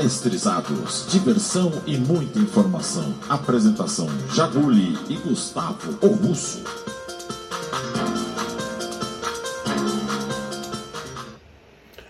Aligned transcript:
Palestrizados, 0.00 1.06
diversão 1.10 1.70
e 1.86 1.98
muita 1.98 2.38
informação. 2.38 3.14
Apresentação 3.28 4.08
Jaguli 4.34 4.96
e 5.10 5.16
Gustavo 5.16 5.98
o 6.00 6.06
Russo. 6.06 6.64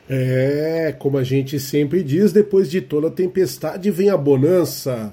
É, 0.08 0.94
como 1.00 1.18
a 1.18 1.24
gente 1.24 1.58
sempre 1.58 2.04
diz, 2.04 2.30
depois 2.30 2.70
de 2.70 2.80
toda 2.80 3.10
tempestade 3.10 3.90
vem 3.90 4.08
a 4.08 4.16
bonança. 4.16 5.12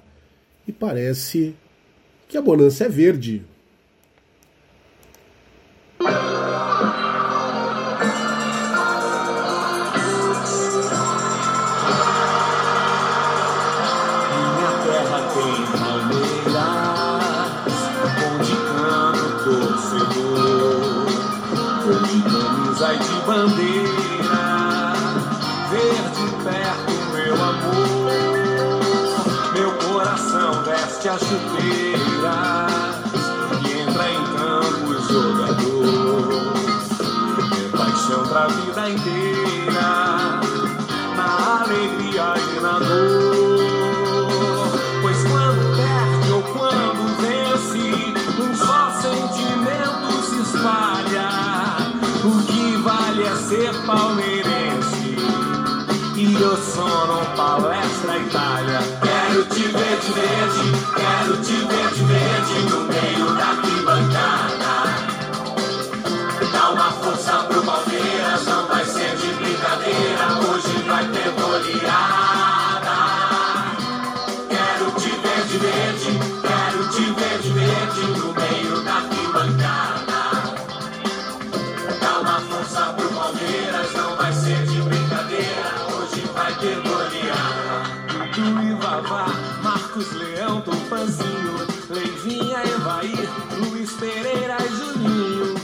E 0.68 0.72
parece 0.72 1.56
que 2.28 2.38
a 2.38 2.42
bonança 2.44 2.86
é 2.86 2.90
verde. 2.90 3.44
As 31.10 31.22
chuteiras 31.22 32.28
e 33.66 33.72
entra 33.80 34.10
em 34.12 34.24
campo 34.36 34.94
jogador. 35.10 36.54
É 37.40 37.78
paixão 37.78 38.24
pra 38.28 38.48
vida 38.48 38.90
inteira, 38.90 40.42
na 41.16 41.62
alegria 41.64 42.34
e 42.38 42.60
na 42.60 42.80
dor. 42.80 43.68
Pois 45.02 45.24
quando 45.24 45.62
perde 45.78 46.32
ou 46.34 46.44
quando 46.44 47.02
vence, 47.22 47.86
um 48.42 48.56
só 48.56 48.92
sentimento 49.02 50.08
se 50.24 50.38
espalha. 50.42 50.97
Ser 53.48 53.74
palmeirense 53.86 55.16
e 56.18 56.34
eu 56.42 56.58
sono 56.58 57.26
palestra 57.38 58.18
Itália 58.18 58.80
te 59.46 59.62
ver 59.62 60.00
de 60.00 60.12
verde, 60.14 60.72
quero 60.96 61.38
te 61.42 61.54
ver 61.54 61.90
de 61.94 62.04
verde 62.04 62.60
no 62.70 62.80
meio 62.82 63.34
da 63.38 63.48
arquibancada. 63.50 64.67
Pereira 94.00 94.58
e 94.64 94.76
Juninho, 94.76 95.56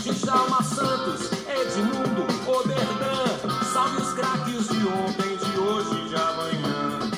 Djalma 0.00 0.62
Santos, 0.62 1.30
Edmundo, 1.48 2.26
Oberdan, 2.46 3.64
salve 3.72 4.02
os 4.02 4.12
craques 4.12 4.68
de 4.68 4.86
ontem, 4.86 5.36
de 5.38 5.58
hoje 5.58 6.04
e 6.04 6.08
de 6.10 6.16
amanhã. 6.16 7.10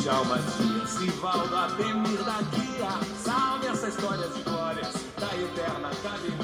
Djalma 0.00 0.38
Dias, 0.38 0.88
Sivaldo, 0.90 1.56
Ademir 1.56 2.22
da 2.22 2.40
Guia, 2.42 2.90
salve 3.24 3.66
essa 3.66 3.88
história 3.88 4.28
de 4.28 4.42
glórias 4.42 4.94
da 5.18 5.26
eterna 5.36 5.88
academia. 5.88 6.41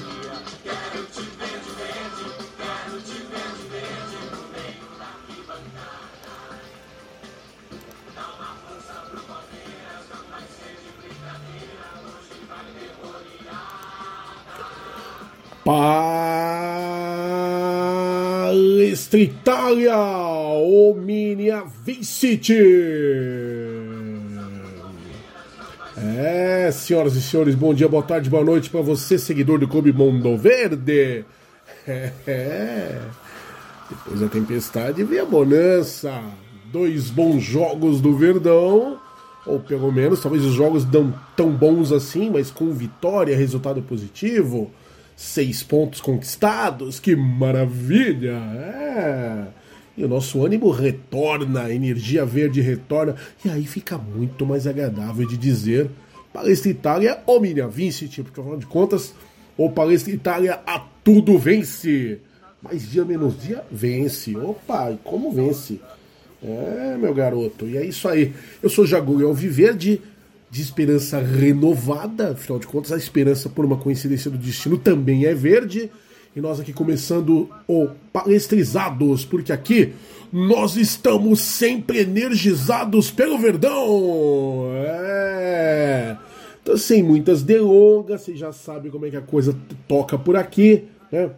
Palestra 18.49 19.21
Itália, 19.21 19.99
Omnia 19.99 21.63
Vincit. 21.85 22.55
É, 25.95 26.71
senhoras 26.73 27.17
e 27.17 27.21
senhores, 27.21 27.55
bom 27.55 27.75
dia, 27.75 27.87
boa 27.87 28.03
tarde, 28.03 28.31
boa 28.31 28.43
noite 28.43 28.71
para 28.71 28.81
você, 28.81 29.19
seguidor 29.19 29.59
do 29.59 29.69
Clube 29.69 29.93
Mundo 29.93 30.39
Verde. 30.39 31.27
É, 31.87 33.01
depois 33.91 34.21
da 34.21 34.29
tempestade 34.29 35.05
vem 35.05 35.19
a 35.19 35.27
bonança. 35.27 36.19
Dois 36.73 37.11
bons 37.11 37.43
jogos 37.43 38.01
do 38.01 38.17
Verdão, 38.17 38.99
ou 39.45 39.61
pelo 39.61 39.93
menos, 39.93 40.23
talvez 40.23 40.47
os 40.47 40.55
jogos 40.55 40.91
não 40.91 41.13
tão 41.37 41.51
bons 41.51 41.93
assim, 41.93 42.31
mas 42.31 42.51
com 42.51 42.73
vitória, 42.73 43.37
resultado 43.37 43.83
positivo 43.83 44.71
seis 45.19 45.65
pontos 45.65 46.01
conquistados, 46.01 47.01
que 47.01 47.17
maravilha! 47.17 48.37
É. 48.37 49.47
E 49.97 50.05
o 50.05 50.09
nosso 50.09 50.47
ânimo 50.47 50.71
retorna, 50.71 51.65
a 51.65 51.75
energia 51.75 52.25
verde 52.25 52.61
retorna, 52.61 53.17
e 53.45 53.51
aí 53.51 53.67
fica 53.67 53.99
muito 53.99 54.47
mais 54.47 54.65
agradável 54.65 55.27
de 55.27 55.37
dizer 55.37 55.91
Palestra 56.33 56.71
Itália 56.71 57.19
Omnia 57.27 57.67
Vincit, 57.67 58.23
porque 58.23 58.39
afinal 58.39 58.59
de 58.59 58.67
contas, 58.67 59.13
o 59.57 59.69
Palestra 59.69 60.13
Itália 60.13 60.61
a 60.65 60.79
tudo 61.03 61.37
vence. 61.37 62.21
Mais 62.63 62.89
dia 62.89 63.05
menos 63.05 63.43
dia 63.43 63.65
vence. 63.73 64.37
Opa, 64.37 64.93
e 64.93 64.99
como 64.99 65.33
vence? 65.33 65.81
É, 66.41 66.97
meu 66.97 67.13
garoto, 67.13 67.67
e 67.67 67.77
é 67.77 67.85
isso 67.85 68.07
aí. 68.07 68.33
Eu 68.63 68.69
sou 68.69 68.87
Jagulho 68.87 69.27
Alviverde 69.27 70.01
de 70.51 70.63
esperança 70.63 71.19
renovada, 71.19 72.33
afinal 72.33 72.59
de 72.59 72.67
contas, 72.67 72.93
a 72.93 72.97
esperança 72.97 73.49
por 73.49 73.65
uma 73.65 73.77
coincidência 73.77 74.31
do 74.31 74.39
destino 74.39 74.79
também 74.79 75.27
é 75.27 75.35
verde. 75.35 75.91
E 76.35 76.41
nós 76.41 76.61
aqui 76.61 76.73
começando 76.73 77.51
o 77.67 77.89
Palestrizados, 78.13 79.25
porque 79.25 79.53
aqui 79.53 79.93
nós 80.33 80.77
estamos 80.77 81.41
sempre 81.41 82.01
energizados 82.01 83.11
pelo 83.11 83.39
Verdão. 83.39 84.71
É. 84.75 86.17
Então, 86.63 86.77
sem 86.77 87.03
muitas 87.03 87.43
delongas, 87.43 88.23
vocês 88.23 88.39
já 88.39 88.53
sabem 88.53 88.91
como 88.91 89.07
é 89.07 89.11
que 89.11 89.17
a 89.17 89.23
coisa 89.23 89.57
toca 89.87 90.19
por 90.19 90.37
aqui, 90.37 90.85
né? 91.11 91.31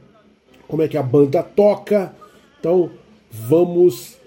Como 0.66 0.82
é 0.82 0.88
que 0.88 0.98
a 0.98 1.02
banda 1.02 1.42
toca. 1.42 2.12
Então, 2.58 2.90
vamos 3.30 4.19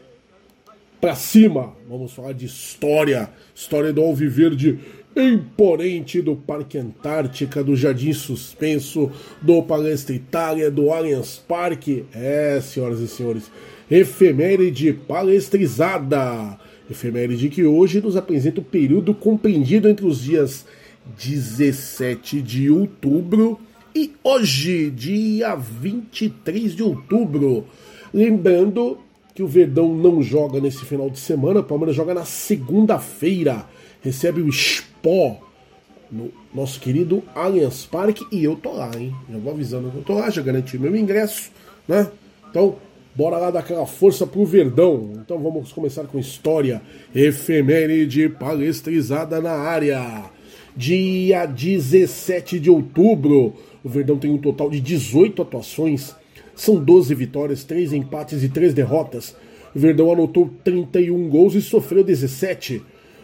para 1.03 1.15
cima. 1.15 1.75
Vamos 1.89 2.13
falar 2.13 2.31
de 2.31 2.45
história, 2.45 3.29
história 3.53 3.91
do 3.91 4.01
Alviverde 4.01 4.79
imponente 5.13 6.21
do 6.21 6.33
Parque 6.33 6.77
Antártica, 6.77 7.61
do 7.61 7.75
Jardim 7.75 8.13
Suspenso, 8.13 9.11
do 9.41 9.61
Palestra 9.61 10.15
Itália, 10.15 10.71
do 10.71 10.93
Allianz 10.93 11.43
Parque. 11.45 12.05
É, 12.13 12.57
senhoras 12.61 13.01
e 13.01 13.09
senhores, 13.09 13.51
efeméride 13.91 14.93
palestrizada. 14.93 16.57
Efeméride 16.89 17.49
que 17.49 17.65
hoje 17.65 17.99
nos 17.99 18.15
apresenta 18.15 18.61
o 18.61 18.63
período 18.63 19.13
compreendido 19.13 19.89
entre 19.89 20.05
os 20.05 20.23
dias 20.23 20.65
17 21.17 22.41
de 22.41 22.69
outubro 22.69 23.59
e 23.93 24.13
hoje, 24.23 24.89
dia 24.89 25.53
23 25.53 26.73
de 26.73 26.81
outubro. 26.81 27.67
Lembrando 28.13 29.02
que 29.33 29.41
o 29.41 29.47
Verdão 29.47 29.93
não 29.95 30.21
joga 30.21 30.59
nesse 30.59 30.85
final 30.85 31.09
de 31.09 31.19
semana. 31.19 31.61
O 31.61 31.63
Palmeiras 31.63 31.95
joga 31.95 32.13
na 32.13 32.25
segunda-feira. 32.25 33.65
Recebe 34.01 34.41
o 34.41 34.51
Spó 34.51 35.41
no 36.11 36.31
nosso 36.53 36.79
querido 36.79 37.23
Allianz 37.33 37.85
Parque. 37.85 38.25
E 38.31 38.43
eu 38.43 38.55
tô 38.55 38.73
lá, 38.73 38.91
hein? 38.95 39.13
Já 39.31 39.37
vou 39.37 39.53
avisando 39.53 39.89
que 39.89 39.97
eu 39.97 40.03
tô 40.03 40.13
lá, 40.13 40.29
já 40.29 40.41
garanti 40.41 40.77
meu 40.77 40.95
ingresso, 40.95 41.51
né? 41.87 42.09
Então, 42.49 42.75
bora 43.15 43.37
lá 43.37 43.49
dar 43.49 43.59
aquela 43.59 43.87
força 43.87 44.27
pro 44.27 44.45
Verdão. 44.45 45.13
Então 45.15 45.39
vamos 45.39 45.71
começar 45.71 46.03
com 46.03 46.19
história. 46.19 46.81
Efeméride 47.15 48.29
palestrizada 48.29 49.41
na 49.41 49.53
área. 49.53 50.25
Dia 50.75 51.45
17 51.47 52.59
de 52.59 52.69
outubro. 52.69 53.53
O 53.83 53.89
Verdão 53.89 54.17
tem 54.17 54.31
um 54.31 54.37
total 54.37 54.69
de 54.69 54.79
18 54.79 55.41
atuações 55.41 56.15
são 56.55 56.75
12 56.75 57.13
vitórias, 57.15 57.63
3 57.63 57.93
empates 57.93 58.43
e 58.43 58.49
3 58.49 58.73
derrotas. 58.73 59.35
Verdão 59.73 60.11
anotou 60.11 60.51
31 60.63 61.29
gols 61.29 61.55
e 61.55 61.61
sofreu 61.61 62.03
17. 62.03 62.81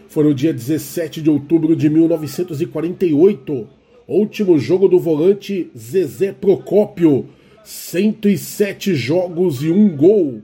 Foi 0.08 0.24
no 0.24 0.34
dia 0.34 0.52
17 0.52 1.22
de 1.22 1.30
outubro 1.30 1.76
de 1.76 1.90
1948. 1.90 3.68
Último 4.08 4.58
jogo 4.58 4.88
do 4.88 5.00
volante 5.00 5.70
Zezé 5.78 6.32
Procópio. 6.34 7.28
107 7.64 8.96
jogos 8.96 9.62
e 9.62 9.70
um 9.70 9.96
gol. 9.96 10.42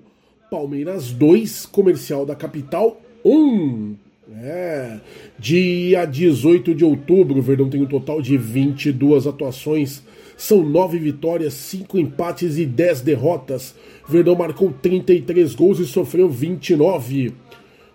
Palmeiras 0.51 1.11
2, 1.11 1.65
Comercial 1.65 2.25
da 2.25 2.35
Capital 2.35 3.01
1. 3.25 3.95
É. 4.37 4.99
Dia 5.39 6.05
18 6.05 6.75
de 6.75 6.85
outubro, 6.85 7.41
Verdão 7.41 7.69
tem 7.69 7.81
um 7.81 7.87
total 7.87 8.21
de 8.21 8.37
22 8.37 9.25
atuações. 9.25 10.03
São 10.37 10.63
9 10.63 10.97
vitórias, 10.99 11.53
5 11.53 11.97
empates 11.97 12.57
e 12.57 12.65
10 12.65 13.01
derrotas. 13.01 13.75
Verdão 14.07 14.35
marcou 14.35 14.73
33 14.81 15.55
gols 15.55 15.79
e 15.79 15.85
sofreu 15.85 16.29
29. 16.29 17.33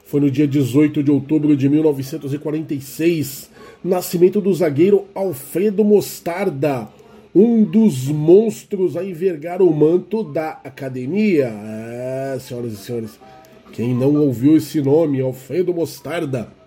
Foi 0.05 0.21
no 0.21 0.31
dia 0.31 0.49
18 0.49 1.05
de 1.05 1.11
outubro 1.11 1.57
de 1.57 1.69
1946, 1.69 3.49
nascimento 3.85 4.41
do 4.41 4.53
zagueiro 4.53 5.07
Alfredo 5.15 5.85
Mostarda, 5.85 6.89
um 7.33 7.63
dos 7.63 8.09
monstros 8.09 8.97
a 8.97 9.05
envergar 9.05 9.63
o 9.63 9.73
manto 9.73 10.25
da 10.25 10.61
academia. 10.65 11.47
É, 11.47 12.37
senhoras 12.41 12.73
e 12.73 12.77
senhores, 12.77 13.21
quem 13.73 13.95
não 13.95 14.17
ouviu 14.17 14.57
esse 14.57 14.83
nome, 14.83 15.21
Alfredo 15.21 15.73
Mostarda. 15.73 16.60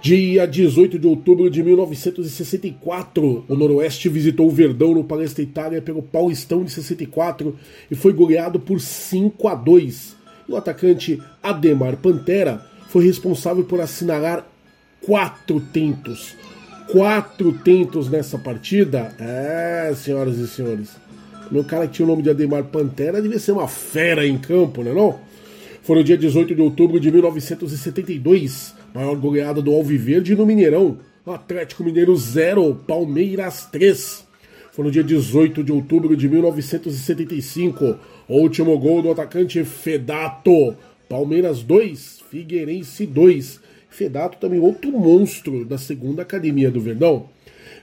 Dia 0.00 0.46
18 0.46 0.96
de 0.96 1.08
outubro 1.08 1.50
de 1.50 1.60
1964, 1.60 3.44
o 3.48 3.56
Noroeste 3.56 4.08
visitou 4.08 4.46
o 4.46 4.50
Verdão 4.50 4.94
no 4.94 5.02
Palestra 5.02 5.42
Itália 5.42 5.82
pelo 5.82 6.02
Paulistão 6.02 6.62
de 6.62 6.70
64 6.70 7.56
e 7.90 7.96
foi 7.96 8.12
goleado 8.12 8.60
por 8.60 8.80
5 8.80 9.48
a 9.48 9.56
2. 9.56 10.16
E 10.48 10.52
o 10.52 10.56
atacante 10.56 11.20
Ademar 11.42 11.96
Pantera 11.96 12.64
foi 12.88 13.04
responsável 13.04 13.64
por 13.64 13.80
assinalar 13.80 14.46
quatro 15.04 15.60
tentos. 15.60 16.36
Quatro 16.92 17.52
tentos 17.52 18.08
nessa 18.08 18.38
partida? 18.38 19.14
É, 19.18 19.92
senhoras 19.96 20.38
e 20.38 20.46
senhores. 20.46 20.90
Meu 21.50 21.64
cara 21.64 21.88
que 21.88 21.94
tinha 21.94 22.06
o 22.06 22.08
nome 22.08 22.22
de 22.22 22.30
Ademar 22.30 22.64
Pantera 22.64 23.20
devia 23.20 23.38
ser 23.40 23.50
uma 23.50 23.66
fera 23.66 24.24
em 24.24 24.38
campo, 24.38 24.82
né 24.84 24.92
não? 24.92 25.18
Foi 25.88 25.96
no 25.96 26.04
dia 26.04 26.18
18 26.18 26.54
de 26.54 26.60
outubro 26.60 27.00
de 27.00 27.10
1972, 27.10 28.74
maior 28.94 29.16
goleada 29.16 29.62
do 29.62 29.72
Alviverde 29.72 30.36
no 30.36 30.44
Mineirão. 30.44 30.98
Atlético 31.24 31.82
Mineiro 31.82 32.14
0, 32.14 32.74
Palmeiras 32.86 33.64
3. 33.72 34.26
Foi 34.70 34.84
no 34.84 34.90
dia 34.90 35.02
18 35.02 35.64
de 35.64 35.72
outubro 35.72 36.14
de 36.14 36.28
1975, 36.28 37.96
o 38.28 38.34
último 38.34 38.78
gol 38.78 39.00
do 39.00 39.10
atacante 39.10 39.64
Fedato. 39.64 40.76
Palmeiras 41.08 41.62
2, 41.62 42.20
Figueirense 42.30 43.06
2. 43.06 43.58
Fedato 43.88 44.36
também 44.36 44.60
outro 44.60 44.92
monstro 44.92 45.64
da 45.64 45.78
segunda 45.78 46.20
academia 46.20 46.70
do 46.70 46.82
Verdão. 46.82 47.30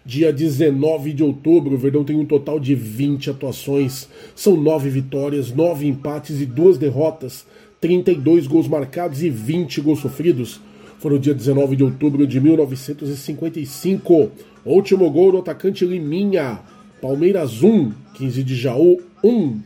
Dia 0.05 0.31
19 0.31 1.13
de 1.13 1.23
outubro, 1.23 1.73
o 1.73 1.77
Verdão 1.79 2.03
tem 2.03 2.15
um 2.15 2.25
total 2.27 2.59
de 2.59 2.75
20 2.75 3.31
atuações. 3.31 4.07
São 4.35 4.55
9 4.55 4.87
vitórias, 4.91 5.51
9 5.51 5.87
empates 5.87 6.39
e 6.39 6.45
2 6.45 6.77
derrotas. 6.77 7.47
32 7.81 8.47
gols 8.47 8.67
marcados 8.67 9.21
e 9.21 9.29
20 9.29 9.81
gols 9.81 9.99
sofridos. 9.99 10.59
Foi 10.99 11.11
no 11.11 11.19
dia 11.19 11.33
19 11.33 11.75
de 11.75 11.83
outubro 11.83 12.25
de 12.25 12.39
1955. 12.39 14.31
Último 14.65 15.09
gol 15.11 15.33
do 15.33 15.37
atacante 15.39 15.85
Liminha. 15.85 16.59
Palmeiras 17.01 17.61
1, 17.61 17.91
15 18.15 18.43
de 18.43 18.55
Jaú 18.55 18.99
1. 19.23 19.59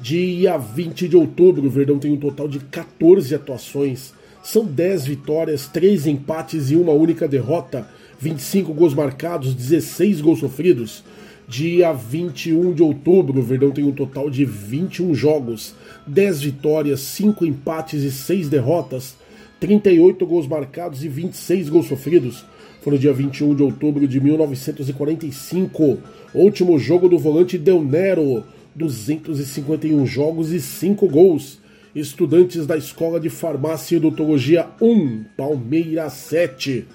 Dia 0.00 0.58
20 0.58 1.08
de 1.08 1.16
outubro, 1.16 1.66
o 1.66 1.70
Verdão 1.70 1.98
tem 1.98 2.12
um 2.12 2.16
total 2.16 2.48
de 2.48 2.58
14 2.58 3.34
atuações. 3.34 4.12
São 4.42 4.64
10 4.64 5.06
vitórias, 5.06 5.66
3 5.66 6.06
empates 6.06 6.70
e 6.70 6.76
uma 6.76 6.92
única 6.92 7.26
derrota. 7.26 7.88
25 8.18 8.72
gols 8.72 8.94
marcados, 8.94 9.54
16 9.54 10.20
gols 10.20 10.40
sofridos. 10.40 11.04
Dia 11.48 11.92
21 11.92 12.72
de 12.72 12.82
outubro, 12.82 13.38
o 13.38 13.42
Verdão 13.42 13.70
tem 13.70 13.84
um 13.84 13.92
total 13.92 14.28
de 14.28 14.44
21 14.44 15.14
jogos, 15.14 15.76
10 16.04 16.42
vitórias, 16.42 16.98
5 17.00 17.46
empates 17.46 18.02
e 18.02 18.10
6 18.10 18.48
derrotas, 18.48 19.14
38 19.60 20.26
gols 20.26 20.48
marcados 20.48 21.04
e 21.04 21.08
26 21.08 21.68
gols 21.68 21.86
sofridos. 21.86 22.44
Foi 22.82 22.94
no 22.94 22.98
dia 22.98 23.12
21 23.12 23.54
de 23.54 23.62
outubro 23.62 24.08
de 24.08 24.20
1945, 24.20 25.98
último 26.34 26.76
jogo 26.80 27.08
do 27.08 27.16
volante 27.16 27.56
Del 27.56 27.80
Nero, 27.80 28.42
251 28.74 30.04
jogos 30.04 30.50
e 30.50 30.60
5 30.60 31.08
gols. 31.08 31.60
Estudantes 31.94 32.66
da 32.66 32.76
Escola 32.76 33.20
de 33.20 33.30
Farmácia 33.30 33.94
e 33.94 33.98
Odontologia 33.98 34.66
1, 34.80 35.24
Palmeiras 35.36 36.12
7. 36.12 36.86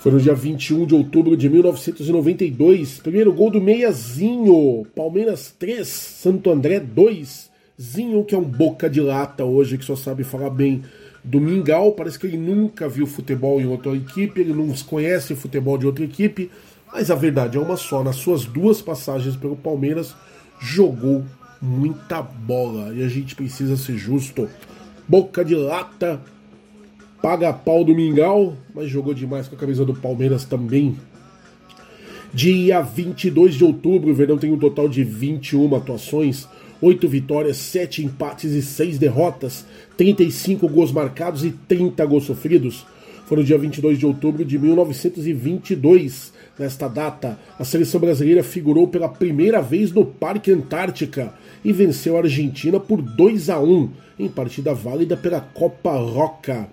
Foi 0.00 0.10
no 0.10 0.18
dia 0.18 0.34
21 0.34 0.86
de 0.86 0.94
outubro 0.94 1.36
de 1.36 1.46
1992. 1.50 3.00
Primeiro 3.00 3.34
gol 3.34 3.50
do 3.50 3.60
Meiazinho. 3.60 4.86
Palmeiras 4.96 5.54
3, 5.58 5.86
Santo 5.86 6.50
André 6.50 6.80
2. 6.80 7.50
Zinho, 7.78 8.24
que 8.24 8.34
é 8.34 8.38
um 8.38 8.44
boca 8.44 8.88
de 8.88 8.98
lata 8.98 9.44
hoje, 9.44 9.76
que 9.76 9.84
só 9.84 9.94
sabe 9.94 10.24
falar 10.24 10.48
bem 10.48 10.82
do 11.22 11.38
Mingau. 11.38 11.92
Parece 11.92 12.18
que 12.18 12.26
ele 12.26 12.38
nunca 12.38 12.88
viu 12.88 13.06
futebol 13.06 13.60
em 13.60 13.66
outra 13.66 13.94
equipe, 13.94 14.40
ele 14.40 14.54
não 14.54 14.72
conhece 14.86 15.34
futebol 15.34 15.76
de 15.76 15.84
outra 15.84 16.02
equipe. 16.02 16.50
Mas 16.90 17.10
a 17.10 17.14
verdade 17.14 17.58
é 17.58 17.60
uma 17.60 17.76
só. 17.76 18.02
Nas 18.02 18.16
suas 18.16 18.46
duas 18.46 18.80
passagens 18.80 19.36
pelo 19.36 19.54
Palmeiras, 19.54 20.16
jogou 20.58 21.22
muita 21.60 22.22
bola. 22.22 22.94
E 22.94 23.02
a 23.02 23.08
gente 23.08 23.36
precisa 23.36 23.76
ser 23.76 23.98
justo. 23.98 24.48
Boca 25.06 25.44
de 25.44 25.54
lata 25.54 26.22
paga 27.22 27.52
pau 27.52 27.84
do 27.84 27.94
Mingau, 27.94 28.56
mas 28.74 28.88
jogou 28.88 29.12
demais 29.12 29.46
com 29.46 29.54
a 29.54 29.58
camisa 29.58 29.84
do 29.84 29.94
Palmeiras 29.94 30.44
também. 30.44 30.96
Dia 32.32 32.80
22 32.80 33.54
de 33.54 33.64
outubro, 33.64 34.10
o 34.10 34.14
Verdão 34.14 34.38
tem 34.38 34.52
um 34.52 34.58
total 34.58 34.88
de 34.88 35.02
21 35.02 35.74
atuações, 35.74 36.48
8 36.80 37.08
vitórias, 37.08 37.56
7 37.56 38.04
empates 38.04 38.52
e 38.52 38.62
6 38.62 38.98
derrotas, 38.98 39.66
35 39.96 40.68
gols 40.68 40.92
marcados 40.92 41.44
e 41.44 41.50
30 41.50 42.06
gols 42.06 42.24
sofridos. 42.24 42.86
Foi 43.26 43.36
no 43.36 43.44
dia 43.44 43.58
22 43.58 43.98
de 43.98 44.06
outubro 44.06 44.44
de 44.44 44.58
1922. 44.58 46.32
Nesta 46.58 46.88
data, 46.88 47.38
a 47.58 47.64
seleção 47.64 48.00
brasileira 48.00 48.42
figurou 48.42 48.88
pela 48.88 49.08
primeira 49.08 49.60
vez 49.60 49.92
no 49.92 50.04
Parque 50.04 50.50
Antártica 50.50 51.32
e 51.64 51.72
venceu 51.72 52.16
a 52.16 52.20
Argentina 52.20 52.80
por 52.80 53.00
2 53.00 53.50
a 53.50 53.60
1 53.60 53.90
em 54.18 54.28
partida 54.28 54.74
válida 54.74 55.16
pela 55.16 55.40
Copa 55.40 55.92
Roca. 55.92 56.68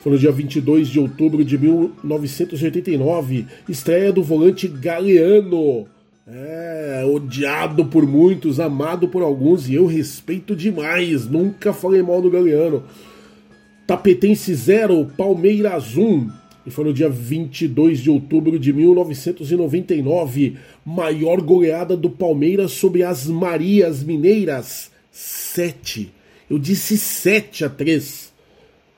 Foi 0.00 0.12
no 0.12 0.18
dia 0.18 0.30
22 0.30 0.88
de 0.88 1.00
outubro 1.00 1.44
de 1.44 1.58
1989, 1.58 3.46
estreia 3.68 4.12
do 4.12 4.22
volante 4.22 4.68
Galeano. 4.68 5.86
É, 6.30 7.04
odiado 7.06 7.86
por 7.86 8.06
muitos, 8.06 8.60
amado 8.60 9.08
por 9.08 9.22
alguns, 9.22 9.68
e 9.68 9.74
eu 9.74 9.86
respeito 9.86 10.54
demais. 10.54 11.26
Nunca 11.26 11.72
falei 11.72 12.02
mal 12.02 12.20
do 12.20 12.30
Galeano. 12.30 12.84
Tapetense 13.86 14.54
0, 14.54 15.10
Palmeiras 15.16 15.96
1. 15.96 16.28
E 16.66 16.70
foi 16.70 16.84
no 16.84 16.92
dia 16.92 17.08
22 17.08 18.00
de 18.00 18.10
outubro 18.10 18.58
de 18.58 18.74
1999, 18.74 20.58
maior 20.84 21.40
goleada 21.40 21.96
do 21.96 22.10
Palmeiras 22.10 22.72
sobre 22.72 23.02
as 23.02 23.26
Marias 23.26 24.02
Mineiras. 24.02 24.90
7. 25.10 26.12
Eu 26.50 26.58
disse 26.58 26.98
7 26.98 27.64
a 27.64 27.70
3. 27.70 28.27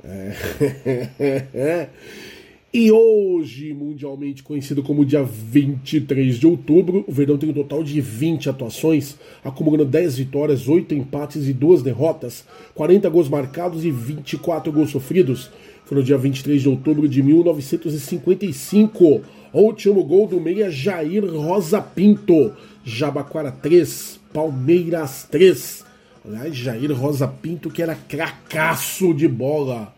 É. 0.04 1.88
e 2.73 2.90
hoje, 2.90 3.75
mundialmente 3.75 4.42
conhecido 4.42 4.83
como 4.83 5.04
dia 5.04 5.23
23 5.23 6.38
de 6.38 6.47
outubro, 6.47 7.04
o 7.07 7.12
Verdão 7.12 7.37
tem 7.37 7.50
um 7.50 7.54
total 7.54 7.83
de 7.83 8.00
20 8.00 8.49
atuações, 8.49 9.16
acumulando 9.45 9.85
10 9.85 10.19
vitórias, 10.19 10.69
8 10.69 10.95
empates 10.95 11.49
e 11.49 11.52
2 11.52 11.83
derrotas, 11.83 12.45
40 12.75 13.09
gols 13.09 13.28
marcados 13.28 13.85
e 13.85 13.90
24 13.90 14.73
gols 14.73 14.90
sofridos. 14.90 15.50
Foi 15.85 15.99
no 15.99 16.04
dia 16.04 16.16
23 16.16 16.62
de 16.62 16.69
outubro 16.69 17.09
de 17.09 17.21
1955. 17.21 19.23
O 19.52 19.61
último 19.61 20.04
gol 20.04 20.28
do 20.28 20.40
meia 20.40 20.71
Jair 20.71 21.25
Rosa 21.25 21.83
Pinto. 21.83 22.52
Jabaquara 22.85 23.50
3, 23.50 24.21
Palmeiras 24.33 25.26
3. 25.28 25.89
Aliás, 26.24 26.56
Jair 26.56 26.92
Rosa 26.92 27.26
Pinto, 27.26 27.70
que 27.70 27.82
era 27.82 27.94
cracaço 27.94 29.14
de 29.14 29.26
bola. 29.26 29.94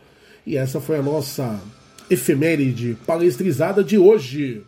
E 0.47 0.57
essa 0.57 0.81
foi 0.81 0.99
a 0.99 1.03
nossa 1.03 1.61
efeméride 2.09 2.97
palestrizada 3.07 3.83
de 3.83 3.99
hoje. 3.99 4.63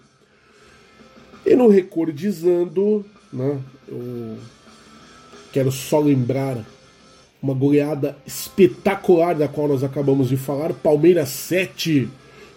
E 1.45 1.55
no 1.55 1.69
Recordizando, 1.69 3.05
né, 3.33 3.59
eu 3.89 4.39
quero 5.53 5.71
só 5.71 6.01
lembrar 6.01 6.59
uma 7.43 7.55
goleada 7.55 8.17
espetacular 8.27 9.35
da 9.35 9.47
qual 9.47 9.69
nós 9.69 9.85
acabamos 9.85 10.31
de 10.31 10.37
falar. 10.37 10.73
Palmeiras 10.73 11.29
7, 11.29 12.09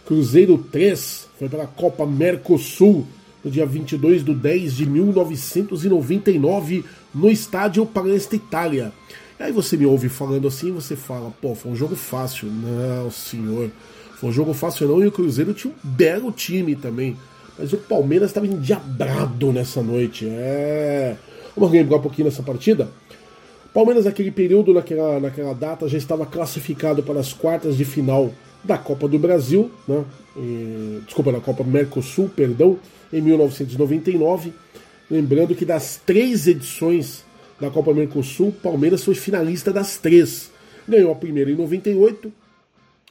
Cruzeiro 0.05 0.57
3, 0.71 1.27
foi 1.37 1.49
pela 1.49 1.67
Copa 1.67 2.05
Mercosul 2.05 3.05
no 3.43 3.51
dia 3.51 3.65
22 3.65 4.23
de 4.23 4.33
10 4.33 4.75
de 4.75 4.85
1999 4.85 6.85
no 7.13 7.29
estádio 7.29 7.85
Palestra 7.85 8.35
Itália. 8.35 8.91
E 9.39 9.43
aí 9.43 9.51
você 9.51 9.77
me 9.77 9.85
ouve 9.85 10.09
falando 10.09 10.47
assim, 10.47 10.71
você 10.71 10.95
fala, 10.95 11.31
pô, 11.41 11.53
foi 11.53 11.71
um 11.71 11.75
jogo 11.75 11.95
fácil. 11.95 12.47
Não, 12.47 13.11
senhor, 13.11 13.69
foi 14.15 14.29
um 14.29 14.33
jogo 14.33 14.53
fácil 14.53 14.87
não, 14.87 15.03
e 15.03 15.07
o 15.07 15.11
Cruzeiro 15.11 15.53
tinha 15.53 15.73
um 15.73 15.89
belo 15.89 16.31
time 16.31 16.75
também. 16.75 17.15
Mas 17.57 17.73
o 17.73 17.77
Palmeiras 17.77 18.29
estava 18.29 18.47
endiabrado 18.47 19.51
nessa 19.51 19.81
noite. 19.81 20.27
É. 20.29 21.15
Vamos 21.55 21.71
lembrar 21.71 21.97
um 21.97 22.01
pouquinho 22.01 22.25
nessa 22.25 22.43
partida. 22.43 22.89
Palmeiras, 23.73 24.05
naquele 24.05 24.31
período, 24.31 24.73
naquela, 24.73 25.19
naquela 25.19 25.53
data, 25.53 25.87
já 25.87 25.97
estava 25.97 26.25
classificado 26.25 27.03
para 27.03 27.19
as 27.19 27.33
quartas 27.33 27.77
de 27.77 27.85
final 27.85 28.31
da 28.63 28.77
Copa 28.77 29.07
do 29.07 29.19
Brasil, 29.19 29.71
né? 29.87 30.03
E, 30.35 30.99
desculpa, 31.05 31.31
da 31.31 31.39
Copa 31.39 31.63
Mercosul, 31.63 32.29
perdão, 32.29 32.79
em 33.13 33.21
1999. 33.21 34.53
Lembrando 35.09 35.55
que 35.55 35.65
das 35.65 35.99
três 36.05 36.47
edições 36.47 37.23
da 37.59 37.69
Copa 37.69 37.93
Mercosul, 37.93 38.51
Palmeiras 38.51 39.03
foi 39.03 39.15
finalista 39.15 39.71
das 39.71 39.97
três. 39.97 40.51
Ganhou 40.87 41.11
a 41.11 41.15
primeira 41.15 41.49
em 41.49 41.55
98, 41.55 42.31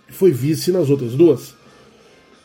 foi 0.09 0.31
vice 0.31 0.71
nas 0.71 0.91
outras 0.91 1.15
duas. 1.15 1.55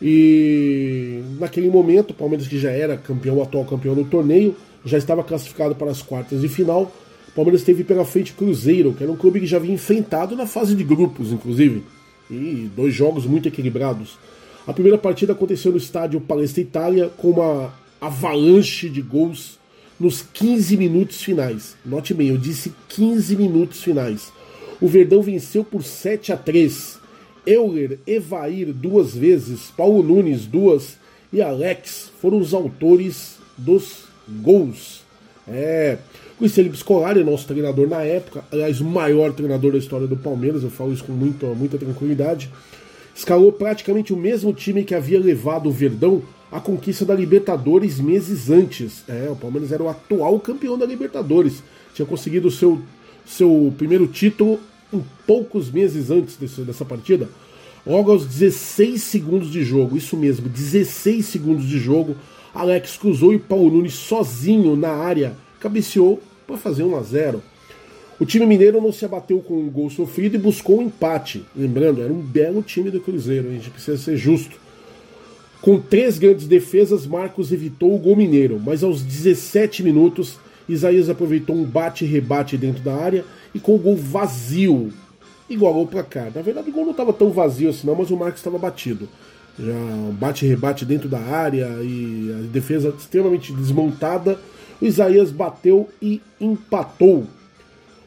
E 0.02 1.22
naquele 1.40 1.70
momento, 1.70 2.12
o 2.12 2.14
Palmeiras, 2.14 2.48
que 2.48 2.58
já 2.58 2.72
era 2.72 2.98
campeão, 2.98 3.42
atual 3.42 3.66
campeão 3.66 3.94
do 3.94 4.06
torneio, 4.06 4.56
já 4.84 4.98
estava 4.98 5.24
classificado 5.24 5.76
para 5.76 5.92
as 5.92 6.02
quartas 6.02 6.42
de 6.42 6.50
final. 6.50 6.92
O 7.28 7.32
Palmeiras 7.34 7.62
teve 7.62 7.84
pela 7.84 8.04
frente 8.04 8.34
Cruzeiro, 8.34 8.94
que 8.94 9.04
era 9.04 9.12
um 9.12 9.16
clube 9.16 9.40
que 9.40 9.46
já 9.46 9.60
vinha 9.60 9.76
enfrentado 9.76 10.36
na 10.36 10.48
fase 10.48 10.76
de 10.76 10.84
grupos, 10.84 11.32
inclusive. 11.32 11.84
E 12.30 12.70
dois 12.76 12.94
jogos 12.94 13.26
muito 13.26 13.48
equilibrados. 13.48 14.18
A 14.66 14.74
primeira 14.74 14.98
partida 14.98 15.34
aconteceu 15.34 15.72
no 15.72 15.78
estádio 15.78 16.20
Palestra 16.20 16.62
Itália, 16.62 17.10
com 17.18 17.30
uma 17.30 17.74
avalanche 18.02 18.90
de 18.90 19.02
gols 19.02 19.60
nos 20.00 20.24
15 20.34 20.76
minutos 20.76 21.22
finais. 21.22 21.78
Note 21.86 22.16
bem, 22.16 22.30
eu 22.30 22.38
disse 22.38 22.74
15 22.90 23.36
minutos 23.36 23.84
finais. 23.84 24.34
O 24.82 24.88
Verdão 24.88 25.22
venceu 25.22 25.64
por 25.64 25.84
7 25.84 26.34
a 26.34 26.38
3. 26.38 27.00
Euler, 27.46 28.00
Evair 28.08 28.74
duas 28.74 29.16
vezes, 29.16 29.72
Paulo 29.78 30.02
Nunes 30.02 30.46
duas 30.46 30.98
e 31.32 31.42
Alex 31.42 32.12
foram 32.20 32.40
os 32.40 32.54
autores 32.54 33.38
dos 33.58 34.06
gols. 34.42 35.02
É, 35.48 35.98
Luiz 36.40 36.54
Felipe 36.54 36.78
Scolari, 36.78 37.24
nosso 37.24 37.48
treinador 37.48 37.88
na 37.88 38.02
época, 38.02 38.44
aliás, 38.52 38.82
o 38.82 38.86
maior 38.86 39.34
treinador 39.34 39.72
da 39.72 39.78
história 39.78 40.08
do 40.08 40.18
Palmeiras, 40.18 40.64
eu 40.64 40.70
falo 40.70 40.94
isso 40.94 41.04
com 41.04 41.12
muito, 41.12 41.46
muita 41.48 41.78
tranquilidade, 41.78 42.50
escalou 43.16 43.52
praticamente 43.52 44.14
o 44.14 44.18
mesmo 44.18 44.54
time 44.54 44.84
que 44.84 44.96
havia 44.96 45.20
levado 45.20 45.68
o 45.68 45.72
Verdão 45.72 46.22
à 46.52 46.60
conquista 46.60 47.06
da 47.06 47.16
Libertadores 47.16 48.00
meses 48.00 48.50
antes. 48.50 49.04
É, 49.08 49.30
o 49.30 49.36
Palmeiras 49.36 49.72
era 49.72 49.82
o 49.82 49.90
atual 49.90 50.40
campeão 50.40 50.78
da 50.78 50.86
Libertadores, 50.86 51.64
tinha 51.94 52.06
conseguido 52.06 52.50
o 52.50 52.52
seu, 52.52 52.82
seu 53.26 53.74
primeiro 53.78 54.08
título 54.08 54.60
em 54.92 55.04
poucos 55.26 55.72
meses 55.72 56.12
antes 56.12 56.36
desse, 56.36 56.62
dessa 56.62 56.84
partida. 56.84 57.30
Logo 57.86 58.12
aos 58.12 58.26
16 58.26 59.02
segundos 59.02 59.52
de 59.52 59.64
jogo, 59.64 59.98
isso 59.98 60.16
mesmo, 60.16 60.48
16 60.48 61.26
segundos 61.26 61.66
de 61.66 61.80
jogo, 61.80 62.16
Alex 62.54 62.98
cruzou 62.98 63.34
e 63.34 63.40
Paulo 63.40 63.72
Nunes 63.72 63.94
sozinho 63.94 64.76
na 64.76 64.92
área 64.92 65.36
cabeceou 65.60 66.22
para 66.46 66.58
fazer 66.58 66.84
1 66.84 66.98
a 66.98 67.02
0. 67.02 67.44
O 68.20 68.26
time 68.26 68.46
mineiro 68.46 68.80
não 68.80 68.92
se 68.92 69.04
abateu 69.04 69.40
com 69.40 69.56
um 69.56 69.70
gol 69.70 69.90
sofrido 69.90 70.36
e 70.36 70.38
buscou 70.38 70.80
um 70.80 70.84
empate. 70.84 71.44
Lembrando, 71.56 72.04
era 72.04 72.14
um 72.14 72.22
belo 72.22 72.62
time 72.62 72.92
do 72.92 73.00
Cruzeiro, 73.00 73.48
a 73.48 73.52
gente 73.52 73.72
precisa 73.72 73.98
ser 73.98 74.16
justo. 74.16 74.60
Com 75.62 75.80
três 75.80 76.18
grandes 76.18 76.48
defesas, 76.48 77.06
Marcos 77.06 77.52
evitou 77.52 77.94
o 77.94 78.00
gol 78.00 78.16
mineiro, 78.16 78.60
mas 78.60 78.84
aos 78.84 79.04
17 79.04 79.84
minutos, 79.84 80.40
Isaías 80.68 81.08
aproveitou 81.08 81.56
um 81.56 81.64
bate-rebate 81.64 82.58
dentro 82.58 82.82
da 82.82 82.96
área 82.96 83.24
e 83.54 83.60
com 83.60 83.76
o 83.76 83.80
gol 83.80 83.96
vazio 83.96 84.92
igualou 85.48 85.84
o 85.84 85.88
placar. 85.88 86.32
Na 86.34 86.42
verdade, 86.42 86.70
o 86.70 86.74
gol 86.74 86.86
não 86.86 86.92
estava 86.92 87.14
tão 87.14 87.30
vazio 87.30 87.70
assim, 87.70 87.86
não, 87.86 87.96
mas 87.96 88.10
o 88.10 88.18
Marcos 88.18 88.40
estava 88.40 88.58
batido. 88.58 89.08
Já 89.60 89.74
um 89.74 90.14
bate-rebate 90.14 90.86
dentro 90.86 91.08
da 91.08 91.20
área 91.20 91.68
e 91.84 92.34
a 92.40 92.48
defesa 92.48 92.94
extremamente 92.98 93.54
desmontada. 93.54 94.40
O 94.82 94.86
Isaías 94.86 95.30
bateu 95.30 95.90
e 96.02 96.22
empatou. 96.40 97.28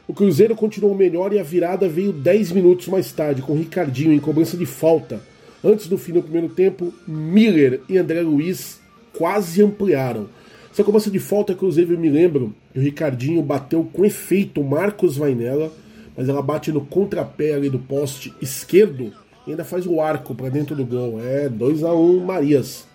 O 0.07 0.13
Cruzeiro 0.13 0.55
continuou 0.55 0.93
melhor 0.93 1.31
e 1.31 1.39
a 1.39 1.43
virada 1.43 1.87
veio 1.87 2.11
10 2.11 2.51
minutos 2.51 2.87
mais 2.87 3.11
tarde, 3.11 3.41
com 3.41 3.55
Ricardinho 3.55 4.11
em 4.11 4.19
cobrança 4.19 4.57
de 4.57 4.65
falta. 4.65 5.21
Antes 5.63 5.87
do 5.87 5.97
fim 5.97 6.13
do 6.13 6.21
primeiro 6.21 6.49
tempo, 6.49 6.93
Miller 7.07 7.81
e 7.89 7.97
André 7.97 8.21
Luiz 8.21 8.79
quase 9.13 9.61
ampliaram. 9.61 10.27
Essa 10.71 10.83
cobrança 10.83 11.09
de 11.09 11.19
falta, 11.19 11.53
inclusive, 11.53 11.93
eu 11.93 11.99
me 11.99 12.09
lembro 12.09 12.53
que 12.73 12.79
o 12.79 12.81
Ricardinho 12.81 13.41
bateu 13.41 13.87
com 13.93 14.03
efeito 14.03 14.59
o 14.59 14.63
Marcos 14.63 15.15
Vainella, 15.15 15.71
mas 16.17 16.27
ela 16.27 16.41
bate 16.41 16.71
no 16.71 16.85
contrapé 16.85 17.53
ali 17.53 17.69
do 17.69 17.79
poste 17.79 18.33
esquerdo 18.41 19.13
e 19.47 19.51
ainda 19.51 19.63
faz 19.63 19.85
o 19.85 20.01
arco 20.01 20.35
para 20.35 20.49
dentro 20.49 20.75
do 20.75 20.85
gol. 20.85 21.21
É 21.21 21.47
2 21.47 21.83
a 21.83 21.93
1 21.93 21.97
um, 21.97 22.25
Marias. 22.25 22.85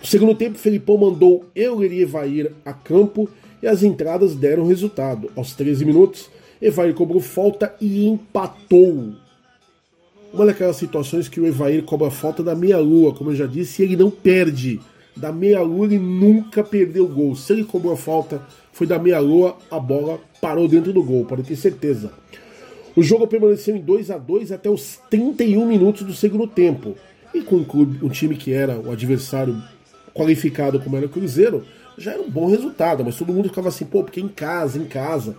No 0.00 0.06
segundo 0.06 0.34
tempo, 0.34 0.58
Felipão 0.58 0.98
mandou 0.98 1.44
Euler 1.54 1.92
e 1.92 2.02
Evair 2.02 2.52
a 2.64 2.72
campo 2.72 3.28
e 3.62 3.66
as 3.68 3.84
entradas 3.84 4.34
deram 4.34 4.66
resultado. 4.66 5.30
Aos 5.36 5.54
13 5.54 5.84
minutos, 5.84 6.28
Evair 6.60 6.94
cobrou 6.94 7.20
falta 7.20 7.72
e 7.80 8.06
empatou. 8.06 9.14
Uma 10.32 10.46
daquelas 10.46 10.76
situações 10.76 11.28
que 11.28 11.40
o 11.40 11.46
Evair 11.46 11.82
cobra 11.82 12.10
falta 12.10 12.42
da 12.42 12.54
meia-lua, 12.54 13.12
como 13.12 13.30
eu 13.30 13.36
já 13.36 13.46
disse, 13.46 13.82
e 13.82 13.84
ele 13.84 13.96
não 13.96 14.10
perde 14.10 14.80
da 15.16 15.30
meia-lua 15.30 15.86
ele 15.86 15.98
nunca 15.98 16.64
perdeu 16.64 17.06
gol. 17.06 17.36
Se 17.36 17.52
ele 17.52 17.64
cobrou 17.64 17.92
a 17.92 17.96
falta, 17.96 18.42
foi 18.72 18.86
da 18.86 18.98
meia-lua, 18.98 19.56
a 19.70 19.78
bola 19.78 20.18
parou 20.40 20.66
dentro 20.66 20.92
do 20.92 21.02
gol, 21.02 21.24
pode 21.24 21.42
ter 21.42 21.56
certeza. 21.56 22.12
O 22.94 23.02
jogo 23.02 23.26
permaneceu 23.26 23.76
em 23.76 23.80
2 23.80 24.10
a 24.10 24.18
2 24.18 24.52
até 24.52 24.68
os 24.68 24.98
31 25.10 25.66
minutos 25.66 26.02
do 26.02 26.14
segundo 26.14 26.46
tempo. 26.46 26.94
E 27.34 27.40
com 27.42 27.56
um, 27.56 27.64
clube, 27.64 28.04
um 28.04 28.08
time 28.08 28.36
que 28.36 28.52
era 28.52 28.78
o 28.78 28.90
adversário 28.90 29.62
qualificado 30.14 30.78
como 30.80 30.96
era 30.96 31.06
o 31.06 31.08
Cruzeiro, 31.08 31.64
já 31.96 32.12
era 32.12 32.22
um 32.22 32.30
bom 32.30 32.46
resultado, 32.46 33.02
mas 33.04 33.16
todo 33.16 33.32
mundo 33.32 33.48
ficava 33.48 33.68
assim, 33.68 33.86
pô, 33.86 34.02
porque 34.02 34.20
em 34.20 34.28
casa, 34.28 34.78
em 34.78 34.84
casa. 34.84 35.36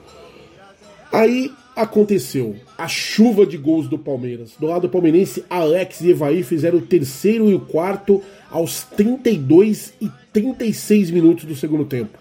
Aí 1.14 1.54
aconteceu 1.76 2.56
a 2.76 2.88
chuva 2.88 3.46
de 3.46 3.56
gols 3.56 3.88
do 3.88 4.00
Palmeiras. 4.00 4.54
Do 4.60 4.66
lado 4.66 4.90
palmeirense, 4.90 5.46
Alex 5.48 6.02
e 6.02 6.10
Evaí 6.10 6.42
fizeram 6.42 6.80
o 6.80 6.82
terceiro 6.82 7.52
e 7.52 7.54
o 7.54 7.60
quarto 7.60 8.20
aos 8.50 8.82
32 8.82 9.94
e 10.02 10.10
36 10.34 11.12
minutos 11.12 11.46
do 11.46 11.56
segundo 11.56 11.86
tempo. 11.86 12.18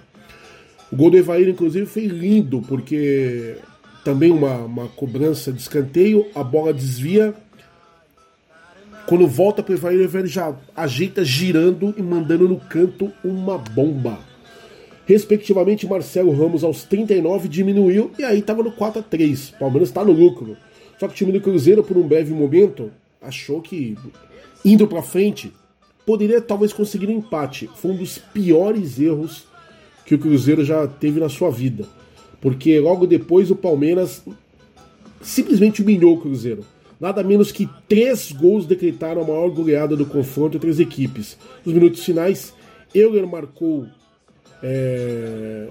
O 0.92 0.96
gol 0.96 1.10
do 1.10 1.16
Evair, 1.16 1.48
inclusive, 1.48 1.86
foi 1.86 2.04
lindo, 2.04 2.60
porque 2.68 3.56
também 4.04 4.30
uma, 4.30 4.56
uma 4.58 4.88
cobrança 4.88 5.50
de 5.50 5.62
escanteio, 5.62 6.26
a 6.34 6.44
bola 6.44 6.74
desvia. 6.74 7.34
Quando 9.06 9.26
volta 9.26 9.62
para 9.62 9.72
o 9.72 9.76
Evair, 9.76 10.00
o 10.00 10.04
Evair 10.04 10.26
já 10.26 10.54
ajeita 10.76 11.24
girando 11.24 11.94
e 11.96 12.02
mandando 12.02 12.46
no 12.46 12.60
canto 12.60 13.10
uma 13.24 13.56
bomba. 13.56 14.31
Respectivamente, 15.06 15.86
Marcelo 15.86 16.32
Ramos 16.32 16.62
aos 16.62 16.84
39 16.84 17.48
diminuiu 17.48 18.10
e 18.18 18.24
aí 18.24 18.38
estava 18.38 18.62
no 18.62 18.72
4 18.72 19.00
a 19.00 19.02
3 19.02 19.50
Palmeiras 19.58 19.88
está 19.88 20.04
no 20.04 20.12
lucro. 20.12 20.56
Só 20.98 21.08
que 21.08 21.14
o 21.14 21.16
time 21.16 21.32
do 21.32 21.40
Cruzeiro, 21.40 21.82
por 21.82 21.96
um 21.96 22.06
breve 22.06 22.32
momento, 22.32 22.90
achou 23.20 23.60
que 23.60 23.96
indo 24.64 24.86
para 24.86 25.02
frente 25.02 25.52
poderia 26.06 26.40
talvez 26.40 26.72
conseguir 26.72 27.08
um 27.08 27.18
empate. 27.18 27.68
Foi 27.76 27.90
um 27.90 27.96
dos 27.96 28.18
piores 28.18 29.00
erros 29.00 29.44
que 30.04 30.14
o 30.14 30.18
Cruzeiro 30.18 30.64
já 30.64 30.86
teve 30.86 31.18
na 31.18 31.28
sua 31.28 31.50
vida. 31.50 31.84
Porque 32.40 32.78
logo 32.78 33.06
depois 33.06 33.50
o 33.50 33.56
Palmeiras 33.56 34.22
simplesmente 35.20 35.82
humilhou 35.82 36.14
o 36.14 36.20
Cruzeiro. 36.20 36.64
Nada 37.00 37.22
menos 37.22 37.50
que 37.50 37.68
três 37.88 38.30
gols 38.30 38.66
decretaram 38.66 39.22
a 39.22 39.26
maior 39.26 39.50
goleada 39.50 39.96
do 39.96 40.06
confronto 40.06 40.56
entre 40.56 40.70
as 40.70 40.78
equipes. 40.78 41.36
Nos 41.64 41.74
minutos 41.74 42.04
finais, 42.04 42.54
Euler 42.94 43.26
marcou 43.26 43.86
é, 44.62 45.66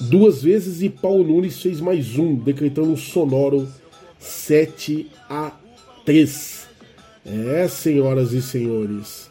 duas 0.00 0.42
vezes 0.42 0.82
e 0.82 0.88
Paulo 0.88 1.24
Nunes 1.24 1.60
fez 1.60 1.80
mais 1.80 2.16
um, 2.16 2.34
decretando 2.34 2.90
um 2.90 2.96
sonoro 2.96 3.68
7 4.18 5.10
a 5.28 5.52
3. 6.04 6.68
É, 7.26 7.68
senhoras 7.68 8.32
e 8.32 8.40
senhores. 8.40 9.30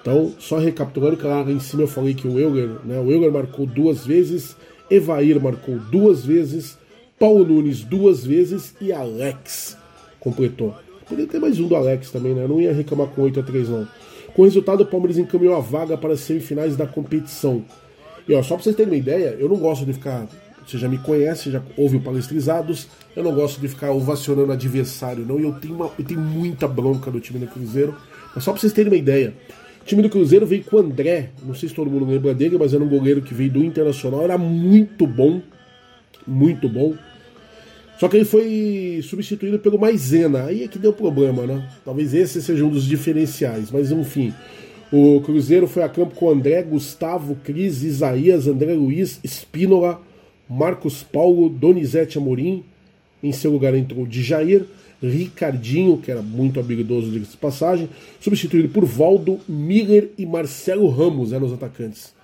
Então, 0.00 0.34
só 0.38 0.58
recapitulando 0.58 1.16
que 1.16 1.26
lá 1.26 1.42
em 1.42 1.60
cima 1.60 1.82
eu 1.82 1.88
falei 1.88 2.14
que 2.14 2.26
o 2.26 2.38
Euler, 2.38 2.70
né, 2.84 2.98
o 2.98 3.10
Euler 3.10 3.30
marcou 3.30 3.66
duas 3.66 4.06
vezes, 4.06 4.56
Evair 4.90 5.40
marcou 5.40 5.78
duas 5.78 6.24
vezes, 6.24 6.78
Paulo 7.18 7.44
Nunes 7.44 7.82
duas 7.82 8.24
vezes 8.24 8.74
e 8.80 8.92
Alex 8.92 9.76
completou. 10.18 10.74
Poderia 11.08 11.30
ter 11.30 11.38
mais 11.38 11.58
um 11.58 11.66
do 11.66 11.74
Alex 11.74 12.10
também, 12.10 12.34
né? 12.34 12.44
Eu 12.44 12.48
não 12.48 12.60
ia 12.60 12.72
reclamar 12.72 13.08
com 13.08 13.22
8 13.22 13.40
a 13.40 13.42
3 13.42 13.68
não. 13.68 13.88
Com 14.38 14.42
o 14.42 14.44
resultado, 14.44 14.82
o 14.82 14.86
Palmeiras 14.86 15.18
encaminhou 15.18 15.56
a 15.56 15.58
vaga 15.58 15.98
para 15.98 16.12
as 16.12 16.20
semifinais 16.20 16.76
da 16.76 16.86
competição. 16.86 17.64
E 18.28 18.32
ó, 18.32 18.40
só 18.40 18.54
para 18.54 18.62
vocês 18.62 18.76
terem 18.76 18.92
uma 18.92 18.96
ideia, 18.96 19.36
eu 19.36 19.48
não 19.48 19.56
gosto 19.56 19.84
de 19.84 19.92
ficar. 19.92 20.28
Você 20.64 20.78
já 20.78 20.88
me 20.88 20.96
conhece, 20.96 21.50
já 21.50 21.60
ouve 21.76 21.96
o 21.96 22.00
Palestrizados. 22.00 22.86
Eu 23.16 23.24
não 23.24 23.34
gosto 23.34 23.60
de 23.60 23.66
ficar 23.66 23.90
ovacionando 23.90 24.52
adversário, 24.52 25.26
não. 25.26 25.40
E 25.40 25.42
eu 25.42 25.54
tenho, 25.54 25.74
uma, 25.74 25.90
eu 25.98 26.04
tenho 26.04 26.20
muita 26.20 26.68
bronca 26.68 27.10
do 27.10 27.18
time 27.18 27.40
do 27.40 27.48
Cruzeiro. 27.48 27.96
Mas 28.32 28.44
só 28.44 28.52
para 28.52 28.60
vocês 28.60 28.72
terem 28.72 28.92
uma 28.92 28.96
ideia. 28.96 29.34
O 29.82 29.84
time 29.84 30.02
do 30.02 30.08
Cruzeiro 30.08 30.46
veio 30.46 30.62
com 30.62 30.76
o 30.76 30.78
André. 30.78 31.30
Não 31.44 31.52
sei 31.52 31.68
se 31.68 31.74
todo 31.74 31.90
mundo 31.90 32.04
lembra 32.04 32.32
dele, 32.32 32.56
mas 32.56 32.72
era 32.72 32.84
um 32.84 32.88
goleiro 32.88 33.20
que 33.20 33.34
veio 33.34 33.50
do 33.50 33.64
Internacional. 33.64 34.22
Era 34.22 34.38
muito 34.38 35.04
bom. 35.04 35.42
Muito 36.24 36.68
bom. 36.68 36.94
Só 37.98 38.08
que 38.08 38.16
ele 38.16 38.24
foi 38.24 39.00
substituído 39.02 39.58
pelo 39.58 39.78
Maisena. 39.78 40.44
Aí 40.44 40.62
é 40.62 40.68
que 40.68 40.78
deu 40.78 40.92
problema, 40.92 41.46
né? 41.46 41.68
Talvez 41.84 42.14
esse 42.14 42.40
seja 42.40 42.64
um 42.64 42.70
dos 42.70 42.84
diferenciais. 42.84 43.70
Mas 43.70 43.90
enfim. 43.90 44.32
O 44.90 45.20
Cruzeiro 45.20 45.66
foi 45.66 45.82
a 45.82 45.88
campo 45.88 46.14
com 46.14 46.30
André, 46.30 46.62
Gustavo, 46.62 47.36
Cris, 47.44 47.82
Isaías, 47.82 48.46
André 48.46 48.72
Luiz, 48.72 49.20
Espínola, 49.22 50.00
Marcos 50.48 51.02
Paulo, 51.02 51.50
Donizete 51.50 52.16
Amorim. 52.16 52.64
Em 53.22 53.32
seu 53.32 53.50
lugar 53.50 53.74
entrou 53.74 54.06
Djair, 54.06 54.64
Ricardinho, 55.02 55.98
que 55.98 56.10
era 56.10 56.22
muito 56.22 56.58
habilidoso 56.58 57.10
de 57.10 57.20
passagem, 57.36 57.88
substituído 58.20 58.68
por 58.68 58.84
Valdo, 58.84 59.40
Miller 59.48 60.10
e 60.16 60.24
Marcelo 60.24 60.88
Ramos, 60.88 61.32
eram 61.32 61.46
os 61.46 61.52
atacantes. 61.52 62.14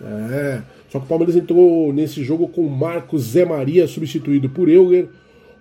É, 0.00 0.60
só 0.88 0.98
que 0.98 1.04
o 1.04 1.08
Palmeiras 1.08 1.36
entrou 1.36 1.92
nesse 1.92 2.22
jogo 2.22 2.48
com 2.48 2.68
Marcos 2.68 3.22
Zé 3.22 3.44
Maria, 3.44 3.88
substituído 3.88 4.48
por 4.48 4.68
Euler, 4.68 5.08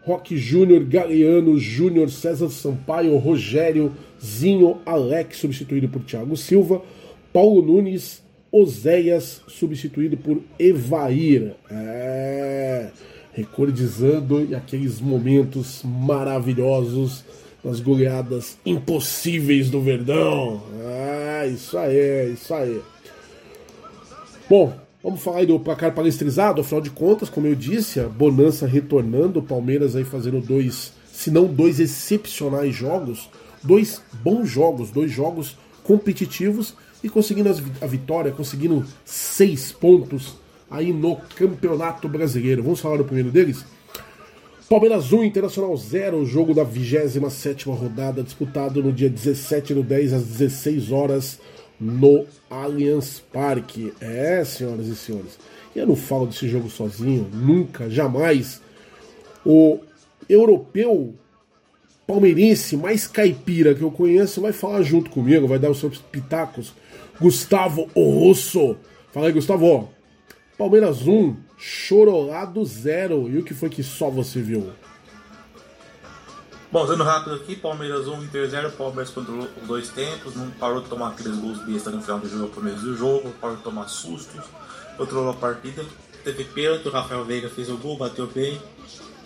Roque 0.04 0.38
Júnior, 0.38 0.84
Galeano, 0.84 1.58
Júnior, 1.58 2.10
César 2.12 2.50
Sampaio, 2.50 3.18
Rogério, 3.18 3.92
Zinho, 4.24 4.78
Alex, 4.86 5.38
substituído 5.38 5.90
por 5.90 6.04
Thiago 6.04 6.38
Silva, 6.38 6.82
Paulo 7.34 7.62
Nunes, 7.62 8.24
Oséias, 8.52 9.42
substituído 9.48 10.16
por 10.16 10.42
Evair. 10.60 11.56
É, 11.70 12.92
recordizando 13.34 14.48
aqueles 14.56 15.02
momentos 15.02 15.82
maravilhosos 15.84 17.26
das 17.64 17.80
goleadas 17.80 18.58
impossíveis 18.64 19.72
do 19.72 19.82
Verdão. 19.82 20.62
É, 20.80 21.48
isso 21.48 21.76
aí, 21.78 22.32
isso 22.32 22.54
aí. 22.54 22.80
Bom, 24.48 24.85
vamos 25.06 25.22
falar 25.22 25.38
aí 25.38 25.46
do 25.46 25.60
placar 25.60 25.94
palestrizado, 25.94 26.62
afinal 26.62 26.82
de 26.82 26.90
contas, 26.90 27.30
como 27.30 27.46
eu 27.46 27.54
disse, 27.54 28.00
a 28.00 28.10
Bonança 28.10 28.66
retornando, 28.66 29.38
o 29.38 29.44
Palmeiras 29.44 29.96
aí 29.96 30.04
fazendo 30.04 30.42
dois, 30.42 30.94
se 31.14 31.30
não 31.30 31.46
dois 31.46 31.80
excepcionais 31.80 32.74
jogos, 32.74 33.30
dois 33.62 34.02
bons 34.24 34.50
jogos, 34.50 34.90
dois 34.90 35.12
jogos 35.12 35.58
competitivos 35.84 36.74
e 37.04 37.08
conseguindo 37.08 37.50
a 37.80 37.86
vitória, 37.86 38.32
conseguindo 38.32 38.84
seis 39.06 39.72
pontos 39.72 40.38
aí 40.72 40.92
no 40.92 41.18
Campeonato 41.36 42.10
Brasileiro. 42.10 42.64
Vamos 42.64 42.80
falar 42.80 42.98
do 42.98 43.06
primeiro 43.06 43.30
deles? 43.30 43.64
Palmeiras 44.68 45.14
1, 45.14 45.24
Internacional 45.24 45.78
0, 45.78 46.26
jogo 46.26 46.52
da 46.52 46.64
27 46.64 47.70
rodada, 47.70 48.24
disputado 48.24 48.82
no 48.82 48.92
dia 48.92 49.08
17 49.08 49.76
do 49.76 49.84
10 49.84 50.14
às 50.14 50.24
16 50.24 50.92
horas 50.92 51.40
no 51.80 52.26
Allianz 52.50 53.22
Parque. 53.32 53.94
É, 54.00 54.44
senhoras 54.44 54.88
e 54.88 54.96
senhores, 54.96 55.38
eu 55.76 55.86
não 55.86 55.96
falo 55.96 56.28
desse 56.28 56.48
jogo 56.48 56.70
sozinho, 56.70 57.30
nunca, 57.34 57.90
jamais. 57.90 58.62
O 59.46 59.80
europeu 60.30 61.14
palmeirense 62.08 62.78
mais 62.78 63.08
caipira 63.08 63.74
que 63.74 63.82
eu 63.82 63.92
conheço 63.92 64.42
vai 64.42 64.52
falar 64.52 64.82
junto 64.84 65.10
comigo, 65.10 65.48
vai 65.48 65.60
dar 65.60 65.72
os 65.72 65.80
seus 65.80 65.98
pitacos. 65.98 66.74
Gustavo 67.20 67.90
Osso. 67.96 68.76
Fala 69.12 69.28
aí, 69.28 69.34
Gustavo. 69.34 69.90
Palmeiras 70.58 71.08
1, 71.08 71.36
Chorolado 71.58 72.64
0. 72.64 73.30
E 73.30 73.38
o 73.38 73.44
que 73.44 73.54
foi 73.54 73.70
que 73.70 73.84
só 73.84 74.10
você 74.10 74.42
viu? 74.42 74.72
Bom, 76.72 76.86
sendo 76.88 77.04
rápido 77.04 77.36
aqui, 77.36 77.56
Palmeiras 77.56 78.08
1, 78.08 78.24
Inter 78.24 78.50
0, 78.50 78.72
Palmeiras 78.72 79.12
controlou 79.12 79.48
os 79.62 79.68
dois 79.68 79.90
tempos, 79.90 80.36
não 80.36 80.50
parou 80.52 80.82
de 80.82 80.90
tomar 80.90 81.10
aqueles 81.10 81.38
gols 81.38 81.60
besta 81.60 81.92
no 81.92 82.02
final 82.02 82.20
do 82.20 82.28
jogo, 82.28 82.44
no 82.44 82.50
começo 82.50 82.82
do 82.82 82.98
jogo, 82.98 83.34
parou 83.40 83.56
de 83.56 83.62
tomar 83.62 83.88
sustos, 83.88 84.44
controlou 84.98 85.30
a 85.30 85.34
partida, 85.36 85.86
teve 86.24 86.44
pênalti, 86.44 86.88
o 86.88 86.92
Rafael 86.92 87.24
Veiga 87.24 87.50
fez 87.50 87.70
o 87.70 87.78
gol, 87.78 87.98
bateu 87.98 88.28
bem, 88.28 88.60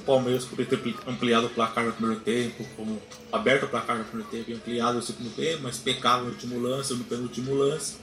o 0.02 0.04
Palmeiras 0.06 0.46
poderia 0.46 0.78
ter 0.78 0.96
ampliado 1.08 1.48
o 1.48 1.50
placar 1.50 1.86
no 1.86 1.94
primeiro 1.94 2.22
tempo, 2.22 2.64
como 2.76 3.02
aberto 3.32 3.64
o 3.64 3.70
placar 3.70 3.98
no 3.98 4.04
primeiro 4.04 4.30
tempo 4.30 4.52
e 4.52 4.54
ampliado 4.54 4.96
no 4.96 5.02
segundo 5.02 5.34
tempo, 5.34 5.64
mas 5.64 5.78
pecava 5.78 6.24
no 6.24 6.32
último 6.32 6.60
lance, 6.60 6.94
no 6.94 7.06
penúltimo 7.06 7.56
lance. 7.56 7.98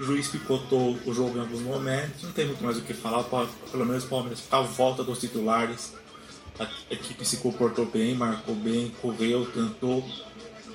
O 0.00 0.04
juiz 0.04 0.28
picotou 0.28 0.98
o 1.06 1.14
jogo 1.14 1.38
em 1.38 1.40
alguns 1.40 1.60
momentos, 1.60 2.24
não 2.24 2.32
tem 2.32 2.46
muito 2.46 2.64
mais 2.64 2.76
o 2.76 2.82
que 2.82 2.92
falar, 2.92 3.24
pelo 3.70 3.86
menos 3.86 4.04
o 4.04 4.08
Palmeiras 4.08 4.42
à 4.50 4.60
volta 4.60 5.04
dos 5.04 5.20
titulares 5.20 5.92
a 6.58 6.68
equipe 6.90 7.24
se 7.24 7.38
comportou 7.38 7.86
bem, 7.86 8.14
marcou 8.14 8.54
bem, 8.54 8.92
correu, 9.00 9.46
tentou. 9.46 10.04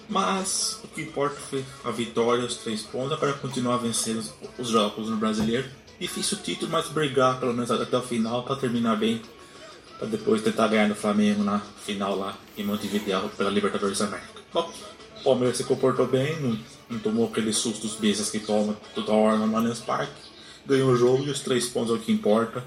Mas 0.10 0.80
o 0.84 0.88
que 0.88 1.02
importa 1.02 1.36
foi 1.36 1.66
a 1.84 1.92
vitória, 1.92 2.46
os 2.46 2.56
três 2.56 2.82
pontos, 2.82 3.18
para 3.20 3.34
continuar 3.34 3.78
vencendo 3.78 4.24
os 4.58 4.70
jogos 4.70 5.10
no 5.10 5.18
brasileiro. 5.18 5.70
Difícil 6.00 6.38
o 6.38 6.42
título, 6.42 6.72
mas 6.72 6.88
brigar 6.90 7.40
pelo 7.40 7.54
menos 7.54 7.70
até 7.70 7.98
o 7.98 8.02
final 8.02 8.44
para 8.44 8.56
terminar 8.56 8.96
bem. 8.96 9.22
Para 10.00 10.08
depois 10.08 10.42
tentar 10.42 10.68
ganhar 10.68 10.88
no 10.88 10.96
Flamengo 10.96 11.44
na 11.44 11.60
final 11.60 12.16
lá 12.16 12.38
em 12.58 12.64
Montevideo 12.64 13.30
pela 13.30 13.50
Libertadores 13.50 14.00
da 14.00 14.06
América. 14.06 14.42
Bom, 14.54 14.72
o 15.20 15.24
Palmeiras 15.24 15.58
se 15.58 15.64
comportou 15.64 16.08
bem, 16.08 16.40
não, 16.40 16.60
não 16.90 17.00
tomou 17.00 17.28
aqueles 17.28 17.58
sustos 17.58 17.96
bestas 17.96 18.30
que 18.30 18.40
toma 18.40 18.78
toda 18.94 19.12
hora 19.12 19.38
no 19.38 19.58
Allianz 19.58 19.80
Parque. 19.80 20.14
Ganhou 20.66 20.92
o 20.92 20.96
jogo 20.96 21.24
e 21.24 21.30
os 21.30 21.40
três 21.40 21.68
pontos 21.68 21.92
é 21.92 21.98
o 21.98 22.00
que 22.00 22.12
importa 22.12 22.64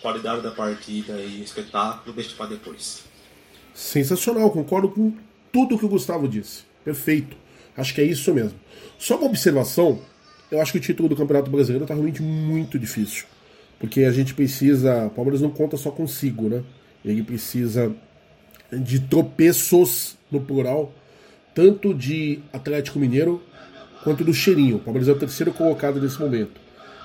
qualidade 0.00 0.42
da 0.42 0.50
partida 0.50 1.14
e 1.20 1.42
espetáculo, 1.42 2.14
deixa 2.14 2.34
para 2.36 2.46
depois. 2.46 3.04
Sensacional, 3.74 4.50
concordo 4.50 4.88
com 4.88 5.12
tudo 5.52 5.78
que 5.78 5.84
o 5.84 5.88
Gustavo 5.88 6.26
disse. 6.28 6.62
Perfeito. 6.84 7.36
Acho 7.76 7.94
que 7.94 8.00
é 8.00 8.04
isso 8.04 8.32
mesmo. 8.34 8.58
Só 8.98 9.16
uma 9.16 9.26
observação, 9.26 10.00
eu 10.50 10.60
acho 10.60 10.72
que 10.72 10.78
o 10.78 10.80
título 10.80 11.08
do 11.08 11.16
Campeonato 11.16 11.50
Brasileiro 11.50 11.84
está 11.84 11.94
realmente 11.94 12.22
muito 12.22 12.78
difícil. 12.78 13.26
Porque 13.78 14.02
a 14.02 14.10
gente 14.10 14.34
precisa. 14.34 15.06
O 15.06 15.10
Palmeiras 15.10 15.40
não 15.40 15.50
conta 15.50 15.76
só 15.76 15.90
consigo, 15.90 16.48
né? 16.48 16.64
Ele 17.04 17.22
precisa 17.22 17.94
de 18.72 19.00
tropeços 19.00 20.16
no 20.30 20.40
plural, 20.40 20.92
tanto 21.54 21.94
de 21.94 22.40
Atlético 22.52 22.98
Mineiro 22.98 23.40
quanto 24.02 24.24
do 24.24 24.34
Cheirinho. 24.34 24.76
O 24.76 24.80
Palmeiras 24.80 25.08
é 25.08 25.12
o 25.12 25.18
terceiro 25.18 25.52
colocado 25.52 26.00
nesse 26.00 26.20
momento. 26.20 26.60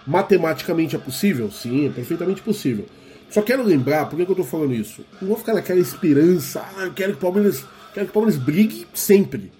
Matematicamente 0.05 0.95
é 0.95 0.99
possível? 0.99 1.49
Sim, 1.51 1.87
é 1.87 1.89
perfeitamente 1.89 2.41
possível. 2.41 2.85
Só 3.29 3.41
quero 3.41 3.63
lembrar, 3.63 4.05
por 4.05 4.15
que, 4.15 4.21
eu 4.21 4.29
estou 4.29 4.45
falando 4.45 4.73
isso? 4.73 5.03
Não 5.21 5.29
vou 5.29 5.37
ficar 5.37 5.53
naquela 5.53 5.79
esperança, 5.79 6.63
ah, 6.77 6.83
eu 6.83 6.93
quero 6.93 7.13
que 7.13 7.17
o 7.17 7.21
Palmeiras, 7.21 7.65
quero 7.93 8.05
que 8.05 8.11
o 8.11 8.13
Palmeiras 8.13 8.39
brigue 8.39 8.85
sempre. 8.93 9.51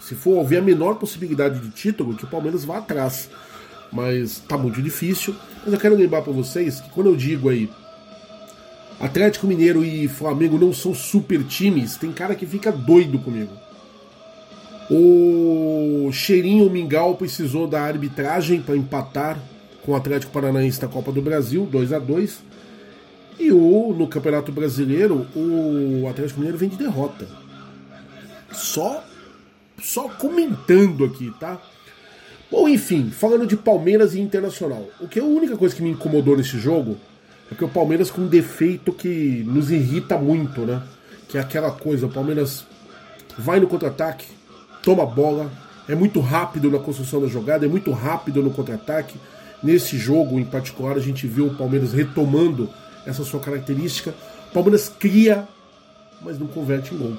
Se 0.00 0.14
for 0.14 0.40
haver 0.40 0.58
a 0.58 0.62
menor 0.62 0.94
possibilidade 0.94 1.60
de 1.60 1.70
título, 1.70 2.16
que 2.16 2.24
o 2.24 2.28
Palmeiras 2.28 2.64
vá 2.64 2.78
atrás. 2.78 3.28
Mas 3.92 4.38
tá 4.48 4.56
muito 4.56 4.80
difícil. 4.80 5.36
Mas 5.62 5.72
eu 5.72 5.78
quero 5.78 5.94
lembrar 5.94 6.22
para 6.22 6.32
vocês 6.32 6.80
que 6.80 6.90
quando 6.90 7.08
eu 7.08 7.16
digo 7.16 7.48
aí 7.48 7.68
Atlético 8.98 9.46
Mineiro 9.46 9.84
e 9.84 10.06
Flamengo 10.06 10.58
não 10.58 10.72
são 10.72 10.94
super 10.94 11.42
times, 11.44 11.96
tem 11.96 12.12
cara 12.12 12.34
que 12.34 12.46
fica 12.46 12.70
doido 12.70 13.18
comigo. 13.18 13.52
O 14.88 16.10
Cheirinho 16.12 16.70
Mingau 16.70 17.16
precisou 17.16 17.66
da 17.66 17.82
arbitragem 17.82 18.62
para 18.62 18.76
empatar 18.76 19.38
com 19.84 19.92
o 19.92 19.96
Atlético 19.96 20.32
Paranaense 20.32 20.80
na 20.80 20.88
Copa 20.88 21.12
do 21.12 21.20
Brasil, 21.20 21.66
2 21.66 21.92
a 21.92 21.98
2 21.98 22.38
E 23.38 23.52
o, 23.52 23.94
no 23.96 24.06
Campeonato 24.06 24.52
Brasileiro, 24.52 25.26
o 25.34 26.06
Atlético 26.08 26.40
Mineiro 26.40 26.58
vem 26.58 26.68
de 26.68 26.76
derrota. 26.76 27.26
Só, 28.52 29.02
só 29.82 30.08
comentando 30.08 31.04
aqui, 31.04 31.32
tá? 31.40 31.60
Bom, 32.50 32.68
enfim, 32.68 33.10
falando 33.10 33.46
de 33.46 33.56
Palmeiras 33.56 34.14
e 34.14 34.20
Internacional. 34.20 34.86
O 35.00 35.08
que 35.08 35.18
é 35.18 35.22
a 35.22 35.24
única 35.24 35.56
coisa 35.56 35.74
que 35.74 35.82
me 35.82 35.90
incomodou 35.90 36.36
nesse 36.36 36.58
jogo 36.58 36.98
é 37.50 37.54
que 37.54 37.64
o 37.64 37.68
Palmeiras 37.68 38.10
com 38.10 38.22
um 38.22 38.28
defeito 38.28 38.92
que 38.92 39.42
nos 39.46 39.70
irrita 39.70 40.18
muito, 40.18 40.60
né? 40.60 40.82
Que 41.28 41.38
é 41.38 41.40
aquela 41.40 41.70
coisa, 41.70 42.06
o 42.06 42.10
Palmeiras 42.10 42.66
vai 43.38 43.58
no 43.58 43.66
contra-ataque, 43.66 44.26
toma 44.82 45.02
a 45.02 45.06
bola, 45.06 45.50
é 45.88 45.94
muito 45.94 46.20
rápido 46.20 46.70
na 46.70 46.78
construção 46.78 47.20
da 47.22 47.26
jogada, 47.26 47.64
é 47.64 47.68
muito 47.68 47.90
rápido 47.90 48.42
no 48.42 48.50
contra-ataque, 48.50 49.18
Nesse 49.62 49.96
jogo 49.96 50.40
em 50.40 50.44
particular, 50.44 50.96
a 50.96 51.00
gente 51.00 51.26
viu 51.26 51.46
o 51.46 51.54
Palmeiras 51.54 51.92
retomando 51.92 52.68
essa 53.06 53.22
sua 53.22 53.38
característica. 53.38 54.14
O 54.50 54.52
Palmeiras 54.52 54.88
cria, 54.88 55.46
mas 56.20 56.38
não 56.38 56.46
converte 56.46 56.94
em 56.94 56.98
gol. 56.98 57.16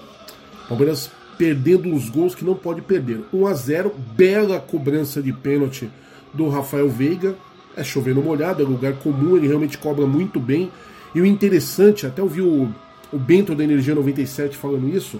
O 0.65 0.67
Palmeiras 0.67 1.09
perdendo 1.37 1.93
os 1.93 2.09
gols 2.09 2.35
que 2.35 2.43
não 2.43 2.55
pode 2.55 2.81
perder. 2.81 3.21
1 3.33 3.47
a 3.47 3.53
0 3.53 3.95
bela 4.15 4.59
cobrança 4.59 5.21
de 5.21 5.31
pênalti 5.31 5.89
do 6.33 6.49
Rafael 6.49 6.89
Veiga. 6.89 7.35
É 7.75 7.83
chovendo 7.83 8.21
molhado, 8.21 8.61
é 8.61 8.65
lugar 8.65 8.93
comum, 8.93 9.35
ele 9.35 9.47
realmente 9.47 9.77
cobra 9.77 10.05
muito 10.05 10.39
bem. 10.39 10.71
E 11.15 11.21
o 11.21 11.25
interessante, 11.25 12.05
até 12.05 12.21
ouvi 12.21 12.41
o, 12.41 12.69
o 13.11 13.17
Bento 13.17 13.55
da 13.55 13.63
Energia 13.63 13.95
97 13.95 14.55
falando 14.57 14.87
isso, 14.95 15.19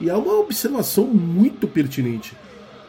e 0.00 0.10
é 0.10 0.14
uma 0.14 0.34
observação 0.34 1.06
muito 1.06 1.66
pertinente 1.66 2.34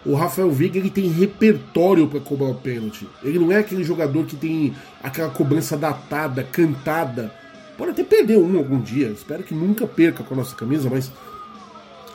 o 0.06 0.14
Rafael 0.14 0.52
Veiga 0.52 0.78
ele 0.78 0.90
tem 0.90 1.08
repertório 1.08 2.08
para 2.08 2.20
cobrar 2.20 2.50
o 2.50 2.56
pênalti. 2.56 3.08
Ele 3.24 3.40
não 3.40 3.52
é 3.52 3.58
aquele 3.58 3.84
jogador 3.84 4.26
que 4.26 4.36
tem 4.36 4.76
aquela 5.02 5.30
cobrança 5.30 5.76
datada, 5.76 6.44
cantada. 6.44 7.34
Pode 7.76 7.92
até 7.92 8.04
perder 8.04 8.38
um 8.38 8.58
algum 8.58 8.80
dia, 8.80 9.08
espero 9.08 9.44
que 9.44 9.54
nunca 9.54 9.88
perca 9.88 10.24
com 10.24 10.34
a 10.36 10.38
nossa 10.38 10.56
camisa, 10.56 10.90
mas 10.90 11.12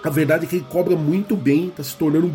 a 0.02 0.08
verdade 0.08 0.46
é 0.46 0.48
que 0.48 0.56
ele 0.56 0.66
cobra 0.68 0.96
muito 0.96 1.36
bem, 1.36 1.66
está 1.66 1.82
se 1.82 1.96
tornando 1.96 2.32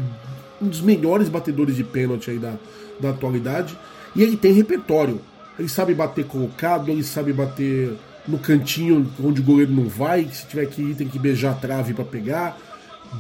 um 0.62 0.68
dos 0.68 0.82
melhores 0.82 1.30
batedores 1.30 1.76
de 1.76 1.84
pênalti 1.84 2.30
aí 2.32 2.38
da, 2.38 2.56
da 3.00 3.12
atualidade. 3.12 3.78
E 4.14 4.22
ele 4.22 4.36
tem 4.36 4.52
repertório. 4.52 5.22
Ele 5.58 5.70
sabe 5.70 5.94
bater 5.94 6.26
colocado, 6.26 6.90
ele 6.90 7.04
sabe 7.04 7.32
bater 7.32 7.94
no 8.28 8.38
cantinho 8.38 9.10
onde 9.24 9.40
o 9.40 9.44
goleiro 9.44 9.72
não 9.72 9.88
vai, 9.88 10.28
se 10.32 10.46
tiver 10.48 10.66
que 10.66 10.82
ir 10.82 10.96
tem 10.96 11.08
que 11.08 11.18
beijar 11.18 11.52
a 11.52 11.56
trave 11.56 11.94
para 11.94 12.04
pegar 12.04 12.58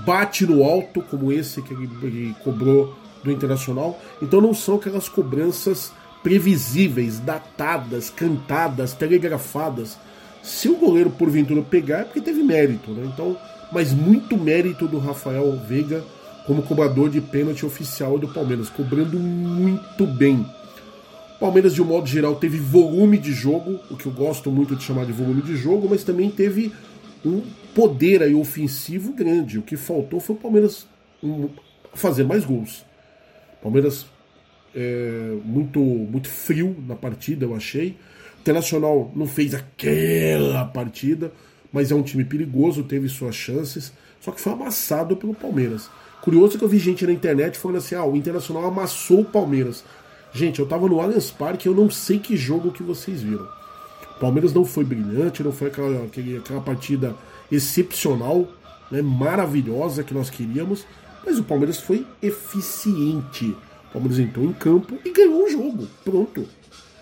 bate 0.03 0.45
no 0.45 0.63
alto, 0.63 1.01
como 1.01 1.31
esse 1.31 1.61
que 1.61 1.73
ele, 1.73 2.35
cobrou 2.43 2.95
do 3.23 3.31
Internacional. 3.31 3.99
Então 4.21 4.41
não 4.41 4.53
são 4.53 4.75
aquelas 4.75 5.09
cobranças 5.09 5.91
previsíveis, 6.23 7.19
datadas, 7.19 8.09
cantadas, 8.09 8.93
telegrafadas. 8.93 9.97
Se 10.41 10.69
o 10.69 10.75
goleiro 10.75 11.09
porventura 11.09 11.61
pegar, 11.61 11.99
é 11.99 12.03
porque 12.03 12.21
teve 12.21 12.43
mérito, 12.43 12.91
né? 12.91 13.09
Então, 13.13 13.37
mas 13.71 13.91
muito 13.91 14.37
mérito 14.37 14.87
do 14.87 14.99
Rafael 14.99 15.59
Veiga 15.67 16.03
como 16.45 16.61
cobrador 16.61 17.09
de 17.09 17.19
pênalti 17.19 17.65
oficial 17.65 18.17
do 18.19 18.27
Palmeiras, 18.27 18.69
cobrando 18.69 19.19
muito 19.19 20.05
bem. 20.05 20.45
Palmeiras, 21.39 21.73
de 21.73 21.81
um 21.81 21.85
modo 21.85 22.07
geral, 22.07 22.35
teve 22.35 22.57
volume 22.57 23.17
de 23.17 23.33
jogo, 23.33 23.79
o 23.89 23.97
que 23.97 24.05
eu 24.05 24.11
gosto 24.11 24.49
muito 24.51 24.75
de 24.75 24.83
chamar 24.83 25.05
de 25.05 25.11
volume 25.11 25.41
de 25.41 25.55
jogo, 25.55 25.87
mas 25.89 26.03
também 26.03 26.29
teve 26.29 26.71
um 27.25 27.41
poder 27.73 28.21
aí 28.21 28.33
ofensivo 28.33 29.11
grande. 29.11 29.57
O 29.59 29.61
que 29.61 29.75
faltou 29.75 30.19
foi 30.19 30.35
o 30.35 30.39
Palmeiras 30.39 30.87
fazer 31.93 32.23
mais 32.23 32.45
gols. 32.45 32.85
Palmeiras 33.61 34.05
é, 34.75 35.37
muito, 35.43 35.79
muito 35.79 36.29
frio 36.29 36.75
na 36.87 36.95
partida, 36.95 37.45
eu 37.45 37.55
achei. 37.55 37.97
O 38.37 38.41
Internacional 38.41 39.11
não 39.15 39.25
fez 39.25 39.55
aquela 39.55 40.65
partida, 40.65 41.31
mas 41.71 41.91
é 41.91 41.95
um 41.95 42.03
time 42.03 42.23
perigoso, 42.23 42.83
teve 42.83 43.09
suas 43.09 43.35
chances, 43.35 43.91
só 44.21 44.31
que 44.31 44.39
foi 44.39 44.53
amassado 44.53 45.17
pelo 45.17 45.33
Palmeiras. 45.33 45.89
Curioso 46.21 46.57
que 46.57 46.63
eu 46.63 46.69
vi 46.69 46.77
gente 46.77 47.05
na 47.05 47.11
internet 47.11 47.57
falando 47.57 47.77
assim: 47.77 47.95
ah, 47.95 48.05
o 48.05 48.15
Internacional 48.15 48.65
amassou 48.65 49.21
o 49.21 49.25
Palmeiras. 49.25 49.83
Gente, 50.31 50.59
eu 50.59 50.65
tava 50.65 50.87
no 50.87 50.99
Allianz 50.99 51.31
Parque, 51.31 51.67
eu 51.67 51.73
não 51.73 51.89
sei 51.89 52.19
que 52.19 52.35
jogo 52.35 52.71
que 52.71 52.83
vocês 52.83 53.21
viram. 53.21 53.47
O 54.15 54.19
Palmeiras 54.19 54.53
não 54.53 54.65
foi 54.65 54.83
brilhante, 54.83 55.43
não 55.43 55.51
foi 55.51 55.67
aquela, 55.67 56.05
aquela 56.05 56.61
partida 56.61 57.15
excepcional, 57.51 58.47
né, 58.89 59.01
maravilhosa 59.01 60.03
que 60.03 60.13
nós 60.13 60.29
queríamos, 60.29 60.85
mas 61.25 61.37
o 61.37 61.43
Palmeiras 61.43 61.79
foi 61.79 62.05
eficiente. 62.21 63.55
O 63.89 63.93
Palmeiras 63.93 64.19
entrou 64.19 64.45
em 64.45 64.53
campo 64.53 64.97
e 65.03 65.11
ganhou 65.11 65.45
o 65.45 65.49
jogo. 65.49 65.87
Pronto. 66.03 66.47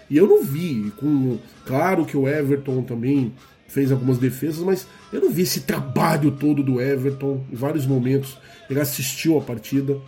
E 0.09 0.17
eu 0.17 0.27
não 0.27 0.43
vi, 0.43 0.91
com 0.97 1.37
claro 1.65 2.05
que 2.05 2.15
o 2.15 2.27
Everton 2.27 2.83
também 2.83 3.33
fez 3.67 3.91
algumas 3.91 4.17
defesas, 4.17 4.63
mas 4.63 4.87
eu 5.11 5.19
não 5.19 5.31
vi 5.31 5.41
esse 5.41 5.61
trabalho 5.61 6.31
todo 6.31 6.61
do 6.61 6.79
Everton 6.79 7.43
em 7.51 7.55
vários 7.55 7.85
momentos. 7.85 8.37
Ele 8.69 8.79
assistiu 8.79 9.37
a 9.37 9.41
partida. 9.41 9.99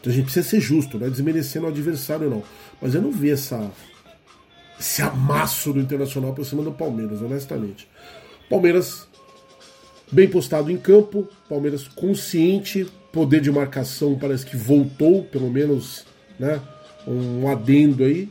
Então 0.00 0.10
a 0.10 0.14
gente 0.14 0.24
precisa 0.24 0.48
ser 0.48 0.60
justo, 0.60 0.98
não 0.98 1.06
é 1.06 1.10
desmerecendo 1.10 1.66
o 1.66 1.68
adversário, 1.68 2.30
não. 2.30 2.42
Mas 2.80 2.94
eu 2.94 3.02
não 3.02 3.12
vi 3.12 3.30
essa, 3.30 3.70
esse 4.80 5.02
amasso 5.02 5.74
do 5.74 5.80
Internacional 5.80 6.32
por 6.32 6.44
cima 6.44 6.62
do 6.62 6.72
Palmeiras, 6.72 7.20
honestamente. 7.20 7.86
Palmeiras 8.48 9.06
bem 10.10 10.26
postado 10.26 10.70
em 10.72 10.78
campo, 10.78 11.28
Palmeiras 11.48 11.86
consciente, 11.86 12.86
poder 13.12 13.42
de 13.42 13.52
marcação 13.52 14.18
parece 14.18 14.46
que 14.46 14.56
voltou, 14.56 15.22
pelo 15.24 15.50
menos, 15.50 16.06
né? 16.38 16.60
Um 17.06 17.46
adendo 17.46 18.04
aí. 18.04 18.28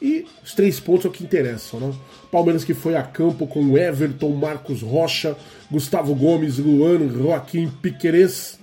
E 0.00 0.26
os 0.44 0.52
três 0.52 0.80
pontos 0.80 1.04
é 1.06 1.08
o 1.08 1.12
que 1.12 1.22
interessam, 1.22 1.78
né? 1.78 1.94
Palmeiras 2.32 2.64
que 2.64 2.74
foi 2.74 2.96
a 2.96 3.02
campo 3.02 3.46
com 3.46 3.78
Everton, 3.78 4.30
Marcos 4.30 4.82
Rocha, 4.82 5.36
Gustavo 5.70 6.14
Gomes, 6.14 6.58
Luan, 6.58 7.08
Joaquim 7.08 7.68
Piqueires, 7.80 8.58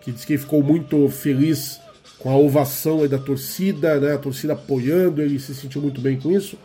que 0.00 0.12
disse 0.12 0.26
que 0.26 0.38
ficou 0.38 0.62
muito 0.62 1.08
feliz 1.08 1.80
com 2.18 2.30
a 2.30 2.36
ovação 2.36 3.06
da 3.06 3.18
torcida, 3.18 4.00
né? 4.00 4.14
A 4.14 4.18
torcida 4.18 4.54
apoiando, 4.54 5.20
ele 5.20 5.38
se 5.38 5.54
sentiu 5.54 5.82
muito 5.82 6.00
bem 6.00 6.18
com 6.18 6.30
isso. 6.30 6.56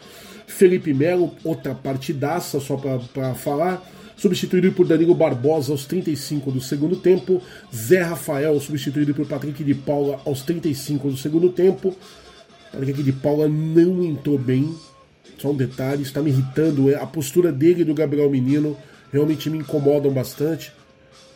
Felipe 0.48 0.94
Melo, 0.94 1.34
outra 1.44 1.76
partidaça, 1.76 2.60
só 2.60 2.76
para 2.78 3.34
falar 3.36 3.86
substituído 4.20 4.74
por 4.74 4.86
Danilo 4.86 5.16
Barbosa 5.16 5.72
aos 5.72 5.86
35 5.86 6.52
do 6.52 6.60
segundo 6.60 6.98
tempo, 6.98 7.42
Zé 7.74 8.02
Rafael 8.02 8.60
substituído 8.60 9.14
por 9.14 9.26
Patrick 9.26 9.64
de 9.64 9.74
Paula 9.74 10.20
aos 10.26 10.42
35 10.42 11.10
do 11.10 11.18
segundo 11.18 11.50
tempo. 11.50 11.96
Patrick 12.72 13.02
de 13.02 13.14
Paula 13.14 13.48
não 13.48 14.04
entrou 14.04 14.38
bem, 14.38 14.76
só 15.38 15.52
um 15.52 15.56
detalhe, 15.56 16.04
está 16.04 16.22
me 16.22 16.32
irritando, 16.32 16.92
é, 16.92 16.96
a 16.96 17.06
postura 17.06 17.50
dele 17.52 17.82
e 17.82 17.86
do 17.86 17.94
Gabriel 17.94 18.30
Menino 18.30 18.76
realmente 19.12 19.50
me 19.50 19.60
incomodam 19.60 20.12
bastante. 20.12 20.74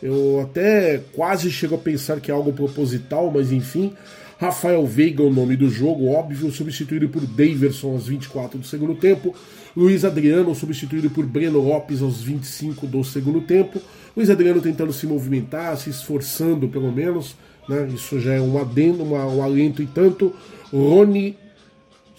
Eu 0.04 0.42
até 0.42 1.00
quase 1.14 1.50
chego 1.50 1.76
a 1.76 1.78
pensar 1.78 2.20
que 2.20 2.30
é 2.30 2.34
algo 2.34 2.52
proposital, 2.52 3.30
mas 3.30 3.50
enfim. 3.50 3.94
Rafael 4.38 4.86
Veiga, 4.86 5.22
o 5.22 5.32
nome 5.32 5.56
do 5.56 5.70
jogo, 5.70 6.08
óbvio, 6.08 6.52
substituído 6.52 7.08
por 7.08 7.24
Daverson 7.24 7.92
aos 7.92 8.06
24 8.06 8.58
do 8.58 8.66
segundo 8.66 8.94
tempo. 8.96 9.34
Luiz 9.74 10.04
Adriano, 10.04 10.54
substituído 10.54 11.08
por 11.08 11.24
Breno 11.24 11.58
Lopes 11.58 12.02
aos 12.02 12.20
25 12.20 12.86
do 12.86 13.02
segundo 13.02 13.40
tempo. 13.40 13.80
Luiz 14.14 14.28
Adriano 14.28 14.60
tentando 14.60 14.92
se 14.92 15.06
movimentar, 15.06 15.74
se 15.78 15.88
esforçando 15.88 16.68
pelo 16.68 16.92
menos. 16.92 17.34
Né? 17.66 17.88
Isso 17.94 18.20
já 18.20 18.34
é 18.34 18.40
um 18.42 18.58
adendo, 18.58 19.02
um 19.04 19.42
alento 19.42 19.82
e 19.82 19.86
tanto. 19.86 20.34
Rony 20.70 21.34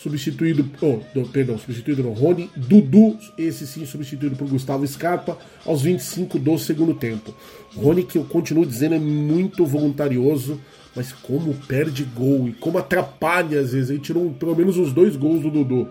substituído, 0.06 0.70
oh, 0.84 1.00
perdão, 1.30 1.58
substituído 1.58 2.04
não, 2.04 2.14
Rony 2.14 2.48
Dudu, 2.56 3.18
esse 3.36 3.66
sim 3.66 3.88
substituído 3.88 4.36
por 4.36 4.48
Gustavo 4.48 4.86
Scarpa 4.86 5.36
aos 5.66 5.82
25 5.82 6.38
do 6.38 6.60
segundo 6.60 6.94
tempo. 6.94 7.34
Rony, 7.76 8.04
que 8.04 8.20
eu 8.20 8.24
continuo 8.24 8.68
dizendo, 8.68 8.94
é 8.94 9.00
muito 9.00 9.66
voluntarioso, 9.66 10.62
mas 10.96 11.12
como 11.12 11.56
perde 11.68 12.04
gol 12.04 12.48
e 12.48 12.54
como 12.54 12.78
atrapalha 12.78 13.60
às 13.60 13.74
vezes. 13.74 13.90
Ele 13.90 14.00
tirou 14.00 14.32
pelo 14.34 14.56
menos 14.56 14.78
os 14.78 14.94
dois 14.94 15.16
gols 15.16 15.42
do 15.42 15.50
Dudu. 15.50 15.88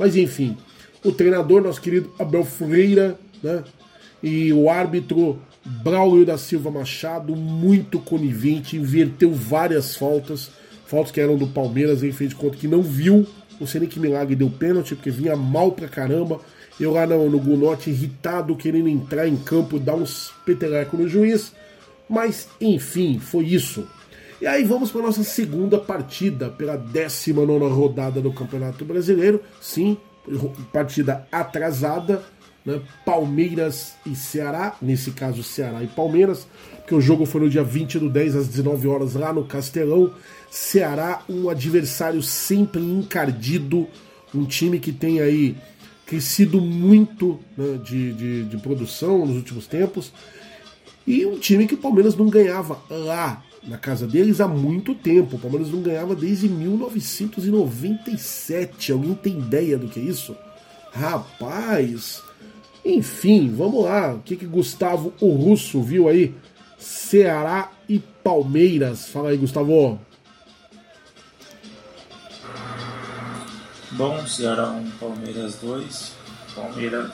Mas 0.00 0.16
enfim, 0.16 0.56
o 1.04 1.12
treinador, 1.12 1.62
nosso 1.62 1.82
querido 1.82 2.10
Abel 2.18 2.44
Freira, 2.44 3.20
né? 3.42 3.62
E 4.22 4.50
o 4.50 4.70
árbitro 4.70 5.38
Braulio 5.62 6.24
da 6.24 6.38
Silva 6.38 6.70
Machado, 6.70 7.36
muito 7.36 7.98
conivente, 7.98 8.78
inverteu 8.78 9.30
várias 9.30 9.94
faltas, 9.94 10.50
faltas 10.86 11.12
que 11.12 11.20
eram 11.20 11.36
do 11.36 11.46
Palmeiras, 11.46 12.02
ele 12.02 12.12
fez 12.12 12.30
de 12.30 12.36
conta 12.36 12.56
que 12.56 12.66
não 12.66 12.82
viu. 12.82 13.26
Nem 13.60 13.88
que 13.88 14.00
milagre 14.00 14.34
deu 14.34 14.50
pênalti, 14.50 14.94
porque 14.94 15.10
vinha 15.10 15.36
mal 15.36 15.72
pra 15.72 15.88
caramba. 15.88 16.40
Eu 16.78 16.92
lá 16.92 17.06
no, 17.06 17.28
no 17.28 17.38
Gunote, 17.38 17.90
irritado, 17.90 18.54
querendo 18.56 18.88
entrar 18.88 19.26
em 19.26 19.36
campo, 19.36 19.78
dar 19.78 19.94
uns 19.94 20.32
petelecos 20.44 20.98
no 20.98 21.08
juiz. 21.08 21.52
Mas, 22.08 22.48
enfim, 22.60 23.18
foi 23.18 23.44
isso. 23.46 23.86
E 24.40 24.46
aí 24.46 24.62
vamos 24.62 24.90
para 24.90 25.02
nossa 25.02 25.24
segunda 25.24 25.78
partida, 25.78 26.48
pela 26.48 26.76
19 26.76 27.66
rodada 27.68 28.20
do 28.20 28.32
Campeonato 28.32 28.84
Brasileiro. 28.84 29.42
Sim, 29.60 29.96
partida 30.72 31.26
atrasada, 31.32 32.22
né? 32.64 32.80
Palmeiras 33.04 33.94
e 34.06 34.14
Ceará, 34.14 34.76
nesse 34.80 35.10
caso 35.10 35.42
Ceará 35.42 35.82
e 35.82 35.86
Palmeiras, 35.86 36.46
porque 36.76 36.94
o 36.94 37.00
jogo 37.00 37.26
foi 37.26 37.40
no 37.40 37.50
dia 37.50 37.64
20 37.64 37.98
do 37.98 38.08
10 38.08 38.36
às 38.36 38.48
19 38.48 38.86
horas 38.88 39.14
lá 39.14 39.32
no 39.32 39.44
Castelão. 39.44 40.12
Ceará, 40.50 41.22
um 41.28 41.48
adversário 41.48 42.22
sempre 42.22 42.82
encardido, 42.82 43.88
um 44.34 44.44
time 44.44 44.78
que 44.78 44.92
tem 44.92 45.20
aí 45.20 45.56
crescido 46.06 46.60
muito 46.60 47.40
né, 47.56 47.78
de, 47.84 48.12
de, 48.14 48.44
de 48.44 48.56
produção 48.58 49.26
nos 49.26 49.36
últimos 49.36 49.66
tempos, 49.66 50.12
e 51.06 51.26
um 51.26 51.38
time 51.38 51.66
que 51.66 51.74
o 51.74 51.78
Palmeiras 51.78 52.16
não 52.16 52.28
ganhava 52.28 52.78
lá 52.90 53.42
na 53.62 53.78
casa 53.78 54.06
deles 54.06 54.40
há 54.40 54.48
muito 54.48 54.94
tempo. 54.94 55.36
O 55.36 55.38
Palmeiras 55.38 55.70
não 55.70 55.80
ganhava 55.80 56.14
desde 56.14 56.46
1997. 56.48 58.92
Alguém 58.92 59.14
tem 59.14 59.38
ideia 59.38 59.78
do 59.78 59.88
que 59.88 60.00
é 60.00 60.02
isso? 60.02 60.36
Rapaz! 60.92 62.22
Enfim, 62.84 63.50
vamos 63.54 63.84
lá. 63.84 64.12
O 64.14 64.18
que, 64.20 64.36
que 64.36 64.46
Gustavo 64.46 65.12
o 65.20 65.30
Russo 65.30 65.82
viu 65.82 66.08
aí? 66.08 66.34
Ceará 66.78 67.72
e 67.88 67.98
Palmeiras. 68.22 69.08
Fala 69.08 69.30
aí, 69.30 69.36
Gustavo. 69.36 69.98
Bom, 73.92 74.26
Ceará 74.26 74.68
1, 74.70 74.90
Palmeiras 74.92 75.56
2. 75.56 76.12
Palmeiras 76.54 77.12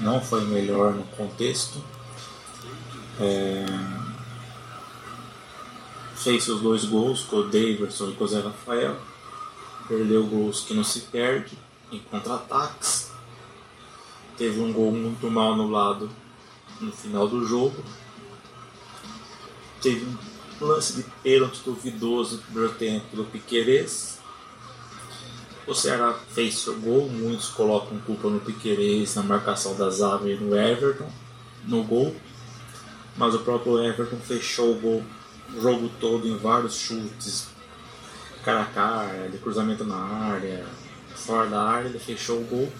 não 0.00 0.20
foi 0.20 0.44
melhor 0.44 0.92
no 0.94 1.04
contexto. 1.04 1.82
É 3.20 3.64
fez 6.24 6.44
seus 6.44 6.62
dois 6.62 6.86
gols 6.86 7.20
com 7.22 7.36
o 7.36 7.44
Davidson 7.44 8.08
e 8.08 8.14
com 8.14 8.24
o 8.24 8.26
Zé 8.26 8.40
Rafael. 8.40 8.96
Perdeu 9.86 10.26
gols 10.26 10.60
que 10.60 10.72
não 10.72 10.82
se 10.82 11.00
perde 11.00 11.56
em 11.92 11.98
contra-ataques. 11.98 13.12
Teve 14.38 14.58
um 14.58 14.72
gol 14.72 14.90
muito 14.90 15.30
mal 15.30 15.52
anulado 15.52 16.10
no 16.80 16.90
final 16.90 17.28
do 17.28 17.46
jogo. 17.46 17.84
Teve 19.82 20.06
um 20.06 20.64
lance 20.64 20.94
de 20.94 21.02
pênalti 21.22 21.60
duvidoso 21.62 22.36
no 22.36 22.42
primeiro 22.42 22.74
tempo 22.74 23.14
do 23.14 23.24
Piquerez. 23.24 24.18
O 25.66 25.74
Ceará 25.74 26.12
fez 26.12 26.58
seu 26.58 26.78
gol, 26.78 27.08
muitos 27.08 27.48
colocam 27.48 27.98
culpa 28.00 28.28
no 28.28 28.40
Piquerez, 28.40 29.14
na 29.14 29.22
marcação 29.22 29.74
da 29.76 29.88
zaga 29.88 30.28
e 30.28 30.36
no 30.36 30.54
Everton, 30.56 31.10
no 31.66 31.82
gol. 31.82 32.14
Mas 33.16 33.34
o 33.34 33.38
próprio 33.40 33.82
Everton 33.82 34.18
fechou 34.18 34.72
o 34.72 34.80
gol 34.80 35.04
o 35.52 35.60
jogo 35.60 35.90
todo 36.00 36.26
em 36.26 36.36
vários 36.36 36.74
chutes, 36.74 37.48
cara 38.44 38.62
a 38.62 38.66
cara, 38.66 39.28
de 39.28 39.38
cruzamento 39.38 39.84
na 39.84 39.96
área, 39.96 40.64
fora 41.14 41.48
da 41.48 41.62
área, 41.62 41.88
ele 41.88 41.98
fechou 41.98 42.40
o 42.40 42.44
gol. 42.44 42.72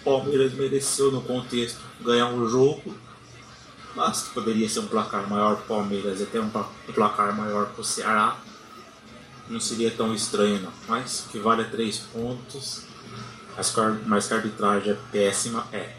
O 0.00 0.04
Palmeiras 0.04 0.54
mereceu 0.54 1.10
no 1.10 1.20
contexto 1.20 1.80
ganhar 2.00 2.28
um 2.28 2.48
jogo, 2.48 2.94
mas 3.94 4.22
poderia 4.28 4.68
ser 4.68 4.80
um 4.80 4.86
placar 4.86 5.28
maior 5.28 5.56
para 5.56 5.64
o 5.64 5.68
Palmeiras 5.80 6.20
e 6.20 6.22
até 6.22 6.40
um 6.40 6.50
placar 6.94 7.36
maior 7.36 7.66
para 7.66 7.80
o 7.80 7.84
Ceará. 7.84 8.38
Não 9.48 9.60
seria 9.60 9.90
tão 9.90 10.14
estranho 10.14 10.60
não. 10.60 10.72
Mas 10.88 11.26
que 11.30 11.38
vale 11.38 11.64
três 11.64 11.98
pontos, 11.98 12.82
mas 14.06 14.26
que 14.26 14.34
a 14.34 14.36
arbitragem 14.36 14.92
é 14.92 14.96
péssima, 15.10 15.66
é. 15.72 15.90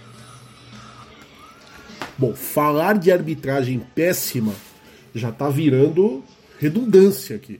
Bom, 2.18 2.34
falar 2.36 2.98
de 2.98 3.12
arbitragem 3.12 3.80
péssima 3.96 4.54
já 5.14 5.32
tá 5.32 5.50
virando 5.50 6.24
redundância 6.60 7.36
aqui. 7.36 7.60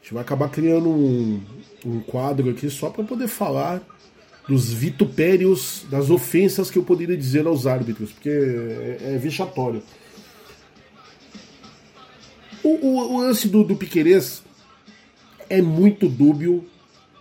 A 0.00 0.02
gente 0.02 0.14
vai 0.14 0.22
acabar 0.22 0.48
criando 0.48 0.88
um, 0.88 1.40
um 1.84 2.00
quadro 2.00 2.50
aqui 2.50 2.70
só 2.70 2.90
para 2.90 3.04
poder 3.04 3.28
falar 3.28 3.82
dos 4.48 4.72
vitupérios, 4.72 5.84
das 5.90 6.08
ofensas 6.08 6.70
que 6.70 6.78
eu 6.78 6.82
poderia 6.82 7.16
dizer 7.16 7.46
aos 7.46 7.66
árbitros, 7.66 8.12
porque 8.12 8.30
é, 8.30 9.14
é 9.14 9.18
vexatório. 9.18 9.82
O, 12.64 12.68
o, 12.68 13.14
o, 13.14 13.20
lance 13.20 13.46
do, 13.48 13.62
do 13.62 13.76
Piquerez 13.76 14.42
é 15.48 15.60
muito 15.62 16.08
dúbio, 16.08 16.64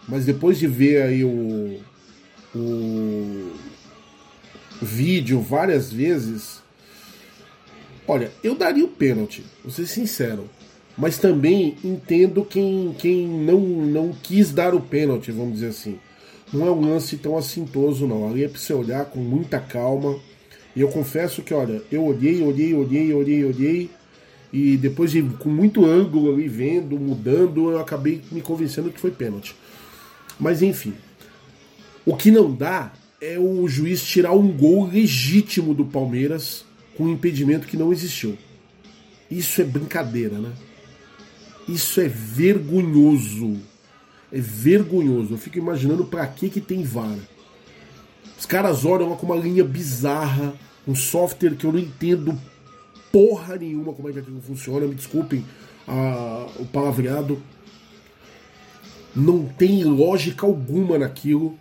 mas 0.07 0.25
depois 0.25 0.57
de 0.57 0.67
ver 0.67 1.01
aí 1.03 1.23
o, 1.23 1.79
o 2.55 3.51
vídeo 4.81 5.41
várias 5.41 5.91
vezes, 5.91 6.61
olha, 8.07 8.31
eu 8.43 8.55
daria 8.55 8.85
o 8.85 8.89
pênalti, 8.89 9.43
vou 9.63 9.71
ser 9.71 9.87
sincero. 9.87 10.49
Mas 10.97 11.19
também 11.19 11.77
entendo 11.83 12.43
quem, 12.43 12.95
quem 12.97 13.27
não, 13.27 13.59
não 13.59 14.11
quis 14.11 14.51
dar 14.51 14.73
o 14.73 14.81
pênalti, 14.81 15.31
vamos 15.31 15.53
dizer 15.53 15.67
assim. 15.67 15.99
Não 16.51 16.65
é 16.65 16.71
um 16.71 16.81
lance 16.89 17.17
tão 17.17 17.37
assintoso, 17.37 18.07
não. 18.07 18.27
Ali 18.27 18.43
é 18.43 18.47
pra 18.47 18.57
você 18.59 18.73
olhar 18.73 19.05
com 19.05 19.19
muita 19.19 19.59
calma. 19.59 20.17
E 20.75 20.81
eu 20.81 20.87
confesso 20.87 21.43
que, 21.43 21.53
olha, 21.53 21.83
eu 21.91 22.03
olhei, 22.03 22.41
olhei, 22.41 22.73
olhei, 22.73 23.13
olhei, 23.13 23.45
olhei. 23.45 23.89
E 24.51 24.77
depois 24.77 25.11
de 25.11 25.21
com 25.21 25.49
muito 25.49 25.85
ângulo 25.85 26.33
ali 26.33 26.47
vendo, 26.47 26.97
mudando, 26.97 27.71
eu 27.71 27.79
acabei 27.79 28.21
me 28.31 28.41
convencendo 28.41 28.89
que 28.89 28.99
foi 28.99 29.11
pênalti. 29.11 29.55
Mas 30.39 30.61
enfim. 30.61 30.93
O 32.05 32.15
que 32.15 32.31
não 32.31 32.53
dá 32.53 32.93
é 33.19 33.37
o 33.37 33.67
juiz 33.67 34.01
tirar 34.01 34.31
um 34.31 34.47
gol 34.47 34.87
legítimo 34.87 35.73
do 35.73 35.85
Palmeiras 35.85 36.63
com 36.95 37.05
um 37.05 37.11
impedimento 37.11 37.67
que 37.67 37.75
não 37.75 37.91
existiu. 37.91 38.37
Isso 39.29 39.61
é 39.61 39.65
brincadeira, 39.65 40.37
né? 40.39 40.51
Isso 41.67 41.99
é 41.99 42.07
vergonhoso. 42.07 43.57
É 44.31 44.39
vergonhoso. 44.39 45.33
Eu 45.33 45.37
fico 45.37 45.57
imaginando 45.57 46.05
para 46.05 46.25
que 46.27 46.49
que 46.49 46.61
tem 46.61 46.83
VAR. 46.83 47.17
Os 48.39 48.45
caras 48.45 48.85
olham 48.85 49.15
com 49.15 49.25
uma 49.25 49.35
linha 49.35 49.63
bizarra, 49.63 50.53
um 50.87 50.95
software 50.95 51.55
que 51.55 51.65
eu 51.65 51.73
não 51.73 51.79
entendo 51.79 52.39
porra 53.17 53.55
nenhuma 53.55 53.93
como 53.93 54.09
é 54.09 54.13
que 54.13 54.19
aquilo 54.19 54.39
funciona. 54.39 54.85
Me 54.85 54.93
desculpem 54.93 55.43
a, 55.87 56.45
o 56.59 56.65
palavreado. 56.67 57.41
Não 59.15 59.45
tem 59.45 59.83
lógica 59.83 60.45
alguma 60.45 60.99
naquilo. 60.99 61.57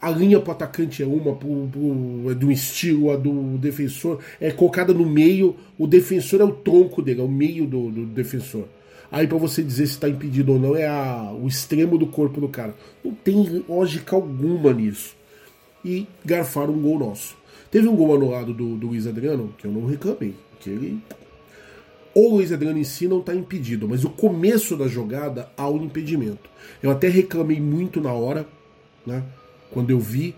A 0.00 0.08
linha 0.08 0.38
pro 0.38 0.52
atacante 0.52 1.02
é 1.02 1.06
uma, 1.06 1.34
pro, 1.34 1.68
pro, 1.70 2.30
é 2.30 2.34
do 2.34 2.50
estilo, 2.52 3.10
a 3.10 3.16
do 3.16 3.58
defensor 3.58 4.20
é 4.40 4.52
colocada 4.52 4.94
no 4.94 5.04
meio. 5.04 5.56
O 5.76 5.88
defensor 5.88 6.40
é 6.40 6.44
o 6.44 6.52
tronco 6.52 7.02
dele, 7.02 7.20
é 7.20 7.24
o 7.24 7.28
meio 7.28 7.66
do, 7.66 7.90
do 7.90 8.06
defensor. 8.06 8.66
Aí 9.10 9.26
para 9.26 9.36
você 9.36 9.64
dizer 9.64 9.88
se 9.88 9.94
está 9.94 10.08
impedido 10.08 10.52
ou 10.52 10.60
não 10.60 10.76
é 10.76 10.86
a, 10.86 11.32
o 11.32 11.48
extremo 11.48 11.98
do 11.98 12.06
corpo 12.06 12.40
do 12.40 12.48
cara. 12.48 12.76
Não 13.04 13.12
tem 13.12 13.64
lógica 13.68 14.14
alguma 14.14 14.72
nisso. 14.72 15.16
E 15.84 16.06
garfaram 16.24 16.72
um 16.72 16.80
gol 16.80 17.00
nosso. 17.00 17.36
Teve 17.68 17.88
um 17.88 17.96
gol 17.96 18.14
anulado 18.14 18.54
do, 18.54 18.76
do 18.76 18.86
Luiz 18.86 19.08
Adriano, 19.08 19.52
que 19.58 19.66
eu 19.66 19.72
não 19.72 19.86
reclamei. 19.86 20.34
Que 20.60 20.70
ele. 20.70 21.00
O 22.14 22.34
Luiz 22.34 22.52
Adriano 22.52 22.78
em 22.78 22.84
si 22.84 23.08
não 23.08 23.20
está 23.20 23.34
impedido, 23.34 23.88
mas 23.88 24.04
o 24.04 24.10
começo 24.10 24.76
da 24.76 24.86
jogada 24.86 25.50
há 25.56 25.68
um 25.68 25.84
impedimento. 25.84 26.50
Eu 26.82 26.90
até 26.90 27.08
reclamei 27.08 27.60
muito 27.60 28.00
na 28.00 28.12
hora, 28.12 28.46
né? 29.06 29.22
Quando 29.70 29.90
eu 29.90 29.98
vi, 29.98 30.34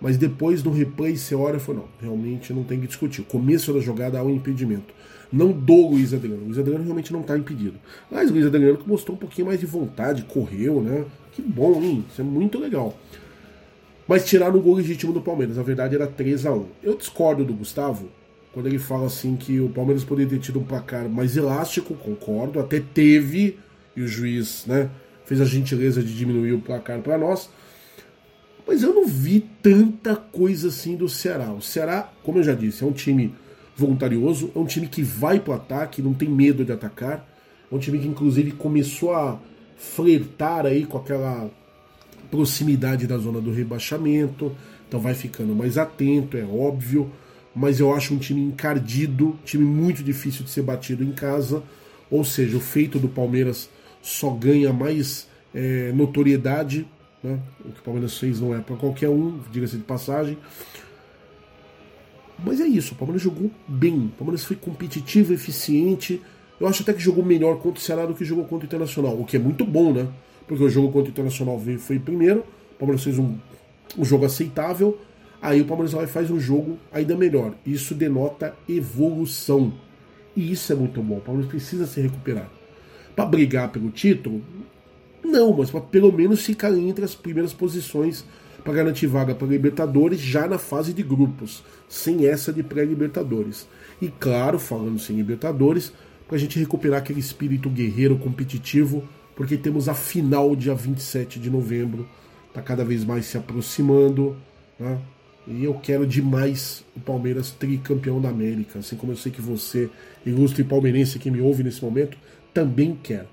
mas 0.00 0.16
depois 0.16 0.62
no 0.62 0.70
replay 0.70 1.16
você 1.16 1.34
olha 1.34 1.56
e 1.56 1.60
falou, 1.60 1.82
não, 1.82 2.08
realmente 2.08 2.52
não 2.52 2.62
tem 2.62 2.80
que 2.80 2.86
discutir. 2.86 3.22
O 3.22 3.24
começo 3.24 3.72
da 3.72 3.80
jogada 3.80 4.18
há 4.18 4.22
um 4.22 4.30
impedimento 4.30 4.94
não 5.32 5.52
do 5.52 5.88
Luiz 5.88 6.14
Adriano. 6.14 6.42
O 6.42 6.44
Luiz 6.46 6.58
Adriano 6.58 6.84
realmente 6.84 7.12
não 7.12 7.20
está 7.20 7.36
impedido. 7.36 7.74
Mas 8.10 8.30
o 8.30 8.32
Luiz 8.32 8.46
Adriano 8.46 8.78
que 8.78 8.88
mostrou 8.88 9.16
um 9.16 9.18
pouquinho 9.18 9.48
mais 9.48 9.60
de 9.60 9.66
vontade, 9.66 10.22
correu, 10.24 10.80
né? 10.80 11.04
Que 11.32 11.42
bom, 11.42 11.82
hein? 11.82 12.04
Isso 12.10 12.20
é 12.20 12.24
muito 12.24 12.58
legal. 12.58 12.96
Mas 14.06 14.24
tiraram 14.24 14.56
o 14.56 14.62
gol 14.62 14.74
legítimo 14.74 15.12
do 15.12 15.20
Palmeiras. 15.20 15.58
A 15.58 15.62
verdade 15.62 15.94
era 15.94 16.06
3 16.06 16.46
a 16.46 16.52
1 16.52 16.66
Eu 16.82 16.96
discordo 16.96 17.44
do 17.44 17.52
Gustavo 17.52 18.08
quando 18.56 18.68
ele 18.68 18.78
fala 18.78 19.04
assim 19.04 19.36
que 19.36 19.60
o 19.60 19.68
Palmeiras 19.68 20.02
poderia 20.02 20.30
ter 20.30 20.38
tido 20.38 20.58
um 20.58 20.64
placar 20.64 21.06
mais 21.10 21.36
elástico, 21.36 21.92
concordo, 21.94 22.58
até 22.58 22.80
teve, 22.80 23.58
e 23.94 24.00
o 24.00 24.08
juiz 24.08 24.64
né, 24.66 24.88
fez 25.26 25.42
a 25.42 25.44
gentileza 25.44 26.02
de 26.02 26.16
diminuir 26.16 26.54
o 26.54 26.60
placar 26.62 27.00
para 27.00 27.18
nós. 27.18 27.50
Mas 28.66 28.82
eu 28.82 28.94
não 28.94 29.06
vi 29.06 29.40
tanta 29.60 30.16
coisa 30.16 30.68
assim 30.68 30.96
do 30.96 31.06
Ceará. 31.06 31.52
O 31.52 31.60
Ceará, 31.60 32.10
como 32.22 32.38
eu 32.38 32.42
já 32.42 32.54
disse, 32.54 32.82
é 32.82 32.86
um 32.86 32.92
time 32.92 33.34
voluntarioso, 33.76 34.50
é 34.56 34.58
um 34.58 34.64
time 34.64 34.88
que 34.88 35.02
vai 35.02 35.38
para 35.38 35.52
o 35.52 35.54
ataque, 35.54 36.00
não 36.00 36.14
tem 36.14 36.30
medo 36.30 36.64
de 36.64 36.72
atacar, 36.72 37.28
é 37.70 37.74
um 37.74 37.78
time 37.78 37.98
que 37.98 38.08
inclusive 38.08 38.52
começou 38.52 39.12
a 39.12 39.38
flertar 39.76 40.64
aí 40.64 40.86
com 40.86 40.96
aquela 40.96 41.50
proximidade 42.30 43.06
da 43.06 43.18
zona 43.18 43.38
do 43.38 43.52
rebaixamento, 43.52 44.56
então 44.88 44.98
vai 44.98 45.12
ficando 45.12 45.54
mais 45.54 45.76
atento, 45.76 46.38
é 46.38 46.42
óbvio, 46.42 47.12
mas 47.56 47.80
eu 47.80 47.94
acho 47.94 48.12
um 48.12 48.18
time 48.18 48.42
encardido, 48.42 49.38
time 49.42 49.64
muito 49.64 50.02
difícil 50.02 50.44
de 50.44 50.50
ser 50.50 50.60
batido 50.60 51.02
em 51.02 51.12
casa, 51.12 51.62
ou 52.10 52.22
seja, 52.22 52.58
o 52.58 52.60
feito 52.60 52.98
do 52.98 53.08
Palmeiras 53.08 53.70
só 54.02 54.28
ganha 54.28 54.74
mais 54.74 55.26
é, 55.54 55.90
notoriedade, 55.92 56.86
né? 57.24 57.40
o 57.64 57.72
que 57.72 57.80
o 57.80 57.82
Palmeiras 57.82 58.18
fez 58.18 58.40
não 58.40 58.54
é 58.54 58.60
para 58.60 58.76
qualquer 58.76 59.08
um, 59.08 59.40
diga-se 59.50 59.78
de 59.78 59.84
passagem, 59.84 60.36
mas 62.44 62.60
é 62.60 62.66
isso, 62.66 62.92
o 62.92 62.96
Palmeiras 62.96 63.22
jogou 63.22 63.50
bem. 63.66 63.94
O 63.94 64.18
Palmeiras 64.18 64.44
foi 64.44 64.56
competitivo, 64.56 65.32
eficiente. 65.32 66.20
Eu 66.60 66.66
acho 66.68 66.82
até 66.82 66.92
que 66.92 67.00
jogou 67.00 67.24
melhor 67.24 67.56
contra 67.56 67.80
o 67.80 67.82
Ceará 67.82 68.04
do 68.04 68.14
que 68.14 68.26
jogou 68.26 68.44
contra 68.44 68.64
o 68.64 68.66
Internacional, 68.66 69.18
o 69.18 69.24
que 69.24 69.36
é 69.36 69.40
muito 69.40 69.64
bom, 69.64 69.90
né? 69.90 70.06
Porque 70.46 70.62
o 70.62 70.68
jogo 70.68 70.92
contra 70.92 71.08
o 71.08 71.12
Internacional 71.12 71.58
foi 71.78 71.98
primeiro, 71.98 72.40
o 72.40 72.78
Palmeiras 72.78 73.02
fez 73.02 73.18
um, 73.18 73.36
um 73.96 74.04
jogo 74.04 74.26
aceitável, 74.26 74.98
aí 75.46 75.60
o 75.60 75.64
Palmeiras 75.64 75.92
vai 75.92 76.06
faz 76.06 76.30
um 76.30 76.40
jogo 76.40 76.76
ainda 76.92 77.16
melhor. 77.16 77.54
Isso 77.64 77.94
denota 77.94 78.54
evolução. 78.68 79.72
E 80.34 80.50
isso 80.50 80.72
é 80.72 80.76
muito 80.76 81.00
bom. 81.00 81.18
O 81.18 81.20
Palmeiras 81.20 81.48
precisa 81.48 81.86
se 81.86 82.00
recuperar. 82.00 82.50
Para 83.14 83.26
brigar 83.26 83.70
pelo 83.70 83.90
título, 83.90 84.42
não, 85.24 85.56
mas 85.56 85.70
para 85.70 85.80
pelo 85.80 86.12
menos 86.12 86.44
ficar 86.44 86.76
entre 86.76 87.04
as 87.04 87.14
primeiras 87.14 87.52
posições 87.52 88.24
para 88.62 88.74
garantir 88.74 89.06
vaga 89.06 89.34
para 89.34 89.46
Libertadores 89.46 90.20
já 90.20 90.48
na 90.48 90.58
fase 90.58 90.92
de 90.92 91.02
grupos, 91.02 91.62
sem 91.88 92.26
essa 92.26 92.52
de 92.52 92.64
pré-Libertadores. 92.64 93.68
E 94.02 94.08
claro, 94.08 94.58
falando 94.58 94.98
sem 94.98 95.14
Libertadores, 95.14 95.92
para 96.26 96.36
a 96.36 96.40
gente 96.40 96.58
recuperar 96.58 96.98
aquele 96.98 97.20
espírito 97.20 97.70
guerreiro 97.70 98.18
competitivo, 98.18 99.04
porque 99.36 99.56
temos 99.56 99.88
a 99.88 99.94
final 99.94 100.56
dia 100.56 100.74
27 100.74 101.38
de 101.38 101.48
novembro, 101.48 102.08
está 102.48 102.60
cada 102.60 102.84
vez 102.84 103.04
mais 103.04 103.26
se 103.26 103.38
aproximando, 103.38 104.36
né? 104.78 104.98
E 105.46 105.64
eu 105.64 105.74
quero 105.74 106.06
demais 106.06 106.84
o 106.96 107.00
Palmeiras 107.00 107.50
tricampeão 107.50 108.20
da 108.20 108.28
América, 108.28 108.80
assim 108.80 108.96
como 108.96 109.12
eu 109.12 109.16
sei 109.16 109.30
que 109.30 109.40
você, 109.40 109.88
ilustre 110.24 110.64
palmeirense 110.64 111.18
que 111.18 111.30
me 111.30 111.40
ouve 111.40 111.62
nesse 111.62 111.84
momento, 111.84 112.18
também 112.52 112.98
quer. 113.00 113.26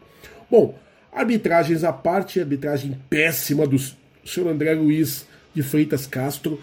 Bom, 0.50 0.78
arbitragens 1.12 1.84
à 1.84 1.92
parte, 1.92 2.40
arbitragem 2.40 2.98
péssima 3.10 3.66
dos 3.66 3.96
o 4.24 4.28
senhor 4.28 4.50
André 4.50 4.74
Luiz 4.74 5.26
de 5.54 5.62
Freitas 5.62 6.08
Castro, 6.08 6.60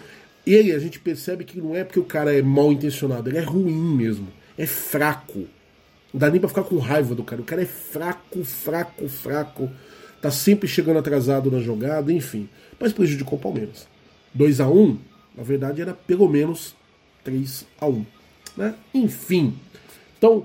ele 0.47 0.73
a 0.73 0.79
gente 0.79 0.99
percebe 0.99 1.45
que 1.45 1.61
não 1.61 1.77
é 1.77 1.85
porque 1.85 2.01
o 2.01 2.05
cara 2.05 2.35
é 2.35 2.43
mal 2.43 2.73
intencionado, 2.73 3.29
ele 3.29 3.39
é 3.39 3.43
ruim 3.43 3.97
mesmo, 3.97 4.29
é 4.57 4.67
fraco. 4.67 5.47
Não 6.13 6.19
dá 6.19 6.31
nem 6.31 6.41
pra 6.41 6.49
ficar 6.49 6.65
com 6.65 6.79
raiva 6.79 7.15
do 7.15 7.23
cara. 7.23 7.41
O 7.41 7.45
cara 7.45 7.63
é 7.63 7.67
fraco, 7.67 8.43
fraco, 8.45 9.09
fraco. 9.09 9.71
Tá 10.21 10.31
sempre 10.31 10.69
chegando 10.69 10.99
atrasado 10.99 11.51
na 11.51 11.61
jogada, 11.61 12.13
enfim. 12.13 12.49
Mas 12.81 12.93
prejudicou 12.93 13.39
o 13.39 13.41
Palmeiras. 13.41 13.87
2 14.35 14.61
a 14.61 14.69
1 14.69 14.83
um, 14.83 14.99
na 15.37 15.43
verdade 15.43 15.81
era 15.81 15.95
pelo 15.95 16.29
menos 16.29 16.75
3 17.25 17.67
a 17.81 17.87
1 17.87 18.05
né? 18.57 18.75
Enfim. 18.93 19.55
Então, 20.19 20.45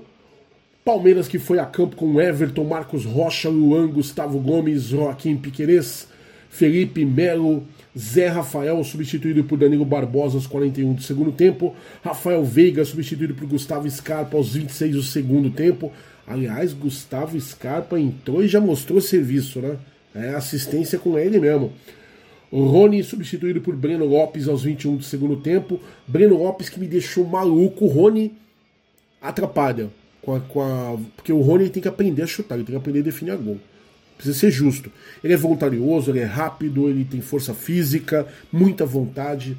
Palmeiras 0.84 1.28
que 1.28 1.38
foi 1.38 1.58
a 1.58 1.66
campo 1.66 1.96
com 1.96 2.20
Everton, 2.20 2.64
Marcos 2.64 3.04
Rocha, 3.04 3.48
Luan, 3.48 3.88
Gustavo 3.88 4.38
Gomes, 4.38 4.84
Joaquim 4.84 5.36
Piquerez, 5.36 6.08
Felipe 6.48 7.04
Melo, 7.04 7.64
Zé 7.98 8.28
Rafael, 8.28 8.82
substituído 8.84 9.42
por 9.44 9.58
Danilo 9.58 9.84
Barbosa 9.84 10.36
aos 10.36 10.46
41 10.46 10.94
do 10.94 11.02
segundo 11.02 11.32
tempo. 11.32 11.74
Rafael 12.02 12.44
Veiga, 12.44 12.84
substituído 12.84 13.34
por 13.34 13.46
Gustavo 13.46 13.88
Scarpa 13.90 14.36
aos 14.36 14.54
26 14.54 14.94
do 14.94 15.02
segundo 15.02 15.50
tempo. 15.50 15.92
Aliás, 16.26 16.72
Gustavo 16.72 17.40
Scarpa 17.40 17.98
entrou 17.98 18.42
e 18.42 18.48
já 18.48 18.60
mostrou 18.60 19.00
serviço, 19.00 19.60
né? 19.60 19.76
É 20.14 20.30
assistência 20.30 20.98
com 20.98 21.18
ele 21.18 21.38
mesmo. 21.38 21.72
Rony 22.64 23.02
substituído 23.02 23.60
por 23.60 23.74
Breno 23.74 24.04
Lopes 24.06 24.48
aos 24.48 24.62
21 24.62 24.96
do 24.96 25.04
segundo 25.04 25.36
tempo. 25.36 25.80
Breno 26.06 26.38
Lopes 26.38 26.68
que 26.68 26.80
me 26.80 26.86
deixou 26.86 27.24
maluco. 27.24 27.86
Rony 27.86 28.32
atrapalha. 29.20 29.90
Com 30.22 30.34
a, 30.34 30.40
com 30.40 30.60
a, 30.60 30.98
porque 31.14 31.32
o 31.32 31.40
Rony 31.40 31.70
tem 31.70 31.82
que 31.82 31.88
aprender 31.88 32.22
a 32.22 32.26
chutar, 32.26 32.56
ele 32.56 32.64
tem 32.64 32.74
que 32.74 32.80
aprender 32.80 33.00
a 33.00 33.02
definir 33.02 33.30
a 33.30 33.36
gol. 33.36 33.60
Precisa 34.16 34.36
ser 34.36 34.50
justo. 34.50 34.90
Ele 35.22 35.34
é 35.34 35.36
voluntarioso, 35.36 36.10
ele 36.10 36.18
é 36.18 36.24
rápido, 36.24 36.88
ele 36.88 37.04
tem 37.04 37.20
força 37.20 37.54
física, 37.54 38.26
muita 38.50 38.84
vontade, 38.84 39.56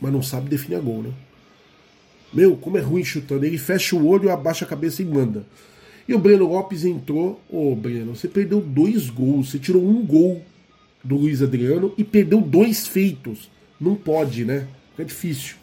mas 0.00 0.12
não 0.12 0.22
sabe 0.22 0.48
definir 0.48 0.76
a 0.76 0.80
gol, 0.80 1.02
né? 1.02 1.10
Meu, 2.32 2.56
como 2.56 2.78
é 2.78 2.80
ruim 2.80 3.04
chutando. 3.04 3.44
Ele 3.44 3.58
fecha 3.58 3.94
o 3.94 4.06
olho, 4.06 4.30
abaixa 4.30 4.64
a 4.64 4.68
cabeça 4.68 5.02
e 5.02 5.04
manda. 5.04 5.44
E 6.08 6.14
o 6.14 6.18
Breno 6.18 6.48
Lopes 6.48 6.84
entrou. 6.84 7.40
Ô, 7.48 7.72
oh, 7.72 7.76
Breno, 7.76 8.16
você 8.16 8.26
perdeu 8.26 8.60
dois 8.60 9.10
gols. 9.10 9.50
Você 9.50 9.58
tirou 9.58 9.86
um 9.86 10.04
gol 10.04 10.42
do 11.02 11.16
Luiz 11.16 11.42
Adriano 11.42 11.92
e 11.96 12.04
perdeu 12.04 12.40
dois 12.40 12.86
feitos. 12.86 13.50
Não 13.80 13.94
pode, 13.94 14.44
né? 14.44 14.66
É 14.98 15.04
difícil. 15.04 15.56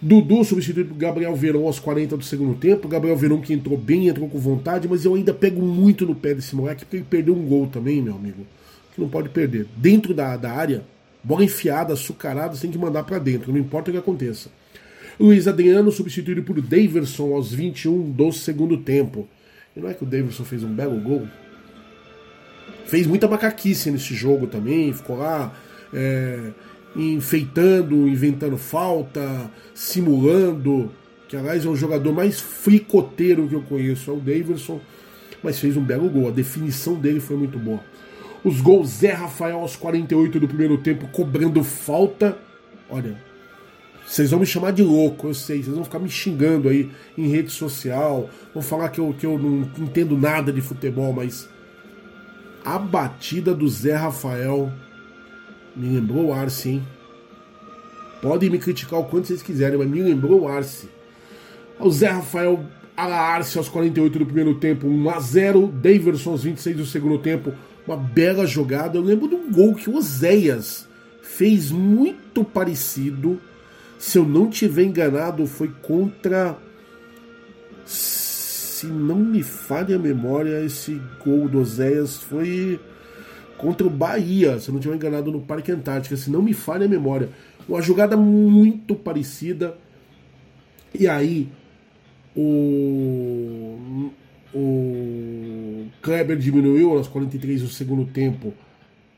Dudu 0.00 0.44
substituído 0.44 0.90
por 0.90 0.98
Gabriel 0.98 1.34
Verão 1.34 1.64
aos 1.64 1.78
40 1.78 2.16
do 2.16 2.24
segundo 2.24 2.54
tempo. 2.58 2.86
Gabriel 2.86 3.16
Verão 3.16 3.40
que 3.40 3.54
entrou 3.54 3.76
bem, 3.76 4.08
entrou 4.08 4.28
com 4.28 4.38
vontade, 4.38 4.86
mas 4.86 5.04
eu 5.04 5.14
ainda 5.14 5.32
pego 5.32 5.62
muito 5.62 6.04
no 6.04 6.14
pé 6.14 6.34
desse 6.34 6.54
moleque 6.54 6.84
porque 6.84 6.98
ele 6.98 7.06
perdeu 7.08 7.34
um 7.34 7.46
gol 7.46 7.66
também, 7.66 8.02
meu 8.02 8.14
amigo. 8.14 8.46
Que 8.94 9.00
não 9.00 9.08
pode 9.08 9.30
perder. 9.30 9.66
Dentro 9.76 10.12
da, 10.12 10.36
da 10.36 10.52
área, 10.52 10.84
bola 11.22 11.42
enfiada, 11.42 11.94
açucarada, 11.94 12.54
você 12.54 12.62
tem 12.62 12.70
que 12.70 12.78
mandar 12.78 13.02
para 13.04 13.18
dentro, 13.18 13.50
não 13.50 13.58
importa 13.58 13.90
o 13.90 13.94
que 13.94 13.98
aconteça. 13.98 14.50
Luiz 15.18 15.48
Adriano 15.48 15.90
substituído 15.90 16.42
por 16.42 16.60
Daverson 16.60 17.34
aos 17.34 17.52
21 17.52 18.10
do 18.10 18.30
segundo 18.32 18.76
tempo. 18.76 19.26
E 19.74 19.80
não 19.80 19.88
é 19.88 19.94
que 19.94 20.02
o 20.02 20.06
Daverson 20.06 20.44
fez 20.44 20.62
um 20.62 20.74
belo 20.74 21.00
gol? 21.00 21.26
Fez 22.86 23.06
muita 23.06 23.26
macaquice 23.28 23.90
nesse 23.90 24.14
jogo 24.14 24.46
também, 24.46 24.92
ficou 24.92 25.16
lá. 25.16 25.52
É 25.92 26.50
enfeitando, 26.96 28.08
inventando 28.08 28.56
falta, 28.56 29.50
simulando. 29.74 30.90
Que 31.28 31.36
aliás 31.36 31.64
é 31.64 31.68
o 31.68 31.76
jogador 31.76 32.12
mais 32.12 32.40
fricoteiro 32.40 33.48
que 33.48 33.54
eu 33.54 33.62
conheço, 33.62 34.10
é 34.10 34.14
o 34.14 34.20
Davidson, 34.20 34.80
mas 35.42 35.58
fez 35.58 35.76
um 35.76 35.82
belo 35.82 36.08
gol. 36.08 36.28
A 36.28 36.30
definição 36.30 36.94
dele 36.94 37.20
foi 37.20 37.36
muito 37.36 37.58
boa. 37.58 37.80
Os 38.44 38.60
gols 38.60 38.88
Zé 38.88 39.12
Rafael 39.12 39.58
aos 39.58 39.74
48 39.74 40.38
do 40.38 40.46
primeiro 40.46 40.78
tempo, 40.78 41.08
cobrando 41.08 41.64
falta. 41.64 42.36
Olha, 42.90 43.16
vocês 44.06 44.30
vão 44.30 44.38
me 44.38 44.46
chamar 44.46 44.72
de 44.72 44.82
louco, 44.82 45.28
eu 45.28 45.34
sei. 45.34 45.62
Vocês 45.62 45.74
vão 45.74 45.84
ficar 45.84 45.98
me 45.98 46.10
xingando 46.10 46.68
aí 46.68 46.90
em 47.16 47.28
rede 47.28 47.50
social. 47.50 48.28
Vão 48.52 48.62
falar 48.62 48.90
que 48.90 49.00
eu, 49.00 49.14
que 49.18 49.24
eu 49.24 49.38
não 49.38 49.66
entendo 49.78 50.16
nada 50.16 50.52
de 50.52 50.60
futebol, 50.60 51.12
mas 51.12 51.48
a 52.64 52.78
batida 52.78 53.54
do 53.54 53.68
Zé 53.68 53.94
Rafael 53.94 54.72
me 55.76 55.88
lembrou 55.88 56.26
o 56.26 56.32
Arce, 56.32 56.70
hein? 56.70 56.82
Podem 58.22 58.48
me 58.48 58.58
criticar 58.58 59.00
o 59.00 59.04
quanto 59.04 59.26
vocês 59.26 59.42
quiserem, 59.42 59.78
mas 59.78 59.88
me 59.88 60.00
lembrou 60.00 60.42
o 60.42 60.48
Arce. 60.48 60.88
O 61.78 61.90
Zé 61.90 62.08
Rafael 62.08 62.64
ala 62.96 63.16
Arce 63.16 63.58
aos 63.58 63.68
48 63.68 64.18
do 64.18 64.26
primeiro 64.26 64.54
tempo, 64.54 64.86
1x0. 64.86 65.70
Daverson 65.70 66.30
aos 66.30 66.44
26 66.44 66.76
do 66.76 66.86
segundo 66.86 67.18
tempo, 67.18 67.52
uma 67.86 67.96
bela 67.96 68.46
jogada. 68.46 68.96
Eu 68.96 69.02
lembro 69.02 69.28
de 69.28 69.34
um 69.34 69.52
gol 69.52 69.74
que 69.74 69.90
o 69.90 69.96
Oséias 69.96 70.88
fez 71.20 71.70
muito 71.70 72.44
parecido. 72.44 73.40
Se 73.98 74.18
eu 74.18 74.24
não 74.24 74.48
tiver 74.48 74.84
enganado, 74.84 75.46
foi 75.46 75.70
contra. 75.82 76.56
Se 78.84 78.90
não 78.90 79.16
me 79.16 79.42
falha 79.42 79.96
a 79.96 79.98
memória, 79.98 80.62
esse 80.62 81.00
gol 81.24 81.48
do 81.48 81.60
Oséias 81.60 82.18
foi 82.18 82.78
contra 83.56 83.86
o 83.86 83.90
Bahia, 83.90 84.58
se 84.58 84.68
eu 84.68 84.72
não 84.72 84.78
estiver 84.78 84.96
enganado, 84.96 85.32
no 85.32 85.40
Parque 85.40 85.72
Antártica, 85.72 86.18
se 86.18 86.30
não 86.30 86.42
me 86.42 86.52
falha 86.52 86.84
a 86.84 86.88
memória. 86.88 87.30
Uma 87.66 87.80
jogada 87.80 88.14
muito 88.14 88.94
parecida. 88.94 89.74
E 90.92 91.08
aí, 91.08 91.48
o, 92.36 94.10
o 94.54 95.86
Kleber 96.02 96.36
diminuiu 96.36 96.92
aos 96.92 97.08
43 97.08 97.62
do 97.62 97.68
segundo 97.68 98.04
tempo 98.04 98.52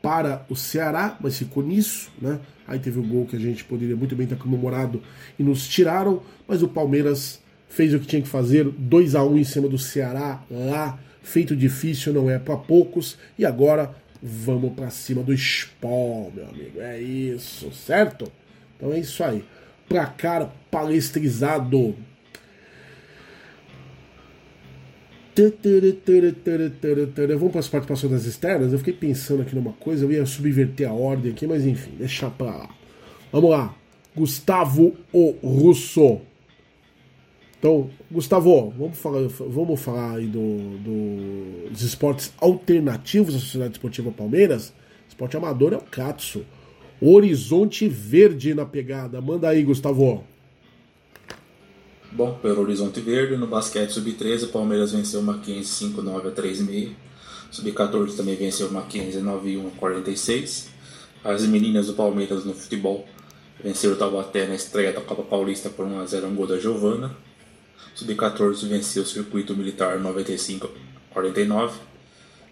para 0.01 0.45
o 0.49 0.55
Ceará, 0.55 1.17
mas 1.19 1.37
ficou 1.37 1.61
nisso, 1.61 2.09
né? 2.21 2.39
Aí 2.65 2.79
teve 2.79 2.99
o 2.99 3.03
gol 3.03 3.25
que 3.25 3.35
a 3.35 3.39
gente 3.39 3.65
poderia 3.65 3.97
muito 3.97 4.15
bem 4.15 4.27
ter 4.27 4.37
comemorado 4.37 5.01
e 5.37 5.43
nos 5.43 5.67
tiraram, 5.67 6.21
mas 6.47 6.63
o 6.63 6.69
Palmeiras 6.69 7.41
fez 7.67 7.93
o 7.93 7.99
que 7.99 8.07
tinha 8.07 8.21
que 8.21 8.27
fazer, 8.27 8.65
2 8.65 9.15
a 9.15 9.23
1 9.23 9.37
em 9.37 9.43
cima 9.43 9.67
do 9.67 9.77
Ceará 9.77 10.43
lá, 10.49 10.99
feito 11.21 11.55
difícil 11.55 12.13
não 12.13 12.29
é 12.29 12.39
para 12.39 12.57
poucos, 12.57 13.17
e 13.37 13.45
agora 13.45 13.95
Vamos 14.21 14.73
para 14.73 14.89
cima 14.89 15.21
do 15.21 15.33
Spol, 15.33 16.31
meu 16.33 16.47
amigo. 16.47 16.81
É 16.81 16.99
isso, 16.99 17.71
certo? 17.71 18.31
Então 18.75 18.91
é 18.91 18.99
isso 18.99 19.23
aí. 19.23 19.43
Placar 19.87 20.51
palestrizado. 20.71 21.95
Vamos 27.37 27.51
para 27.51 27.59
as 27.59 27.67
participações 27.67 28.11
das 28.11 28.25
externas. 28.25 28.73
Eu 28.73 28.79
fiquei 28.79 28.93
pensando 28.93 29.43
aqui 29.43 29.55
numa 29.55 29.73
coisa, 29.73 30.03
eu 30.03 30.11
ia 30.11 30.25
subverter 30.25 30.89
a 30.89 30.93
ordem 30.93 31.31
aqui, 31.31 31.45
mas 31.45 31.63
enfim, 31.63 31.91
deixa 31.97 32.29
para 32.29 32.57
lá. 32.57 32.69
Vamos 33.31 33.51
lá. 33.51 33.75
Gustavo 34.15 34.95
O 35.13 35.31
Russo. 35.43 36.21
Então, 37.59 37.89
Gustavo, 38.11 38.71
vamos 38.77 38.97
falar, 38.97 39.27
vamos 39.27 39.79
falar 39.81 40.17
aí 40.17 40.27
do, 40.27 40.77
do, 40.77 41.69
dos 41.71 41.81
esportes 41.81 42.31
alternativos 42.39 43.33
da 43.33 43.39
Sociedade 43.39 43.73
Esportiva 43.73 44.11
Palmeiras. 44.11 44.73
Esporte 45.09 45.37
amador 45.37 45.73
é 45.73 45.77
o 45.77 45.81
Katsu. 45.81 46.45
Horizonte 47.01 47.87
Verde 47.87 48.53
na 48.53 48.65
pegada. 48.65 49.19
Manda 49.21 49.49
aí, 49.49 49.63
Gustavo. 49.63 50.23
Bom, 52.11 52.33
pelo 52.41 52.61
Horizonte 52.61 52.99
Verde, 53.01 53.35
no 53.35 53.47
basquete 53.47 53.91
sub-13, 53.91 54.45
o 54.45 54.47
Palmeiras 54.47 54.91
venceu 54.91 55.19
o 55.19 55.23
Mackenzie 55.23 55.89
5-9 55.89 56.27
a 56.27 56.31
3,5. 56.31 56.91
Sub-14 57.51 58.15
também 58.15 58.35
venceu 58.35 58.67
o 58.67 58.71
Mackenzie 58.71 59.21
9-1 59.21 59.67
a 59.67 59.71
46. 59.79 60.69
As 61.23 61.45
meninas 61.45 61.87
do 61.87 61.93
Palmeiras 61.93 62.45
no 62.45 62.53
futebol 62.53 63.05
venceram 63.63 63.95
o 63.95 63.97
Taubaté 63.97 64.47
na 64.47 64.55
estreia 64.55 64.93
da 64.93 65.01
Copa 65.01 65.23
Paulista 65.23 65.69
por 65.69 65.85
1x0 65.85 66.25
um 66.25 66.35
gol 66.35 66.47
da 66.47 66.57
Giovana. 66.59 67.15
Sub-14 67.95 68.67
venceu 68.67 69.03
o 69.03 69.05
Circuito 69.05 69.55
Militar 69.55 69.99
95 69.99 70.67
a 71.11 71.13
49. 71.13 71.79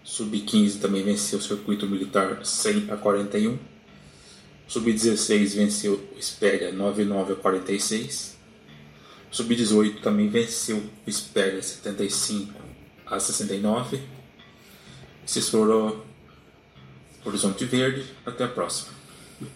Sub-15 0.04 0.80
também 0.80 1.02
venceu 1.02 1.38
o 1.38 1.42
Circuito 1.42 1.86
Militar 1.86 2.44
100 2.44 2.90
a 2.90 2.96
41. 2.96 3.58
Sub-16 4.68 5.54
venceu 5.54 5.94
o 6.14 6.18
Espéria 6.18 6.72
99 6.72 7.32
a 7.34 7.36
46. 7.36 8.36
Sub-18 9.30 10.00
também 10.00 10.28
venceu 10.28 10.78
o 10.78 11.10
Espéria 11.10 11.62
75 11.62 12.52
a 13.06 13.18
69. 13.18 14.00
Esses 15.26 15.48
foram 15.48 16.02
Horizonte 17.24 17.64
Verde. 17.64 18.04
Até 18.24 18.44
a 18.44 18.48
próxima. 18.48 18.94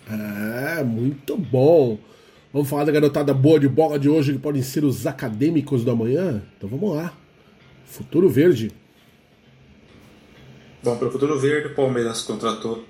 É, 0.08 0.82
muito 0.82 1.36
bom. 1.36 1.98
Vamos 2.52 2.68
falar 2.68 2.82
da 2.82 2.90
garotada 2.90 3.32
boa 3.32 3.60
de 3.60 3.68
bola 3.68 3.96
de 3.96 4.08
hoje, 4.08 4.32
que 4.32 4.38
podem 4.40 4.60
ser 4.60 4.84
os 4.84 5.06
acadêmicos 5.06 5.84
do 5.84 5.92
amanhã? 5.92 6.42
Então 6.56 6.68
vamos 6.68 6.96
lá. 6.96 7.16
Futuro 7.84 8.28
Verde. 8.28 8.72
Bom, 10.82 10.96
para 10.96 11.06
o 11.06 11.12
Futuro 11.12 11.38
Verde, 11.38 11.68
o 11.68 11.74
Palmeiras 11.76 12.22
contratou 12.22 12.84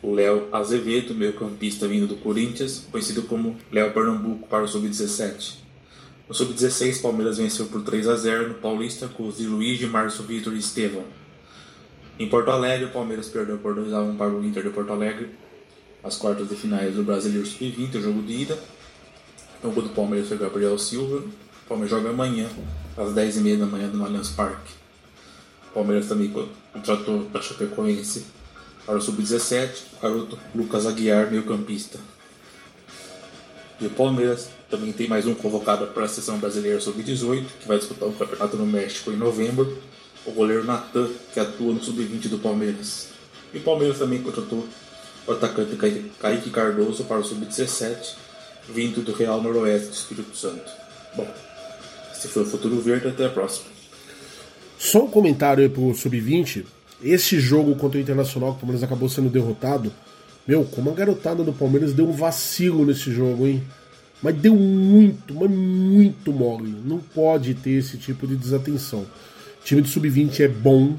o 0.00 0.14
Léo 0.14 0.46
Azevedo, 0.52 1.12
meio 1.12 1.32
campista 1.32 1.88
vindo 1.88 2.06
do 2.06 2.14
Corinthians, 2.18 2.86
conhecido 2.88 3.22
como 3.22 3.56
Léo 3.72 3.92
Pernambuco 3.92 4.46
para 4.46 4.62
o 4.62 4.68
Sub-17. 4.68 5.56
No 6.28 6.34
Sub-16, 6.34 7.00
o 7.00 7.02
Palmeiras 7.02 7.38
venceu 7.38 7.66
por 7.66 7.82
3 7.82 8.06
a 8.06 8.14
0 8.14 8.48
no 8.50 8.54
Paulista 8.54 9.08
com 9.08 9.26
os 9.26 9.38
de 9.38 9.46
Luiz, 9.46 9.80
Márcio 9.80 10.22
Vitor 10.22 10.54
e 10.54 10.60
Estevão. 10.60 11.02
Em 12.16 12.28
Porto 12.28 12.52
Alegre, 12.52 12.84
o 12.84 12.92
Palmeiras 12.92 13.28
perdeu 13.28 13.58
por 13.58 13.74
2 13.74 13.92
a 13.92 14.02
1 14.02 14.16
para 14.16 14.28
o 14.28 14.44
Inter 14.44 14.62
de 14.62 14.70
Porto 14.70 14.92
Alegre, 14.92 15.30
as 16.04 16.16
quartas 16.16 16.48
de 16.48 16.54
finais 16.54 16.94
do 16.94 17.02
Brasileiro 17.02 17.44
Sub-20, 17.44 17.96
o 17.96 18.00
jogo 18.02 18.22
de 18.22 18.42
ida. 18.42 18.58
O 19.62 19.68
jogo 19.68 19.82
do 19.82 19.88
Palmeiras 19.90 20.28
foi 20.28 20.38
Gabriel 20.38 20.78
Silva. 20.78 21.18
O 21.18 21.68
Palmeiras 21.68 21.90
joga 21.90 22.08
amanhã, 22.08 22.48
às 22.96 23.10
10h30 23.10 23.58
da 23.58 23.66
manhã, 23.66 23.88
no 23.88 24.04
Allianz 24.04 24.30
Parque. 24.30 24.72
O 25.70 25.74
Palmeiras 25.74 26.08
também 26.08 26.32
contratou 26.72 27.26
a 27.34 27.42
Chapecoense 27.42 28.24
para 28.86 28.96
o 28.96 29.02
Sub-17, 29.02 29.70
o 29.98 30.02
garoto 30.02 30.38
Lucas 30.54 30.86
Aguiar, 30.86 31.30
meio 31.30 31.44
campista. 31.44 31.98
E 33.78 33.86
o 33.86 33.90
Palmeiras 33.90 34.48
também 34.70 34.92
tem 34.92 35.06
mais 35.06 35.26
um 35.26 35.34
convocado 35.34 35.86
para 35.88 36.04
a 36.04 36.08
seleção 36.08 36.38
brasileira 36.38 36.80
Sub-18, 36.80 37.44
que 37.60 37.68
vai 37.68 37.78
disputar 37.78 38.08
um 38.08 38.12
campeonato 38.12 38.56
no 38.56 38.66
México 38.66 39.10
em 39.10 39.16
novembro. 39.16 39.78
O 40.24 40.32
goleiro 40.32 40.64
Natan, 40.64 41.08
que 41.32 41.40
atua 41.40 41.74
no 41.74 41.82
Sub-20 41.82 42.28
do 42.28 42.38
Palmeiras. 42.38 43.08
E 43.52 43.58
o 43.58 43.60
Palmeiras 43.60 43.98
também 43.98 44.22
contratou 44.22 44.66
o 45.26 45.32
atacante 45.32 45.76
Kaique 46.18 46.50
Cardoso 46.50 47.04
para 47.04 47.18
o 47.18 47.24
Sub-17 47.24 48.29
vindo 48.68 49.02
do 49.02 49.12
Real 49.12 49.42
Noroeste 49.42 49.88
do 49.88 49.94
Espírito 49.94 50.36
Santo. 50.36 50.70
Bom, 51.16 51.26
esse 52.12 52.28
foi 52.28 52.42
o 52.42 52.46
Futuro 52.46 52.80
Verde, 52.80 53.08
até 53.08 53.26
a 53.26 53.30
próxima. 53.30 53.66
Só 54.78 55.04
um 55.04 55.10
comentário 55.10 55.62
aí 55.62 55.68
pro 55.68 55.94
Sub-20. 55.94 56.64
Esse 57.02 57.40
jogo 57.40 57.74
contra 57.76 57.98
o 57.98 58.00
Internacional, 58.00 58.50
que 58.50 58.58
o 58.58 58.60
Palmeiras 58.60 58.82
acabou 58.82 59.08
sendo 59.08 59.28
derrotado, 59.28 59.92
meu, 60.46 60.64
como 60.64 60.90
a 60.90 60.94
garotada 60.94 61.42
do 61.42 61.52
Palmeiras 61.52 61.92
deu 61.92 62.08
um 62.08 62.12
vacilo 62.12 62.84
nesse 62.84 63.12
jogo, 63.12 63.46
hein? 63.46 63.62
Mas 64.22 64.34
deu 64.36 64.54
muito, 64.54 65.34
mas 65.34 65.50
muito 65.50 66.32
mole. 66.32 66.74
Não 66.84 66.98
pode 66.98 67.54
ter 67.54 67.70
esse 67.70 67.96
tipo 67.96 68.26
de 68.26 68.36
desatenção. 68.36 69.00
O 69.00 69.64
time 69.64 69.80
de 69.80 69.88
sub-20 69.88 70.40
é 70.40 70.48
bom, 70.48 70.96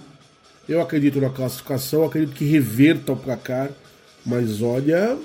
Eu 0.70 0.80
acredito 0.80 1.20
na 1.20 1.30
classificação, 1.30 2.06
acredito 2.06 2.34
que 2.34 2.46
reverta 2.46 3.12
o 3.12 3.18
placar, 3.18 3.70
mas 4.26 4.62
olha, 4.62 5.18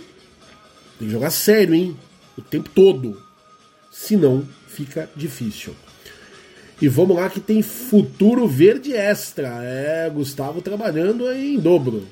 tem 0.99 1.07
que 1.07 1.11
jogar 1.11 1.31
sério, 1.31 1.75
hein? 1.75 1.97
O 2.37 2.43
tempo 2.43 2.69
todo. 2.71 3.23
Senão, 3.91 4.47
fica 4.69 5.09
difícil. 5.17 5.75
E 6.81 6.89
vamos 6.89 7.17
lá 7.17 7.31
que 7.31 7.41
tem 7.41 7.63
futuro 7.63 8.47
verde 8.47 8.93
extra. 8.93 9.63
É, 9.63 10.11
Gustavo 10.11 10.61
trabalhando 10.61 11.31
em 11.33 11.59
dobro. 11.59 12.07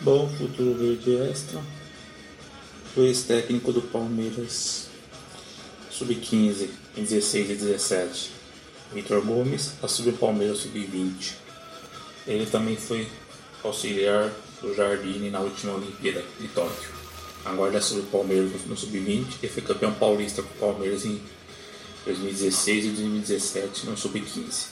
Bom, 0.00 0.28
futuro 0.28 0.74
verde 0.74 1.16
extra. 1.28 1.60
O 2.96 3.02
ex-técnico 3.02 3.72
do 3.72 3.82
Palmeiras, 3.82 4.88
sub-15, 5.90 6.68
16 6.96 7.50
e 7.50 7.54
17. 7.54 8.30
Vitor 8.94 9.20
Gomes 9.24 9.72
assumiu 9.82 10.12
o 10.14 10.16
Palmeiras 10.16 10.58
sub-20. 10.58 11.34
Ele 12.26 12.46
também 12.46 12.76
foi 12.76 13.08
auxiliar 13.64 14.30
do 14.62 14.74
Jardine 14.74 15.30
na 15.30 15.40
última 15.40 15.74
Olimpíada 15.74 16.24
de 16.40 16.48
Tóquio. 16.48 16.90
Agora 17.44 17.78
assumiu 17.78 18.04
o 18.04 18.06
Palmeiras 18.06 18.50
no 18.66 18.76
sub-20 18.76 19.26
e 19.42 19.48
foi 19.48 19.62
campeão 19.62 19.92
paulista 19.94 20.42
com 20.42 20.54
o 20.54 20.58
Palmeiras 20.72 21.04
em 21.04 21.20
2016 22.04 22.84
e 22.84 22.88
2017 22.88 23.86
no 23.86 23.96
sub-15. 23.96 24.68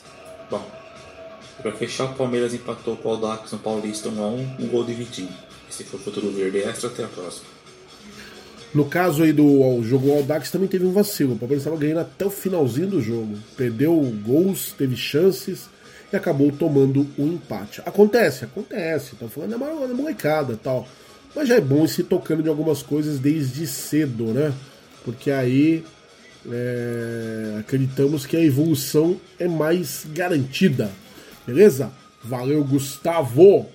Bom, 0.51 0.65
para 1.61 1.73
fechar, 1.73 2.05
o 2.05 2.15
Palmeiras 2.15 2.53
empatou 2.53 2.97
com 2.97 3.09
o 3.09 3.13
Audax 3.13 3.53
no 3.53 3.59
Paulista 3.59 4.09
1x1, 4.09 4.61
um 4.61 4.69
gol 4.69 4.85
de 4.85 4.93
Vitinho. 4.93 5.33
Esse 5.69 5.85
foi 5.85 5.99
o 5.99 6.03
futuro 6.03 6.31
verde 6.31 6.59
extra, 6.59 6.89
até 6.89 7.05
a 7.05 7.09
próxima. 7.09 7.47
No 8.75 8.85
caso 8.85 9.23
aí 9.23 9.33
do 9.33 9.83
jogo 9.83 10.13
Aldax 10.13 10.51
também 10.51 10.69
teve 10.69 10.85
um 10.85 10.93
vacilo. 10.93 11.35
O 11.35 11.39
Palmeiras 11.39 11.63
estava 11.63 11.81
ganhando 11.81 12.01
até 12.01 12.27
o 12.27 12.31
finalzinho 12.31 12.89
do 12.89 13.01
jogo. 13.01 13.39
Perdeu 13.57 13.95
gols, 14.23 14.75
teve 14.77 14.97
chances 14.97 15.69
e 16.13 16.17
acabou 16.17 16.53
tomando 16.53 17.07
um 17.19 17.29
empate. 17.29 17.81
Acontece, 17.87 18.45
acontece. 18.45 19.15
Estão 19.15 19.29
falando 19.29 19.55
é 19.55 19.57
uma, 19.57 19.89
molecada 19.89 20.59
tal. 20.63 20.87
Mas 21.37 21.49
já 21.49 21.57
é 21.57 21.61
bom 21.61 21.85
ir 21.85 21.89
se 21.89 22.03
tocando 22.03 22.43
de 22.43 22.49
algumas 22.49 22.83
coisas 22.83 23.19
desde 23.19 23.67
cedo, 23.67 24.33
né? 24.33 24.55
Porque 25.05 25.31
aí 25.31 25.85
é, 26.51 27.59
acreditamos 27.61 28.25
que 28.25 28.39
a 28.39 28.43
evolução 28.43 29.21
é 29.39 29.47
mais 29.47 30.07
garantida. 30.15 30.91
Beleza? 31.47 31.93
Valeu, 32.25 32.65
Gustavo! 32.65 33.67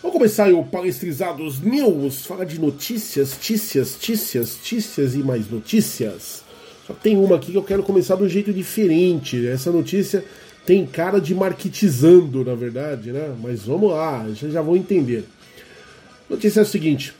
Vamos 0.00 0.16
começar 0.16 0.44
aí 0.44 0.52
o 0.52 0.62
Palestrizados 0.62 1.60
News, 1.60 2.24
falar 2.24 2.44
de 2.44 2.60
notícias, 2.60 3.36
tícias, 3.40 3.96
tícias, 4.00 4.56
tícias 4.62 5.16
e 5.16 5.18
mais 5.18 5.50
notícias. 5.50 6.44
Só 6.86 6.94
tem 6.94 7.16
uma 7.16 7.34
aqui 7.34 7.50
que 7.50 7.58
eu 7.58 7.64
quero 7.64 7.82
começar 7.82 8.14
de 8.14 8.22
um 8.22 8.28
jeito 8.28 8.52
diferente. 8.52 9.44
Essa 9.44 9.72
notícia 9.72 10.24
tem 10.64 10.86
cara 10.86 11.20
de 11.20 11.34
marketizando, 11.34 12.44
na 12.44 12.54
verdade, 12.54 13.10
né? 13.10 13.34
Mas 13.42 13.64
vamos 13.64 13.90
lá, 13.90 14.24
já, 14.32 14.48
já 14.48 14.62
vão 14.62 14.76
entender. 14.76 15.24
Notícia 16.28 16.60
é 16.60 16.62
a 16.62 16.66
seguinte: 16.66 17.14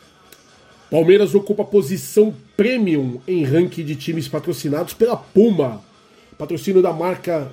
Palmeiras 0.91 1.35
ocupa 1.35 1.65
posição 1.65 2.35
premium 2.57 3.21
em 3.27 3.45
ranking 3.45 3.85
de 3.85 3.97
times 3.97 4.29
patrocinados 4.29 4.95
pela 4.95 5.17
Puma. 5.17 5.83
Patrocínio 6.37 6.81
da 6.81 6.93
marca 6.93 7.51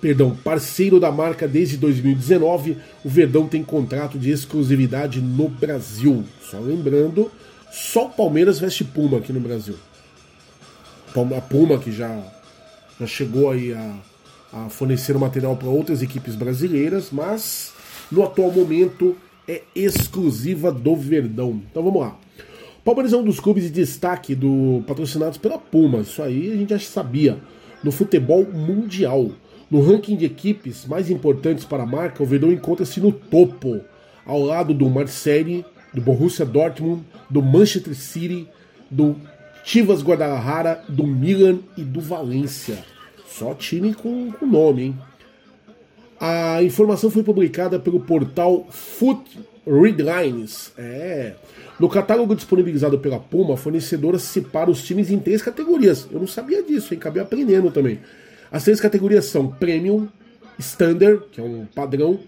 perdão, 0.00 0.36
parceiro 0.36 1.00
da 1.00 1.10
marca 1.10 1.48
desde 1.48 1.76
2019, 1.76 2.76
o 3.04 3.08
Verdão 3.08 3.48
tem 3.48 3.62
contrato 3.62 4.18
de 4.18 4.30
exclusividade 4.30 5.20
no 5.20 5.48
Brasil. 5.48 6.24
Só 6.42 6.58
lembrando, 6.58 7.30
só 7.70 8.06
o 8.06 8.10
Palmeiras 8.10 8.58
veste 8.58 8.84
Puma 8.84 9.18
aqui 9.18 9.32
no 9.32 9.40
Brasil. 9.40 9.76
A 11.36 11.40
Puma 11.40 11.78
que 11.78 11.90
já, 11.90 12.22
já 13.00 13.06
chegou 13.06 13.50
aí 13.50 13.72
a, 13.72 13.96
a 14.52 14.68
fornecer 14.68 15.16
material 15.16 15.56
para 15.56 15.68
outras 15.68 16.02
equipes 16.02 16.34
brasileiras, 16.34 17.08
mas 17.10 17.72
no 18.12 18.22
atual 18.22 18.52
momento 18.52 19.16
é 19.48 19.62
exclusiva 19.74 20.72
do 20.72 20.96
Verdão. 20.96 21.62
Então 21.70 21.82
vamos 21.82 22.00
lá. 22.00 22.16
Palmeiras 22.84 23.12
é 23.12 23.16
um 23.16 23.24
dos 23.24 23.40
clubes 23.40 23.64
de 23.64 23.70
destaque 23.70 24.34
do 24.34 24.82
patrocinados 24.86 25.38
pela 25.38 25.58
Puma. 25.58 26.00
Isso 26.00 26.22
aí 26.22 26.52
a 26.52 26.56
gente 26.56 26.70
já 26.70 26.78
sabia. 26.78 27.38
No 27.82 27.90
futebol 27.90 28.44
mundial. 28.44 29.30
No 29.68 29.82
ranking 29.82 30.14
de 30.14 30.24
equipes 30.24 30.86
mais 30.86 31.10
importantes 31.10 31.64
para 31.64 31.82
a 31.82 31.86
marca, 31.86 32.22
o 32.22 32.26
Verdão 32.26 32.52
encontra-se 32.52 33.00
no 33.00 33.10
topo, 33.10 33.80
ao 34.24 34.40
lado 34.40 34.72
do 34.72 34.88
Marseille, 34.88 35.64
do 35.92 36.00
Borussia 36.00 36.46
Dortmund, 36.46 37.02
do 37.28 37.42
Manchester 37.42 37.96
City, 37.96 38.46
do 38.88 39.16
Chivas 39.64 40.04
Guadalajara, 40.04 40.84
do 40.88 41.04
Milan 41.04 41.58
e 41.76 41.82
do 41.82 42.00
Valência. 42.00 42.78
Só 43.26 43.54
time 43.54 43.92
com, 43.92 44.30
com 44.30 44.46
nome, 44.46 44.82
hein? 44.82 44.98
A 46.18 46.62
informação 46.62 47.10
foi 47.10 47.22
publicada 47.22 47.78
pelo 47.78 48.00
portal 48.00 48.66
Foot 48.70 49.38
Readlines. 49.66 50.72
É. 50.78 51.34
No 51.78 51.88
catálogo 51.88 52.34
disponibilizado 52.34 52.98
pela 52.98 53.18
Puma, 53.18 53.54
a 53.54 53.56
fornecedora 53.56 54.18
separa 54.18 54.70
os 54.70 54.82
times 54.82 55.10
em 55.10 55.18
três 55.18 55.42
categorias. 55.42 56.08
Eu 56.10 56.18
não 56.18 56.26
sabia 56.26 56.62
disso, 56.62 56.94
hein? 56.94 56.98
Acabei 56.98 57.22
aprendendo 57.22 57.70
também. 57.70 58.00
As 58.50 58.64
três 58.64 58.80
categorias 58.80 59.26
são 59.26 59.48
Premium, 59.48 60.08
Standard, 60.58 61.22
que 61.30 61.40
é 61.40 61.44
um 61.44 61.66
padrão, 61.66 62.18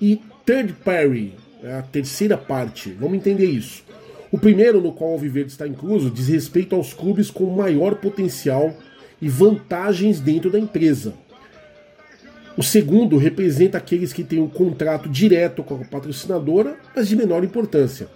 e 0.00 0.20
Third 0.44 0.74
Party, 0.84 1.32
é 1.62 1.74
a 1.74 1.82
terceira 1.82 2.36
parte. 2.36 2.90
Vamos 2.92 3.16
entender 3.16 3.46
isso. 3.46 3.84
O 4.32 4.38
primeiro, 4.38 4.80
no 4.80 4.92
qual 4.92 5.10
o 5.10 5.12
Alviverde 5.14 5.50
está 5.50 5.66
incluso, 5.66 6.10
diz 6.10 6.28
respeito 6.28 6.74
aos 6.74 6.92
clubes 6.92 7.30
com 7.30 7.44
maior 7.46 7.96
potencial 7.96 8.74
e 9.20 9.28
vantagens 9.28 10.20
dentro 10.20 10.50
da 10.50 10.58
empresa. 10.58 11.14
O 12.60 12.62
segundo 12.62 13.16
representa 13.16 13.78
aqueles 13.78 14.12
que 14.12 14.22
têm 14.22 14.38
um 14.38 14.46
contrato 14.46 15.08
direto 15.08 15.62
com 15.62 15.76
a 15.76 15.78
patrocinadora, 15.78 16.76
mas 16.94 17.08
de 17.08 17.16
menor 17.16 17.42
importância. 17.42 18.06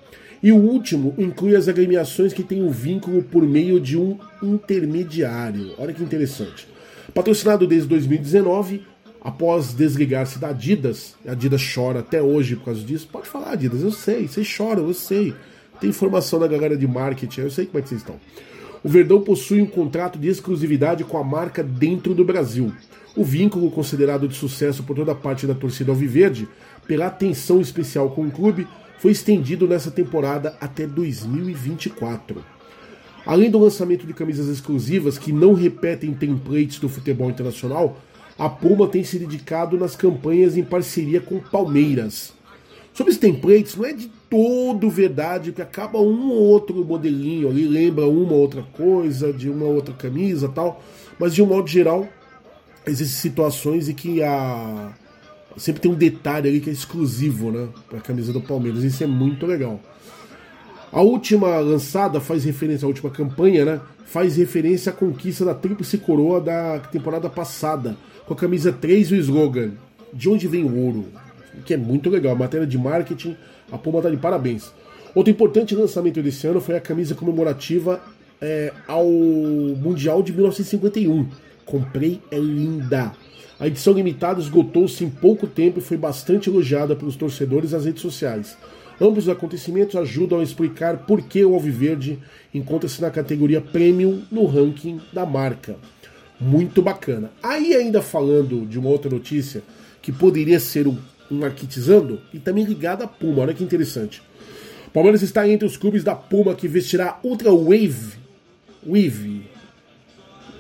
E 0.42 0.53
o 0.53 0.57
último 0.57 1.14
inclui 1.16 1.57
as 1.57 1.66
agremiações 1.66 2.34
que 2.34 2.42
têm 2.42 2.62
um 2.62 2.68
vínculo 2.68 3.22
por 3.22 3.42
meio 3.42 3.80
de 3.80 3.97
um 3.97 4.18
intermediário. 4.42 5.72
Olha 5.78 5.95
que 5.95 6.03
interessante. 6.03 6.68
Patrocinado 7.14 7.66
desde 7.66 7.88
2019, 7.88 8.82
após 9.18 9.72
desligar-se 9.72 10.38
da 10.38 10.49
Adidas, 10.49 11.14
a 11.26 11.32
Adidas 11.32 11.62
chora 11.74 12.01
até 12.01 12.20
hoje 12.20 12.55
por 12.55 12.66
causa 12.66 12.82
disso. 12.82 13.09
Pode 13.11 13.26
falar, 13.26 13.53
Adidas, 13.53 13.80
eu 13.80 13.92
sei, 13.92 14.28
vocês 14.28 14.47
choram, 14.47 14.86
eu 14.86 14.92
sei. 14.92 15.32
Tem 15.80 15.88
informação 15.88 16.38
da 16.38 16.47
galera 16.47 16.76
de 16.76 16.86
marketing, 16.86 17.40
eu 17.40 17.51
sei 17.51 17.64
como 17.64 17.78
é 17.78 17.80
que 17.82 17.88
vocês 17.88 18.03
estão. 18.03 18.20
O 18.82 18.90
Verdão 18.90 19.22
possui 19.22 19.62
um 19.62 19.66
contrato 19.66 20.18
de 20.18 20.28
exclusividade 20.28 21.03
com 21.03 21.16
a 21.16 21.24
marca 21.24 21.62
dentro 21.62 22.14
do 22.14 22.26
Brasil. 22.26 22.74
O 23.16 23.22
vínculo, 23.22 23.70
considerado 23.70 24.26
de 24.26 24.34
sucesso 24.34 24.82
por 24.82 24.96
toda 24.96 25.14
parte 25.14 25.46
da 25.46 25.54
torcida 25.54 25.92
alviverde, 25.92 26.48
pela 26.86 27.06
atenção 27.06 27.60
especial 27.60 28.10
com 28.10 28.22
o 28.22 28.30
clube, 28.30 28.66
foi 28.98 29.12
estendido 29.12 29.68
nessa 29.68 29.90
temporada 29.90 30.56
até 30.60 30.86
2024. 30.86 32.44
Além 33.24 33.50
do 33.50 33.58
lançamento 33.58 34.06
de 34.06 34.12
camisas 34.12 34.48
exclusivas 34.48 35.16
que 35.16 35.32
não 35.32 35.54
repetem 35.54 36.12
templates 36.12 36.78
do 36.78 36.88
futebol 36.88 37.30
internacional, 37.30 37.98
a 38.36 38.48
Puma 38.48 38.88
tem 38.88 39.04
se 39.04 39.18
dedicado 39.18 39.78
nas 39.78 39.94
campanhas 39.94 40.56
em 40.56 40.64
parceria 40.64 41.20
com 41.20 41.38
Palmeiras. 41.38 42.32
Sobre 42.92 43.12
os 43.12 43.18
templates, 43.18 43.76
não 43.76 43.84
é 43.84 43.92
de 43.92 44.10
todo 44.28 44.90
verdade 44.90 45.52
que 45.52 45.62
acaba 45.62 45.98
um 45.98 46.30
ou 46.30 46.42
outro 46.42 46.84
modelinho 46.84 47.48
ali, 47.48 47.66
lembra 47.66 48.06
uma 48.06 48.32
ou 48.32 48.40
outra 48.40 48.62
coisa, 48.62 49.32
de 49.32 49.48
uma 49.48 49.64
ou 49.64 49.74
outra 49.74 49.94
camisa 49.94 50.48
tal, 50.48 50.82
mas 51.18 51.34
de 51.34 51.42
um 51.42 51.46
modo 51.46 51.68
geral, 51.68 52.08
existem 52.87 53.30
situações 53.30 53.89
em 53.89 53.95
que 53.95 54.22
a. 54.22 54.93
Sempre 55.57 55.82
tem 55.82 55.91
um 55.91 55.95
detalhe 55.95 56.49
ali 56.49 56.61
que 56.61 56.68
é 56.68 56.72
exclusivo, 56.72 57.51
né? 57.51 57.68
Para 57.89 57.99
a 57.99 58.03
camisa 58.03 58.32
do 58.32 58.41
Palmeiras. 58.41 58.82
Isso 58.82 59.05
é 59.05 59.07
muito 59.07 59.47
legal. 59.47 59.80
A 60.93 61.01
última 61.01 61.59
lançada 61.59 62.20
faz 62.20 62.45
referência, 62.45 62.87
a 62.87 62.89
última 62.89 63.11
campanha, 63.11 63.64
né? 63.64 63.80
Faz 64.05 64.37
referência 64.37 64.91
à 64.91 64.95
conquista 64.95 65.45
da 65.45 65.55
Tríplice 65.55 65.99
Coroa 65.99 66.41
da 66.41 66.78
temporada 66.78 67.28
passada, 67.28 67.97
com 68.26 68.35
a 68.35 68.37
camisa 68.37 68.72
3 68.72 69.11
e 69.11 69.14
o 69.14 69.16
slogan: 69.16 69.72
De 70.12 70.28
onde 70.28 70.49
vem 70.49 70.64
o 70.64 70.76
ouro? 70.76 71.07
Que 71.64 71.74
é 71.74 71.76
muito 71.76 72.11
legal. 72.11 72.35
Matéria 72.37 72.66
de 72.66 72.76
marketing, 72.76 73.37
a 73.70 73.78
Puma 73.78 74.03
tá 74.03 74.11
de 74.11 74.16
parabéns. 74.16 74.72
Outro 75.14 75.30
importante 75.30 75.74
lançamento 75.74 76.20
desse 76.20 76.47
ano 76.47 76.61
foi 76.61 76.76
a 76.76 76.80
camisa 76.80 77.14
comemorativa 77.14 78.01
é, 78.41 78.72
ao 78.87 79.07
Mundial 79.07 80.22
de 80.22 80.32
1951. 80.32 81.28
Comprei, 81.64 82.20
é 82.30 82.38
linda. 82.38 83.12
A 83.58 83.66
edição 83.66 83.92
limitada 83.92 84.40
esgotou-se 84.40 85.04
em 85.04 85.08
pouco 85.08 85.46
tempo 85.46 85.78
e 85.78 85.82
foi 85.82 85.96
bastante 85.96 86.50
elogiada 86.50 86.96
pelos 86.96 87.16
torcedores 87.16 87.72
nas 87.72 87.84
redes 87.84 88.02
sociais. 88.02 88.56
Ambos 89.00 89.24
os 89.24 89.30
acontecimentos 89.30 89.96
ajudam 89.96 90.40
a 90.40 90.42
explicar 90.42 90.98
por 90.98 91.22
que 91.22 91.44
o 91.44 91.54
Alviverde 91.54 92.18
encontra-se 92.52 93.00
na 93.00 93.10
categoria 93.10 93.60
Premium 93.60 94.22
no 94.30 94.46
ranking 94.46 95.00
da 95.12 95.26
marca. 95.26 95.76
Muito 96.40 96.82
bacana. 96.82 97.30
Aí, 97.42 97.74
ainda 97.74 98.02
falando 98.02 98.66
de 98.66 98.78
uma 98.78 98.88
outra 98.88 99.10
notícia 99.10 99.62
que 100.02 100.12
poderia 100.12 100.60
ser 100.60 100.86
um, 100.86 100.96
um 101.30 101.38
marketizando 101.38 102.20
e 102.32 102.38
também 102.38 102.64
ligada 102.64 103.04
à 103.04 103.08
Puma, 103.08 103.42
olha 103.42 103.54
que 103.54 103.64
interessante. 103.64 104.22
Palmeiras 104.92 105.22
está 105.22 105.48
entre 105.48 105.66
os 105.66 105.76
clubes 105.76 106.04
da 106.04 106.14
Puma 106.14 106.54
que 106.54 106.68
vestirá 106.68 107.18
Ultra 107.24 107.50
Wave. 107.52 108.14
Wave. 108.86 109.42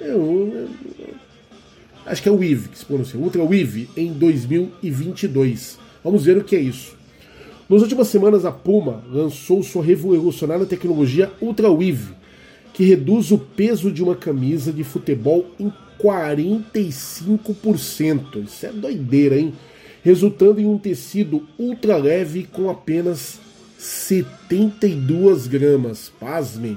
Eu, 0.00 0.68
acho 2.06 2.22
que 2.22 2.28
é 2.28 2.32
o 2.32 2.36
Weave, 2.36 2.68
que 2.68 2.78
se 2.78 2.84
pronuncia, 2.84 3.18
Ultra 3.18 3.42
Weave, 3.42 3.88
em 3.96 4.12
2022. 4.12 5.78
Vamos 6.02 6.24
ver 6.24 6.36
o 6.36 6.44
que 6.44 6.56
é 6.56 6.60
isso. 6.60 6.94
Nas 7.68 7.82
últimas 7.82 8.08
semanas, 8.08 8.44
a 8.44 8.52
Puma 8.52 9.02
lançou 9.10 9.62
sua 9.62 9.82
revolucionária 9.82 10.66
tecnologia 10.66 11.32
Ultra 11.40 11.70
Weave, 11.70 12.12
que 12.74 12.84
reduz 12.84 13.30
o 13.30 13.38
peso 13.38 13.90
de 13.90 14.02
uma 14.02 14.14
camisa 14.14 14.70
de 14.72 14.84
futebol 14.84 15.46
em 15.58 15.72
45%. 15.98 18.44
Isso 18.44 18.66
é 18.66 18.72
doideira, 18.72 19.38
hein? 19.38 19.54
Resultando 20.02 20.60
em 20.60 20.66
um 20.66 20.76
tecido 20.76 21.48
ultra 21.58 21.96
leve 21.96 22.44
com 22.44 22.68
apenas 22.68 23.40
72 23.78 25.46
gramas. 25.46 26.12
Pasmem. 26.20 26.76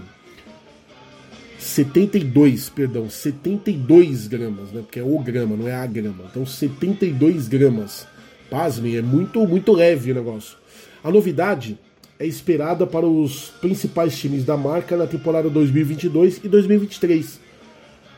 72, 1.60 2.70
perdão, 2.70 3.10
72 3.10 4.28
gramas, 4.28 4.72
né? 4.72 4.82
Porque 4.82 4.99
é 4.99 5.03
o 5.03 5.20
grama, 5.20 5.55
não 5.55 5.68
é 5.68 5.74
a 5.74 5.86
grama. 5.86 6.26
Então 6.30 6.45
72 6.45 7.47
gramas. 7.47 8.08
Pasmem, 8.49 8.95
é 8.95 9.01
muito, 9.01 9.45
muito 9.45 9.74
leve 9.74 10.12
o 10.12 10.16
negócio. 10.16 10.58
A 11.03 11.12
novidade 11.12 11.78
é 12.20 12.26
esperada 12.26 12.88
para 12.88 13.05
os 13.05 13.49
principais 13.62 14.18
times 14.18 14.45
da 14.45 14.55
marca 14.55 14.95
na 14.95 15.05
temporada 15.05 15.49
2022 15.49 16.41
e 16.43 16.47
2023 16.47 17.47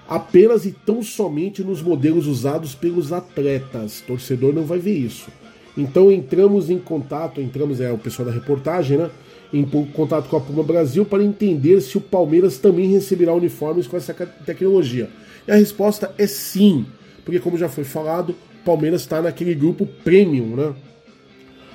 apenas 0.10 0.66
e 0.66 0.72
tão 0.72 1.04
somente 1.04 1.64
nos 1.64 1.84
modelos 1.84 2.26
usados 2.26 2.74
pelos 2.74 3.14
atletas. 3.14 4.02
Torcedor 4.02 4.52
não 4.52 4.64
vai 4.64 4.80
ver 4.80 4.98
isso. 4.98 5.30
Então 5.78 6.12
entramos 6.12 6.72
em 6.72 6.80
contato, 6.80 7.40
entramos, 7.40 7.80
é 7.80 7.92
o 7.92 7.98
pessoal 7.98 8.28
da 8.28 8.34
reportagem, 8.34 8.98
né? 8.98 9.12
Em 9.52 9.64
contato 9.64 10.30
com 10.30 10.38
a 10.38 10.42
Puma 10.42 10.64
Brasil 10.64 11.04
para 11.06 11.24
entender 11.24 11.82
se 11.82 11.98
o 11.98 12.02
Palmeiras 12.02 12.58
também 12.58 12.88
receberá 12.92 13.34
uniformes 13.34 13.88
com 13.88 13.98
essa 13.98 14.14
tecnologia. 14.46 15.10
E 15.48 15.52
a 15.52 15.56
resposta 15.56 16.14
é 16.18 16.28
sim, 16.28 16.86
porque 17.26 17.40
como 17.40 17.58
já 17.58 17.68
foi 17.68 17.84
falado, 17.84 18.30
o 18.30 18.66
Palmeiras 18.66 19.02
está 19.02 19.22
naquele 19.22 19.56
grupo 19.56 19.88
premium, 20.04 20.56
né? 20.56 20.74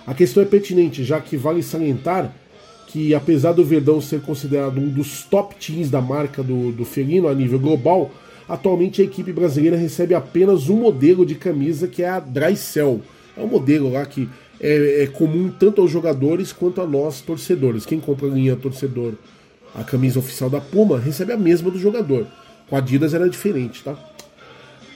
A 0.06 0.14
questão 0.14 0.42
é 0.42 0.46
pertinente, 0.46 1.02
já 1.02 1.20
que 1.20 1.36
vale 1.36 1.62
salientar 1.62 2.32
que 2.86 3.12
apesar 3.12 3.52
do 3.52 3.64
Verdão 3.64 4.00
ser 4.00 4.20
considerado 4.20 4.78
um 4.78 4.88
dos 4.88 5.24
top 5.24 5.56
teams 5.56 5.90
da 5.90 6.00
marca 6.00 6.42
do, 6.42 6.70
do 6.70 6.84
felino 6.84 7.26
a 7.26 7.34
nível 7.34 7.58
global, 7.58 8.12
Atualmente 8.48 9.00
a 9.00 9.04
equipe 9.04 9.32
brasileira 9.32 9.76
recebe 9.76 10.14
apenas 10.14 10.68
um 10.68 10.76
modelo 10.76 11.24
de 11.24 11.34
camisa 11.34 11.88
que 11.88 12.02
é 12.02 12.08
a 12.08 12.20
Dry 12.20 12.56
Cell. 12.56 13.00
É 13.36 13.40
um 13.40 13.46
modelo 13.46 13.90
lá 13.90 14.04
que 14.04 14.28
é, 14.64 15.02
é 15.02 15.06
comum 15.06 15.50
tanto 15.50 15.82
aos 15.82 15.90
jogadores 15.90 16.50
quanto 16.50 16.80
a 16.80 16.86
nós 16.86 17.20
torcedores. 17.20 17.84
Quem 17.84 18.00
compra 18.00 18.26
linha 18.28 18.56
torcedor, 18.56 19.12
a 19.74 19.84
camisa 19.84 20.18
oficial 20.18 20.48
da 20.48 20.58
Puma, 20.58 20.98
recebe 20.98 21.34
a 21.34 21.36
mesma 21.36 21.70
do 21.70 21.78
jogador. 21.78 22.26
Com 22.66 22.74
a 22.74 22.78
Adidas 22.78 23.12
era 23.12 23.28
diferente, 23.28 23.84
tá? 23.84 23.94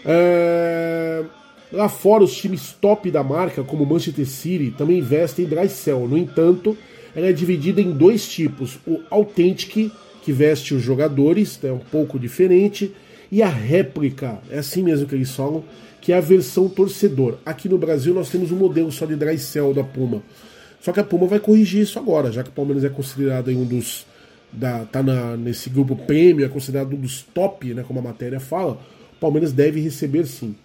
É... 0.07 1.23
Lá 1.71 1.87
fora, 1.91 2.25
os 2.25 2.35
times 2.35 2.75
top 2.81 3.11
da 3.11 3.23
marca, 3.23 3.63
como 3.63 3.85
Manchester 3.85 4.27
City, 4.27 4.75
também 4.77 5.01
investem 5.01 5.45
em 5.45 5.49
Dry 5.49 5.69
Cell. 5.69 6.09
No 6.09 6.17
entanto, 6.17 6.75
ela 7.15 7.27
é 7.27 7.33
dividida 7.33 7.79
em 7.79 7.91
dois 7.91 8.27
tipos: 8.27 8.79
o 8.87 9.01
Authentic, 9.11 9.93
que 10.23 10.33
veste 10.33 10.73
os 10.73 10.83
jogadores, 10.83 11.63
é 11.63 11.71
um 11.71 11.79
pouco 11.79 12.19
diferente, 12.19 12.95
e 13.31 13.43
a 13.43 13.49
réplica, 13.51 14.39
é 14.51 14.61
assim 14.61 14.83
mesmo 14.83 15.07
que 15.07 15.15
eles 15.15 15.31
falam, 15.31 15.63
que 16.09 16.13
é 16.15 16.17
a 16.17 16.23
versão 16.23 16.71
torcedor. 16.71 17.37
Aqui 17.45 17.69
no 17.69 17.77
Brasil 17.77 18.15
nós 18.15 18.31
temos 18.31 18.51
um 18.51 18.57
modelo 18.57 18.91
só 18.91 19.05
de 19.05 19.15
dry 19.15 19.39
cell 19.39 19.75
da 19.75 19.85
Puma. 19.85 20.23
Só 20.81 20.91
que 20.91 21.01
a 21.01 21.05
Puma 21.05 21.27
vai 21.27 21.39
corrigir 21.39 21.83
isso 21.83 21.99
agora, 21.99 22.33
já 22.33 22.43
que 22.43 22.49
o 22.49 22.53
Palmeiras 22.53 22.83
é 22.83 22.89
considerado 22.89 23.51
um 23.51 23.63
dos. 23.63 24.07
Da, 24.51 24.87
tá 24.87 25.03
na, 25.03 25.37
nesse 25.37 25.69
grupo 25.69 25.95
prêmio, 25.95 26.47
é 26.47 26.49
considerado 26.49 26.95
um 26.95 26.99
dos 26.99 27.21
top, 27.21 27.75
né, 27.75 27.85
como 27.87 27.99
a 27.99 28.03
matéria 28.03 28.41
fala. 28.41 28.81
O 29.19 29.21
Palmeiras 29.21 29.53
deve 29.53 29.83
receber 29.83 30.27
sim. 30.27 30.57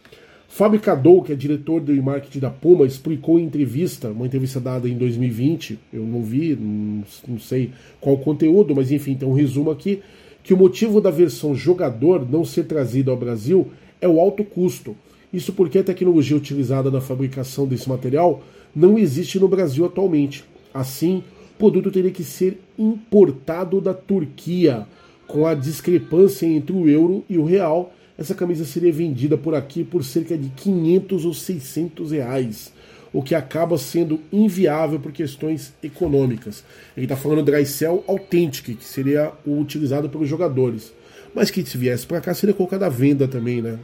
Fábio 0.47 0.79
Cadou, 0.79 1.21
que 1.21 1.33
é 1.33 1.35
diretor 1.35 1.81
de 1.81 1.91
marketing 2.01 2.39
da 2.39 2.49
Puma, 2.49 2.85
explicou 2.85 3.37
em 3.37 3.43
entrevista, 3.43 4.11
uma 4.11 4.25
entrevista 4.25 4.61
dada 4.61 4.87
em 4.87 4.97
2020, 4.97 5.77
eu 5.91 6.05
não 6.05 6.23
vi, 6.23 6.55
não, 6.55 7.03
não 7.27 7.37
sei 7.37 7.71
qual 7.99 8.15
o 8.15 8.19
conteúdo, 8.19 8.73
mas 8.73 8.93
enfim, 8.93 9.13
tem 9.13 9.27
um 9.27 9.33
resumo 9.33 9.71
aqui 9.71 10.01
que 10.41 10.53
o 10.53 10.57
motivo 10.57 11.01
da 11.01 11.11
versão 11.11 11.53
jogador 11.53 12.25
não 12.31 12.45
ser 12.45 12.63
trazida 12.63 13.11
ao 13.11 13.17
Brasil 13.17 13.71
é 13.99 14.07
o 14.07 14.21
alto 14.21 14.45
custo. 14.45 14.95
Isso 15.33 15.51
porque 15.51 15.79
a 15.79 15.83
tecnologia 15.83 16.37
utilizada 16.37 16.91
na 16.91 17.01
fabricação 17.01 17.67
desse 17.67 17.89
material 17.89 18.43
não 18.75 18.97
existe 18.97 19.39
no 19.39 19.47
Brasil 19.47 19.83
atualmente. 19.83 20.45
Assim, 20.71 21.23
o 21.55 21.57
produto 21.57 21.91
teria 21.91 22.11
que 22.11 22.23
ser 22.23 22.59
importado 22.77 23.81
da 23.81 23.93
Turquia. 23.93 24.85
Com 25.25 25.47
a 25.47 25.55
discrepância 25.55 26.45
entre 26.45 26.75
o 26.75 26.87
euro 26.87 27.23
e 27.27 27.37
o 27.37 27.45
real, 27.45 27.91
essa 28.17 28.35
camisa 28.35 28.65
seria 28.65 28.91
vendida 28.91 29.35
por 29.37 29.55
aqui 29.55 29.83
por 29.83 30.03
cerca 30.03 30.37
de 30.37 30.49
500 30.49 31.25
ou 31.25 31.33
600 31.33 32.11
reais 32.11 32.71
o 33.13 33.21
que 33.21 33.35
acaba 33.35 33.77
sendo 33.77 34.19
inviável 34.31 34.99
por 34.99 35.11
questões 35.11 35.71
econômicas. 35.83 36.63
Ele 36.97 37.05
está 37.05 37.15
falando 37.15 37.45
cell 37.65 38.03
authentic, 38.07 38.75
que 38.75 38.83
seria 38.83 39.31
o 39.45 39.59
utilizado 39.59 40.09
pelos 40.09 40.27
jogadores. 40.27 40.91
Mas 41.33 41.51
que 41.51 41.63
se 41.63 41.77
viesse 41.77 42.07
para 42.07 42.19
cá 42.19 42.33
seria 42.33 42.55
colocado 42.55 42.83
à 42.83 42.89
venda 42.89 43.27
também, 43.27 43.61
né? 43.61 43.77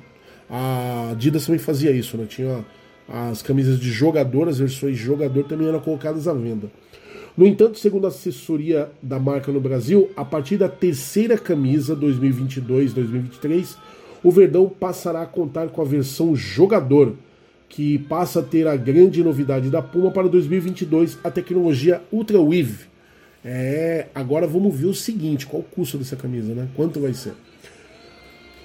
A 0.50 1.12
Adidas 1.12 1.46
também 1.46 1.60
fazia 1.60 1.92
isso, 1.92 2.18
né? 2.18 2.26
Tinha 2.28 2.66
as 3.08 3.42
camisas 3.42 3.80
de 3.80 3.92
jogador, 3.92 4.48
as 4.48 4.60
versões 4.60 4.98
de 4.98 5.04
jogador 5.04 5.44
também 5.44 5.68
eram 5.68 5.80
colocadas 5.80 6.28
à 6.28 6.34
venda. 6.34 6.70
No 7.38 7.48
entanto, 7.48 7.80
segundo 7.80 8.06
a 8.06 8.10
assessoria 8.10 8.90
da 9.02 9.20
marca 9.20 9.52
no 9.52 9.62
Brasil, 9.62 10.10
a 10.16 10.26
partir 10.26 10.58
da 10.58 10.68
terceira 10.68 11.38
camisa 11.38 11.96
2022-2023, 11.96 13.78
o 14.24 14.32
Verdão 14.32 14.68
passará 14.68 15.22
a 15.22 15.26
contar 15.26 15.70
com 15.70 15.82
a 15.82 15.86
versão 15.86 16.36
jogador, 16.36 17.16
que 17.70 18.00
passa 18.00 18.40
a 18.40 18.44
ter 18.44 18.68
a 18.68 18.76
grande 18.76 19.24
novidade 19.24 19.70
da 19.70 19.82
Puma 19.82 20.12
para 20.12 20.28
2022, 20.28 21.20
a 21.24 21.32
tecnologia 21.32 22.02
Ultra 22.12 22.42
Weave. 22.42 22.90
É, 23.46 24.08
agora 24.14 24.46
vamos 24.46 24.76
ver 24.76 24.88
o 24.88 24.94
seguinte, 24.94 25.46
qual 25.46 25.62
o 25.62 25.64
custo 25.66 25.98
dessa 25.98 26.16
camisa, 26.16 26.54
né? 26.54 26.68
Quanto 26.76 27.00
vai 27.00 27.14
ser? 27.14 27.34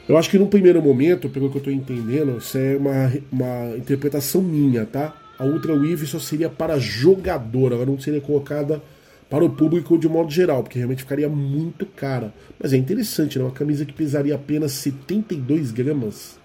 Eu 0.07 0.19
acho 0.19 0.29
que 0.29 0.39
num 0.39 0.47
primeiro 0.47 0.83
momento, 0.83 1.31
pelo 1.31 1.49
que 1.49 1.57
eu 1.57 1.61
estou 1.61 1.73
entendendo, 1.73 2.37
isso 2.37 2.59
é 2.59 2.77
uma, 2.77 3.13
uma 3.33 3.77
interpretação 3.77 4.43
minha, 4.43 4.85
tá? 4.85 5.17
A 5.39 5.45
Ultra 5.45 5.73
Weave 5.73 6.07
só 6.07 6.19
seria 6.19 6.51
para 6.51 6.79
jogador, 6.79 7.73
ela 7.73 7.87
não 7.87 7.99
seria 7.99 8.21
colocada 8.21 8.83
para 9.31 9.45
o 9.45 9.51
público 9.51 9.99
de 9.99 10.07
modo 10.07 10.31
geral, 10.31 10.63
porque 10.63 10.79
realmente 10.79 11.03
ficaria 11.03 11.29
muito 11.29 11.87
cara. 11.87 12.35
Mas 12.61 12.73
é 12.75 12.77
interessante, 12.77 13.39
né? 13.39 13.45
Uma 13.45 13.51
camisa 13.51 13.85
que 13.87 13.95
pesaria 13.95 14.35
apenas 14.35 14.73
72 14.73 15.73
gramas. 15.73 16.39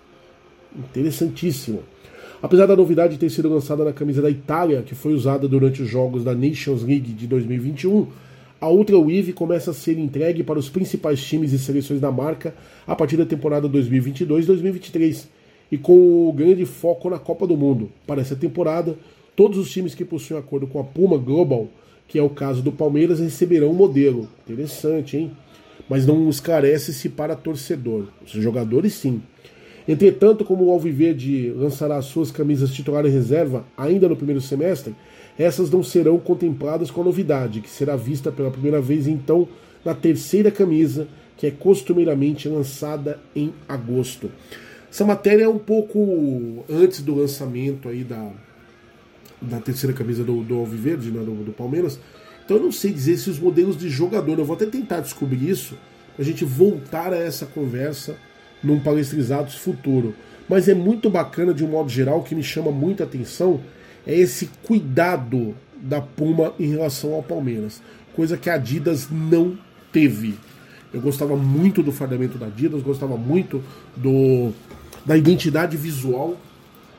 Interessantíssimo. 0.75 1.83
Apesar 2.41 2.65
da 2.65 2.75
novidade 2.75 3.17
ter 3.17 3.29
sido 3.29 3.49
lançada 3.49 3.83
na 3.83 3.91
camisa 3.91 4.21
da 4.21 4.29
Itália, 4.29 4.81
que 4.81 4.95
foi 4.95 5.13
usada 5.13 5.47
durante 5.47 5.81
os 5.81 5.89
jogos 5.89 6.23
da 6.23 6.33
Nations 6.33 6.81
League 6.81 7.11
de 7.11 7.27
2021, 7.27 8.07
a 8.61 8.69
Ultra 8.69 8.99
Weave 8.99 9.33
começa 9.33 9.71
a 9.71 9.73
ser 9.73 9.97
entregue 9.97 10.43
para 10.43 10.59
os 10.59 10.69
principais 10.69 11.23
times 11.23 11.53
e 11.53 11.59
seleções 11.59 12.01
da 12.01 12.11
marca 12.11 12.53
a 12.85 12.95
partir 12.95 13.15
da 13.15 13.25
temporada 13.25 13.69
2022-2023 13.69 15.27
e 15.71 15.77
com 15.77 16.27
o 16.27 16.33
grande 16.33 16.65
foco 16.65 17.09
na 17.09 17.17
Copa 17.17 17.47
do 17.47 17.55
Mundo. 17.55 17.89
Para 18.05 18.21
essa 18.21 18.35
temporada, 18.35 18.97
todos 19.35 19.57
os 19.57 19.71
times 19.71 19.95
que 19.95 20.03
possuem 20.03 20.39
acordo 20.39 20.67
com 20.67 20.79
a 20.79 20.83
Puma 20.83 21.17
Global, 21.17 21.67
que 22.07 22.19
é 22.19 22.23
o 22.23 22.29
caso 22.29 22.61
do 22.61 22.71
Palmeiras, 22.71 23.19
receberão 23.19 23.69
um 23.69 23.73
modelo. 23.73 24.27
Interessante, 24.43 25.15
hein? 25.15 25.31
Mas 25.87 26.05
não 26.05 26.29
esclarece 26.29 26.93
se 26.93 27.07
para 27.07 27.35
torcedor. 27.35 28.07
Os 28.25 28.31
jogadores 28.31 28.93
sim. 28.93 29.21
Entretanto, 29.87 30.43
como 30.43 30.65
o 30.65 30.71
Alviverde 30.71 31.51
lançará 31.51 32.01
suas 32.01 32.29
camisas 32.29 32.71
titular 32.71 33.05
e 33.05 33.09
reserva 33.09 33.65
ainda 33.77 34.07
no 34.07 34.15
primeiro 34.15 34.41
semestre, 34.41 34.93
essas 35.39 35.71
não 35.71 35.81
serão 35.81 36.19
contempladas 36.19 36.91
com 36.91 36.99
a 36.99 37.05
novidade, 37.05 37.61
que 37.61 37.69
será 37.69 37.95
vista 37.95 38.29
pela 38.29 38.51
primeira 38.51 38.81
vez 38.81 39.07
então 39.07 39.47
na 39.85 39.95
terceira 39.95 40.51
camisa, 40.51 41.07
que 41.37 41.47
é 41.47 41.51
costumeiramente 41.51 42.49
lançada 42.49 43.17
em 43.33 43.53
agosto. 43.67 44.29
Essa 44.91 45.05
matéria 45.05 45.45
é 45.45 45.47
um 45.47 45.57
pouco 45.57 46.65
antes 46.69 47.01
do 47.01 47.15
lançamento 47.15 47.87
aí 47.87 48.03
da, 48.03 48.29
da 49.41 49.61
terceira 49.61 49.95
camisa 49.95 50.25
do, 50.25 50.43
do 50.43 50.55
Alviverde, 50.55 51.09
né, 51.09 51.23
do, 51.23 51.35
do 51.45 51.53
Palmeiras. 51.53 51.97
Então 52.43 52.57
eu 52.57 52.63
não 52.63 52.71
sei 52.73 52.91
dizer 52.91 53.17
se 53.17 53.29
os 53.29 53.39
modelos 53.39 53.77
de 53.77 53.87
jogador, 53.87 54.37
eu 54.37 54.43
vou 54.43 54.57
até 54.57 54.65
tentar 54.65 54.99
descobrir 54.99 55.49
isso, 55.49 55.77
a 56.17 56.23
gente 56.23 56.43
voltar 56.43 57.13
a 57.13 57.17
essa 57.17 57.45
conversa 57.45 58.17
num 58.61 58.81
Palestrizados 58.81 59.55
futuro. 59.55 60.13
Mas 60.49 60.67
é 60.67 60.73
muito 60.73 61.09
bacana, 61.09 61.53
de 61.53 61.63
um 61.63 61.69
modo 61.69 61.89
geral, 61.89 62.23
que 62.23 62.35
me 62.35 62.43
chama 62.43 62.71
muita 62.71 63.05
atenção 63.05 63.61
é 64.09 64.17
esse 64.17 64.49
cuidado 64.63 65.55
da 65.79 66.01
Puma 66.01 66.55
em 66.59 66.67
relação 66.67 67.13
ao 67.13 67.21
Palmeiras. 67.21 67.79
Coisa 68.15 68.35
que 68.35 68.49
a 68.49 68.55
Adidas 68.55 69.07
não 69.11 69.55
teve. 69.91 70.33
Eu 70.91 70.99
gostava 70.99 71.35
muito 71.35 71.83
do 71.83 71.91
fardamento 71.91 72.35
da 72.35 72.47
Adidas, 72.47 72.81
gostava 72.81 73.15
muito 73.15 73.63
do 73.95 74.51
da 75.05 75.15
identidade 75.15 75.77
visual. 75.77 76.35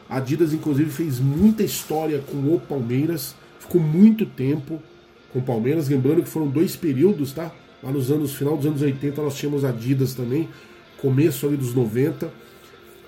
A 0.09 0.19
Adidas, 0.19 0.53
inclusive, 0.53 0.89
fez 0.89 1.19
muita 1.19 1.65
história 1.65 2.21
com 2.21 2.55
o 2.55 2.61
Palmeiras, 2.61 3.35
ficou 3.59 3.81
muito 3.81 4.25
tempo 4.25 4.81
com 5.33 5.41
o 5.41 5.43
Palmeiras. 5.43 5.89
Lembrando 5.89 6.23
que 6.23 6.29
foram 6.29 6.47
dois 6.47 6.77
períodos, 6.77 7.33
tá? 7.33 7.51
Lá 7.83 7.91
nos 7.91 8.09
anos, 8.13 8.35
final 8.35 8.57
dos 8.57 8.67
anos 8.67 8.83
80, 8.83 9.21
nós 9.21 9.35
tínhamos 9.35 9.65
Adidas 9.65 10.15
também, 10.15 10.49
começo 11.03 11.45
ali 11.45 11.57
dos 11.57 11.75
90. 11.75 12.31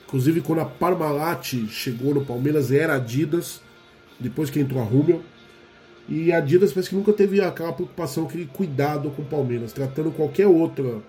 Inclusive, 0.08 0.40
quando 0.40 0.58
a 0.58 0.64
Parmalat 0.64 1.68
chegou 1.68 2.12
no 2.12 2.24
Palmeiras, 2.24 2.72
era 2.72 2.96
Adidas, 2.96 3.60
depois 4.22 4.48
que 4.48 4.60
entrou 4.60 4.80
a 4.80 4.84
Rummel. 4.84 5.22
E 6.08 6.32
a 6.32 6.38
Adidas 6.38 6.72
parece 6.72 6.90
que 6.90 6.96
nunca 6.96 7.12
teve 7.12 7.40
aquela 7.40 7.72
preocupação, 7.72 8.24
aquele 8.24 8.46
cuidado 8.46 9.10
com 9.10 9.22
o 9.22 9.24
Palmeiras, 9.24 9.72
tratando 9.72 10.10
qualquer 10.10 10.46
outra 10.46 11.00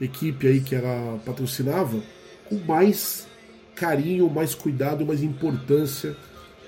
equipe 0.00 0.46
aí 0.46 0.60
que 0.60 0.74
ela 0.74 1.18
patrocinava 1.26 2.00
com 2.48 2.56
mais 2.66 3.26
carinho, 3.74 4.28
mais 4.30 4.54
cuidado, 4.54 5.04
mais 5.04 5.22
importância, 5.22 6.16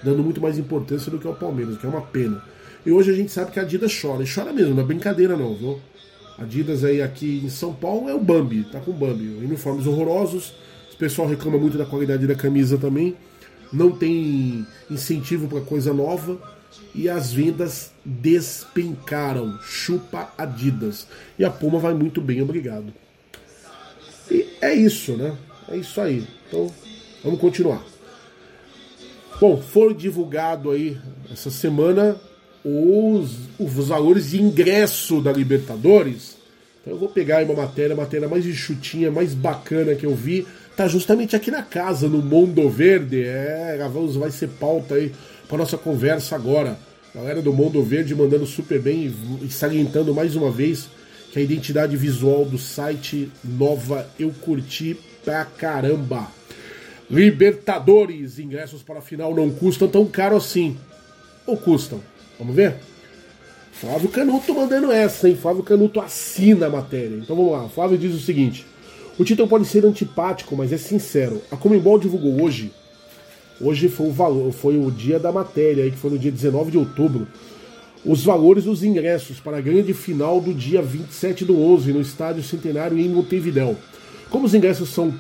dando 0.03 0.23
muito 0.23 0.41
mais 0.41 0.59
importância 0.59 1.11
do 1.11 1.19
que 1.19 1.27
ao 1.27 1.35
Palmeiras, 1.35 1.79
que 1.79 1.87
é 1.87 1.89
uma 1.89 2.03
pena. 2.03 2.43
E 2.85 2.91
hoje 2.91 3.11
a 3.11 3.15
gente 3.15 3.31
sabe 3.31 3.53
que 3.53 3.59
a 3.59 3.63
Adidas 3.63 3.93
chora, 4.01 4.23
e 4.23 4.27
chora 4.33 4.53
mesmo, 4.53 4.75
não 4.75 4.83
é 4.83 4.87
brincadeira 4.87 5.37
não, 5.37 5.55
viu? 5.55 5.81
Adidas 6.39 6.85
aí 6.85 7.01
aqui 7.01 7.43
em 7.45 7.49
São 7.49 7.73
Paulo 7.73 8.09
é 8.09 8.15
o 8.15 8.19
Bambi, 8.19 8.65
tá 8.65 8.81
com 8.81 8.91
o 8.91 8.95
Bambi. 8.95 9.29
Uniformes 9.45 9.87
horrorosos, 9.87 10.55
o 10.93 10.97
pessoal 10.97 11.29
reclama 11.29 11.59
muito 11.59 11.79
da 11.79 11.85
qualidade 11.85 12.27
da 12.27 12.35
camisa 12.35 12.79
também, 12.79 13.17
não 13.73 13.91
tem 13.91 14.67
incentivo 14.91 15.49
para 15.49 15.61
coisa 15.61 15.93
nova 15.93 16.39
e 16.95 17.09
as 17.09 17.33
vendas 17.33 17.93
despencaram. 18.05 19.59
Chupa 19.63 20.33
Adidas. 20.37 21.07
E 21.39 21.45
a 21.45 21.51
Puma 21.51 21.79
vai 21.79 21.95
muito 21.95 22.21
bem, 22.21 22.43
obrigado. 22.43 22.93
E 24.31 24.47
é 24.61 24.75
isso, 24.75 25.17
né? 25.17 25.37
É 25.69 25.77
isso 25.77 26.01
aí. 26.01 26.27
Então, 26.49 26.73
vamos 27.25 27.41
continuar. 27.41 27.83
Bom, 29.41 29.61
foi 29.61 29.95
divulgado 29.95 30.71
aí 30.71 30.97
essa 31.31 31.51
semana 31.51 32.17
os, 32.65 33.33
os 33.59 33.89
valores 33.89 34.31
de 34.31 34.41
ingresso 34.41 35.21
da 35.21 35.33
Libertadores. 35.33 36.37
Então 36.81 36.93
eu 36.95 36.99
vou 36.99 37.09
pegar 37.09 37.39
aí 37.39 37.45
uma 37.45 37.55
matéria, 37.55 37.95
matéria 37.95 38.29
mais 38.29 38.47
enxutinha, 38.47 39.11
mais 39.11 39.35
bacana 39.35 39.95
que 39.95 40.07
eu 40.07 40.15
vi. 40.15 40.47
Tá 40.77 40.89
justamente 40.89 41.37
aqui 41.37 41.51
na 41.51 41.63
casa, 41.63 42.09
no 42.09 42.23
Mundo 42.23 42.69
Verde. 42.71 43.23
É, 43.23 43.77
vamos, 43.93 44.17
vai 44.17 44.31
ser 44.31 44.49
pauta 44.49 44.95
aí 44.95 45.13
para 45.47 45.59
nossa 45.59 45.77
conversa 45.77 46.35
agora. 46.35 46.79
Galera 47.15 47.43
do 47.43 47.53
Mundo 47.53 47.83
Verde 47.83 48.15
mandando 48.15 48.47
super 48.47 48.81
bem 48.81 49.15
e 49.43 49.51
salientando 49.51 50.15
mais 50.15 50.35
uma 50.35 50.51
vez 50.51 50.89
que 51.31 51.39
a 51.39 51.43
identidade 51.43 51.95
visual 51.95 52.47
do 52.47 52.57
site 52.57 53.31
nova 53.45 54.09
eu 54.19 54.33
curti 54.41 54.97
pra 55.23 55.45
caramba. 55.45 56.29
Libertadores, 57.11 58.39
ingressos 58.39 58.83
para 58.83 59.01
a 59.01 59.03
final 59.03 59.35
não 59.35 59.51
custam 59.51 59.87
tão 59.89 60.07
caro 60.07 60.37
assim. 60.37 60.79
Ou 61.47 61.59
custam? 61.59 62.01
Vamos 62.39 62.57
ver? 62.57 62.77
Flávio 63.73 64.09
Canuto 64.09 64.55
mandando 64.55 64.91
essa, 64.91 65.29
hein? 65.29 65.37
Flávio 65.37 65.63
Canuto 65.63 66.01
assina 66.01 66.67
a 66.67 66.71
matéria. 66.71 67.17
Então 67.17 67.37
vamos 67.37 67.53
lá. 67.53 67.69
Flávio 67.69 67.99
diz 67.99 68.15
o 68.15 68.21
seguinte: 68.21 68.65
o 69.19 69.25
título 69.25 69.49
pode 69.49 69.67
ser 69.67 69.85
antipático, 69.85 70.57
mas 70.57 70.73
é 70.73 70.79
sincero. 70.79 71.43
A 71.51 71.57
Comembol 71.57 71.99
divulgou 71.99 72.43
hoje. 72.43 72.73
Hoje 73.61 73.89
foi 73.89 74.09
o 74.09 74.13
valor, 74.13 74.53
foi 74.53 74.77
o 74.77 74.91
dia 74.91 75.19
da 75.19 75.31
matéria, 75.31 75.91
que 75.91 75.97
foi 75.97 76.11
no 76.11 76.19
dia 76.19 76.33
19 76.33 76.71
de 76.71 76.79
outubro. 76.79 77.27
Os 78.05 78.25
valores 78.25 78.65
dos 78.65 78.83
ingressos 78.83 79.39
para 79.39 79.59
a 79.59 79.61
grande 79.61 79.95
final 79.95 80.41
do 80.41 80.53
dia 80.53 80.83
27 80.83 81.45
do 81.45 81.61
11 81.61 81.93
no 81.93 82.01
Estádio 82.01 82.43
Centenário 82.43 82.99
em 82.99 83.09
Montevidéu. 83.09 83.77
Como 84.29 84.47
os 84.47 84.55
ingressos 84.55 84.89
são 84.89 85.15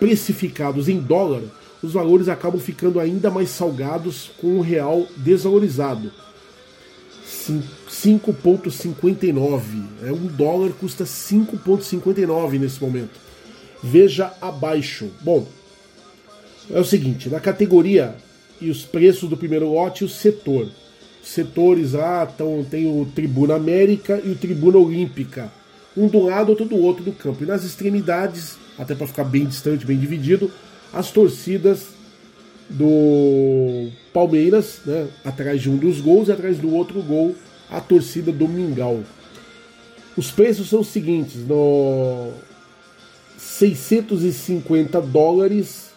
precificados 0.00 0.88
em 0.88 0.98
dólar, 0.98 1.42
os 1.82 1.92
valores 1.92 2.28
acabam 2.28 2.60
ficando 2.60 2.98
ainda 2.98 3.30
mais 3.30 3.50
salgados 3.50 4.30
com 4.40 4.58
o 4.58 4.60
real 4.60 5.06
desvalorizado. 5.16 6.10
5,59. 8.02 9.62
É 10.02 10.10
um 10.10 10.26
dólar 10.26 10.72
custa 10.72 11.04
5,59 11.04 12.58
nesse 12.58 12.82
momento. 12.82 13.20
Veja 13.82 14.32
abaixo. 14.40 15.08
Bom, 15.20 15.46
é 16.70 16.80
o 16.80 16.84
seguinte: 16.84 17.28
na 17.28 17.38
categoria 17.38 18.16
e 18.60 18.70
os 18.70 18.82
preços 18.82 19.28
do 19.28 19.36
primeiro 19.36 19.72
lote, 19.72 20.04
o 20.04 20.08
setor. 20.08 20.68
Setores 21.22 21.92
lá 21.92 22.26
tão, 22.26 22.64
tem 22.68 22.86
o 22.86 23.06
Tribuna 23.14 23.54
América 23.54 24.20
e 24.24 24.30
o 24.30 24.34
Tribuna 24.34 24.78
Olímpica. 24.78 25.52
Um 25.96 26.08
do 26.08 26.24
lado, 26.24 26.48
outro 26.50 26.64
do 26.64 26.76
outro 26.76 27.04
do 27.04 27.12
campo. 27.12 27.44
E 27.44 27.46
nas 27.46 27.62
extremidades, 27.62 28.56
até 28.76 28.94
para 28.94 29.06
ficar 29.06 29.24
bem 29.24 29.46
distante, 29.46 29.86
bem 29.86 29.98
dividido, 29.98 30.50
as 30.92 31.12
torcidas 31.12 31.88
do 32.68 33.88
Palmeiras, 34.12 34.80
né, 34.84 35.06
atrás 35.24 35.60
de 35.60 35.70
um 35.70 35.76
dos 35.76 36.00
gols 36.00 36.28
e 36.28 36.32
atrás 36.32 36.58
do 36.58 36.72
outro 36.74 37.00
gol, 37.02 37.36
a 37.72 37.80
torcida 37.80 38.30
do 38.30 38.46
Mingau. 38.46 39.00
Os 40.16 40.30
preços 40.30 40.68
são 40.68 40.80
os 40.80 40.88
seguintes: 40.88 41.46
no 41.46 42.30
650 43.38 45.00
dólares, 45.00 45.90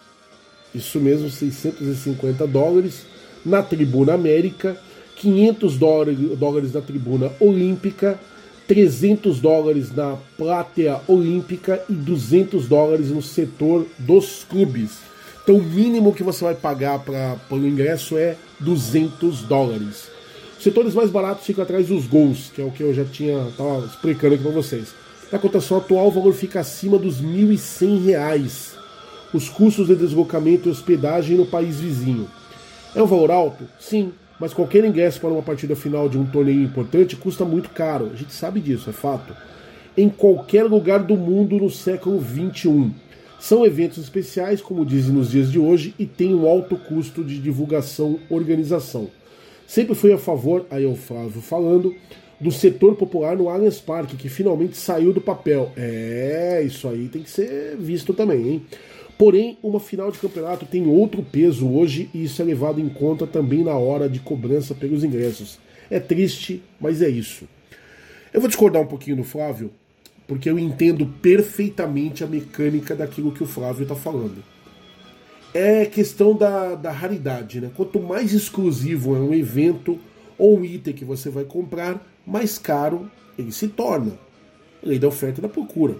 isso 0.73 0.99
mesmo, 0.99 1.29
650 1.29 2.47
dólares 2.47 3.05
na 3.45 3.61
Tribuna 3.61 4.13
América, 4.13 4.77
500 5.17 5.77
dólares, 5.77 6.73
na 6.73 6.81
Tribuna 6.81 7.31
Olímpica, 7.39 8.19
300 8.67 9.39
dólares 9.39 9.93
na 9.93 10.17
Platea 10.37 10.99
Olímpica 11.07 11.83
e 11.87 11.93
200 11.93 12.67
dólares 12.67 13.09
no 13.09 13.21
setor 13.21 13.85
dos 13.99 14.43
clubes. 14.49 14.97
Então, 15.43 15.57
o 15.57 15.63
mínimo 15.63 16.13
que 16.13 16.23
você 16.23 16.43
vai 16.43 16.55
pagar 16.55 16.99
para 16.99 17.37
o 17.51 17.67
ingresso 17.67 18.17
é 18.17 18.35
200 18.59 19.41
dólares. 19.43 20.14
Os 20.57 20.63
setores 20.63 20.93
mais 20.93 21.09
baratos 21.09 21.45
ficam 21.45 21.63
atrás 21.63 21.87
dos 21.87 22.07
gols, 22.07 22.51
que 22.53 22.61
é 22.61 22.65
o 22.65 22.71
que 22.71 22.81
eu 22.81 22.93
já 22.93 23.05
tinha 23.05 23.51
tava 23.57 23.85
explicando 23.85 24.35
aqui 24.35 24.43
para 24.43 24.53
vocês. 24.53 24.93
Na 25.31 25.39
cotação 25.39 25.77
atual, 25.77 26.07
o 26.07 26.11
valor 26.11 26.33
fica 26.33 26.59
acima 26.59 26.97
dos 26.97 27.19
R$ 27.19 27.27
1.100. 27.27 28.75
Os 29.33 29.49
custos 29.49 29.87
de 29.87 29.95
deslocamento 29.95 30.69
e 30.69 30.71
hospedagem 30.71 31.35
no 31.35 31.45
país 31.45 31.79
vizinho. 31.79 32.27
É 32.95 33.03
um 33.03 33.07
valor 33.07 33.31
alto? 33.31 33.65
Sim, 33.79 34.13
mas 34.39 34.53
qualquer 34.53 34.85
ingresso 34.85 35.19
para 35.19 35.29
uma 35.29 35.41
partida 35.41 35.75
final 35.75 36.07
de 36.07 36.17
um 36.17 36.25
torneio 36.25 36.63
importante 36.63 37.15
custa 37.15 37.43
muito 37.43 37.69
caro. 37.69 38.11
A 38.13 38.15
gente 38.15 38.33
sabe 38.33 38.59
disso, 38.59 38.89
é 38.89 38.93
fato. 38.93 39.35
Em 39.97 40.09
qualquer 40.09 40.63
lugar 40.63 41.03
do 41.03 41.17
mundo 41.17 41.57
no 41.57 41.69
século 41.69 42.23
XXI. 42.23 42.91
São 43.39 43.65
eventos 43.65 43.97
especiais, 43.97 44.61
como 44.61 44.85
dizem 44.85 45.13
nos 45.13 45.31
dias 45.31 45.51
de 45.51 45.59
hoje, 45.59 45.93
e 45.99 46.05
têm 46.05 46.33
um 46.33 46.47
alto 46.47 46.77
custo 46.77 47.23
de 47.23 47.39
divulgação 47.39 48.19
organização. 48.29 49.09
Sempre 49.67 49.95
fui 49.95 50.13
a 50.13 50.17
favor, 50.17 50.65
aí 50.69 50.85
o 50.85 50.95
Flávio 50.95 51.41
falando, 51.41 51.95
do 52.39 52.51
setor 52.51 52.95
popular 52.95 53.35
no 53.35 53.49
Allianz 53.49 53.79
Parque, 53.79 54.15
que 54.15 54.29
finalmente 54.29 54.77
saiu 54.77 55.11
do 55.11 55.21
papel. 55.21 55.71
É, 55.75 56.61
isso 56.65 56.87
aí 56.87 57.07
tem 57.07 57.23
que 57.23 57.29
ser 57.29 57.75
visto 57.77 58.13
também, 58.13 58.47
hein? 58.47 58.65
Porém, 59.17 59.57
uma 59.63 59.79
final 59.79 60.11
de 60.11 60.19
campeonato 60.19 60.65
tem 60.65 60.85
outro 60.87 61.23
peso 61.23 61.69
hoje 61.69 62.09
e 62.13 62.25
isso 62.25 62.41
é 62.41 62.45
levado 62.45 62.81
em 62.81 62.89
conta 62.89 63.25
também 63.25 63.63
na 63.63 63.75
hora 63.75 64.09
de 64.09 64.19
cobrança 64.19 64.75
pelos 64.75 65.03
ingressos. 65.03 65.57
É 65.89 65.99
triste, 65.99 66.61
mas 66.79 67.01
é 67.01 67.07
isso. 67.07 67.47
Eu 68.33 68.41
vou 68.41 68.49
discordar 68.49 68.81
um 68.81 68.87
pouquinho 68.87 69.15
do 69.15 69.23
Flávio, 69.23 69.71
porque 70.27 70.49
eu 70.49 70.59
entendo 70.59 71.05
perfeitamente 71.21 72.23
a 72.23 72.27
mecânica 72.27 72.93
daquilo 72.93 73.31
que 73.31 73.43
o 73.43 73.47
Flávio 73.47 73.83
está 73.83 73.95
falando. 73.95 74.43
É 75.57 75.85
questão 75.85 76.35
da, 76.35 76.75
da 76.75 76.91
raridade, 76.91 77.61
né? 77.61 77.71
Quanto 77.73 77.97
mais 77.97 78.33
exclusivo 78.33 79.15
é 79.15 79.19
um 79.19 79.33
evento 79.33 79.97
ou 80.37 80.59
um 80.59 80.65
item 80.65 80.93
que 80.93 81.05
você 81.05 81.29
vai 81.29 81.45
comprar, 81.45 82.05
mais 82.27 82.57
caro 82.57 83.09
ele 83.39 83.53
se 83.53 83.69
torna. 83.69 84.19
Lei 84.83 84.99
da 84.99 85.07
oferta 85.07 85.39
e 85.39 85.41
da 85.41 85.47
procura. 85.47 85.95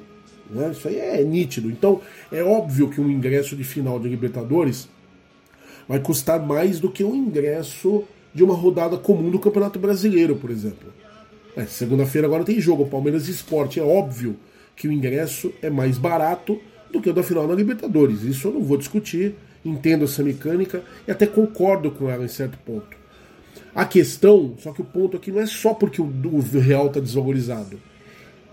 Né? 0.50 0.72
Isso 0.72 0.86
aí 0.90 0.98
é 0.98 1.24
nítido. 1.24 1.72
Então, 1.72 2.02
é 2.34 2.44
óbvio 2.44 2.90
que 2.90 3.00
um 3.00 3.10
ingresso 3.10 3.56
de 3.56 3.64
final 3.64 3.98
de 3.98 4.10
Libertadores 4.10 4.90
vai 5.88 6.02
custar 6.02 6.46
mais 6.46 6.78
do 6.78 6.92
que 6.92 7.06
um 7.06 7.16
ingresso 7.16 8.04
de 8.34 8.44
uma 8.44 8.54
rodada 8.54 8.98
comum 8.98 9.30
do 9.30 9.40
Campeonato 9.40 9.80
Brasileiro, 9.80 10.36
por 10.36 10.50
exemplo. 10.50 10.92
É, 11.56 11.66
Segunda-feira 11.66 12.28
agora 12.28 12.44
tem 12.44 12.60
jogo, 12.60 12.88
Palmeiras 12.88 13.30
Esporte. 13.30 13.80
É 13.80 13.84
óbvio 13.84 14.36
que 14.76 14.90
o 14.90 14.92
ingresso 14.92 15.54
é 15.62 15.70
mais 15.70 15.98
barato 15.98 16.60
do 16.96 17.02
que 17.02 17.10
o 17.10 17.14
da 17.14 17.24
final 17.24 17.48
na 17.48 17.54
Libertadores. 17.54 18.24
Isso 18.24 18.48
eu 18.48 18.54
não 18.54 18.64
vou 18.64 18.78
discutir, 18.78 19.36
entendo 19.64 20.06
essa 20.06 20.24
mecânica 20.24 20.84
e 21.08 21.12
até 21.12 21.28
concordo 21.28 21.92
com 21.92 22.10
ela 22.10 22.26
em 22.26 22.30
certo 22.30 22.58
ponto. 22.60 22.98
A 23.74 23.86
questão, 23.86 24.56
só 24.58 24.72
que 24.72 24.82
o 24.82 24.86
ponto 24.86 25.18
aqui 25.18 25.32
não 25.32 25.42
é 25.42 25.46
só 25.46 25.74
porque 25.74 26.02
o, 26.02 26.06
o 26.06 26.60
real 26.60 26.88
está 26.88 27.00
desvalorizado. 27.00 27.80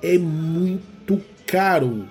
É 0.02 0.18
muito 0.18 1.20
caro. 1.46 2.08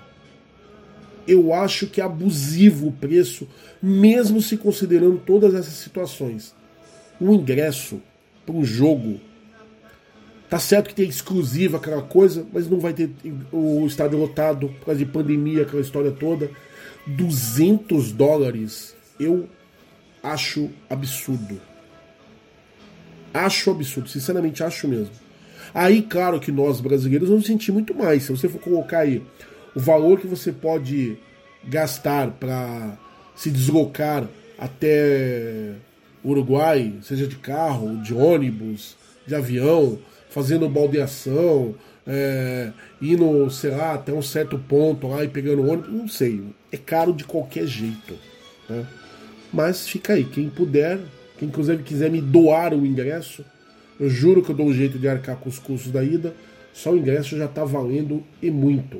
Eu 1.27 1.53
acho 1.53 1.87
que 1.87 1.99
é 1.99 2.03
abusivo 2.03 2.87
o 2.87 2.91
preço, 2.91 3.47
mesmo 3.81 4.41
se 4.41 4.55
considerando 4.55 5.21
todas 5.25 5.53
essas 5.53 5.73
situações. 5.73 6.55
O 7.19 7.33
ingresso 7.33 8.01
para 8.45 8.55
um 8.55 8.63
jogo 8.63 9.19
Tá 10.51 10.59
certo 10.59 10.89
que 10.89 10.95
tem 10.95 11.07
exclusiva 11.07 11.77
aquela 11.77 12.01
coisa, 12.01 12.45
mas 12.51 12.69
não 12.69 12.77
vai 12.77 12.91
ter 12.91 13.09
o 13.53 13.85
estádio 13.87 14.19
lotado 14.19 14.67
por 14.67 14.87
causa 14.87 14.99
de 14.99 15.05
pandemia, 15.05 15.61
aquela 15.61 15.81
história 15.81 16.11
toda. 16.11 16.51
200 17.07 18.11
dólares 18.11 18.93
eu 19.17 19.47
acho 20.21 20.69
absurdo. 20.89 21.61
Acho 23.33 23.71
absurdo, 23.71 24.09
sinceramente 24.09 24.61
acho 24.61 24.89
mesmo. 24.89 25.13
Aí, 25.73 26.01
claro 26.01 26.37
que 26.37 26.51
nós 26.51 26.81
brasileiros 26.81 27.29
vamos 27.29 27.45
sentir 27.45 27.71
muito 27.71 27.95
mais. 27.95 28.23
Se 28.23 28.31
você 28.31 28.49
for 28.49 28.59
colocar 28.59 28.99
aí 28.99 29.23
o 29.73 29.79
valor 29.79 30.19
que 30.19 30.27
você 30.27 30.51
pode 30.51 31.17
gastar 31.63 32.29
para 32.29 32.97
se 33.37 33.49
deslocar 33.49 34.27
até 34.59 35.75
Uruguai, 36.25 36.93
seja 37.03 37.25
de 37.25 37.37
carro, 37.37 38.03
de 38.03 38.13
ônibus, 38.13 38.97
de 39.25 39.33
avião, 39.33 39.97
fazendo 40.31 40.67
baldeação, 40.67 41.75
é, 42.07 42.71
indo, 43.01 43.49
sei 43.51 43.71
lá, 43.71 43.93
até 43.93 44.11
um 44.11 44.21
certo 44.21 44.57
ponto 44.57 45.07
lá 45.07 45.23
e 45.23 45.27
pegando 45.27 45.69
ônibus, 45.69 45.93
não 45.93 46.07
sei. 46.07 46.41
É 46.71 46.77
caro 46.77 47.13
de 47.13 47.25
qualquer 47.25 47.67
jeito. 47.67 48.15
Né? 48.67 48.87
Mas 49.53 49.87
fica 49.87 50.13
aí, 50.13 50.23
quem 50.23 50.49
puder, 50.49 50.99
quem 51.37 51.49
inclusive 51.49 51.83
quiser 51.83 52.09
me 52.09 52.21
doar 52.21 52.73
o 52.73 52.85
ingresso, 52.85 53.45
eu 53.99 54.09
juro 54.09 54.41
que 54.41 54.51
eu 54.51 54.55
dou 54.55 54.67
um 54.67 54.73
jeito 54.73 54.97
de 54.97 55.07
arcar 55.07 55.35
com 55.35 55.49
os 55.49 55.59
custos 55.59 55.91
da 55.91 56.03
ida. 56.03 56.33
Só 56.73 56.91
o 56.91 56.97
ingresso 56.97 57.37
já 57.37 57.45
está 57.45 57.65
valendo 57.65 58.23
e 58.41 58.49
muito. 58.49 58.99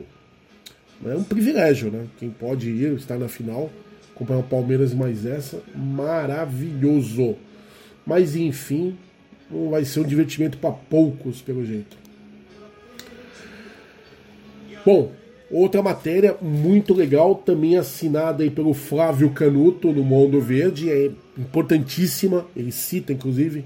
É 1.06 1.16
um 1.16 1.24
privilégio, 1.24 1.90
né? 1.90 2.06
Quem 2.20 2.30
pode 2.30 2.70
ir, 2.70 2.94
estar 2.98 3.18
na 3.18 3.30
final, 3.30 3.72
comprar 4.14 4.38
o 4.38 4.44
Palmeiras 4.44 4.94
mais 4.94 5.26
essa, 5.26 5.64
maravilhoso. 5.74 7.38
Mas 8.06 8.36
enfim, 8.36 8.98
não 9.52 9.70
vai 9.70 9.86
ser 9.86 10.00
um 10.00 10.04
divertimento 10.04 10.58
para 10.58 10.72
poucos, 10.72 11.42
pelo 11.42 11.66
jeito. 11.66 11.98
Bom, 14.86 15.12
outra 15.52 15.82
matéria 15.82 16.36
muito 16.42 16.94
legal, 16.94 17.36
também 17.36 17.78
assinada 17.78 18.44
aí 18.44 18.50
pelo 18.50 18.74
Flávio 18.74 19.30
Canuto 19.30 19.92
no 19.92 20.04
Mundo 20.04 20.42
Verde, 20.42 20.90
é 20.90 21.12
importantíssima, 21.38 22.46
ele 22.56 22.72
cita 22.72 23.14
inclusive 23.14 23.66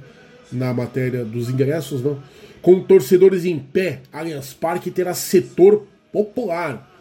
na 0.51 0.73
matéria 0.73 1.23
dos 1.23 1.49
ingressos, 1.49 2.01
né? 2.01 2.15
com 2.61 2.81
torcedores 2.81 3.45
em 3.45 3.59
pé, 3.59 4.01
Allianz 4.11 4.53
Parque 4.53 4.89
terá 4.89 5.13
setor 5.13 5.85
popular. 6.11 6.91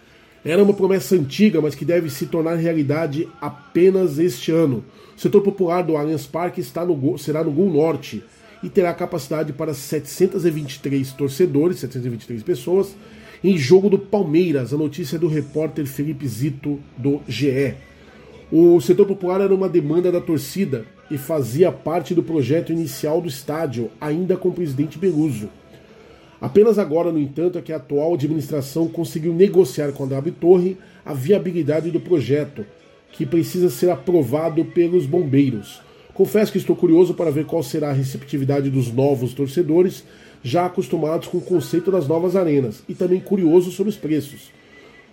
Era 0.45 0.63
uma 0.63 0.75
promessa 0.75 1.15
antiga, 1.15 1.61
mas 1.61 1.75
que 1.75 1.87
deve 1.87 2.11
se 2.11 2.27
tornar 2.27 2.57
realidade 2.57 3.27
apenas 3.41 4.19
este 4.19 4.53
ano. 4.53 4.85
O 5.17 5.21
setor 5.21 5.41
popular 5.41 5.83
do 5.83 5.97
Allianz 5.97 6.27
Parque 6.27 6.61
está 6.61 6.85
no, 6.85 7.17
será 7.17 7.43
no 7.43 7.51
Gol 7.51 7.73
Norte 7.73 8.23
e 8.65 8.71
terá 8.71 8.95
capacidade 8.95 9.53
para 9.53 9.75
723 9.75 11.13
torcedores, 11.13 11.81
723 11.81 12.43
pessoas, 12.43 12.97
em 13.43 13.59
jogo 13.59 13.91
do 13.91 13.99
Palmeiras. 13.99 14.73
A 14.73 14.79
notícia 14.79 15.17
é 15.17 15.19
do 15.19 15.29
repórter 15.29 15.85
Felipe 15.85 16.27
Zito, 16.27 16.81
do 16.97 17.21
GE. 17.29 17.75
O 18.51 18.81
setor 18.81 19.07
popular 19.07 19.43
era 19.43 19.55
uma 19.55 19.69
demanda 19.69 20.11
da 20.11 20.21
torcida 20.21 20.87
e 21.11 21.19
fazia 21.19 21.71
parte 21.71 22.15
do 22.15 22.23
projeto 22.23 22.73
inicial 22.73 23.21
do 23.21 23.29
estádio, 23.29 23.91
ainda 24.01 24.35
com 24.35 24.49
o 24.49 24.55
presidente 24.55 24.99
Beluso. 24.99 25.51
Apenas 26.41 26.79
agora, 26.79 27.13
no 27.13 27.19
entanto, 27.19 27.59
é 27.59 27.63
que 27.63 27.73
a 27.73 27.77
atual 27.77 28.15
administração 28.15 28.89
conseguiu 28.89 29.35
negociar 29.35 29.93
com 29.93 30.05
a 30.05 30.07
W 30.07 30.35
Torre 30.41 30.79
a 31.05 31.13
viabilidade 31.13 31.91
do 31.91 32.01
projeto, 32.01 32.65
que 33.13 33.27
precisa 33.27 33.69
ser 33.69 33.91
aprovado 33.91 34.65
pelos 34.65 35.05
bombeiros. 35.05 35.84
Confesso 36.15 36.53
que 36.53 36.59
estou 36.59 36.77
curioso 36.77 37.13
para 37.13 37.33
ver 37.33 37.45
qual 37.45 37.63
será 37.63 37.91
a 37.91 37.93
receptividade 37.93 38.71
dos 38.71 38.91
novos 38.91 39.35
torcedores 39.35 40.05
já 40.45 40.67
acostumados 40.67 41.27
com 41.27 41.39
o 41.39 41.43
conceito 41.43 41.91
das 41.91 42.07
novas 42.07 42.37
arenas, 42.37 42.85
e 42.89 42.95
também 42.95 43.19
curioso 43.19 43.73
sobre 43.73 43.91
os 43.91 43.97
preços. 43.97 44.53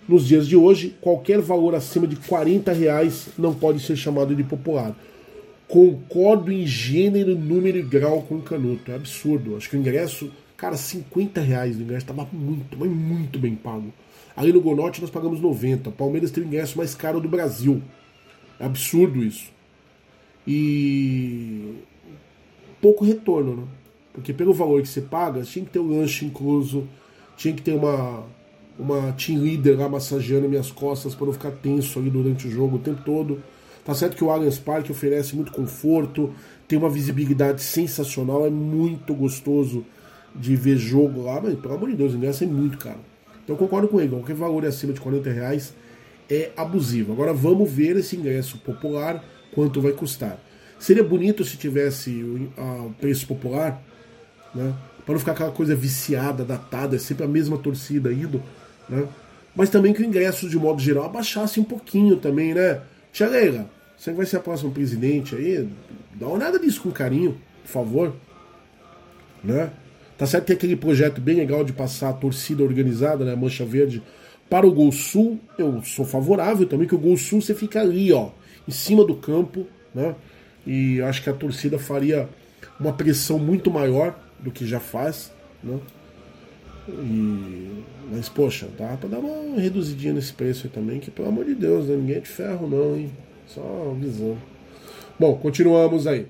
Nos 0.08 0.26
dias 0.26 0.46
de 0.46 0.56
hoje, 0.56 0.94
qualquer 1.00 1.40
valor 1.40 1.74
acima 1.74 2.06
de 2.06 2.16
40 2.16 2.72
reais 2.72 3.28
não 3.38 3.54
pode 3.54 3.80
ser 3.80 3.96
chamado 3.96 4.34
de 4.34 4.44
popular. 4.44 4.96
Concordo 5.66 6.52
em 6.52 6.66
gênero, 6.66 7.36
número 7.36 7.78
e 7.78 7.82
grau 7.82 8.22
com 8.22 8.36
o 8.36 8.42
Canuto. 8.42 8.90
É 8.90 8.94
absurdo. 8.94 9.56
Acho 9.56 9.70
que 9.70 9.76
o 9.76 9.80
ingresso, 9.80 10.30
cara, 10.56 10.76
50 10.76 11.40
reais 11.40 11.76
o 11.76 11.82
ingresso 11.82 12.04
estava 12.04 12.28
muito, 12.32 12.76
mas 12.76 12.90
muito 12.90 13.38
bem 13.38 13.54
pago. 13.54 13.92
Ali 14.36 14.52
no 14.52 14.60
Gonorte 14.60 15.00
nós 15.00 15.10
pagamos 15.10 15.40
90. 15.40 15.90
Palmeiras 15.92 16.30
tem 16.30 16.42
o 16.42 16.46
ingresso 16.46 16.76
mais 16.76 16.94
caro 16.94 17.20
do 17.20 17.28
Brasil. 17.28 17.80
É 18.60 18.66
absurdo 18.66 19.22
isso. 19.24 19.51
E 20.46 21.76
pouco 22.80 23.04
retorno, 23.04 23.56
né? 23.56 23.64
Porque 24.12 24.32
pelo 24.32 24.52
valor 24.52 24.82
que 24.82 24.88
você 24.88 25.00
paga, 25.00 25.42
tinha 25.42 25.64
que 25.64 25.70
ter 25.70 25.78
um 25.78 25.98
lanche 25.98 26.24
incluso, 26.26 26.86
tinha 27.36 27.54
que 27.54 27.62
ter 27.62 27.74
uma, 27.74 28.24
uma 28.78 29.12
team 29.12 29.40
leader 29.40 29.78
lá 29.78 29.88
massageando 29.88 30.48
minhas 30.48 30.70
costas 30.70 31.14
para 31.14 31.26
não 31.26 31.32
ficar 31.32 31.50
tenso 31.50 31.98
ali 31.98 32.10
durante 32.10 32.46
o 32.46 32.50
jogo 32.50 32.76
o 32.76 32.78
tempo 32.78 33.02
todo. 33.04 33.42
Tá 33.84 33.94
certo 33.94 34.16
que 34.16 34.22
o 34.22 34.30
Allianz 34.30 34.58
Parque 34.58 34.92
oferece 34.92 35.34
muito 35.34 35.50
conforto, 35.50 36.32
tem 36.68 36.78
uma 36.78 36.90
visibilidade 36.90 37.62
sensacional, 37.62 38.46
é 38.46 38.50
muito 38.50 39.14
gostoso 39.14 39.84
de 40.34 40.54
ver 40.54 40.76
jogo 40.76 41.22
lá, 41.22 41.40
mas 41.40 41.58
pelo 41.58 41.74
amor 41.74 41.90
de 41.90 41.96
Deus, 41.96 42.12
o 42.12 42.16
ingresso 42.16 42.44
é 42.44 42.46
muito 42.46 42.78
caro. 42.78 43.00
Então 43.42 43.56
eu 43.56 43.58
concordo 43.58 43.88
com 43.88 44.00
ele, 44.00 44.10
qualquer 44.10 44.36
valor 44.36 44.64
acima 44.64 44.92
de 44.92 45.00
40 45.00 45.30
reais 45.30 45.74
é 46.30 46.50
abusivo. 46.56 47.12
Agora 47.12 47.32
vamos 47.32 47.70
ver 47.70 47.96
esse 47.96 48.14
ingresso 48.14 48.58
popular, 48.58 49.22
quanto 49.54 49.80
vai 49.80 49.92
custar. 49.92 50.38
Seria 50.78 51.04
bonito 51.04 51.44
se 51.44 51.56
tivesse 51.56 52.10
o 52.56 52.94
preço 53.00 53.26
popular, 53.26 53.82
né? 54.54 54.74
Para 55.04 55.14
não 55.14 55.18
ficar 55.18 55.32
aquela 55.32 55.50
coisa 55.50 55.74
viciada, 55.74 56.44
datada, 56.44 56.96
é 56.96 56.98
sempre 56.98 57.24
a 57.24 57.28
mesma 57.28 57.58
torcida 57.58 58.12
indo, 58.12 58.42
né? 58.88 59.06
Mas 59.54 59.68
também 59.68 59.92
que 59.92 60.02
o 60.02 60.04
ingresso, 60.04 60.48
de 60.48 60.56
modo 60.56 60.80
geral, 60.80 61.04
abaixasse 61.04 61.60
um 61.60 61.64
pouquinho 61.64 62.16
também, 62.16 62.54
né? 62.54 62.80
Tia 63.12 63.28
Leila, 63.28 63.68
você 63.96 64.10
que 64.10 64.16
vai 64.16 64.26
ser 64.26 64.38
a 64.38 64.40
próxima 64.40 64.70
presidente 64.70 65.34
aí, 65.36 65.68
dá 66.14 66.26
uma 66.26 66.36
olhada 66.36 66.58
nisso 66.58 66.82
com 66.82 66.90
carinho, 66.90 67.36
por 67.62 67.70
favor. 67.70 68.14
Né? 69.44 69.70
Tá 70.16 70.26
certo 70.26 70.46
que 70.46 70.52
aquele 70.52 70.76
projeto 70.76 71.20
bem 71.20 71.36
legal 71.36 71.64
de 71.64 71.72
passar 71.72 72.10
a 72.10 72.12
torcida 72.12 72.62
organizada, 72.62 73.24
né? 73.24 73.34
Mancha 73.34 73.64
Verde, 73.64 74.02
para 74.48 74.66
o 74.66 74.72
Gol 74.72 74.90
Sul. 74.92 75.38
Eu 75.58 75.82
sou 75.82 76.04
favorável 76.04 76.66
também, 76.66 76.88
que 76.88 76.94
o 76.94 76.98
Gol 76.98 77.16
Sul 77.16 77.40
você 77.40 77.54
fica 77.54 77.80
ali, 77.80 78.12
ó, 78.12 78.30
em 78.66 78.70
cima 78.70 79.04
do 79.04 79.14
campo, 79.14 79.66
né? 79.94 80.14
E 80.66 81.00
acho 81.02 81.22
que 81.22 81.30
a 81.30 81.32
torcida 81.32 81.78
faria 81.78 82.28
uma 82.78 82.92
pressão 82.92 83.38
muito 83.38 83.70
maior 83.70 84.18
do 84.38 84.50
que 84.50 84.66
já 84.66 84.80
faz, 84.80 85.32
né? 85.62 85.78
E... 86.88 87.82
Mas, 88.10 88.28
poxa, 88.28 88.68
dá 88.78 88.96
pra 88.96 89.08
dar 89.08 89.18
uma 89.20 89.58
reduzidinha 89.58 90.12
nesse 90.12 90.32
preço 90.32 90.66
aí 90.66 90.72
também, 90.72 90.98
que 90.98 91.10
pelo 91.10 91.28
amor 91.28 91.44
de 91.44 91.54
Deus, 91.54 91.86
né? 91.86 91.96
ninguém 91.96 92.16
é 92.16 92.20
de 92.20 92.28
ferro 92.28 92.68
não, 92.68 92.96
hein? 92.96 93.10
Só 93.46 93.94
avisando. 93.96 94.38
Bom, 95.18 95.36
continuamos 95.36 96.06
aí. 96.06 96.26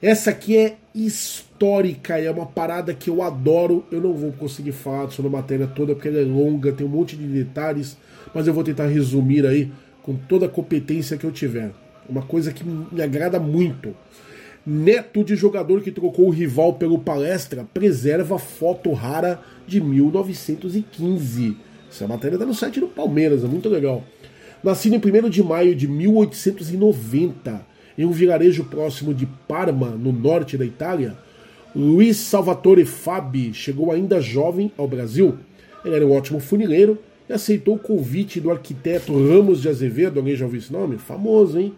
Essa 0.00 0.30
aqui 0.30 0.56
é 0.56 0.76
histórica 0.94 2.20
e 2.20 2.26
é 2.26 2.30
uma 2.30 2.46
parada 2.46 2.92
que 2.92 3.08
eu 3.08 3.22
adoro. 3.22 3.84
Eu 3.90 4.00
não 4.00 4.12
vou 4.12 4.32
conseguir 4.32 4.72
falar 4.72 5.10
sobre 5.10 5.28
a 5.28 5.32
matéria 5.32 5.66
toda 5.66 5.94
porque 5.94 6.08
ela 6.08 6.18
é 6.18 6.24
longa, 6.24 6.72
tem 6.72 6.86
um 6.86 6.90
monte 6.90 7.16
de 7.16 7.26
detalhes, 7.26 7.96
mas 8.34 8.46
eu 8.46 8.52
vou 8.52 8.62
tentar 8.62 8.86
resumir 8.86 9.46
aí 9.46 9.72
com 10.06 10.14
toda 10.14 10.46
a 10.46 10.48
competência 10.48 11.16
que 11.16 11.26
eu 11.26 11.32
tiver. 11.32 11.72
Uma 12.08 12.22
coisa 12.22 12.52
que 12.52 12.64
me 12.64 13.02
agrada 13.02 13.40
muito. 13.40 13.92
Neto 14.64 15.24
de 15.24 15.34
jogador 15.34 15.82
que 15.82 15.90
trocou 15.90 16.28
o 16.28 16.30
rival 16.30 16.74
pelo 16.74 17.00
palestra 17.00 17.66
preserva 17.74 18.38
foto 18.38 18.92
rara 18.92 19.40
de 19.66 19.80
1915. 19.80 21.56
Essa 21.90 22.06
matéria 22.06 22.36
está 22.36 22.46
no 22.46 22.54
site 22.54 22.78
do 22.78 22.86
Palmeiras, 22.86 23.42
é 23.42 23.48
muito 23.48 23.68
legal. 23.68 24.04
Nascido 24.62 24.94
em 24.94 25.26
1 25.26 25.28
de 25.28 25.42
maio 25.42 25.74
de 25.74 25.88
1890, 25.88 27.66
em 27.98 28.04
um 28.04 28.12
vilarejo 28.12 28.64
próximo 28.64 29.12
de 29.12 29.26
Parma, 29.48 29.90
no 29.90 30.12
norte 30.12 30.56
da 30.56 30.64
Itália, 30.64 31.16
Luiz 31.74 32.16
Salvatore 32.16 32.84
Fabi 32.84 33.52
chegou 33.52 33.90
ainda 33.90 34.20
jovem 34.20 34.72
ao 34.76 34.88
Brasil. 34.88 35.38
Ele 35.84 35.94
era 35.94 36.06
um 36.06 36.12
ótimo 36.12 36.40
funileiro 36.40 36.98
e 37.28 37.32
aceitou 37.32 37.74
o 37.76 37.78
convite 37.78 38.40
do 38.40 38.50
arquiteto 38.50 39.12
Ramos 39.12 39.62
de 39.62 39.68
Azevedo, 39.68 40.18
alguém 40.18 40.36
já 40.36 40.44
ouviu 40.44 40.60
esse 40.60 40.72
nome? 40.72 40.98
Famoso, 40.98 41.58
hein? 41.58 41.72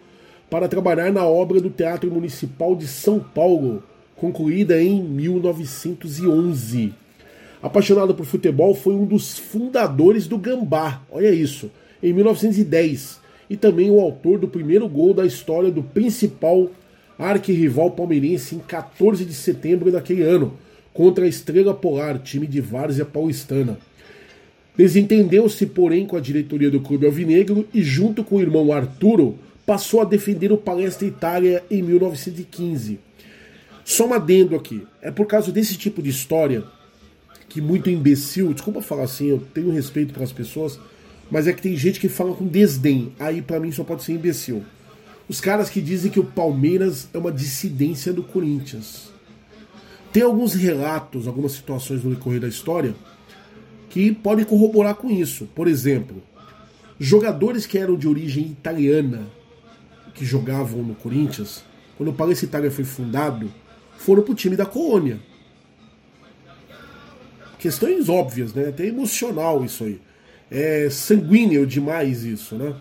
para 0.49 0.67
trabalhar 0.67 1.13
na 1.13 1.25
obra 1.25 1.61
do 1.61 1.69
Teatro 1.69 2.09
Municipal 2.09 2.75
de 2.75 2.87
São 2.87 3.19
Paulo, 3.19 3.83
concluída 4.15 4.81
em 4.81 5.03
1911. 5.03 6.91
Apaixonado 7.61 8.15
por 8.15 8.25
futebol, 8.25 8.73
foi 8.73 8.93
um 8.93 9.05
dos 9.05 9.37
fundadores 9.37 10.25
do 10.27 10.39
Gambá, 10.39 11.03
olha 11.11 11.29
isso, 11.29 11.69
em 12.01 12.11
1910, 12.13 13.19
e 13.49 13.55
também 13.55 13.91
o 13.91 13.99
autor 13.99 14.39
do 14.39 14.47
primeiro 14.47 14.87
gol 14.87 15.13
da 15.13 15.25
história 15.25 15.69
do 15.69 15.83
principal 15.83 16.71
arquirrival 17.17 17.91
palmeirense 17.91 18.55
em 18.55 18.59
14 18.59 19.25
de 19.25 19.33
setembro 19.33 19.91
daquele 19.91 20.23
ano, 20.23 20.53
contra 20.93 21.25
a 21.25 21.27
Estrela 21.27 21.73
Polar, 21.73 22.17
time 22.19 22.47
de 22.47 22.61
várzea 22.61 23.05
paulistana. 23.05 23.77
Desentendeu-se, 24.79 25.65
porém, 25.65 26.05
com 26.05 26.15
a 26.15 26.21
diretoria 26.21 26.71
do 26.71 26.79
clube 26.79 27.05
alvinegro 27.05 27.67
e, 27.73 27.83
junto 27.83 28.23
com 28.23 28.37
o 28.37 28.41
irmão 28.41 28.71
Arturo, 28.71 29.37
passou 29.65 29.99
a 29.99 30.05
defender 30.05 30.53
o 30.53 30.57
Palestra 30.57 31.05
Itália 31.05 31.61
em 31.69 31.81
1915. 31.83 32.97
Só 33.83 34.07
um 34.07 34.13
adendo 34.13 34.55
aqui. 34.55 34.87
É 35.01 35.11
por 35.11 35.25
causa 35.25 35.51
desse 35.51 35.75
tipo 35.75 36.01
de 36.01 36.09
história 36.09 36.63
que 37.49 37.59
muito 37.59 37.89
imbecil, 37.89 38.53
desculpa 38.53 38.81
falar 38.81 39.03
assim, 39.03 39.27
eu 39.27 39.43
tenho 39.53 39.69
respeito 39.69 40.13
pelas 40.13 40.31
pessoas, 40.31 40.79
mas 41.29 41.45
é 41.45 41.51
que 41.51 41.61
tem 41.61 41.75
gente 41.75 41.99
que 41.99 42.07
fala 42.07 42.33
com 42.33 42.47
desdém. 42.47 43.11
Aí 43.19 43.41
para 43.41 43.59
mim 43.59 43.73
só 43.73 43.83
pode 43.83 44.03
ser 44.03 44.13
imbecil. 44.13 44.63
Os 45.27 45.41
caras 45.41 45.69
que 45.69 45.81
dizem 45.81 46.09
que 46.09 46.21
o 46.21 46.25
Palmeiras 46.25 47.09
é 47.13 47.17
uma 47.17 47.33
dissidência 47.33 48.13
do 48.13 48.23
Corinthians. 48.23 49.09
Tem 50.13 50.23
alguns 50.23 50.53
relatos, 50.53 51.27
algumas 51.27 51.51
situações 51.51 52.01
no 52.01 52.11
decorrer 52.11 52.39
da 52.39 52.47
história 52.47 52.95
que 53.89 54.13
podem 54.13 54.45
corroborar 54.45 54.95
com 54.95 55.09
isso. 55.09 55.47
Por 55.55 55.67
exemplo, 55.67 56.21
jogadores 56.99 57.65
que 57.65 57.77
eram 57.77 57.97
de 57.97 58.07
origem 58.07 58.45
italiana 58.45 59.27
que 60.13 60.25
jogavam 60.25 60.83
no 60.83 60.95
Corinthians, 60.95 61.63
quando 61.97 62.09
o 62.09 62.13
Palestra 62.13 62.45
Itália 62.45 62.71
foi 62.71 62.83
fundado, 62.83 63.51
foram 63.97 64.21
pro 64.21 64.35
time 64.35 64.55
da 64.55 64.65
colônia. 64.65 65.19
Questões 67.57 68.07
óbvias, 68.07 68.53
né? 68.53 68.69
Até 68.69 68.85
emocional 68.85 69.65
isso 69.65 69.83
aí. 69.83 69.99
É 70.49 70.89
sanguíneo 70.89 71.65
demais 71.65 72.23
isso, 72.23 72.55
né? 72.55 72.75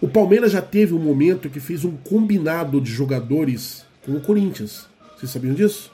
O 0.00 0.08
Palmeiras 0.08 0.52
já 0.52 0.62
teve 0.62 0.94
um 0.94 0.98
momento 0.98 1.50
que 1.50 1.60
fez 1.60 1.84
um 1.84 1.94
combinado 1.96 2.80
de 2.80 2.90
jogadores 2.90 3.84
com 4.04 4.12
o 4.12 4.20
Corinthians. 4.20 4.86
Vocês 5.16 5.30
sabiam 5.30 5.54
disso? 5.54 5.92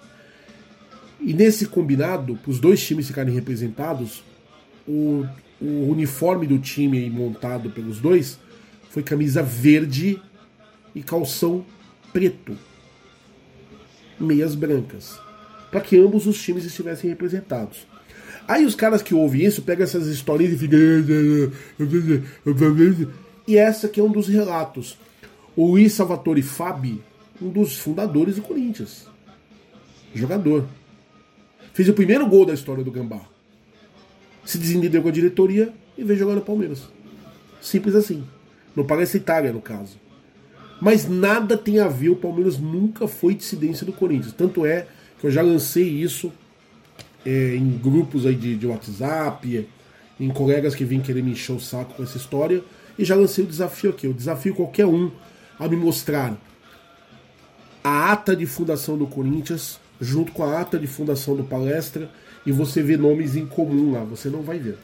E 1.21 1.33
nesse 1.33 1.67
combinado, 1.67 2.37
para 2.37 2.51
os 2.51 2.61
dois 2.61 2.85
times 2.85 3.07
ficarem 3.07 3.35
representados, 3.35 4.23
o, 4.87 5.27
o 5.61 5.91
uniforme 5.91 6.47
do 6.47 6.59
time 6.59 7.09
montado 7.11 7.71
pelos 7.71 7.99
dois 8.01 8.39
foi 8.91 9.03
camisa 9.03 9.43
verde 9.43 10.21
e 10.95 11.03
calção 11.03 11.65
preto. 12.13 12.57
Meias 14.19 14.55
brancas. 14.55 15.19
Para 15.71 15.81
que 15.81 15.99
ambos 15.99 16.27
os 16.27 16.41
times 16.41 16.65
estivessem 16.65 17.11
representados. 17.11 17.87
Aí 18.49 18.65
os 18.65 18.75
caras 18.75 19.03
que 19.03 19.15
ouvem 19.15 19.45
isso 19.45 19.63
pegam 19.63 19.85
essas 19.85 20.07
historinhas 20.07 20.55
e 20.55 20.57
ficam. 20.57 20.79
E 23.47 23.57
essa 23.57 23.89
que 23.89 24.01
é 24.01 24.03
um 24.03 24.11
dos 24.11 24.29
relatos. 24.29 24.97
O 25.55 25.67
Luiz 25.67 25.93
Salvatore 25.93 26.43
Fabi, 26.43 27.03
um 27.41 27.49
dos 27.49 27.79
fundadores 27.79 28.37
do 28.37 28.43
Corinthians. 28.43 29.07
Jogador. 30.15 30.67
Fez 31.77 31.91
o 31.91 31.93
primeiro 31.93 32.27
gol 32.27 32.47
da 32.47 32.55
história 32.55 32.83
do 32.83 32.91
Gambá. 32.91 33.21
Se 34.47 34.57
desentendeu 34.57 35.03
com 35.03 35.09
a 35.09 35.13
diretoria 35.13 35.75
e 35.99 36.03
veio 36.03 36.19
jogar 36.19 36.35
no 36.35 36.41
Palmeiras. 36.41 36.85
Simples 37.61 37.95
assim. 37.95 38.25
Não 38.75 38.83
parece 38.83 39.19
Itália, 39.19 39.53
no 39.53 39.61
caso. 39.61 39.99
Mas 40.81 41.07
nada 41.07 41.55
tem 41.55 41.79
a 41.79 41.87
ver, 41.87 42.09
o 42.09 42.17
Palmeiras 42.17 42.59
nunca 42.59 43.07
foi 43.07 43.35
dissidência 43.35 43.85
do 43.85 43.93
Corinthians. 43.93 44.33
Tanto 44.33 44.65
é 44.65 44.87
que 45.21 45.27
eu 45.27 45.31
já 45.31 45.43
lancei 45.43 45.87
isso 45.87 46.33
é, 47.27 47.57
em 47.57 47.77
grupos 47.77 48.25
aí 48.25 48.35
de, 48.35 48.57
de 48.57 48.67
WhatsApp, 48.67 49.69
em 50.19 50.31
colegas 50.31 50.75
que 50.75 50.83
vêm 50.83 51.03
querer 51.03 51.23
me 51.23 51.33
encher 51.33 51.53
o 51.53 51.61
saco 51.61 51.93
com 51.93 52.03
essa 52.03 52.17
história. 52.17 52.65
E 52.99 53.05
já 53.05 53.15
lancei 53.15 53.45
o 53.45 53.47
desafio 53.47 53.91
aqui. 53.91 54.07
Eu 54.07 54.15
desafio 54.15 54.55
qualquer 54.55 54.87
um 54.87 55.11
a 55.59 55.69
me 55.69 55.77
mostrar 55.77 56.41
a 57.85 58.13
ata 58.13 58.35
de 58.35 58.47
fundação 58.47 58.97
do 58.97 59.07
Corinthians 59.07 59.79
junto 60.01 60.33
com 60.33 60.43
a 60.43 60.61
ata 60.61 60.79
de 60.79 60.87
fundação 60.87 61.37
do 61.37 61.45
Palestra 61.45 62.11
e 62.45 62.53
você 62.53 62.83
vê 62.83 62.97
nomes 62.97 63.37
em 63.37 63.47
comum 63.47 63.93
lá. 63.93 64.05
Você 64.05 64.29
não 64.29 64.43
vai 64.43 64.59
ver. 64.59 64.79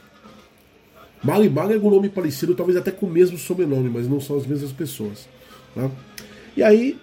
Mali 1.23 1.49
Mali 1.49 1.75
é 1.75 1.77
um 1.77 1.89
nome 1.89 2.09
parecido, 2.09 2.53
talvez 2.53 2.77
até 2.77 2.91
com 2.91 3.05
o 3.05 3.09
mesmo 3.09 3.37
sobrenome, 3.37 3.89
mas 3.89 4.07
não 4.07 4.19
são 4.19 4.37
as 4.37 4.45
mesmas 4.45 4.71
pessoas. 4.71 5.27
Né? 5.75 5.89
E 6.57 6.61
aí, 6.61 6.99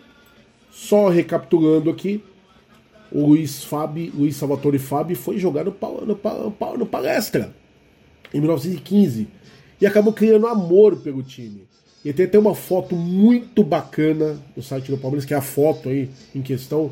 só 0.70 1.08
recapitulando 1.08 1.88
aqui, 1.88 2.22
o 3.11 3.26
Luiz 3.26 3.64
Fabi, 3.64 4.12
Luiz 4.14 4.36
Salvatore 4.36 4.78
Fabi 4.78 5.14
foi 5.14 5.38
jogar 5.38 5.64
no, 5.64 5.74
no, 6.06 6.76
no 6.76 6.86
Palestra 6.86 7.52
em 8.32 8.40
1915 8.40 9.26
e 9.80 9.86
acabou 9.86 10.12
criando 10.12 10.46
amor 10.46 10.96
pelo 10.96 11.22
time. 11.22 11.62
E 12.04 12.12
tem 12.12 12.26
até 12.26 12.38
uma 12.38 12.54
foto 12.54 12.94
muito 12.94 13.62
bacana 13.62 14.38
no 14.56 14.62
site 14.62 14.90
do 14.90 14.96
Palmeiras, 14.96 15.24
que 15.24 15.34
é 15.34 15.36
a 15.36 15.42
foto 15.42 15.88
aí 15.88 16.08
em 16.34 16.40
questão, 16.40 16.90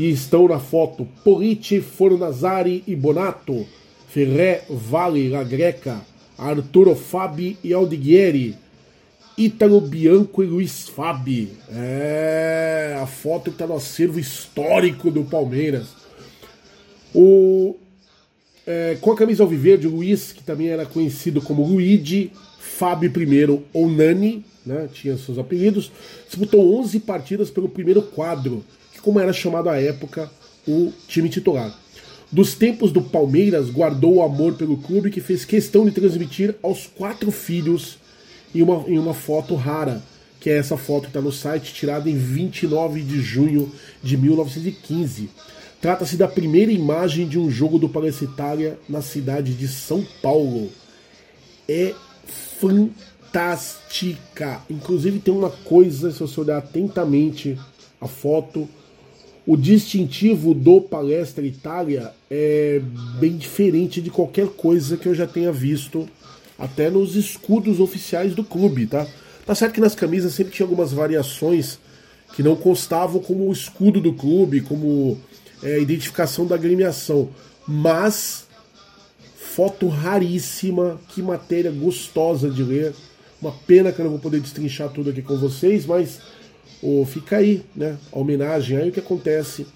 que 0.00 0.08
estão 0.08 0.48
na 0.48 0.58
foto 0.58 1.06
Politi, 1.22 1.78
Fornazari 1.78 2.82
e 2.86 2.96
Bonato, 2.96 3.66
Ferré, 4.08 4.62
Vale, 4.70 5.28
La 5.28 5.44
Greca, 5.44 6.00
Arturo 6.38 6.96
Fabi 6.96 7.58
e 7.62 7.74
Aldiguieri, 7.74 8.56
Ítalo 9.36 9.78
Bianco 9.78 10.42
e 10.42 10.46
Luiz 10.46 10.88
Fabi. 10.88 11.52
É 11.70 12.98
a 12.98 13.06
foto 13.06 13.50
que 13.50 13.50
está 13.50 13.66
no 13.66 13.76
acervo 13.76 14.18
histórico 14.18 15.10
do 15.10 15.22
Palmeiras. 15.24 15.88
O 17.14 17.76
é, 18.66 18.96
com 19.02 19.12
a 19.12 19.16
camisa 19.16 19.42
alviverde, 19.42 19.86
Luiz, 19.86 20.32
que 20.32 20.42
também 20.42 20.68
era 20.68 20.86
conhecido 20.86 21.42
como 21.42 21.66
Luigi, 21.66 22.32
Fábio 22.58 23.12
I 23.14 23.62
ou 23.74 23.90
Nani, 23.90 24.46
né, 24.64 24.88
tinha 24.90 25.18
seus 25.18 25.36
apelidos, 25.36 25.92
disputou 26.26 26.80
11 26.80 27.00
partidas 27.00 27.50
pelo 27.50 27.68
primeiro 27.68 28.00
quadro, 28.00 28.64
como 29.02 29.20
era 29.20 29.32
chamado 29.32 29.68
à 29.68 29.80
época 29.80 30.30
o 30.66 30.92
time 31.08 31.28
titular. 31.28 31.76
Dos 32.32 32.54
tempos 32.54 32.92
do 32.92 33.02
Palmeiras, 33.02 33.70
guardou 33.70 34.16
o 34.16 34.22
amor 34.22 34.54
pelo 34.54 34.76
clube 34.76 35.10
que 35.10 35.20
fez 35.20 35.44
questão 35.44 35.84
de 35.84 35.90
transmitir 35.90 36.54
aos 36.62 36.86
quatro 36.86 37.32
filhos 37.32 37.98
em 38.54 38.62
uma, 38.62 38.88
em 38.88 38.98
uma 38.98 39.14
foto 39.14 39.56
rara, 39.56 40.00
que 40.38 40.48
é 40.48 40.56
essa 40.56 40.76
foto 40.76 41.02
que 41.02 41.08
está 41.08 41.20
no 41.20 41.32
site, 41.32 41.74
tirada 41.74 42.08
em 42.08 42.16
29 42.16 43.02
de 43.02 43.20
junho 43.20 43.72
de 44.00 44.16
1915. 44.16 45.28
Trata-se 45.80 46.16
da 46.16 46.28
primeira 46.28 46.70
imagem 46.70 47.26
de 47.26 47.38
um 47.38 47.50
jogo 47.50 47.78
do 47.78 47.88
Palestra 47.88 48.26
Itália 48.26 48.78
na 48.88 49.02
cidade 49.02 49.54
de 49.54 49.66
São 49.66 50.06
Paulo. 50.22 50.70
É 51.68 51.94
fantástica. 52.60 54.60
Inclusive 54.70 55.18
tem 55.18 55.34
uma 55.34 55.50
coisa, 55.50 56.12
se 56.12 56.20
você 56.20 56.40
olhar 56.40 56.58
atentamente 56.58 57.58
a 58.00 58.06
foto, 58.06 58.68
o 59.46 59.56
distintivo 59.56 60.54
do 60.54 60.80
Palestra 60.80 61.44
Itália 61.44 62.12
é 62.30 62.80
bem 63.18 63.36
diferente 63.36 64.00
de 64.00 64.10
qualquer 64.10 64.48
coisa 64.48 64.96
que 64.96 65.06
eu 65.06 65.14
já 65.14 65.26
tenha 65.26 65.50
visto, 65.50 66.08
até 66.58 66.90
nos 66.90 67.16
escudos 67.16 67.80
oficiais 67.80 68.34
do 68.34 68.44
clube, 68.44 68.86
tá? 68.86 69.06
Tá 69.46 69.54
certo 69.54 69.74
que 69.74 69.80
nas 69.80 69.94
camisas 69.94 70.34
sempre 70.34 70.52
tinha 70.52 70.64
algumas 70.64 70.92
variações 70.92 71.78
que 72.34 72.42
não 72.42 72.54
constavam 72.54 73.20
como 73.20 73.48
o 73.48 73.52
escudo 73.52 74.00
do 74.00 74.12
clube, 74.12 74.60
como 74.60 75.18
é, 75.62 75.80
identificação 75.80 76.46
da 76.46 76.54
agremiação. 76.54 77.30
Mas, 77.66 78.46
foto 79.36 79.88
raríssima, 79.88 81.00
que 81.08 81.22
matéria 81.22 81.70
gostosa 81.70 82.50
de 82.50 82.62
ler. 82.62 82.94
Uma 83.40 83.52
pena 83.52 83.90
que 83.90 84.00
eu 84.00 84.04
não 84.04 84.12
vou 84.12 84.20
poder 84.20 84.40
destrinchar 84.40 84.90
tudo 84.90 85.10
aqui 85.10 85.22
com 85.22 85.36
vocês, 85.36 85.86
mas 85.86 86.20
oh, 86.82 87.04
fica 87.04 87.36
aí, 87.36 87.64
né? 87.74 87.98
A 88.12 88.18
homenagem 88.18 88.76
aí 88.76 88.88
o 88.88 88.92
que 88.92 89.00
acontece. 89.00 89.66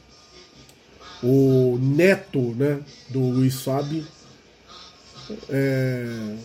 O 1.23 1.79
neto 1.81 2.41
né, 2.55 2.81
do 3.09 3.21
Luiz 3.21 3.63
Fabi 3.63 4.05
é, 5.49 6.37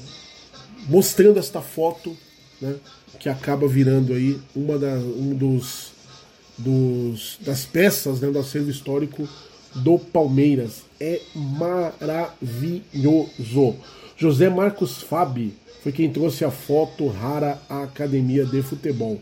mostrando 0.88 1.38
esta 1.38 1.62
foto, 1.62 2.16
né, 2.62 2.76
que 3.20 3.28
acaba 3.28 3.68
virando 3.68 4.14
aí 4.14 4.40
uma 4.56 4.80
da, 4.80 4.94
um 4.94 5.36
dos 5.36 5.92
dos, 6.60 7.40
das 7.42 7.66
peças 7.66 8.20
né, 8.20 8.30
do 8.30 8.38
acervo 8.38 8.70
histórico 8.70 9.28
do 9.76 9.98
Palmeiras. 9.98 10.84
É 11.00 11.22
maravilhoso. 11.34 12.36
José 14.18 14.50
Marcos 14.50 15.02
Fabi 15.02 15.54
foi 15.82 15.94
quem 15.94 16.12
trouxe 16.12 16.44
a 16.44 16.52
foto 16.52 17.08
rara 17.08 17.58
à 17.70 17.84
Academia 17.84 18.46
de 18.46 18.62
Futebol. 18.62 19.22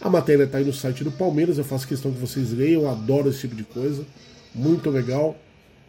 A 0.00 0.08
matéria 0.08 0.44
está 0.44 0.58
aí 0.58 0.64
no 0.64 0.72
site 0.72 1.02
do 1.02 1.10
Palmeiras, 1.10 1.58
eu 1.58 1.64
faço 1.64 1.86
questão 1.86 2.12
que 2.12 2.18
vocês 2.18 2.52
leiam, 2.52 2.88
adoro 2.88 3.28
esse 3.28 3.40
tipo 3.40 3.56
de 3.56 3.64
coisa. 3.64 4.04
Muito 4.54 4.90
legal. 4.90 5.36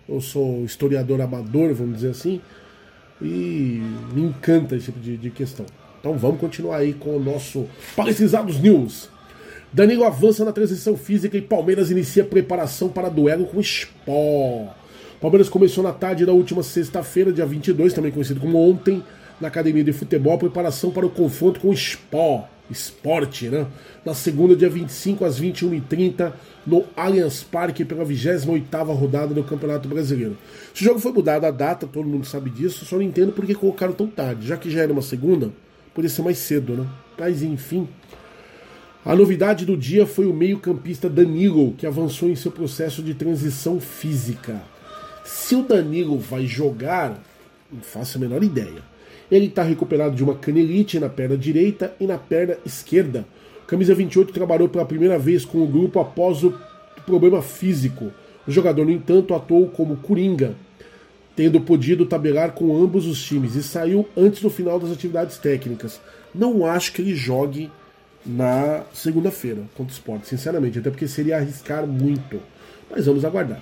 Eu 0.08 0.20
sou 0.20 0.66
historiador 0.66 1.22
amador, 1.22 1.74
vamos 1.74 1.98
dizer 1.98 2.10
assim, 2.10 2.42
e 3.22 3.80
me 4.12 4.24
encanta 4.24 4.76
esse 4.76 4.86
tipo 4.86 5.00
de, 5.00 5.18
de 5.18 5.30
questão. 5.30 5.66
Então 6.00 6.18
vamos 6.18 6.40
continuar 6.40 6.78
aí 6.78 6.94
com 6.94 7.16
o 7.16 7.20
nosso 7.20 7.68
Palestrizados 7.96 8.60
News. 8.60 9.10
Danilo 9.72 10.04
avança 10.04 10.44
na 10.44 10.52
transição 10.52 10.98
física 10.98 11.38
e 11.38 11.42
Palmeiras 11.42 11.92
inicia 11.92 12.24
preparação 12.24 12.90
para 12.90 13.10
duelo 13.10 13.46
com 13.46 13.58
o 13.58 13.62
Sport. 13.62 14.70
Palmeiras 15.22 15.50
começou 15.50 15.84
na 15.84 15.92
tarde 15.92 16.26
da 16.26 16.32
última 16.32 16.64
sexta-feira, 16.64 17.32
dia 17.32 17.46
22, 17.46 17.94
também 17.94 18.12
conhecido 18.12 18.40
como 18.40 18.58
ontem, 18.58 19.04
na 19.40 19.48
academia 19.48 19.84
de 19.84 19.94
futebol, 19.94 20.38
preparação 20.38 20.92
para 20.92 21.06
o 21.06 21.10
confronto 21.10 21.60
com 21.60 21.70
o 21.70 21.74
Sport. 21.74 22.46
Esporte, 22.70 23.50
né? 23.50 23.66
Na 24.06 24.14
segunda, 24.14 24.56
dia 24.56 24.70
25 24.70 25.26
às 25.26 25.42
21h30, 25.42 26.32
no 26.68 26.86
Allianz 26.96 27.42
Parque, 27.42 27.84
pela 27.84 28.06
28 28.06 28.94
rodada 28.94 29.34
do 29.34 29.44
Campeonato 29.44 29.90
Brasileiro. 29.90 30.38
Esse 30.74 30.84
jogo 30.86 31.00
foi 31.00 31.12
mudado 31.12 31.46
a 31.46 31.52
data, 31.52 31.88
todo 31.88 32.08
mundo 32.08 32.28
sabe 32.28 32.52
disso, 32.52 32.86
só 32.86 32.98
não 32.98 33.02
entendo 33.02 33.32
por 33.32 33.46
que 33.46 33.56
colocaram 33.56 33.94
tão 33.94 34.06
tarde. 34.06 34.48
Já 34.48 34.56
que 34.56 34.70
já 34.70 34.82
era 34.82 34.94
uma 34.94 35.02
segunda, 35.02 35.52
poderia 35.96 36.16
ser 36.16 36.22
mais 36.22 36.38
cedo, 36.38 36.74
né? 36.74 36.88
Mas 37.18 37.42
enfim, 37.42 37.88
a 39.04 39.16
novidade 39.16 39.66
do 39.66 39.76
dia 39.76 40.06
foi 40.06 40.28
o 40.28 40.34
meio-campista 40.34 41.10
Danilo, 41.10 41.74
que 41.74 41.88
avançou 41.88 42.30
em 42.30 42.36
seu 42.36 42.52
processo 42.52 43.02
de 43.02 43.16
transição 43.16 43.80
física. 43.80 44.62
Se 45.24 45.56
o 45.56 45.64
Danilo 45.64 46.20
vai 46.20 46.46
jogar, 46.46 47.20
não 47.72 47.82
faço 47.82 48.18
a 48.18 48.22
menor 48.22 48.44
ideia. 48.44 48.84
Ele 49.32 49.46
está 49.46 49.64
recuperado 49.64 50.16
de 50.16 50.24
uma 50.24 50.36
canelite 50.36 51.00
na 51.00 51.10
perna 51.10 51.38
direita 51.38 51.94
e 52.00 52.08
na 52.08 52.18
perna 52.18 52.58
esquerda. 52.66 53.26
Camisa 53.68 53.94
28 53.94 54.34
trabalhou 54.34 54.68
pela 54.68 54.86
primeira 54.86 55.20
vez 55.20 55.46
com 55.46 55.62
o 55.64 55.68
grupo 55.68 56.00
após 56.00 56.44
o 56.44 56.54
problema 57.06 57.42
físico. 57.42 58.12
O 58.48 58.52
jogador, 58.52 58.86
no 58.86 58.92
entanto, 58.92 59.36
atuou 59.36 59.68
como 59.68 59.98
coringa, 59.98 60.56
tendo 61.36 61.62
podido 61.62 62.06
tabelar 62.06 62.54
com 62.54 62.76
ambos 62.76 63.06
os 63.06 63.22
times 63.22 63.56
e 63.56 63.62
saiu 63.62 64.08
antes 64.18 64.42
do 64.42 64.50
final 64.50 64.80
das 64.80 64.92
atividades 64.92 65.38
técnicas. 65.38 66.02
Não 66.34 66.66
acho 66.66 66.94
que 66.94 67.02
ele 67.02 67.16
jogue 67.16 67.70
na 68.26 68.84
segunda-feira 68.94 69.62
contra 69.76 69.92
o 69.92 69.96
Sport, 69.96 70.24
sinceramente, 70.26 70.80
até 70.80 70.90
porque 70.90 71.08
seria 71.08 71.38
arriscar 71.38 71.86
muito. 71.86 72.42
Mas 72.90 73.06
vamos 73.06 73.24
aguardar. 73.24 73.62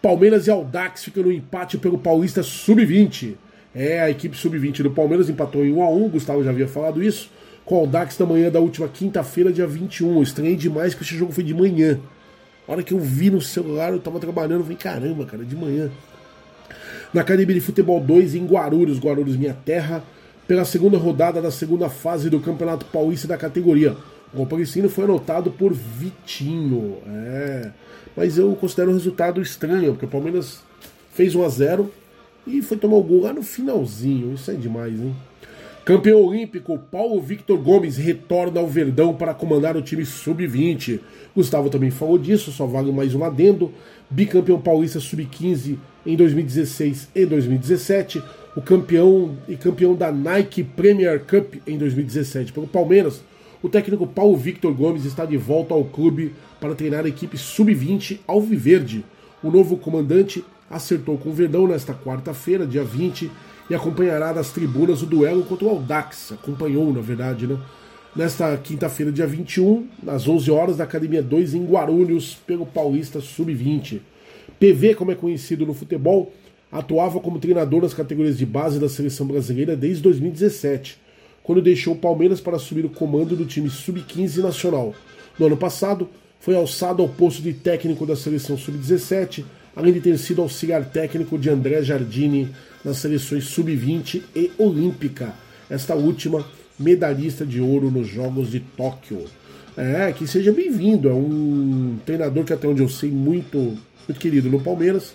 Palmeiras 0.00 0.46
e 0.46 0.50
Aldax 0.50 1.04
ficam 1.04 1.24
no 1.24 1.32
empate 1.32 1.78
pelo 1.78 1.98
Paulista 1.98 2.42
Sub-20. 2.42 3.34
É, 3.78 4.00
a 4.00 4.08
equipe 4.08 4.34
Sub-20 4.34 4.82
do 4.82 4.90
Palmeiras 4.90 5.28
empatou 5.28 5.62
em 5.62 5.70
1x1, 5.70 6.08
Gustavo 6.08 6.42
já 6.42 6.48
havia 6.48 6.66
falado 6.66 7.02
isso, 7.02 7.28
com 7.62 7.74
o 7.74 7.78
Aldax 7.80 8.18
na 8.18 8.24
manhã 8.24 8.50
da 8.50 8.58
última 8.58 8.88
quinta-feira, 8.88 9.52
dia 9.52 9.66
21. 9.66 10.22
estranhei 10.22 10.56
demais 10.56 10.94
que 10.94 11.02
esse 11.02 11.14
jogo 11.14 11.30
foi 11.30 11.44
de 11.44 11.52
manhã. 11.52 12.00
A 12.66 12.72
hora 12.72 12.82
que 12.82 12.94
eu 12.94 12.98
vi 12.98 13.28
no 13.28 13.38
celular, 13.38 13.92
eu 13.92 14.00
tava 14.00 14.18
trabalhando, 14.18 14.60
eu 14.60 14.62
falei, 14.62 14.78
caramba, 14.78 15.26
cara, 15.26 15.44
de 15.44 15.54
manhã. 15.54 15.90
Na 17.12 17.20
Academia 17.20 17.54
de 17.54 17.60
Futebol 17.60 18.00
2, 18.00 18.34
em 18.34 18.46
Guarulhos, 18.46 18.98
Guarulhos, 18.98 19.36
minha 19.36 19.52
terra, 19.52 20.02
pela 20.48 20.64
segunda 20.64 20.96
rodada 20.96 21.42
da 21.42 21.50
segunda 21.50 21.90
fase 21.90 22.30
do 22.30 22.40
Campeonato 22.40 22.86
Paulista 22.86 23.28
da 23.28 23.36
categoria. 23.36 23.94
O 24.32 24.46
paulistino 24.46 24.88
foi 24.88 25.04
anotado 25.04 25.50
por 25.50 25.74
Vitinho. 25.74 26.96
É. 27.06 27.70
Mas 28.16 28.38
eu 28.38 28.56
considero 28.56 28.90
o 28.90 28.94
resultado 28.94 29.42
estranho, 29.42 29.92
porque 29.92 30.06
o 30.06 30.08
Palmeiras 30.08 30.60
fez 31.12 31.34
1 31.34 31.44
a 31.44 31.48
0 31.50 31.92
e 32.46 32.62
foi 32.62 32.76
tomar 32.76 32.96
o 32.96 33.02
gol 33.02 33.22
lá 33.22 33.32
no 33.32 33.42
finalzinho. 33.42 34.34
Isso 34.34 34.50
é 34.50 34.54
demais, 34.54 35.00
hein? 35.00 35.14
Campeão 35.86 36.20
olímpico, 36.20 36.76
Paulo 36.90 37.20
Victor 37.20 37.56
Gomes 37.58 37.96
retorna 37.96 38.58
ao 38.58 38.66
Verdão 38.66 39.14
para 39.14 39.32
comandar 39.32 39.76
o 39.76 39.82
time 39.82 40.04
sub-20. 40.04 40.98
Gustavo 41.32 41.70
também 41.70 41.92
falou 41.92 42.18
disso, 42.18 42.50
só 42.50 42.66
vale 42.66 42.90
mais 42.90 43.14
um 43.14 43.22
adendo. 43.22 43.72
Bicampeão 44.10 44.60
paulista 44.60 44.98
sub-15 44.98 45.76
em 46.04 46.16
2016 46.16 47.08
e 47.14 47.24
2017. 47.24 48.20
O 48.56 48.62
campeão 48.62 49.36
e 49.48 49.54
campeão 49.54 49.94
da 49.94 50.10
Nike 50.10 50.64
Premier 50.64 51.20
Cup 51.20 51.54
em 51.64 51.78
2017 51.78 52.52
pelo 52.52 52.66
Palmeiras. 52.66 53.22
O 53.62 53.68
técnico 53.68 54.08
Paulo 54.08 54.36
Victor 54.36 54.74
Gomes 54.74 55.04
está 55.04 55.24
de 55.24 55.36
volta 55.36 55.72
ao 55.72 55.84
clube 55.84 56.34
para 56.60 56.74
treinar 56.74 57.04
a 57.04 57.08
equipe 57.08 57.38
sub-20 57.38 58.18
Alviverde. 58.26 59.04
O 59.40 59.52
novo 59.52 59.76
comandante 59.76 60.44
acertou 60.70 61.16
com 61.18 61.30
o 61.30 61.32
Verdão 61.32 61.66
nesta 61.66 61.94
quarta-feira, 61.94 62.66
dia 62.66 62.84
20, 62.84 63.30
e 63.68 63.74
acompanhará 63.74 64.32
das 64.32 64.50
tribunas 64.50 65.02
o 65.02 65.06
duelo 65.06 65.44
contra 65.44 65.66
o 65.66 65.70
Aldax. 65.70 66.32
Acompanhou, 66.32 66.92
na 66.92 67.00
verdade, 67.00 67.46
né? 67.46 67.58
Nesta 68.14 68.56
quinta-feira, 68.56 69.12
dia 69.12 69.26
21, 69.26 69.86
às 70.06 70.26
11 70.26 70.50
horas, 70.50 70.76
da 70.78 70.84
Academia 70.84 71.22
2 71.22 71.54
em 71.54 71.64
Guarulhos, 71.66 72.34
pelo 72.46 72.64
Paulista 72.64 73.20
Sub-20. 73.20 74.00
PV, 74.58 74.94
como 74.94 75.10
é 75.10 75.14
conhecido 75.14 75.66
no 75.66 75.74
futebol, 75.74 76.32
atuava 76.72 77.20
como 77.20 77.38
treinador 77.38 77.82
nas 77.82 77.92
categorias 77.92 78.38
de 78.38 78.46
base 78.46 78.78
da 78.78 78.88
seleção 78.88 79.26
brasileira 79.26 79.76
desde 79.76 80.02
2017, 80.02 80.98
quando 81.42 81.60
deixou 81.60 81.92
o 81.92 81.98
Palmeiras 81.98 82.40
para 82.40 82.56
assumir 82.56 82.86
o 82.86 82.90
comando 82.90 83.36
do 83.36 83.44
time 83.44 83.68
Sub-15 83.68 84.38
nacional. 84.38 84.94
No 85.38 85.46
ano 85.46 85.56
passado, 85.56 86.08
foi 86.40 86.56
alçado 86.56 87.02
ao 87.02 87.08
posto 87.08 87.42
de 87.42 87.52
técnico 87.52 88.06
da 88.06 88.16
seleção 88.16 88.56
Sub-17, 88.56 89.44
além 89.76 89.92
de 89.92 90.00
ter 90.00 90.16
sido 90.18 90.40
auxiliar 90.40 90.86
técnico 90.86 91.38
de 91.38 91.50
André 91.50 91.82
Jardini 91.82 92.48
nas 92.82 92.96
seleções 92.96 93.44
Sub-20 93.44 94.22
e 94.34 94.50
Olímpica, 94.56 95.34
esta 95.68 95.94
última 95.94 96.46
medalhista 96.78 97.44
de 97.44 97.60
ouro 97.60 97.90
nos 97.90 98.08
Jogos 98.08 98.50
de 98.50 98.60
Tóquio. 98.60 99.26
É, 99.76 100.10
que 100.12 100.26
seja 100.26 100.50
bem-vindo, 100.50 101.10
é 101.10 101.12
um 101.12 101.98
treinador 102.06 102.44
que 102.44 102.54
até 102.54 102.66
onde 102.66 102.82
eu 102.82 102.88
sei 102.88 103.10
muito, 103.10 103.58
muito 103.58 104.18
querido 104.18 104.48
no 104.48 104.60
Palmeiras, 104.60 105.12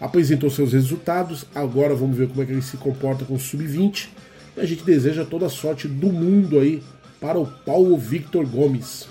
apresentou 0.00 0.50
seus 0.50 0.72
resultados, 0.72 1.46
agora 1.54 1.94
vamos 1.94 2.16
ver 2.16 2.26
como 2.26 2.42
é 2.42 2.46
que 2.46 2.50
ele 2.50 2.62
se 2.62 2.76
comporta 2.76 3.24
com 3.24 3.34
o 3.34 3.38
Sub-20, 3.38 4.08
e 4.56 4.60
a 4.60 4.66
gente 4.66 4.82
deseja 4.82 5.24
toda 5.24 5.46
a 5.46 5.48
sorte 5.48 5.86
do 5.86 6.08
mundo 6.12 6.58
aí 6.58 6.82
para 7.20 7.38
o 7.38 7.46
Paulo 7.46 7.96
Victor 7.96 8.44
Gomes. 8.44 9.06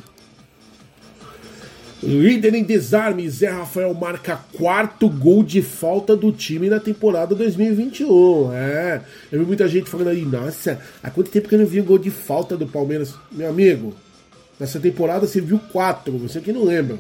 Líder 2.04 2.56
em 2.56 2.64
desarme, 2.64 3.30
Zé 3.30 3.48
Rafael 3.48 3.94
marca 3.94 4.44
quarto 4.54 5.08
gol 5.08 5.44
de 5.44 5.62
falta 5.62 6.16
do 6.16 6.32
time 6.32 6.68
na 6.68 6.80
temporada 6.80 7.36
2021. 7.36 8.52
É, 8.54 9.02
eu 9.32 9.40
vi 9.40 9.46
muita 9.46 9.68
gente 9.68 9.88
falando 9.88 10.08
aí, 10.08 10.26
nossa, 10.26 10.80
há 11.04 11.12
quanto 11.12 11.30
tempo 11.30 11.48
que 11.48 11.54
eu 11.54 11.60
não 11.60 11.66
vi 11.66 11.80
o 11.80 11.84
gol 11.84 12.00
de 12.00 12.10
falta 12.10 12.58
do 12.58 12.66
Palmeiras? 12.66 13.14
Meu 13.32 13.48
amigo, 13.48 13.94
nessa 14.60 14.80
temporada 14.80 15.28
você 15.28 15.40
viu 15.40 15.60
quatro, 15.72 16.18
você 16.18 16.42
que 16.42 16.52
não 16.52 16.64
lembra. 16.64 16.98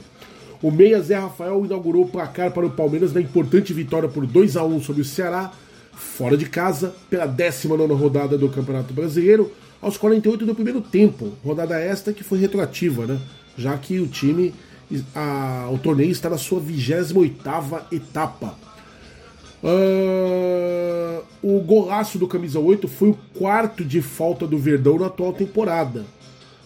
O 0.61 0.69
meia 0.69 1.01
Zé 1.01 1.15
Rafael 1.15 1.65
inaugurou 1.65 2.03
o 2.03 2.09
placar 2.09 2.51
para 2.51 2.67
o 2.67 2.69
Palmeiras 2.69 3.11
na 3.11 3.21
importante 3.21 3.73
vitória 3.73 4.07
por 4.07 4.27
2 4.27 4.55
a 4.55 4.63
1 4.63 4.81
sobre 4.83 5.01
o 5.01 5.05
Ceará, 5.05 5.51
fora 5.93 6.37
de 6.37 6.45
casa, 6.45 6.93
pela 7.09 7.25
19 7.25 7.91
rodada 7.95 8.37
do 8.37 8.49
Campeonato 8.49 8.93
Brasileiro, 8.93 9.51
aos 9.81 9.97
48 9.97 10.45
do 10.45 10.53
primeiro 10.53 10.79
tempo. 10.79 11.31
Rodada 11.43 11.79
esta 11.79 12.13
que 12.13 12.23
foi 12.23 12.37
retroativa, 12.37 13.07
né? 13.07 13.19
Já 13.57 13.75
que 13.79 13.99
o 13.99 14.05
time 14.05 14.53
a, 15.15 15.69
o 15.71 15.77
torneio 15.77 16.11
está 16.11 16.29
na 16.29 16.37
sua 16.37 16.59
28 16.59 17.85
etapa. 17.91 18.55
Uh, 19.63 21.23
o 21.43 21.59
golaço 21.61 22.17
do 22.17 22.27
camisa 22.27 22.59
8 22.59 22.87
foi 22.87 23.09
o 23.09 23.17
quarto 23.37 23.85
de 23.85 24.01
falta 24.01 24.47
do 24.47 24.57
Verdão 24.57 24.97
na 24.97 25.07
atual 25.07 25.33
temporada. 25.33 26.05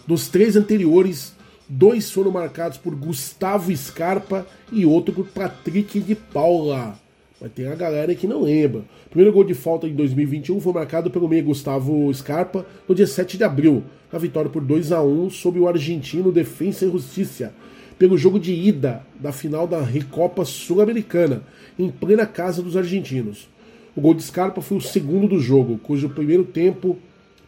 Dos 0.06 0.28
três 0.28 0.56
anteriores, 0.56 1.34
dois 1.68 2.10
foram 2.10 2.30
marcados 2.30 2.78
por 2.78 2.94
Gustavo 2.94 3.74
Scarpa 3.76 4.46
e 4.72 4.86
outro 4.86 5.14
por 5.14 5.26
Patrick 5.26 6.00
de 6.00 6.14
Paula. 6.14 6.98
Mas 7.40 7.52
tem 7.52 7.66
a 7.66 7.74
galera 7.74 8.14
que 8.14 8.26
não 8.26 8.42
lembra. 8.42 8.80
O 9.06 9.10
primeiro 9.10 9.32
gol 9.32 9.44
de 9.44 9.52
falta 9.52 9.86
em 9.86 9.94
2021 9.94 10.58
foi 10.60 10.72
marcado 10.72 11.10
pelo 11.10 11.28
meio 11.28 11.44
Gustavo 11.44 12.12
Scarpa 12.14 12.64
no 12.88 12.94
dia 12.94 13.06
7 13.06 13.36
de 13.36 13.44
abril, 13.44 13.84
na 14.10 14.18
vitória 14.18 14.50
por 14.50 14.62
2 14.62 14.92
a 14.92 15.02
1 15.02 15.30
sobre 15.30 15.60
o 15.60 15.68
argentino 15.68 16.32
Defensa 16.32 16.86
e 16.86 16.90
Justiça, 16.90 17.52
pelo 17.98 18.18
jogo 18.18 18.38
de 18.38 18.52
ida 18.52 19.04
da 19.18 19.32
final 19.32 19.66
da 19.66 19.80
Recopa 19.80 20.44
Sul-Americana, 20.44 21.42
em 21.78 21.90
plena 21.90 22.26
casa 22.26 22.62
dos 22.62 22.76
argentinos. 22.76 23.48
O 23.94 24.00
gol 24.00 24.14
de 24.14 24.22
Scarpa 24.22 24.60
foi 24.60 24.76
o 24.76 24.80
segundo 24.80 25.26
do 25.26 25.40
jogo, 25.40 25.78
cujo 25.78 26.10
primeiro 26.10 26.44
tempo, 26.44 26.98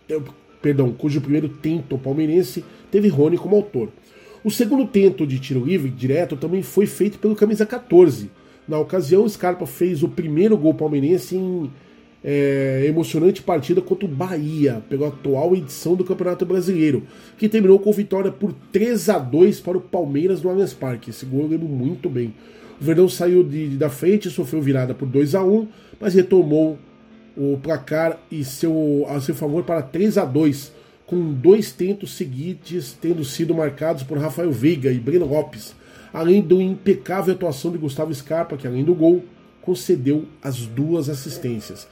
eh, 0.09 0.21
perdão, 0.63 0.93
cujo 0.93 1.21
primeiro 1.21 1.49
tento 1.49 1.99
palmeirense 1.99 2.65
teve 2.91 3.09
Rony 3.09 3.37
como 3.37 3.57
autor. 3.57 3.91
O 4.43 4.51
segundo 4.51 4.87
tento 4.87 5.27
de 5.27 5.39
tiro 5.39 5.65
livre 5.65 5.91
direto 5.91 6.37
também 6.37 6.63
foi 6.63 6.87
feito 6.87 7.19
pelo 7.19 7.35
camisa 7.35 7.67
14. 7.67 8.31
Na 8.67 8.79
ocasião, 8.79 9.29
Scarpa 9.29 9.67
fez 9.67 10.03
o 10.03 10.09
primeiro 10.09 10.57
gol 10.57 10.75
palmeirense 10.75 11.37
em 11.37 11.71
é, 12.23 12.85
emocionante 12.87 13.43
partida 13.43 13.81
contra 13.81 14.07
o 14.07 14.09
Bahia, 14.09 14.83
pela 14.89 15.09
atual 15.09 15.55
edição 15.55 15.95
do 15.95 16.05
Campeonato 16.05 16.45
Brasileiro, 16.45 17.05
que 17.37 17.49
terminou 17.49 17.79
com 17.79 17.93
vitória 17.93 18.31
por 18.31 18.53
3 18.73 19.09
a 19.09 19.19
2 19.19 19.61
para 19.61 19.79
o 19.79 19.81
Palmeiras 19.81 20.43
no 20.43 20.51
Allianz 20.51 20.73
Parque. 20.73 21.11
Esse 21.11 21.25
gol 21.25 21.43
eu 21.43 21.49
lembro 21.49 21.69
muito 21.69 22.09
bem. 22.09 22.35
O 22.81 22.85
Verdão 22.85 23.09
saiu 23.09 23.43
de, 23.43 23.77
da 23.77 23.89
frente, 23.89 24.31
sofreu 24.31 24.63
virada 24.63 24.95
por 24.95 25.07
2 25.07 25.35
a 25.35 25.45
1 25.45 25.69
mas 26.01 26.15
retomou 26.15 26.79
o 27.37 27.59
placar 27.63 28.19
e 28.31 28.45
seu, 28.45 29.05
a 29.09 29.21
seu 29.21 29.35
favor 29.35 29.65
para 29.65 29.83
3 29.83 30.19
a 30.19 30.25
2 30.25 30.73
com 31.07 31.33
dois 31.33 31.73
tentos 31.73 32.13
seguintes 32.13 32.97
tendo 33.01 33.25
sido 33.25 33.55
marcados 33.55 34.03
por 34.03 34.19
Rafael 34.19 34.53
Veiga 34.53 34.93
e 34.93 34.99
Breno 34.99 35.25
Lopes, 35.25 35.75
além 36.13 36.43
da 36.43 36.55
impecável 36.57 37.33
atuação 37.33 37.73
de 37.73 37.79
Gustavo 37.79 38.15
Scarpa, 38.15 38.57
que 38.57 38.67
além 38.67 38.85
do 38.85 38.95
gol, 38.95 39.25
concedeu 39.63 40.27
as 40.43 40.67
duas 40.67 41.09
assistências. 41.09 41.89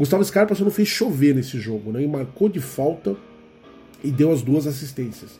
Gustavo 0.00 0.24
Scarpa 0.24 0.54
só 0.54 0.64
não 0.64 0.70
fez 0.70 0.88
chover 0.88 1.34
nesse 1.34 1.60
jogo, 1.60 1.92
né? 1.92 2.02
E 2.02 2.08
marcou 2.08 2.48
de 2.48 2.58
falta 2.58 3.14
e 4.02 4.10
deu 4.10 4.32
as 4.32 4.40
duas 4.40 4.66
assistências. 4.66 5.38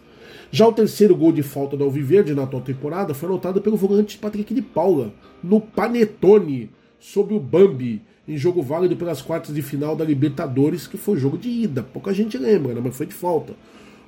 Já 0.53 0.69
o 0.69 0.73
terceiro 0.73 1.17
gol 1.17 1.33
de 1.33 1.43
falta 1.43 1.79
da 1.79 1.85
Alviverde 1.87 2.35
na 2.35 2.43
atual 2.43 2.61
temporada 2.61 3.15
foi 3.15 3.27
anotado 3.27 3.63
pelo 3.63 3.79
volante 3.79 4.19
Patrick 4.19 4.53
de 4.53 4.61
Paula, 4.61 5.15
no 5.43 5.63
Panetone, 5.63 6.69
sobre 6.99 7.33
o 7.33 7.41
Bambi, 7.41 8.03
em 8.29 8.37
jogo 8.37 8.61
válido 8.61 8.97
pelas 8.97 9.23
quartas 9.23 9.55
de 9.55 9.63
final 9.63 9.97
da 9.97 10.05
Libertadores, 10.05 10.87
que 10.87 10.99
foi 10.99 11.17
jogo 11.17 11.39
de 11.39 11.49
ida. 11.49 11.83
Pouca 11.83 12.13
gente 12.13 12.37
lembra, 12.37 12.75
né? 12.75 12.83
mas 12.85 12.95
foi 12.95 13.07
de 13.07 13.15
falta. 13.15 13.55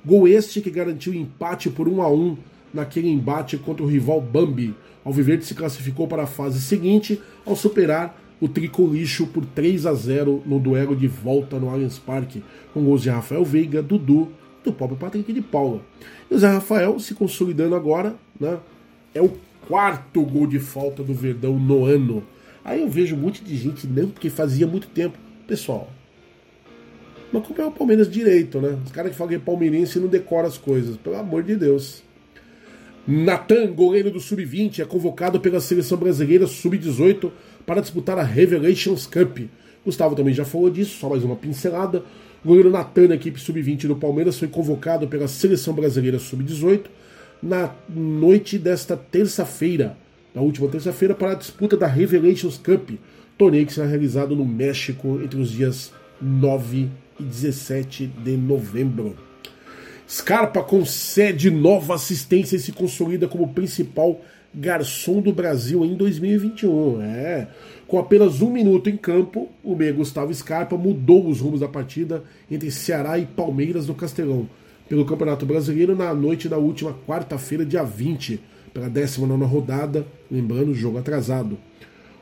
Gol 0.05 0.27
este 0.27 0.61
que 0.61 0.69
garantiu 0.69 1.15
empate 1.15 1.71
por 1.71 1.87
1 1.87 1.99
a 1.99 2.11
1 2.11 2.37
naquele 2.71 3.09
embate 3.09 3.57
contra 3.57 3.83
o 3.83 3.87
rival 3.87 4.21
Bambi. 4.21 4.75
Alviverde 5.03 5.45
se 5.45 5.55
classificou 5.55 6.07
para 6.07 6.23
a 6.23 6.27
fase 6.27 6.61
seguinte 6.61 7.19
ao 7.43 7.55
superar 7.55 8.22
o 8.43 8.47
Tricolixo 8.49 9.25
por 9.27 9.45
3 9.45 9.85
a 9.85 9.93
0 9.93 10.43
no 10.45 10.59
duelo 10.59 10.97
de 10.97 11.07
volta 11.07 11.57
no 11.57 11.69
Allianz 11.69 11.97
Parque, 11.97 12.43
com 12.73 12.83
gols 12.83 13.01
de 13.01 13.09
Rafael 13.09 13.45
Veiga, 13.45 13.81
Dudu 13.81 14.33
e 14.59 14.65
do 14.65 14.73
próprio 14.73 14.97
Patrick 14.97 15.31
de 15.31 15.41
Paula. 15.41 15.79
E 16.29 16.35
o 16.35 16.37
Zé 16.37 16.49
Rafael 16.49 16.99
se 16.99 17.15
consolidando 17.15 17.73
agora, 17.73 18.17
né? 18.37 18.59
É 19.15 19.21
o 19.21 19.31
quarto 19.65 20.21
gol 20.23 20.45
de 20.45 20.59
falta 20.59 21.01
do 21.01 21.13
Verdão 21.13 21.57
no 21.57 21.85
ano. 21.85 22.21
Aí 22.65 22.81
eu 22.81 22.89
vejo 22.89 23.15
um 23.15 23.19
monte 23.19 23.41
de 23.41 23.55
gente, 23.55 23.87
não, 23.87 24.09
porque 24.09 24.29
fazia 24.29 24.67
muito 24.67 24.89
tempo. 24.89 25.17
Pessoal, 25.47 25.89
não 27.31 27.39
acompanha 27.39 27.69
o 27.69 27.71
Palmeiras 27.71 28.11
direito, 28.11 28.59
né? 28.59 28.77
Os 28.85 28.91
caras 28.91 29.13
que 29.13 29.17
falam 29.17 29.29
que 29.29 29.35
é 29.35 29.39
palmeirense 29.39 30.01
não 30.01 30.09
decora 30.09 30.47
as 30.47 30.57
coisas, 30.57 30.97
pelo 30.97 31.15
amor 31.15 31.43
de 31.43 31.55
Deus. 31.55 32.03
Natan, 33.07 33.67
goleiro 33.73 34.11
do 34.11 34.19
Sub-20, 34.19 34.79
é 34.79 34.85
convocado 34.85 35.39
pela 35.39 35.59
seleção 35.59 35.97
brasileira 35.97 36.47
Sub-18 36.47 37.31
para 37.65 37.81
disputar 37.81 38.17
a 38.17 38.23
Revelations 38.23 39.05
Cup. 39.05 39.39
Gustavo 39.85 40.15
também 40.15 40.33
já 40.33 40.45
falou 40.45 40.69
disso, 40.69 40.97
só 40.99 41.09
mais 41.09 41.23
uma 41.23 41.35
pincelada. 41.35 42.03
O 42.43 42.47
goleiro 42.47 42.69
Natan, 42.69 43.13
equipe 43.13 43.39
sub-20 43.39 43.87
do 43.87 43.95
Palmeiras, 43.95 44.37
foi 44.37 44.47
convocado 44.47 45.07
pela 45.07 45.27
seleção 45.27 45.73
brasileira 45.73 46.19
sub-18 46.19 46.85
na 47.41 47.73
noite 47.89 48.57
desta 48.57 48.95
terça-feira, 48.95 49.97
na 50.33 50.41
última 50.41 50.67
terça-feira, 50.67 51.13
para 51.13 51.31
a 51.31 51.35
disputa 51.35 51.75
da 51.75 51.87
Revelations 51.87 52.57
Cup, 52.57 52.91
torneio 53.37 53.65
que 53.65 53.73
será 53.73 53.87
realizado 53.87 54.35
no 54.35 54.45
México 54.45 55.19
entre 55.23 55.39
os 55.39 55.51
dias 55.51 55.91
9 56.21 56.89
e 57.19 57.23
17 57.23 58.07
de 58.07 58.37
novembro. 58.37 59.15
Scarpa 60.09 60.61
concede 60.61 61.49
nova 61.49 61.95
assistência 61.95 62.55
e 62.55 62.59
se 62.59 62.71
consolida 62.71 63.27
como 63.27 63.53
principal 63.53 64.21
garçom 64.53 65.21
do 65.21 65.33
Brasil 65.33 65.83
em 65.83 65.95
2021. 65.95 67.01
É. 67.01 67.47
Com 67.87 67.97
apenas 67.99 68.41
um 68.41 68.51
minuto 68.51 68.89
em 68.89 68.97
campo, 68.97 69.49
o 69.63 69.75
meia 69.75 69.93
Gustavo 69.93 70.33
Scarpa 70.33 70.77
mudou 70.77 71.27
os 71.27 71.39
rumos 71.39 71.59
da 71.59 71.67
partida 71.67 72.23
entre 72.49 72.71
Ceará 72.71 73.17
e 73.17 73.25
Palmeiras 73.25 73.87
no 73.87 73.93
Castelão, 73.93 74.49
pelo 74.87 75.05
Campeonato 75.05 75.45
Brasileiro 75.45 75.95
na 75.95 76.13
noite 76.13 76.49
da 76.49 76.57
última 76.57 76.95
quarta-feira, 77.07 77.65
dia 77.65 77.83
20, 77.83 78.39
pela 78.73 78.89
19 78.89 79.45
rodada, 79.45 80.05
lembrando 80.31 80.71
o 80.71 80.75
jogo 80.75 80.97
atrasado. 80.97 81.57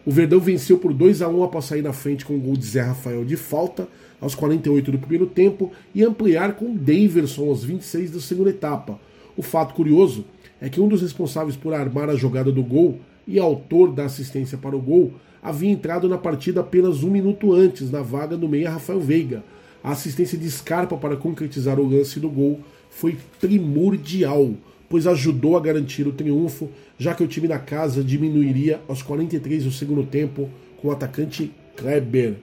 O 0.05 0.11
Verdão 0.11 0.39
venceu 0.39 0.77
por 0.77 0.93
2 0.93 1.21
a 1.21 1.29
1 1.29 1.43
após 1.43 1.65
sair 1.65 1.84
na 1.84 1.93
frente 1.93 2.25
com 2.25 2.36
o 2.36 2.39
gol 2.39 2.57
de 2.57 2.65
Zé 2.65 2.82
Rafael 2.82 3.23
de 3.23 3.38
falta 3.38 3.88
aos 4.19 4.34
48 4.34 4.91
do 4.91 4.97
primeiro 4.97 5.27
tempo 5.27 5.71
e 5.93 6.03
ampliar 6.03 6.55
com 6.55 6.75
Daverson 6.75 7.47
aos 7.47 7.63
26 7.63 8.11
da 8.11 8.19
segunda 8.19 8.49
etapa. 8.49 8.99
O 9.38 9.43
fato 9.43 9.73
curioso 9.73 10.25
é 10.62 10.70
que 10.70 10.80
um 10.80 10.88
dos 10.88 11.01
responsáveis 11.01 11.57
por 11.57 11.74
armar 11.74 12.07
a 12.07 12.16
jogada 12.16 12.51
do 12.51 12.64
gol 12.64 12.99
e 13.28 13.39
autor 13.39 13.91
da 13.91 14.05
assistência 14.05 14.57
para 14.57 14.76
o 14.76 14.82
gol 14.82 15.14
havia 15.41 15.72
entrado 15.72 16.07
na 16.07 16.20
partida 16.20 16.62
apenas 16.62 17.03
um 17.03 17.09
minuto 17.09 17.51
antes, 17.51 17.89
na 17.89 18.03
vaga 18.03 18.38
do 18.38 18.47
meia 18.47 18.70
Rafael 18.70 18.99
Veiga. 18.99 19.43
A 19.84 19.91
assistência 19.91 20.38
de 20.38 20.49
Scarpa 20.49 20.95
para 20.95 21.18
concretizar 21.18 21.80
o 21.80 21.89
lance 21.89 22.20
do 22.20 22.30
gol 22.30 22.59
foi 22.91 23.18
primordial, 23.39 24.51
pois 24.88 25.07
ajudou 25.07 25.57
a 25.57 25.59
garantir 25.59 26.07
o 26.07 26.12
triunfo, 26.12 26.70
já 26.99 27.16
que 27.16 27.24
o 27.24 27.28
time 27.28 27.47
da 27.47 27.57
casa 27.57 28.03
diminuiria 28.03 28.80
aos 28.88 29.01
43 29.01 29.64
do 29.64 29.72
segundo 29.72 30.03
tempo 30.03 30.47
com 30.80 30.89
o 30.89 30.91
atacante 30.91 31.51
Kleber. 31.76 32.36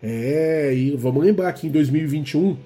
É, 0.00 0.72
e 0.72 0.96
vamos 0.96 1.24
lembrar 1.24 1.52
que 1.54 1.66
em 1.66 1.70
2021 1.70 2.56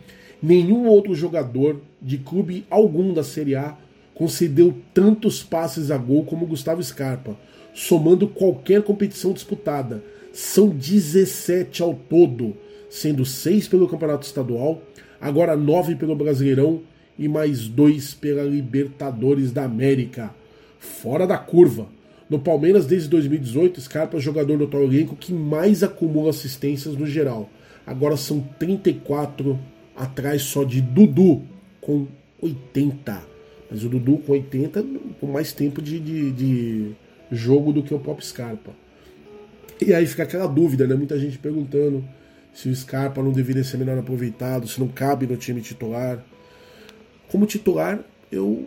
nenhum 0.42 0.86
outro 0.86 1.14
jogador 1.14 1.80
de 2.02 2.18
clube 2.18 2.66
algum 2.68 3.14
da 3.14 3.22
Série 3.22 3.54
A 3.54 3.76
concedeu 4.18 4.74
tantos 4.92 5.44
passes 5.44 5.92
a 5.92 5.96
gol 5.96 6.24
como 6.24 6.44
Gustavo 6.44 6.82
Scarpa, 6.82 7.36
somando 7.72 8.26
qualquer 8.26 8.82
competição 8.82 9.32
disputada. 9.32 10.02
São 10.32 10.68
17 10.68 11.82
ao 11.82 11.94
todo, 11.94 12.56
sendo 12.90 13.24
6 13.24 13.68
pelo 13.68 13.86
Campeonato 13.86 14.26
Estadual, 14.26 14.82
agora 15.20 15.56
9 15.56 15.94
pelo 15.94 16.16
Brasileirão 16.16 16.82
e 17.16 17.28
mais 17.28 17.68
2 17.68 18.14
pela 18.14 18.42
Libertadores 18.42 19.52
da 19.52 19.62
América. 19.62 20.34
Fora 20.80 21.24
da 21.24 21.38
curva. 21.38 21.86
No 22.28 22.40
Palmeiras, 22.40 22.86
desde 22.86 23.08
2018, 23.08 23.80
Scarpa 23.80 24.16
é 24.16 24.18
o 24.18 24.20
jogador 24.20 24.58
do 24.58 24.64
atual 24.64 24.82
elenco 24.82 25.14
que 25.14 25.32
mais 25.32 25.84
acumula 25.84 26.30
assistências 26.30 26.96
no 26.96 27.06
geral. 27.06 27.48
Agora 27.86 28.16
são 28.16 28.40
34 28.58 29.56
atrás 29.96 30.42
só 30.42 30.64
de 30.64 30.80
Dudu, 30.80 31.42
com 31.80 32.08
80. 32.42 33.27
Mas 33.70 33.84
o 33.84 33.88
Dudu 33.88 34.18
com 34.18 34.32
80 34.32 34.84
com 35.20 35.26
mais 35.26 35.52
tempo 35.52 35.82
de, 35.82 36.00
de, 36.00 36.32
de 36.32 36.92
jogo 37.30 37.72
do 37.72 37.82
que 37.82 37.92
o 37.92 37.98
Pop 37.98 38.24
Scarpa. 38.24 38.72
E 39.80 39.92
aí 39.94 40.06
fica 40.06 40.22
aquela 40.22 40.46
dúvida, 40.46 40.86
né? 40.86 40.94
Muita 40.94 41.18
gente 41.18 41.38
perguntando 41.38 42.04
se 42.52 42.68
o 42.68 42.74
Scarpa 42.74 43.22
não 43.22 43.30
deveria 43.30 43.62
ser 43.62 43.76
melhor 43.76 43.98
aproveitado, 43.98 44.66
se 44.66 44.80
não 44.80 44.88
cabe 44.88 45.26
no 45.26 45.36
time 45.36 45.60
titular. 45.60 46.24
Como 47.28 47.46
titular, 47.46 48.00
eu 48.32 48.66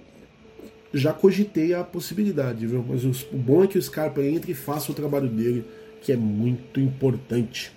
já 0.93 1.11
cogitei 1.11 1.73
a 1.73 1.83
possibilidade, 1.83 2.67
viu? 2.67 2.85
Mas 2.87 3.03
o 3.03 3.37
bom 3.37 3.63
é 3.63 3.67
que 3.67 3.77
o 3.77 3.81
Scarpa 3.81 4.21
entre 4.21 4.51
e 4.51 4.55
faça 4.55 4.91
o 4.91 4.95
trabalho 4.95 5.27
dele, 5.27 5.65
que 6.01 6.11
é 6.11 6.17
muito 6.17 6.79
importante. 6.79 7.71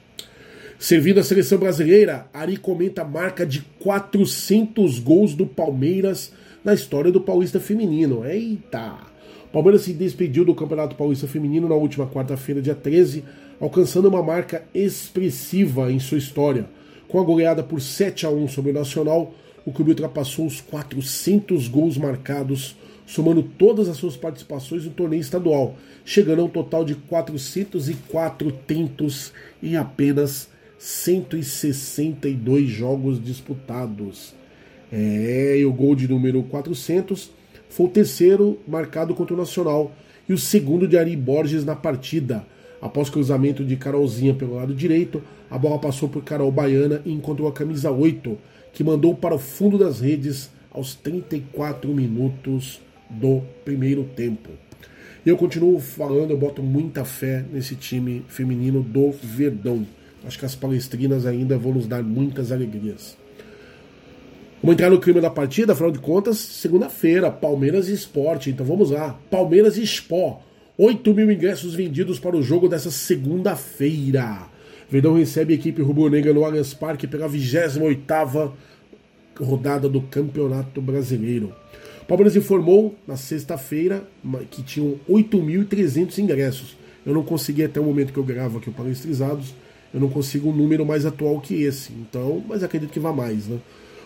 Servindo 0.79 1.19
a 1.19 1.25
seleção 1.25 1.59
brasileira, 1.59 2.27
Ari 2.33 2.57
comenta 2.57 3.03
a 3.03 3.05
marca 3.05 3.47
de 3.47 3.63
400 3.79 4.99
gols 4.99 5.35
do 5.35 5.47
Palmeiras 5.47 6.33
na 6.65 6.73
história 6.73 7.13
do 7.13 7.21
Paulista 7.21 7.61
Feminino. 7.61 8.25
Eita! 8.25 8.97
O 9.45 9.49
Palmeiras 9.53 9.83
se 9.83 9.93
despediu 9.93 10.45
do 10.45 10.55
Campeonato 10.55 10.97
Paulista 10.97 11.29
Feminino 11.29 11.69
na 11.69 11.75
última 11.75 12.07
quarta-feira, 12.07 12.63
dia 12.63 12.75
13, 12.75 13.23
alcançando 13.61 14.09
uma 14.09 14.23
marca 14.23 14.65
expressiva 14.75 15.93
em 15.93 16.01
sua 16.01 16.19
história. 16.19 16.69
Com 17.07 17.21
a 17.21 17.23
goleada 17.23 17.63
por 17.63 17.81
7 17.81 18.25
a 18.25 18.31
1 18.31 18.49
sobre 18.49 18.71
o 18.71 18.75
Nacional, 18.75 19.35
o 19.65 19.73
clube 19.73 19.91
ultrapassou 19.91 20.47
os 20.47 20.61
400 20.61 21.69
gols 21.69 21.99
marcados, 21.99 22.75
somando 23.07 23.43
todas 23.43 23.89
as 23.89 23.99
suas 23.99 24.17
participações 24.17 24.85
no 24.85 24.91
torneio 24.91 25.21
estadual, 25.21 25.77
chegando 26.05 26.41
a 26.41 26.45
um 26.47 26.49
total 26.49 26.85
de 26.85 26.95
404 26.95 28.51
tentos 28.67 29.33
em 29.63 29.77
apenas 29.77 30.49
162 30.79 32.69
jogos 32.69 33.23
disputados. 33.23 34.35
É, 34.97 35.59
e 35.59 35.65
o 35.65 35.73
gol 35.73 35.97
de 35.97 36.07
número 36.07 36.41
400 36.45 37.29
foi 37.69 37.87
o 37.87 37.89
terceiro 37.89 38.61
marcado 38.69 39.13
contra 39.13 39.35
o 39.35 39.37
Nacional 39.37 39.93
e 40.29 40.33
o 40.33 40.39
segundo 40.39 40.87
de 40.87 40.97
Ari 40.97 41.17
Borges 41.17 41.65
na 41.65 41.75
partida. 41.75 42.47
Após 42.81 43.11
cruzamento 43.11 43.65
de 43.65 43.75
Carolzinha 43.75 44.33
pelo 44.35 44.55
lado 44.55 44.73
direito, 44.73 45.21
a 45.51 45.59
bola 45.59 45.81
passou 45.81 46.09
por 46.09 46.23
Carol 46.23 46.53
Baiana 46.53 47.03
e 47.05 47.13
encontrou 47.13 47.49
a 47.49 47.53
camisa 47.53 47.91
8, 47.91 48.39
que 48.73 48.85
mandou 48.85 49.17
para 49.17 49.35
o 49.35 49.39
fundo 49.39 49.77
das 49.77 49.99
redes 49.99 50.49
aos 50.71 50.95
34 50.95 51.93
minutos 51.93 52.81
do 53.11 53.43
primeiro 53.65 54.05
tempo. 54.05 54.51
Eu 55.27 55.37
continuo 55.37 55.81
falando, 55.81 56.31
eu 56.31 56.39
boto 56.39 56.63
muita 56.63 57.05
fé 57.05 57.45
nesse 57.53 57.75
time 57.75 58.25
feminino 58.29 58.81
do 58.81 59.11
Verdão. 59.11 59.85
Acho 60.25 60.39
que 60.39 60.45
as 60.45 60.55
palestrinas 60.55 61.27
ainda 61.27 61.59
vão 61.59 61.73
nos 61.73 61.89
dar 61.89 62.03
muitas 62.05 62.53
alegrias. 62.53 63.24
Vamos 64.65 64.77
entrar 64.77 64.89
no 64.89 64.99
clima 64.99 65.21
da 65.21 65.29
partida, 65.29 65.75
afinal 65.75 65.91
de 65.91 65.99
contas, 65.99 66.39
segunda-feira, 66.39 67.31
Palmeiras 67.31 67.91
e 67.91 67.93
Esporte. 67.93 68.49
Então 68.49 68.65
vamos 68.65 68.93
lá. 68.93 69.15
Palmeiras 69.31 69.77
e 69.77 69.83
Sport. 69.83 70.39
8 70.79 71.13
mil 71.13 71.31
ingressos 71.31 71.75
vendidos 71.75 72.19
para 72.19 72.35
o 72.35 72.43
jogo 72.43 72.67
dessa 72.67 72.91
segunda-feira. 72.91 74.49
Verdão 74.89 75.19
recebe 75.19 75.53
a 75.53 75.57
equipe 75.57 75.83
rubro-negra 75.83 76.33
no 76.33 76.47
Allianz 76.47 76.73
Parque 76.73 77.07
pela 77.07 77.29
28ª 77.29 78.53
rodada 79.39 79.87
do 79.87 80.01
Campeonato 80.01 80.81
Brasileiro. 80.81 81.53
Palmeiras 82.09 82.35
informou 82.35 82.95
na 83.07 83.19
sexta-feira 83.19 84.09
que 84.51 84.63
tinham 84.63 84.99
8.300 85.07 86.17
ingressos. 86.17 86.75
Eu 87.05 87.13
não 87.13 87.23
consegui 87.23 87.65
até 87.65 87.79
o 87.81 87.85
momento 87.85 88.15
que 88.15 88.19
eu 88.19 88.25
gravo 88.25 88.57
aqui 88.57 88.71
o 88.71 88.73
Palestrizados, 88.73 89.55
eu 89.93 90.01
não 90.01 90.09
consigo 90.09 90.49
um 90.49 90.57
número 90.57 90.87
mais 90.87 91.05
atual 91.05 91.39
que 91.39 91.63
esse. 91.63 91.93
Então, 91.93 92.43
mas 92.49 92.63
acredito 92.63 92.91
que 92.91 92.99
vá 92.99 93.13
mais, 93.13 93.47
né? 93.47 93.59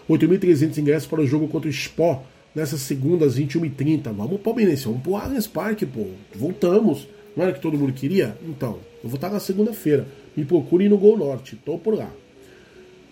8.300 0.09 0.79
ingressos 0.79 1.09
para 1.09 1.21
o 1.21 1.27
jogo 1.27 1.49
contra 1.49 1.69
o 1.69 1.71
Sport 1.71 2.21
nessa 2.55 2.79
segunda 2.79 3.27
às 3.27 3.39
21h30. 3.39 4.13
Vamos 4.13 4.41
Palmeirense, 4.41 4.85
vamos 4.85 5.03
pro 5.03 5.17
Allianz 5.17 5.47
Parque, 5.47 5.85
pô. 5.87 6.07
Voltamos. 6.35 7.07
Não 7.37 7.45
era 7.45 7.53
que 7.53 7.61
todo 7.61 7.79
mundo 7.79 7.93
queria? 7.93 8.37
Então, 8.43 8.79
eu 9.03 9.09
vou 9.09 9.17
estar 9.17 9.31
na 9.31 9.39
segunda-feira. 9.39 10.07
Me 10.37 10.45
procurem 10.45 10.89
no 10.89 10.99
Gol 10.99 11.17
Norte, 11.19 11.57
tô 11.65 11.79
por 11.79 11.95
lá. 11.95 12.11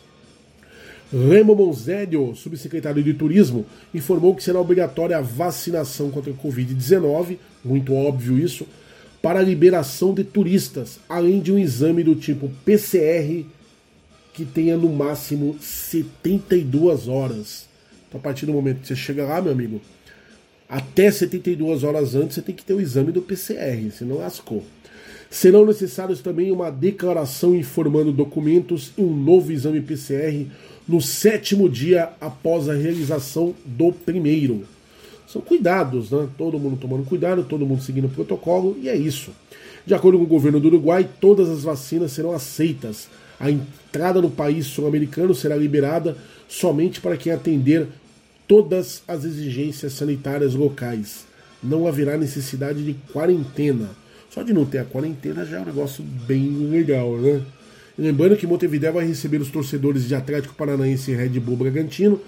Remo 1.12 1.56
Monzélio, 1.56 2.36
subsecretário 2.36 3.04
de 3.04 3.14
Turismo, 3.16 3.66
informou 3.94 4.36
que 4.36 4.44
será 4.44 4.60
obrigatória 4.60 5.18
a 5.18 5.22
vacinação 5.22 6.12
contra 6.12 6.32
a 6.32 6.36
Covid-19, 6.36 7.38
muito 7.66 7.96
óbvio 7.96 8.38
isso, 8.38 8.68
para 9.22 9.40
a 9.40 9.44
liberação 9.44 10.14
de 10.14 10.24
turistas, 10.24 11.00
além 11.10 11.40
de 11.40 11.52
um 11.52 11.58
exame 11.58 12.04
do 12.04 12.16
tipo 12.16 12.50
PCR 12.64 13.44
que 14.34 14.46
tenha 14.46 14.78
no 14.78 14.90
máximo 14.90 15.58
72 15.60 17.08
horas. 17.08 17.68
Então, 18.08 18.20
a 18.20 18.24
partir 18.24 18.46
do 18.46 18.54
momento 18.54 18.82
que 18.82 18.88
você 18.88 18.96
chega 18.96 19.26
lá, 19.26 19.42
meu 19.42 19.52
amigo, 19.52 19.82
até 20.70 21.10
72 21.10 21.84
horas 21.84 22.14
antes 22.14 22.36
você 22.36 22.42
tem 22.42 22.56
que 22.56 22.64
ter 22.64 22.74
o 22.74 22.80
exame 22.80 23.12
do 23.12 23.22
PCR, 23.22 23.92
senão 23.92 24.18
lascou. 24.18 24.64
Serão 25.30 25.66
necessários 25.66 26.22
também 26.22 26.52
uma 26.52 26.72
declaração 26.72 27.56
informando 27.56 28.12
documentos 28.12 28.94
e 28.98 29.02
um 29.02 29.16
novo 29.16 29.52
exame 29.52 29.82
PCR 29.82 30.48
no 30.90 31.00
sétimo 31.00 31.70
dia 31.70 32.10
após 32.20 32.68
a 32.68 32.74
realização 32.74 33.54
do 33.64 33.94
primeiro. 33.94 34.66
São 35.28 35.40
cuidados, 35.40 36.10
né? 36.10 36.28
Todo 36.36 36.58
mundo 36.58 36.78
tomando 36.82 37.06
cuidado, 37.06 37.44
todo 37.44 37.64
mundo 37.64 37.84
seguindo 37.84 38.06
o 38.06 38.10
protocolo, 38.10 38.76
e 38.82 38.90
é 38.90 38.96
isso. 38.96 39.30
De 39.86 39.94
acordo 39.94 40.18
com 40.18 40.24
o 40.24 40.28
governo 40.28 40.60
do 40.60 40.68
Uruguai, 40.68 41.08
todas 41.22 41.48
as 41.48 41.62
vacinas 41.62 42.12
serão 42.12 42.32
aceitas. 42.32 43.08
A 43.40 43.52
entrada 43.52 44.20
no 44.20 44.32
país 44.32 44.66
sul-americano 44.66 45.36
será 45.36 45.56
liberada 45.56 46.18
somente 46.48 47.00
para 47.00 47.16
quem 47.16 47.32
atender 47.32 47.88
todas 48.48 49.04
as 49.08 49.24
exigências 49.24 49.94
sanitárias 49.94 50.56
locais. 50.56 51.24
Não 51.62 51.86
haverá 51.86 52.18
necessidade 52.18 52.84
de 52.84 52.96
quarentena. 53.14 53.92
Só 54.32 54.42
de 54.42 54.54
não 54.54 54.66
ter 54.66 54.80
a 54.80 54.86
quarentena 54.86 55.46
já 55.46 55.58
é 55.58 55.62
um 55.62 55.66
negócio 55.66 56.04
bem 56.04 56.50
legal, 56.50 57.16
né? 57.18 57.44
Lembrando 58.00 58.38
que 58.38 58.48
Montevideo 58.48 58.94
vai 58.94 59.06
receber 59.06 59.42
os 59.42 59.52
torcedores 59.52 60.08
de 60.08 60.16
Atlético 60.16 60.56
Paranaense 60.56 61.12
e 61.12 61.16
Red 61.16 61.38
Bull 61.38 61.58
Bragantino 61.58 62.22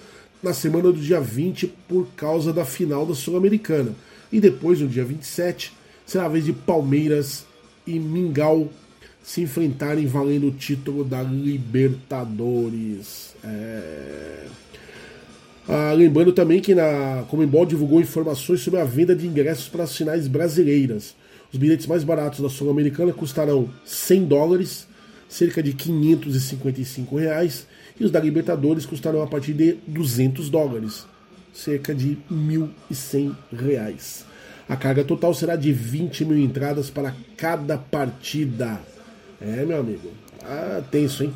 na 0.44 0.54
semana 0.54 0.92
do 0.92 1.00
dia 1.00 1.22
20 1.22 1.66
por 1.88 2.06
causa 2.14 2.52
da 2.52 2.66
final 2.66 3.06
da 3.06 3.16
Sul-Americana. 3.16 3.96
E 4.34 4.42
depois, 4.42 4.82
no 4.82 4.88
dia 4.90 5.06
27, 5.06 5.72
será 6.06 6.26
a 6.26 6.28
vez 6.28 6.44
de 6.44 6.52
Palmeiras 6.52 7.46
e 7.88 7.98
Mingau 7.98 8.70
se 9.24 9.40
enfrentarem 9.40 10.06
valendo 10.08 10.48
o 10.48 10.52
título 10.52 11.06
da 11.06 11.24
Libertadores. 11.24 13.34
É... 13.42 14.48
Ah, 15.70 15.94
lembrando 15.94 16.34
também 16.34 16.60
que 16.60 16.76
na 16.76 17.24
Comembol 17.30 17.66
divulgou 17.66 18.02
informações 18.02 18.60
sobre 18.60 18.82
a 18.82 18.84
venda 18.84 19.16
de 19.16 19.26
ingressos 19.26 19.70
para 19.70 19.86
as 19.86 19.96
finais 19.96 20.28
brasileiras. 20.28 21.16
Os 21.54 21.58
bilhetes 21.58 21.88
mais 21.88 22.04
baratos 22.04 22.42
da 22.42 22.50
Sul-Americana 22.50 23.14
custarão 23.14 23.70
100 23.86 24.26
dólares 24.26 24.91
cerca 25.32 25.64
de 25.64 25.72
555 25.72 27.16
reais, 27.16 27.66
e 27.98 28.04
os 28.04 28.12
da 28.12 28.20
Libertadores 28.20 28.86
custarão 28.86 29.22
a 29.22 29.28
partir 29.28 29.54
de 29.54 29.78
200 29.88 30.50
dólares, 30.50 31.06
cerca 31.54 31.96
de 31.96 32.18
1.100 32.30 33.34
reais. 33.54 34.26
A 34.68 34.76
carga 34.76 35.06
total 35.06 35.34
será 35.34 35.56
de 35.56 35.72
20 35.72 36.26
mil 36.26 36.38
entradas 36.38 36.90
para 36.90 37.16
cada 37.38 37.78
partida. 37.78 38.82
É, 39.40 39.64
meu 39.66 39.80
amigo. 39.80 40.12
Ah, 40.44 40.84
tenso, 40.92 41.24
hein? 41.24 41.34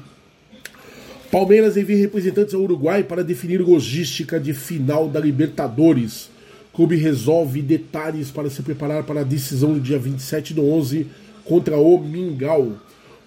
Palmeiras 1.32 1.78
envia 1.78 1.98
representantes 1.98 2.54
ao 2.54 2.62
Uruguai 2.62 3.02
para 3.02 3.24
definir 3.24 3.62
logística 3.62 4.38
de 4.40 4.54
final 4.54 5.08
da 5.08 5.22
Libertadores. 5.22 6.30
Clube 6.74 6.98
resolve 6.98 7.62
detalhes 7.62 8.30
para 8.30 8.50
se 8.50 8.62
preparar 8.62 9.04
para 9.04 9.22
a 9.22 9.24
decisão 9.24 9.74
do 9.74 9.80
dia 9.80 9.98
27 9.98 10.54
do 10.54 10.66
11 10.66 11.08
contra 11.46 11.78
o 11.78 11.98
Mingau. 11.98 12.74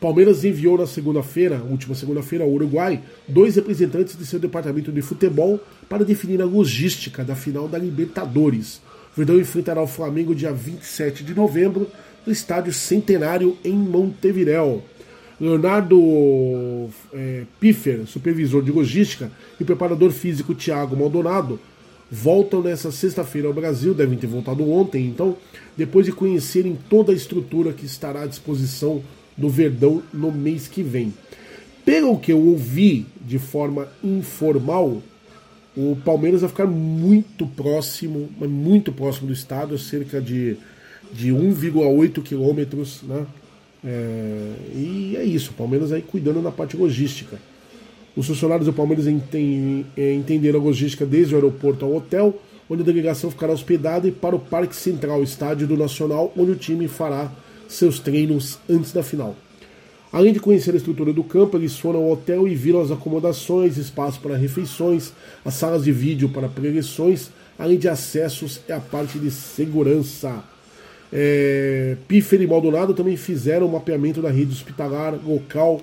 Palmeiras 0.01 0.45
enviou 0.45 0.79
na 0.79 0.87
segunda-feira, 0.87 1.61
última 1.69 1.95
segunda-feira, 1.95 2.45
ao 2.45 2.51
Uruguai, 2.51 3.03
dois 3.27 3.57
representantes 3.57 4.17
de 4.17 4.25
seu 4.25 4.39
departamento 4.39 4.93
de 4.93 5.03
futebol 5.03 5.61
para 5.89 6.05
definir 6.05 6.41
a 6.41 6.45
logística 6.45 7.25
da 7.25 7.35
final 7.35 7.67
da 7.67 7.79
Libertadores. 7.79 8.81
Verdão 9.17 9.41
enfrentará 9.41 9.83
o 9.83 9.89
Flamengo 9.89 10.35
dia 10.35 10.53
27 10.53 11.25
de 11.25 11.35
novembro 11.35 11.89
no 12.25 12.33
estádio 12.33 12.73
Centenário 12.73 13.57
em 13.65 13.75
Montevideo. 13.75 14.83
Leonardo 15.41 16.89
é, 17.13 17.43
Piffer, 17.59 18.07
supervisor 18.07 18.63
de 18.63 18.71
logística, 18.71 19.31
e 19.59 19.63
o 19.65 19.67
preparador 19.67 20.11
físico 20.13 20.55
Thiago 20.55 20.97
Maldonado 20.97 21.59
voltam 22.11 22.63
nessa 22.63 22.91
sexta-feira 22.91 23.49
ao 23.49 23.55
Brasil, 23.55 23.95
devem 23.95 24.19
ter 24.19 24.27
voltado 24.27 24.69
ontem, 24.71 25.07
então, 25.07 25.37
depois 25.77 26.07
de 26.07 26.13
conhecerem 26.13 26.79
toda 26.89 27.13
a 27.13 27.15
estrutura 27.15 27.73
que 27.73 27.85
estará 27.85 28.23
à 28.23 28.27
disposição 28.27 29.03
do 29.39 29.49
Verdão 29.49 30.03
no 30.13 30.31
mês 30.31 30.69
que 30.69 30.83
vem. 30.83 31.15
Pelo 31.85 32.19
que 32.19 32.33
eu 32.33 32.39
ouvi 32.39 33.07
de 33.25 33.39
forma 33.39 33.89
informal, 34.05 35.01
o 35.77 35.97
Palmeiras 36.05 36.41
vai 36.41 36.51
ficar 36.51 36.67
muito 36.67 37.47
próximo, 37.47 38.29
muito 38.41 38.93
próximo 38.93 39.29
do 39.29 39.33
estado, 39.33 39.79
cerca 39.79 40.21
de, 40.21 40.57
de 41.13 41.31
1,8 41.31 42.23
quilômetros, 42.23 43.03
né? 43.05 43.25
É, 43.85 44.53
e 44.75 45.17
é 45.17 45.25
isso, 45.25 45.53
o 45.53 45.55
Palmeiras 45.55 45.93
aí 45.93 46.03
cuidando 46.03 46.43
da 46.43 46.51
parte 46.51 46.77
logística. 46.77 47.39
Os 48.17 48.27
funcionários 48.27 48.67
do 48.67 48.73
Palmeiras 48.73 49.07
é, 49.07 50.15
entenderam 50.15 50.61
a 50.61 50.63
logística 50.65 51.07
desde 51.07 51.35
o 51.35 51.37
aeroporto 51.37 51.85
ao 51.85 51.95
hotel, 51.95 52.43
onde 52.69 52.83
a 52.83 52.85
delegação 52.85 53.31
ficará 53.31 53.53
hospedada, 53.53 54.09
e 54.09 54.11
para 54.11 54.35
o 54.35 54.41
Parque 54.41 54.75
Central, 54.75 55.23
estádio 55.23 55.69
do 55.69 55.77
Nacional, 55.77 56.33
onde 56.37 56.51
o 56.51 56.57
time 56.57 56.89
fará 56.89 57.31
seus 57.69 58.01
treinos 58.01 58.59
antes 58.69 58.93
da 58.93 59.03
final. 59.03 59.37
Além 60.11 60.33
de 60.33 60.41
conhecer 60.41 60.73
a 60.73 60.77
estrutura 60.77 61.13
do 61.13 61.23
campo, 61.23 61.57
eles 61.57 61.79
foram 61.79 62.01
ao 62.01 62.11
hotel 62.11 62.49
e 62.49 62.55
viram 62.55 62.81
as 62.81 62.91
acomodações, 62.91 63.77
espaço 63.77 64.19
para 64.21 64.37
refeições, 64.37 65.13
as 65.45 65.55
salas 65.55 65.85
de 65.85 65.93
vídeo 65.93 66.31
para 66.31 66.49
preleções, 66.49 67.31
além 67.59 67.79
de 67.79 67.89
acessos 67.89 68.61
e 68.67 68.73
a 68.73 68.81
parte 68.81 69.19
de 69.19 69.31
segurança. 69.31 70.43
É, 71.13 71.97
Piffer 72.07 72.41
e 72.41 72.47
Maldonado 72.47 72.95
também 72.95 73.17
fizeram 73.17 73.67
o 73.67 73.69
um 73.69 73.73
mapeamento 73.73 74.23
da 74.23 74.31
rede 74.31 74.53
hospitalar 74.53 75.19
local, 75.27 75.83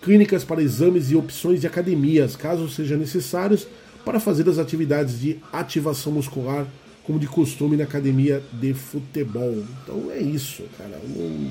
clínicas 0.00 0.44
para 0.44 0.62
exames 0.62 1.10
e 1.10 1.16
opções 1.16 1.60
de 1.60 1.66
academias, 1.66 2.36
caso 2.36 2.68
sejam 2.68 2.98
necessários, 2.98 3.66
para 4.04 4.20
fazer 4.20 4.48
as 4.48 4.58
atividades 4.58 5.20
de 5.20 5.38
ativação 5.52 6.12
muscular, 6.12 6.64
como 7.06 7.18
de 7.18 7.26
costume 7.26 7.76
na 7.76 7.84
academia 7.84 8.42
de 8.52 8.74
futebol. 8.74 9.64
Então 9.82 10.10
é 10.10 10.18
isso, 10.18 10.64
cara. 10.76 10.98
Um 11.16 11.50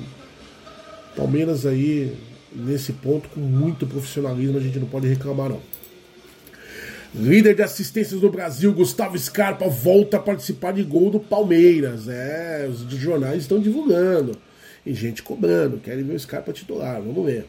Palmeiras 1.16 1.64
aí, 1.64 2.14
nesse 2.54 2.92
ponto, 2.92 3.30
com 3.30 3.40
muito 3.40 3.86
profissionalismo, 3.86 4.58
a 4.58 4.60
gente 4.60 4.78
não 4.78 4.86
pode 4.86 5.08
reclamar 5.08 5.48
não. 5.48 5.60
Líder 7.14 7.54
de 7.54 7.62
assistências 7.62 8.20
do 8.20 8.30
Brasil, 8.30 8.70
Gustavo 8.74 9.18
Scarpa, 9.18 9.66
volta 9.66 10.18
a 10.18 10.20
participar 10.20 10.74
de 10.74 10.82
gol 10.82 11.10
do 11.10 11.18
Palmeiras. 11.18 12.06
É, 12.06 12.68
os 12.70 12.80
jornais 12.98 13.42
estão 13.42 13.58
divulgando. 13.58 14.36
E 14.84 14.92
gente 14.92 15.22
cobrando, 15.22 15.78
querem 15.78 16.04
ver 16.04 16.14
o 16.14 16.20
Scarpa 16.20 16.52
titular, 16.52 17.00
vamos 17.00 17.24
ver. 17.24 17.46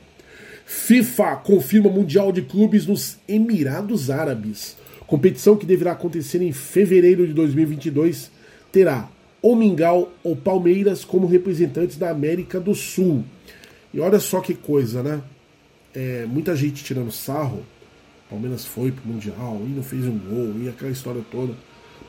FIFA 0.65 1.35
confirma 1.37 1.89
Mundial 1.89 2.31
de 2.31 2.41
Clubes 2.41 2.87
nos 2.87 3.17
Emirados 3.27 4.09
Árabes. 4.09 4.77
Competição 5.07 5.55
que 5.55 5.65
deverá 5.65 5.93
acontecer 5.93 6.41
em 6.41 6.51
fevereiro 6.51 7.25
de 7.25 7.33
2022 7.33 8.29
terá 8.71 9.09
ou 9.41 9.55
Mingau 9.55 10.11
ou 10.23 10.35
Palmeiras 10.35 11.05
como 11.05 11.25
representantes 11.25 11.97
da 11.97 12.09
América 12.09 12.59
do 12.59 12.75
Sul. 12.75 13.23
E 13.93 13.99
olha 13.99 14.19
só 14.19 14.41
que 14.41 14.53
coisa, 14.53 15.01
né? 15.01 15.21
É, 15.95 16.25
muita 16.25 16.55
gente 16.55 16.83
tirando 16.83 17.11
sarro. 17.11 17.63
Palmeiras 18.29 18.65
foi 18.65 18.91
pro 18.91 19.07
Mundial 19.07 19.61
e 19.65 19.69
não 19.69 19.81
fez 19.81 20.05
um 20.05 20.17
gol 20.17 20.53
e 20.61 20.67
aquela 20.67 20.91
história 20.91 21.21
toda. 21.31 21.53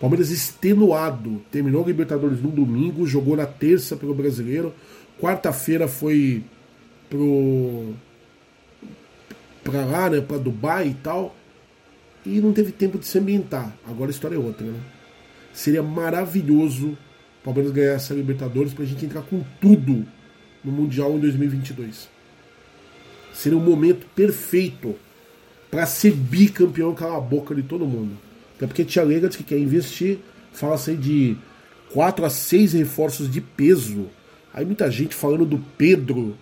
Palmeiras 0.00 0.30
extenuado. 0.30 1.40
Terminou 1.50 1.84
a 1.84 1.86
Libertadores 1.86 2.42
no 2.42 2.50
domingo, 2.50 3.06
jogou 3.06 3.36
na 3.36 3.46
terça 3.46 3.96
pelo 3.96 4.14
brasileiro. 4.14 4.74
Quarta-feira 5.20 5.86
foi 5.86 6.42
pro. 7.08 7.94
pra 9.62 9.84
lá, 9.84 10.10
né? 10.10 10.20
Pra 10.20 10.38
Dubai 10.38 10.88
e 10.88 10.94
tal. 10.94 11.34
E 12.24 12.40
não 12.40 12.52
teve 12.52 12.72
tempo 12.72 12.98
de 12.98 13.06
se 13.06 13.18
ambientar. 13.18 13.74
Agora 13.86 14.10
a 14.10 14.12
história 14.12 14.36
é 14.36 14.38
outra, 14.38 14.66
né? 14.66 14.78
Seria 15.52 15.82
maravilhoso 15.82 16.88
o 16.88 17.44
Palmeiras 17.44 17.72
ganhar 17.72 17.92
essa 17.92 18.14
Libertadores 18.14 18.72
pra 18.72 18.84
gente 18.84 19.04
entrar 19.04 19.22
com 19.22 19.42
tudo 19.60 20.06
no 20.64 20.72
Mundial 20.72 21.12
em 21.12 21.20
2022. 21.20 22.08
Seria 23.32 23.56
um 23.56 23.64
momento 23.64 24.06
perfeito 24.14 24.94
para 25.70 25.86
ser 25.86 26.12
bicampeão 26.12 26.94
calar 26.94 27.18
a 27.18 27.20
boca 27.20 27.54
de 27.54 27.62
todo 27.62 27.86
mundo. 27.86 28.16
Até 28.56 28.66
porque 28.66 28.84
Tia 28.84 29.02
Lega 29.02 29.28
que 29.28 29.44
quer 29.44 29.58
investir, 29.58 30.18
fala-se 30.52 30.96
de 30.96 31.36
4 31.92 32.24
a 32.24 32.30
6 32.30 32.72
reforços 32.72 33.30
de 33.30 33.40
peso. 33.40 34.06
Aí 34.52 34.64
muita 34.64 34.90
gente 34.90 35.14
falando 35.14 35.46
do 35.46 35.58
Pedro, 35.76 36.36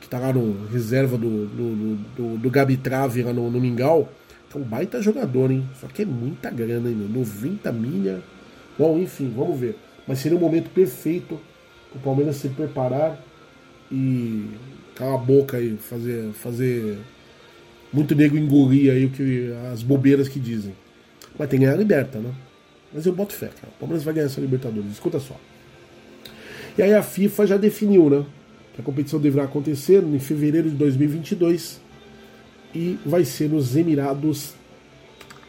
que 0.00 0.08
tá 0.08 0.18
lá 0.18 0.32
no 0.32 0.66
reserva 0.66 1.16
do, 1.16 1.46
do, 1.46 1.96
do, 2.16 2.38
do 2.38 2.50
Gabi 2.50 2.76
Trave 2.76 3.22
lá 3.22 3.32
no, 3.32 3.50
no 3.50 3.60
Mingau, 3.60 4.12
é 4.54 4.58
um 4.58 4.62
baita 4.62 5.02
jogador, 5.02 5.50
hein? 5.50 5.68
Só 5.80 5.86
que 5.86 6.02
é 6.02 6.04
muita 6.04 6.50
grana, 6.50 6.88
hein? 6.88 7.08
90 7.12 7.72
milha. 7.72 8.22
Bom, 8.78 8.98
enfim, 8.98 9.32
vamos 9.34 9.58
ver. 9.58 9.76
Mas 10.06 10.18
seria 10.18 10.36
um 10.36 10.40
momento 10.40 10.70
perfeito 10.70 11.38
o 11.94 11.98
Palmeiras 11.98 12.36
se 12.36 12.48
preparar 12.50 13.22
e 13.90 14.50
calar 14.94 15.14
a 15.14 15.18
boca 15.18 15.56
aí, 15.56 15.76
fazer, 15.76 16.30
fazer 16.32 16.98
muito 17.92 18.14
nego 18.14 18.36
engolir 18.36 18.92
aí 18.92 19.06
o 19.06 19.10
que, 19.10 19.52
as 19.72 19.82
bobeiras 19.82 20.28
que 20.28 20.38
dizem. 20.38 20.74
Mas 21.38 21.48
tem 21.48 21.58
que 21.58 21.64
ganhar 21.64 21.76
a 21.76 21.78
liberta, 21.78 22.18
né? 22.18 22.32
Mas 22.92 23.06
eu 23.06 23.12
boto 23.12 23.32
fé, 23.32 23.46
cara. 23.46 23.72
O 23.76 23.78
Palmeiras 23.78 24.04
vai 24.04 24.14
ganhar 24.14 24.26
essa 24.26 24.40
Libertadores, 24.40 24.90
escuta 24.92 25.18
só. 25.18 25.36
E 26.76 26.82
aí 26.82 26.94
a 26.94 27.02
FIFA 27.02 27.46
já 27.46 27.56
definiu, 27.56 28.10
né? 28.10 28.24
Que 28.74 28.80
a 28.80 28.84
competição 28.84 29.18
deverá 29.18 29.44
acontecer 29.44 30.02
em 30.02 30.18
fevereiro 30.18 30.68
de 30.70 30.76
2022 30.76 31.80
e 32.76 32.98
vai 33.06 33.24
ser 33.24 33.48
nos 33.48 33.74
Emirados 33.74 34.52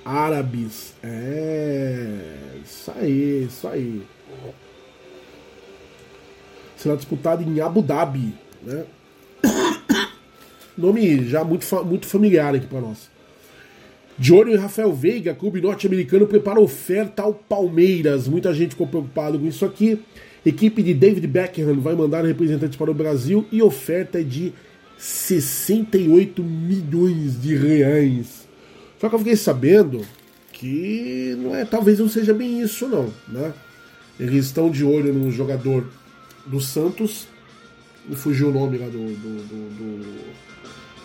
Árabes. 0.05 0.93
É, 1.03 2.21
isso 2.63 2.91
aí, 2.95 3.43
isso 3.43 3.67
aí. 3.67 4.01
Será 6.77 6.95
disputado 6.95 7.43
em 7.43 7.59
Abu 7.59 7.81
Dhabi, 7.81 8.33
né? 8.63 8.85
Nome 10.77 11.27
já 11.27 11.43
muito, 11.43 11.65
muito 11.83 12.07
familiar 12.07 12.55
aqui 12.55 12.67
para 12.67 12.79
nós. 12.79 13.09
Olho 14.31 14.53
em 14.53 14.57
Rafael 14.57 14.93
Veiga, 14.93 15.35
clube 15.35 15.59
norte-americano 15.59 16.25
prepara 16.25 16.61
oferta 16.61 17.23
ao 17.23 17.33
Palmeiras. 17.33 18.27
Muita 18.27 18.53
gente 18.53 18.71
ficou 18.71 18.87
preocupado 18.87 19.37
com 19.37 19.45
isso 19.45 19.65
aqui. 19.65 19.99
Equipe 20.45 20.81
de 20.81 20.93
David 20.93 21.27
Beckham 21.27 21.81
vai 21.81 21.93
mandar 21.93 22.23
representantes 22.23 22.77
para 22.77 22.89
o 22.89 22.93
Brasil 22.93 23.45
e 23.51 23.61
oferta 23.61 24.21
é 24.21 24.23
de 24.23 24.53
68 24.97 26.43
milhões 26.43 27.41
de 27.41 27.55
reais. 27.55 28.47
Só 28.99 29.09
que 29.09 29.15
eu 29.15 29.19
fiquei 29.19 29.35
sabendo 29.35 30.05
que 30.51 31.35
não 31.37 31.55
é, 31.55 31.65
talvez 31.65 31.99
não 31.99 32.09
seja 32.09 32.33
bem 32.33 32.61
isso 32.61 32.87
não, 32.87 33.13
né? 33.27 33.53
Eles 34.19 34.45
estão 34.45 34.71
de 34.71 34.83
olho 34.83 35.13
no 35.13 35.31
jogador 35.31 35.87
do 36.45 36.59
Santos, 36.59 37.27
fugiu 38.15 38.49
o 38.49 38.51
nome 38.51 38.79
lá 38.79 38.87
do, 38.87 38.97
do, 38.97 39.43
do, 39.43 39.69
do 39.75 40.27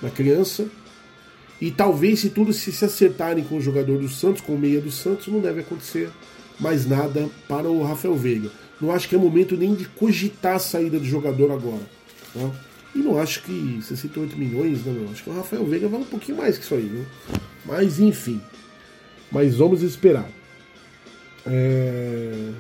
da 0.01 0.11
criança. 0.11 0.67
E 1.61 1.71
talvez 1.71 2.21
se 2.21 2.31
tudo 2.31 2.53
se, 2.53 2.73
se 2.73 2.85
acertarem 2.85 3.45
com 3.45 3.57
o 3.57 3.61
jogador 3.61 3.99
do 3.99 4.09
Santos, 4.09 4.41
com 4.41 4.55
o 4.55 4.59
meia 4.59 4.81
do 4.81 4.91
Santos, 4.91 5.29
não 5.29 5.41
deve 5.41 5.61
acontecer 5.61 6.11
mais 6.59 6.87
nada 6.87 7.29
para 7.49 7.69
o 7.71 7.85
Rafael 7.85 8.17
Veiga. 8.17 8.51
Não 8.81 8.91
acho 8.91 9.09
que 9.09 9.15
é 9.15 9.19
momento 9.19 9.57
nem 9.57 9.75
de 9.75 9.85
cogitar 9.85 10.57
a 10.57 10.59
saída 10.59 10.99
do 10.99 11.05
jogador 11.05 11.53
agora. 11.53 11.83
Né? 12.35 12.51
E 12.95 12.99
não 12.99 13.19
acho 13.19 13.43
que 13.43 13.81
68 13.83 14.37
milhões, 14.37 14.85
não, 14.85 14.93
não. 14.93 15.11
Acho 15.11 15.23
que 15.25 15.31
o 15.31 15.35
Rafael 15.35 15.65
Veiga 15.65 15.89
vale 15.89 16.05
um 16.05 16.07
pouquinho 16.07 16.39
mais 16.39 16.59
que 16.59 16.65
isso 16.65 16.75
aí, 16.75 16.85
né? 16.85 17.05
Mas 17.65 17.99
enfim. 17.99 18.41
Mas 19.31 19.57
vamos 19.57 19.83
esperar. 19.83 20.29
É... 21.47 22.51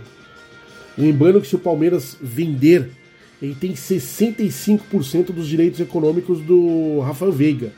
Lembrando 0.97 1.41
que 1.41 1.49
se 1.49 1.55
o 1.55 1.59
Palmeiras 1.59 2.17
vender, 2.21 2.91
ele 3.41 3.55
tem 3.55 3.73
65% 3.73 5.33
dos 5.33 5.47
direitos 5.49 5.81
econômicos 5.81 6.41
do 6.41 7.01
Rafael 7.01 7.33
Veiga. 7.33 7.73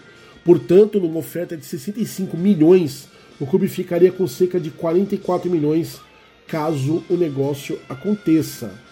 Portanto, 0.45 1.01
numa 1.01 1.19
oferta 1.19 1.57
de 1.57 1.65
65 1.65 2.37
milhões, 2.37 3.09
o 3.41 3.47
clube 3.47 3.67
ficaria 3.67 4.13
com 4.13 4.27
cerca 4.27 4.61
de 4.61 4.71
44 4.71 5.51
milhões 5.51 6.01
caso 6.47 7.03
o 7.09 7.17
negócio 7.17 7.79
aconteça. 7.89 8.84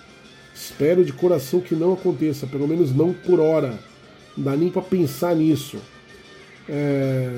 Espero 0.62 1.04
de 1.04 1.12
coração 1.12 1.60
que 1.60 1.74
não 1.74 1.92
aconteça, 1.92 2.46
pelo 2.46 2.68
menos 2.68 2.94
não 2.94 3.12
por 3.12 3.40
hora. 3.40 3.80
Não 4.36 4.44
dá 4.44 4.56
nem 4.56 4.70
para 4.70 4.80
pensar 4.80 5.34
nisso. 5.34 5.76
É... 6.68 7.28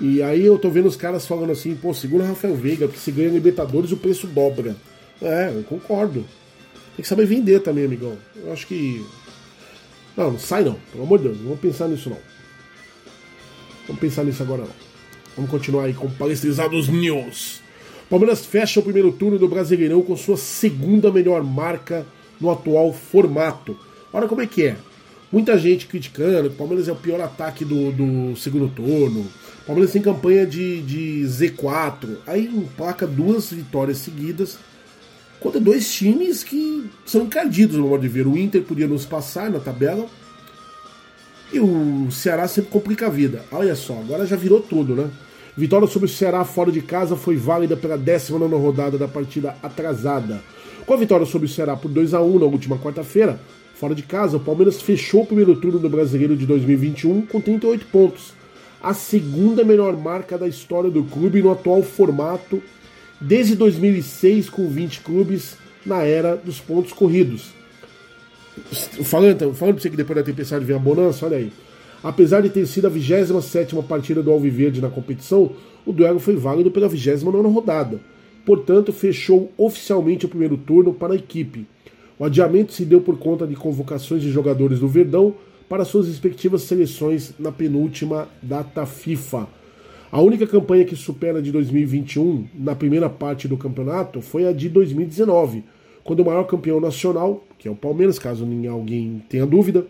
E 0.00 0.22
aí 0.22 0.46
eu 0.46 0.56
tô 0.60 0.70
vendo 0.70 0.86
os 0.86 0.94
caras 0.94 1.26
falando 1.26 1.50
assim, 1.50 1.74
pô, 1.74 1.92
segura 1.92 2.24
Rafael 2.24 2.54
Veiga, 2.54 2.86
porque 2.86 3.00
se 3.00 3.10
ganha 3.10 3.30
Libertadores 3.30 3.90
o 3.90 3.96
preço 3.96 4.28
dobra. 4.28 4.76
É, 5.20 5.52
eu 5.52 5.64
concordo. 5.64 6.24
Tem 6.94 7.02
que 7.02 7.08
saber 7.08 7.26
vender 7.26 7.60
também, 7.60 7.84
amigão. 7.84 8.16
Eu 8.36 8.52
acho 8.52 8.68
que. 8.68 9.04
Não, 10.16 10.30
não 10.30 10.38
sai 10.38 10.62
não, 10.62 10.78
pelo 10.92 11.02
amor 11.02 11.18
de 11.18 11.24
Deus, 11.24 11.36
não 11.38 11.44
vamos 11.46 11.60
pensar 11.60 11.88
nisso 11.88 12.10
não. 12.10 12.18
Vamos 13.88 14.00
pensar 14.00 14.22
nisso 14.22 14.42
agora 14.42 14.62
não. 14.62 14.90
Vamos 15.34 15.50
continuar 15.50 15.86
aí 15.86 15.94
com 15.94 16.08
Palestrizados 16.10 16.88
News. 16.88 17.60
Palmeiras 18.10 18.44
fecha 18.44 18.80
o 18.80 18.82
primeiro 18.82 19.12
turno 19.12 19.38
do 19.38 19.46
Brasileirão 19.46 20.02
com 20.02 20.16
sua 20.16 20.36
segunda 20.36 21.12
melhor 21.12 21.44
marca 21.44 22.04
no 22.40 22.50
atual 22.50 22.92
formato. 22.92 23.78
Olha 24.12 24.26
como 24.26 24.42
é 24.42 24.48
que 24.48 24.64
é. 24.64 24.76
Muita 25.30 25.56
gente 25.56 25.86
criticando 25.86 26.48
o 26.48 26.50
Palmeiras 26.50 26.88
é 26.88 26.92
o 26.92 26.96
pior 26.96 27.20
ataque 27.20 27.64
do, 27.64 27.92
do 27.92 28.36
segundo 28.36 28.68
turno. 28.68 29.20
O 29.62 29.66
Palmeiras 29.66 29.92
tem 29.92 30.02
campanha 30.02 30.44
de, 30.44 30.82
de 30.82 31.22
Z4. 31.24 32.16
Aí 32.26 32.46
emplaca 32.46 33.06
duas 33.06 33.52
vitórias 33.52 33.98
seguidas 33.98 34.58
contra 35.38 35.60
dois 35.60 35.88
times 35.94 36.42
que 36.42 36.90
são 37.06 37.22
encardidos, 37.22 37.76
no 37.76 37.86
modo 37.86 38.00
de 38.00 38.08
ver. 38.08 38.26
O 38.26 38.36
Inter 38.36 38.62
podia 38.62 38.88
nos 38.88 39.06
passar 39.06 39.48
na 39.52 39.60
tabela. 39.60 40.08
E 41.52 41.60
o 41.60 42.10
Ceará 42.10 42.48
sempre 42.48 42.72
complica 42.72 43.06
a 43.06 43.10
vida. 43.10 43.44
Olha 43.52 43.76
só, 43.76 43.92
agora 44.00 44.26
já 44.26 44.34
virou 44.34 44.60
tudo, 44.60 44.96
né? 44.96 45.08
Vitória 45.60 45.86
sobre 45.86 46.06
o 46.06 46.10
Ceará 46.10 46.42
fora 46.42 46.72
de 46.72 46.80
casa 46.80 47.16
foi 47.16 47.36
válida 47.36 47.76
pela 47.76 47.98
19 47.98 48.54
rodada 48.54 48.96
da 48.96 49.06
partida 49.06 49.54
atrasada. 49.62 50.40
Com 50.86 50.94
a 50.94 50.96
vitória 50.96 51.26
sobre 51.26 51.46
o 51.46 51.50
Ceará 51.50 51.76
por 51.76 51.90
2 51.90 52.14
a 52.14 52.22
1 52.22 52.38
na 52.38 52.46
última 52.46 52.78
quarta-feira, 52.78 53.38
fora 53.74 53.94
de 53.94 54.02
casa, 54.02 54.38
o 54.38 54.40
Palmeiras 54.40 54.80
fechou 54.80 55.20
o 55.20 55.26
primeiro 55.26 55.54
turno 55.54 55.78
do 55.78 55.90
Brasileiro 55.90 56.34
de 56.34 56.46
2021 56.46 57.26
com 57.26 57.42
38 57.42 57.84
pontos, 57.92 58.32
a 58.82 58.94
segunda 58.94 59.62
melhor 59.62 59.94
marca 59.98 60.38
da 60.38 60.48
história 60.48 60.88
do 60.88 61.04
clube 61.04 61.42
no 61.42 61.52
atual 61.52 61.82
formato 61.82 62.62
desde 63.20 63.54
2006 63.54 64.48
com 64.48 64.66
20 64.66 65.00
clubes 65.00 65.58
na 65.84 66.02
era 66.04 66.36
dos 66.36 66.58
pontos 66.58 66.94
corridos. 66.94 67.50
Falando, 69.04 69.52
falando 69.52 69.74
pra 69.74 69.82
você 69.82 69.90
que 69.90 69.96
depois 69.98 70.18
da 70.18 70.24
tempestade 70.24 70.64
vem 70.64 70.76
a 70.76 70.78
bonança, 70.78 71.26
olha 71.26 71.36
aí. 71.36 71.52
Apesar 72.02 72.40
de 72.40 72.48
ter 72.48 72.66
sido 72.66 72.86
a 72.86 72.90
27 72.90 73.76
partida 73.86 74.22
do 74.22 74.30
Alviverde 74.30 74.80
na 74.80 74.88
competição, 74.88 75.50
o 75.84 75.92
duelo 75.92 76.18
foi 76.18 76.34
válido 76.34 76.70
pela 76.70 76.88
29 76.88 77.48
rodada. 77.48 78.00
Portanto, 78.44 78.92
fechou 78.92 79.52
oficialmente 79.58 80.24
o 80.24 80.28
primeiro 80.28 80.56
turno 80.56 80.94
para 80.94 81.12
a 81.12 81.16
equipe. 81.16 81.66
O 82.18 82.24
adiamento 82.24 82.72
se 82.72 82.84
deu 82.84 83.00
por 83.00 83.18
conta 83.18 83.46
de 83.46 83.54
convocações 83.54 84.22
de 84.22 84.30
jogadores 84.30 84.80
do 84.80 84.88
Verdão 84.88 85.34
para 85.68 85.84
suas 85.84 86.08
respectivas 86.08 86.62
seleções 86.62 87.34
na 87.38 87.52
penúltima 87.52 88.28
data 88.42 88.86
FIFA. 88.86 89.46
A 90.10 90.20
única 90.20 90.46
campanha 90.46 90.84
que 90.84 90.96
supera 90.96 91.40
de 91.40 91.52
2021 91.52 92.46
na 92.54 92.74
primeira 92.74 93.08
parte 93.08 93.46
do 93.46 93.56
campeonato 93.56 94.20
foi 94.20 94.46
a 94.46 94.52
de 94.52 94.68
2019, 94.68 95.62
quando 96.02 96.20
o 96.20 96.24
maior 96.24 96.44
campeão 96.44 96.80
nacional, 96.80 97.44
que 97.58 97.68
é 97.68 97.70
o 97.70 97.76
Palmeiras, 97.76 98.18
caso 98.18 98.44
alguém 98.68 99.22
tenha 99.28 99.46
dúvida, 99.46 99.86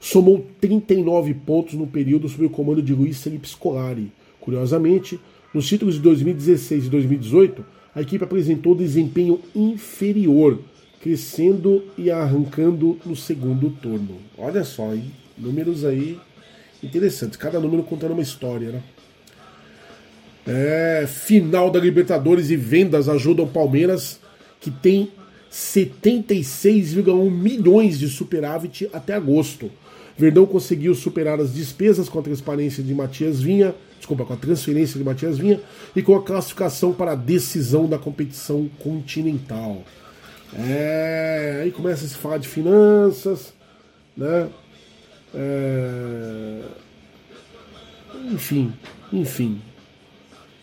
somou 0.00 0.44
39 0.60 1.34
pontos 1.34 1.74
no 1.74 1.86
período 1.86 2.28
sob 2.28 2.46
o 2.46 2.50
comando 2.50 2.82
de 2.82 2.94
Luiz 2.94 3.22
Felipe 3.22 3.46
Scolari. 3.46 4.10
Curiosamente, 4.40 5.20
nos 5.54 5.68
títulos 5.68 5.94
de 5.96 6.00
2016 6.00 6.86
e 6.86 6.88
2018, 6.88 7.64
a 7.94 8.00
equipe 8.00 8.24
apresentou 8.24 8.74
desempenho 8.74 9.40
inferior, 9.54 10.58
crescendo 11.00 11.84
e 11.98 12.10
arrancando 12.10 12.98
no 13.04 13.14
segundo 13.14 13.70
turno. 13.70 14.16
Olha 14.38 14.64
só, 14.64 14.94
hein? 14.94 15.12
números 15.40 15.84
aí 15.84 16.18
interessantes, 16.82 17.36
cada 17.36 17.60
número 17.60 17.82
contando 17.82 18.12
uma 18.12 18.22
história, 18.22 18.70
né? 18.70 18.82
É, 20.46 21.06
final 21.06 21.70
da 21.70 21.78
Libertadores 21.78 22.50
e 22.50 22.56
vendas 22.56 23.08
ajudam 23.08 23.46
Palmeiras, 23.46 24.18
que 24.58 24.70
tem 24.70 25.10
76,1 25.52 27.30
milhões 27.30 27.98
de 27.98 28.08
superávit 28.08 28.88
até 28.92 29.14
agosto. 29.14 29.70
Verdão 30.20 30.44
conseguiu 30.44 30.94
superar 30.94 31.40
as 31.40 31.54
despesas 31.54 32.06
com 32.06 32.18
a 32.18 32.22
transparência 32.22 32.82
de 32.82 32.94
Matias 32.94 33.40
Vinha, 33.40 33.74
desculpa, 33.96 34.26
com 34.26 34.34
a 34.34 34.36
transferência 34.36 34.98
de 34.98 35.04
Matias 35.04 35.38
Vinha 35.38 35.58
e 35.96 36.02
com 36.02 36.14
a 36.14 36.22
classificação 36.22 36.92
para 36.92 37.12
a 37.12 37.14
decisão 37.14 37.88
da 37.88 37.98
competição 37.98 38.68
continental. 38.80 39.82
É, 40.52 41.60
aí 41.62 41.70
começa 41.70 42.04
a 42.04 42.08
se 42.08 42.16
falar 42.16 42.36
de 42.36 42.46
finanças, 42.46 43.54
né? 44.14 44.50
É, 45.34 46.60
enfim, 48.30 48.74
enfim. 49.10 49.62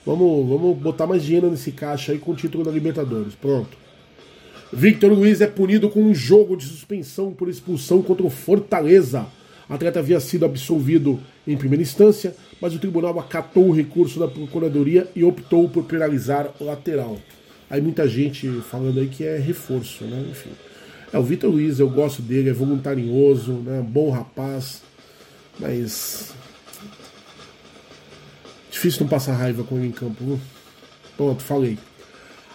Vamos, 0.05 0.47
vamos 0.47 0.77
botar 0.77 1.07
mais 1.07 1.23
dinheiro 1.23 1.49
nesse 1.49 1.71
caixa 1.71 2.11
aí 2.11 2.19
com 2.19 2.31
o 2.31 2.35
título 2.35 2.63
da 2.63 2.69
Libertadores. 2.69 3.33
Pronto. 3.33 3.75
Victor 4.71 5.11
Luiz 5.11 5.41
é 5.41 5.47
punido 5.47 5.89
com 5.89 6.03
um 6.03 6.13
jogo 6.13 6.55
de 6.55 6.65
suspensão 6.65 7.33
por 7.33 7.49
expulsão 7.49 8.03
contra 8.03 8.23
o 8.23 8.29
Fortaleza. 8.29 9.25
Atleta 9.69 9.99
havia 9.99 10.19
sido 10.19 10.45
absolvido 10.45 11.19
em 11.45 11.57
primeira 11.57 11.81
instância, 11.81 12.35
mas 12.61 12.73
o 12.73 12.79
tribunal 12.79 13.19
acatou 13.19 13.67
o 13.67 13.73
recurso 13.73 14.19
da 14.19 14.27
procuradoria 14.27 15.09
e 15.15 15.23
optou 15.23 15.67
por 15.67 15.83
penalizar 15.83 16.49
o 16.59 16.63
lateral. 16.63 17.17
Aí 17.69 17.81
muita 17.81 18.07
gente 18.07 18.49
falando 18.69 18.99
aí 18.99 19.07
que 19.07 19.25
é 19.25 19.37
reforço, 19.37 20.05
né? 20.05 20.25
Enfim. 20.31 20.51
É, 21.11 21.17
o 21.17 21.23
Vitor 21.23 21.49
Luiz, 21.49 21.79
eu 21.79 21.89
gosto 21.89 22.21
dele, 22.21 22.49
é 22.49 22.53
voluntarioso, 22.53 23.53
né? 23.53 23.85
Bom 23.85 24.09
rapaz, 24.09 24.81
mas. 25.59 26.33
Difícil 28.71 29.01
não 29.01 29.07
passar 29.07 29.33
raiva 29.33 29.63
com 29.63 29.77
ele 29.77 29.87
em 29.87 29.91
campo, 29.91 30.23
viu? 30.23 30.39
Pronto, 31.17 31.43
falei. 31.43 31.77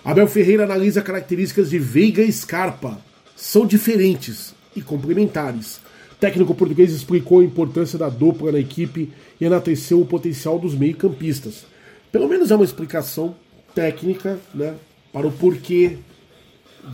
Abel 0.05 0.27
Ferreira 0.29 0.65
analisa 0.65 1.03
características 1.03 1.71
de 1.71 1.79
Veiga 1.79 2.23
e 2.23 2.33
Scarpa. 2.33 2.99
São 3.37 3.67
diferentes 3.67 4.55
e 4.75 4.81
complementares. 4.81 5.81
Técnico 6.23 6.55
português 6.55 6.93
explicou 6.93 7.41
a 7.41 7.45
importância 7.45 7.99
da 7.99 8.09
dupla 8.09 8.53
na 8.53 8.61
equipe 8.61 9.11
e 9.41 9.45
enalteceu 9.45 10.01
o 10.01 10.07
potencial 10.07 10.57
dos 10.57 10.73
meio-campistas. 10.73 11.67
Pelo 12.13 12.29
menos 12.29 12.53
é 12.53 12.55
uma 12.55 12.65
explicação 12.65 13.35
técnica 13.75 14.39
né, 14.55 14.77
para 15.13 15.27
o 15.27 15.33
porquê 15.33 15.99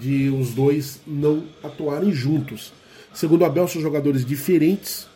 de 0.00 0.30
os 0.30 0.54
dois 0.54 1.02
não 1.06 1.44
atuarem 1.62 2.10
juntos. 2.10 2.72
Segundo 3.12 3.44
Abel, 3.44 3.68
são 3.68 3.82
jogadores 3.82 4.24
diferentes, 4.24 5.06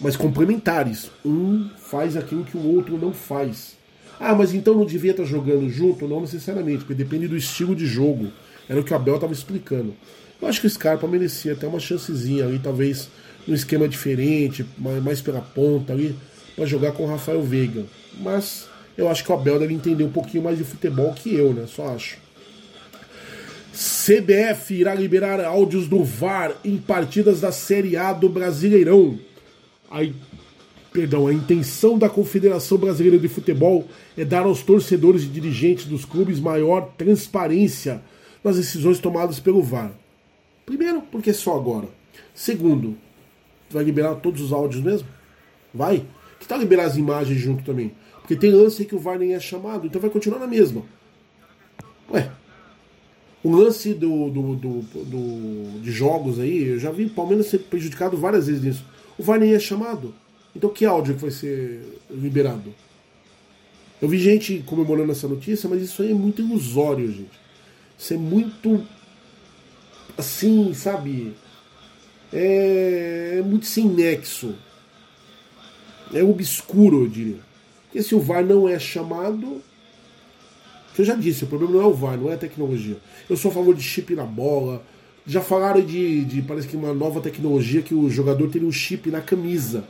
mas 0.00 0.16
complementares. 0.16 1.10
Um 1.22 1.68
faz 1.76 2.16
aquilo 2.16 2.44
que 2.44 2.56
o 2.56 2.66
outro 2.66 2.96
não 2.96 3.12
faz. 3.12 3.76
Ah, 4.18 4.34
mas 4.34 4.54
então 4.54 4.72
não 4.72 4.86
devia 4.86 5.10
estar 5.10 5.26
jogando 5.26 5.68
junto? 5.68 6.08
Não 6.08 6.22
necessariamente, 6.22 6.78
porque 6.78 6.94
depende 6.94 7.28
do 7.28 7.36
estilo 7.36 7.76
de 7.76 7.84
jogo. 7.84 8.32
Era 8.66 8.80
o 8.80 8.82
que 8.82 8.94
o 8.94 8.96
Abel 8.96 9.16
estava 9.16 9.34
explicando. 9.34 9.94
Eu 10.42 10.48
acho 10.48 10.60
que 10.60 10.66
o 10.66 10.70
Scarpa 10.70 11.06
merecia 11.06 11.52
até 11.52 11.68
uma 11.68 11.78
chancezinha 11.78 12.44
ali, 12.44 12.58
talvez 12.58 13.08
num 13.46 13.54
esquema 13.54 13.88
diferente, 13.88 14.66
mais 14.76 15.20
pela 15.20 15.40
ponta 15.40 15.92
ali, 15.92 16.16
para 16.56 16.66
jogar 16.66 16.90
com 16.90 17.04
o 17.04 17.06
Rafael 17.06 17.40
Veiga. 17.40 17.84
Mas 18.20 18.66
eu 18.98 19.08
acho 19.08 19.22
que 19.22 19.30
o 19.30 19.34
Abel 19.34 19.60
deve 19.60 19.72
entender 19.72 20.02
um 20.02 20.10
pouquinho 20.10 20.42
mais 20.42 20.58
de 20.58 20.64
futebol 20.64 21.12
que 21.12 21.32
eu, 21.32 21.52
né? 21.52 21.66
Só 21.68 21.94
acho. 21.94 22.18
CBF 23.72 24.74
irá 24.74 24.94
liberar 24.94 25.40
áudios 25.44 25.86
do 25.86 26.02
VAR 26.02 26.52
em 26.64 26.76
partidas 26.76 27.40
da 27.40 27.52
Série 27.52 27.96
A 27.96 28.12
do 28.12 28.28
Brasileirão. 28.28 29.18
Aí 29.88 30.12
perdão, 30.92 31.26
a 31.26 31.32
intenção 31.32 31.96
da 31.96 32.08
Confederação 32.08 32.76
Brasileira 32.76 33.18
de 33.18 33.28
Futebol 33.28 33.86
é 34.18 34.24
dar 34.24 34.42
aos 34.42 34.60
torcedores 34.60 35.22
e 35.22 35.26
dirigentes 35.26 35.86
dos 35.86 36.04
clubes 36.04 36.38
maior 36.38 36.92
transparência 36.98 38.02
nas 38.44 38.56
decisões 38.56 38.98
tomadas 38.98 39.40
pelo 39.40 39.62
VAR. 39.62 40.01
Primeiro, 40.64 41.02
porque 41.02 41.32
só 41.32 41.56
agora. 41.56 41.88
Segundo, 42.34 42.96
vai 43.70 43.84
liberar 43.84 44.16
todos 44.16 44.40
os 44.40 44.52
áudios 44.52 44.82
mesmo? 44.82 45.08
Vai? 45.72 46.04
Que 46.38 46.46
tal 46.46 46.58
liberar 46.58 46.84
as 46.84 46.96
imagens 46.96 47.40
junto 47.40 47.64
também? 47.64 47.92
Porque 48.20 48.36
tem 48.36 48.50
lance 48.50 48.84
que 48.84 48.94
o 48.94 48.98
VAR 48.98 49.18
nem 49.18 49.34
é 49.34 49.40
chamado, 49.40 49.86
então 49.86 50.00
vai 50.00 50.10
continuar 50.10 50.38
na 50.38 50.46
mesma. 50.46 50.82
Ué, 52.10 52.30
o 53.42 53.50
lance 53.50 53.92
do, 53.94 54.30
do, 54.30 54.54
do, 54.54 54.80
do, 54.82 55.80
de 55.80 55.90
jogos 55.90 56.38
aí, 56.38 56.68
eu 56.68 56.78
já 56.78 56.90
vi 56.90 57.06
o 57.06 57.10
Palmeiras 57.10 57.46
ser 57.46 57.58
prejudicado 57.58 58.16
várias 58.16 58.46
vezes 58.46 58.62
nisso. 58.62 58.84
O 59.18 59.22
VAR 59.22 59.40
nem 59.40 59.54
é 59.54 59.58
chamado. 59.58 60.14
Então 60.54 60.70
que 60.70 60.84
áudio 60.84 61.16
vai 61.16 61.30
ser 61.30 62.00
liberado? 62.10 62.72
Eu 64.00 64.08
vi 64.08 64.18
gente 64.18 64.62
comemorando 64.66 65.12
essa 65.12 65.28
notícia, 65.28 65.68
mas 65.68 65.82
isso 65.82 66.02
aí 66.02 66.10
é 66.10 66.14
muito 66.14 66.42
ilusório, 66.42 67.10
gente. 67.10 67.40
Isso 67.98 68.14
é 68.14 68.16
muito. 68.16 68.86
Assim, 70.16 70.72
sabe? 70.74 71.34
É, 72.32 73.36
é 73.38 73.42
muito 73.42 73.66
sem 73.66 73.86
nexo. 73.86 74.54
É 76.12 76.22
obscuro, 76.22 77.04
eu 77.04 77.08
diria. 77.08 77.40
Porque 77.84 78.02
se 78.02 78.14
o 78.14 78.20
VAR 78.20 78.44
não 78.44 78.68
é 78.68 78.78
chamado. 78.78 79.60
Eu 80.96 81.04
já 81.04 81.14
disse, 81.14 81.44
o 81.44 81.46
problema 81.46 81.74
não 81.74 81.82
é 81.82 81.86
o 81.86 81.94
VAR, 81.94 82.18
não 82.18 82.30
é 82.30 82.34
a 82.34 82.38
tecnologia. 82.38 82.98
Eu 83.28 83.36
sou 83.36 83.50
a 83.50 83.54
favor 83.54 83.74
de 83.74 83.82
chip 83.82 84.14
na 84.14 84.24
bola. 84.24 84.82
Já 85.26 85.40
falaram 85.40 85.80
de, 85.80 86.24
de 86.24 86.42
parece 86.42 86.66
que 86.66 86.76
uma 86.76 86.92
nova 86.92 87.20
tecnologia 87.20 87.80
que 87.80 87.94
o 87.94 88.10
jogador 88.10 88.50
teria 88.50 88.66
um 88.66 88.72
chip 88.72 89.10
na 89.10 89.20
camisa 89.20 89.84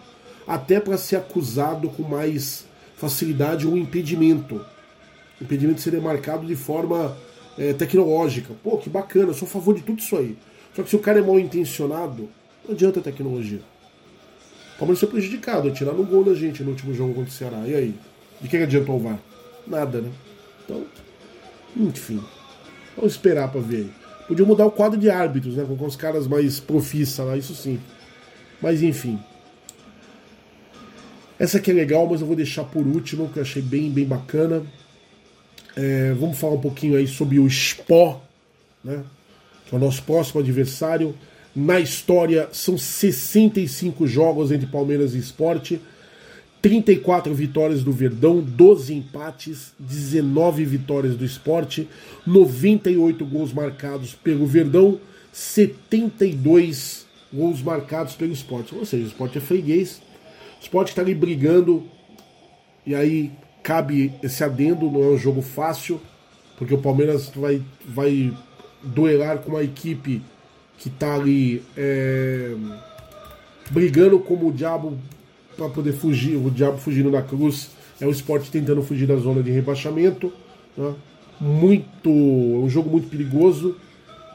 até 0.47 0.81
para 0.81 0.99
ser 0.99 1.17
acusado 1.17 1.89
com 1.89 2.03
mais 2.03 2.67
facilidade 2.97 3.67
um 3.67 3.77
impedimento. 3.77 4.65
O 5.41 5.45
impedimento 5.45 5.81
seria 5.81 6.01
marcado 6.01 6.47
de 6.47 6.55
forma 6.55 7.17
é, 7.59 7.73
tecnológica. 7.73 8.55
Pô, 8.63 8.79
que 8.79 8.89
bacana, 8.89 9.31
eu 9.31 9.35
sou 9.35 9.47
a 9.47 9.51
favor 9.51 9.75
de 9.75 9.83
tudo 9.83 9.99
isso 9.99 10.17
aí. 10.17 10.37
Só 10.75 10.83
que 10.83 10.91
se 10.91 10.97
o 10.97 11.01
cara 11.01 11.19
é 11.19 11.23
mal 11.23 11.39
intencionado, 11.39 12.29
não 12.65 12.75
adianta 12.75 13.01
a 13.01 13.03
tecnologia. 13.03 13.61
O 14.75 14.79
Palmeiras 14.79 15.01
foi 15.01 15.09
prejudicado, 15.09 15.71
tirar 15.71 15.93
no 15.93 16.05
gol 16.05 16.25
da 16.25 16.35
gente 16.35 16.63
no 16.63 16.71
último 16.71 16.95
jogo 16.95 17.15
contra 17.15 17.31
o 17.31 17.33
Ceará. 17.33 17.63
E 17.67 17.75
aí? 17.75 17.95
De 18.41 18.49
que 18.49 18.57
adiantou 18.57 18.97
o 18.97 18.99
VAR? 18.99 19.19
Nada, 19.67 20.01
né? 20.01 20.11
Então, 20.65 20.85
enfim. 21.77 22.23
Vamos 22.97 23.13
esperar 23.13 23.51
para 23.51 23.61
ver 23.61 23.77
aí. 23.77 23.91
Podia 24.27 24.45
mudar 24.45 24.67
o 24.67 24.71
quadro 24.71 24.99
de 24.99 25.11
árbitros, 25.11 25.57
né? 25.57 25.65
Com 25.65 25.85
os 25.85 25.97
caras 25.97 26.27
mais 26.27 26.59
profissa 26.59 27.23
lá, 27.23 27.37
isso 27.37 27.55
sim. 27.55 27.79
Mas 28.61 28.83
enfim. 28.83 29.19
Essa 31.39 31.59
aqui 31.59 31.71
é 31.71 31.75
legal, 31.75 32.07
mas 32.07 32.21
eu 32.21 32.27
vou 32.27 32.37
deixar 32.37 32.65
por 32.65 32.87
último, 32.87 33.29
que 33.29 33.39
eu 33.39 33.43
achei 33.43 33.61
bem, 33.61 33.91
bem 33.91 34.05
bacana. 34.05 34.63
É, 35.77 36.13
vamos 36.13 36.39
falar 36.39 36.55
um 36.55 36.61
pouquinho 36.61 36.97
aí 36.97 37.07
sobre 37.07 37.39
o 37.39 37.49
Spó, 37.49 38.23
né? 38.85 39.03
Que 39.67 39.75
é 39.75 39.79
o 39.79 39.81
nosso 39.81 40.03
próximo 40.03 40.41
adversário. 40.41 41.15
Na 41.55 41.81
história, 41.81 42.49
são 42.53 42.79
65 42.79 44.07
jogos 44.07 44.51
entre 44.53 44.67
Palmeiras 44.67 45.15
e 45.15 45.19
Esporte. 45.19 45.81
34 46.63 47.35
vitórias 47.35 47.83
do 47.83 47.91
Verdão, 47.91 48.41
12 48.41 48.95
empates, 48.95 49.73
19 49.81 50.65
vitórias 50.65 51.17
do 51.17 51.25
esporte, 51.25 51.89
98 52.25 53.27
gols 53.27 53.53
marcados 53.53 54.15
pelo 54.15 54.47
Verdão, 54.47 55.01
72 55.33 57.05
gols 57.35 57.61
marcados 57.61 58.15
pelo 58.15 58.33
esporte. 58.33 58.73
Ou 58.77 58.87
seja, 58.87 59.03
o 59.03 59.09
esporte 59.09 59.39
é 59.39 59.41
freguês, 59.41 60.01
o 60.61 60.63
Sport 60.63 60.91
está 60.91 61.03
ali 61.03 61.17
brigando, 61.17 61.83
e 62.87 62.95
aí 62.95 63.33
cabe 63.63 64.13
esse 64.23 64.43
adendo, 64.43 64.91
não 64.91 65.03
é 65.03 65.09
um 65.09 65.19
jogo 65.19 65.43
fácil, 65.43 66.01
porque 66.59 66.75
o 66.75 66.79
Palmeiras 66.79 67.31
vai, 67.35 67.63
vai 67.87 68.33
duelar 68.83 69.39
com 69.39 69.51
uma 69.51 69.63
equipe 69.63 70.23
que 70.79 70.89
está 70.89 71.15
ali 71.15 71.63
é, 71.77 72.55
brigando 73.71 74.19
como 74.19 74.49
o 74.49 74.53
diabo 74.53 74.99
para 75.57 75.69
poder 75.69 75.93
fugir, 75.93 76.37
o 76.37 76.51
diabo 76.51 76.79
fugindo 76.79 77.11
da 77.11 77.23
cruz, 77.23 77.71
é 78.01 78.07
o 78.07 78.11
esporte 78.11 78.51
tentando 78.51 78.83
fugir 78.83 79.07
da 79.07 79.17
zona 79.17 79.43
de 79.43 79.51
rebaixamento. 79.51 80.33
Né? 80.77 80.95
Muito. 81.41 82.11
um 82.11 82.69
jogo 82.69 82.91
muito 82.91 83.09
perigoso. 83.09 83.77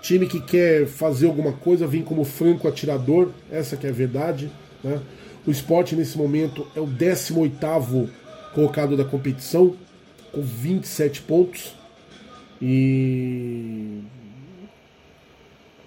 Time 0.02 0.26
que 0.28 0.40
quer 0.40 0.88
fazer 0.88 1.26
alguma 1.26 1.52
coisa 1.52 1.88
vem 1.88 2.02
como 2.02 2.24
franco 2.24 2.68
atirador, 2.68 3.30
essa 3.52 3.76
que 3.76 3.86
é 3.86 3.90
a 3.90 3.94
verdade. 3.94 4.50
Né? 4.84 5.00
O 5.46 5.52
esporte 5.52 5.96
nesse 5.96 6.18
momento 6.18 6.66
é 6.76 6.80
o 6.80 6.86
18 6.86 7.66
colocado 8.54 8.98
da 8.98 9.06
competição, 9.06 9.76
com 10.32 10.42
27 10.42 11.22
pontos. 11.22 11.76
E 12.62 14.02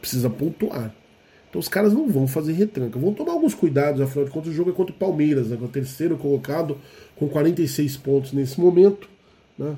precisa 0.00 0.30
pontuar. 0.30 0.94
Então 1.48 1.58
os 1.58 1.68
caras 1.68 1.92
não 1.92 2.08
vão 2.08 2.28
fazer 2.28 2.52
retranca. 2.52 2.98
Vão 2.98 3.12
tomar 3.12 3.32
alguns 3.32 3.54
cuidados, 3.54 4.00
afinal 4.00 4.24
de 4.24 4.30
contas 4.30 4.52
o 4.52 4.54
jogo 4.54 4.70
é 4.70 4.72
contra 4.72 4.94
o 4.94 4.98
Palmeiras, 4.98 5.48
né, 5.48 5.58
é 5.60 5.64
o 5.64 5.68
terceiro 5.68 6.16
colocado 6.16 6.78
com 7.16 7.28
46 7.28 7.96
pontos 7.96 8.32
nesse 8.32 8.60
momento. 8.60 9.08
Né? 9.58 9.76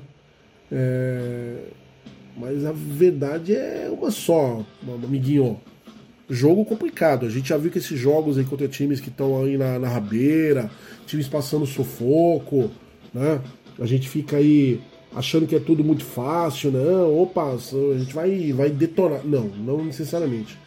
É... 0.71 1.55
Mas 2.37 2.65
a 2.65 2.71
verdade 2.71 3.55
é 3.55 3.89
uma 3.91 4.09
só, 4.09 4.65
amiguinho 5.03 5.59
jogo 6.29 6.65
complicado. 6.65 7.25
A 7.25 7.29
gente 7.29 7.49
já 7.49 7.57
viu 7.57 7.71
que 7.71 7.77
esses 7.77 7.99
jogos 7.99 8.37
aí 8.37 8.45
contra 8.45 8.67
times 8.67 8.99
que 8.99 9.09
estão 9.09 9.43
aí 9.43 9.57
na, 9.57 9.79
na 9.79 9.87
rabeira, 9.87 10.69
times 11.05 11.27
passando 11.27 11.65
sufoco, 11.65 12.71
né? 13.13 13.41
A 13.79 13.85
gente 13.85 14.07
fica 14.09 14.37
aí 14.37 14.79
achando 15.15 15.45
que 15.47 15.55
é 15.55 15.59
tudo 15.59 15.83
muito 15.83 16.03
fácil, 16.03 16.71
não, 16.71 17.21
opa, 17.21 17.53
a 17.53 17.97
gente 17.97 18.13
vai, 18.13 18.51
vai 18.53 18.69
detonar. 18.69 19.25
Não, 19.25 19.45
não 19.45 19.83
necessariamente. 19.83 20.57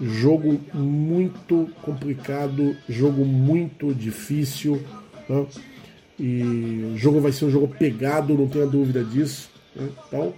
Jogo 0.00 0.60
muito 0.74 1.68
complicado, 1.82 2.76
jogo 2.88 3.24
muito 3.24 3.94
difícil, 3.94 4.82
né? 5.28 5.46
E 6.18 6.92
o 6.94 6.98
jogo 6.98 7.20
vai 7.20 7.32
ser 7.32 7.46
um 7.46 7.50
jogo 7.50 7.68
pegado, 7.68 8.34
não 8.34 8.46
tenha 8.46 8.66
dúvida 8.66 9.02
disso. 9.02 9.50
Né? 9.74 9.88
Então, 10.06 10.34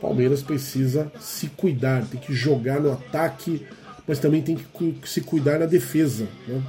Palmeiras 0.00 0.42
precisa 0.42 1.10
se 1.20 1.48
cuidar, 1.48 2.04
tem 2.06 2.20
que 2.20 2.34
jogar 2.34 2.80
no 2.80 2.92
ataque, 2.92 3.66
mas 4.06 4.18
também 4.18 4.42
tem 4.42 4.56
que 4.56 5.08
se 5.08 5.20
cuidar 5.20 5.58
na 5.58 5.66
defesa. 5.66 6.26
Né? 6.46 6.62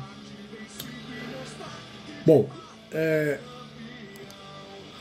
Bom, 2.26 2.50
é... 2.92 3.40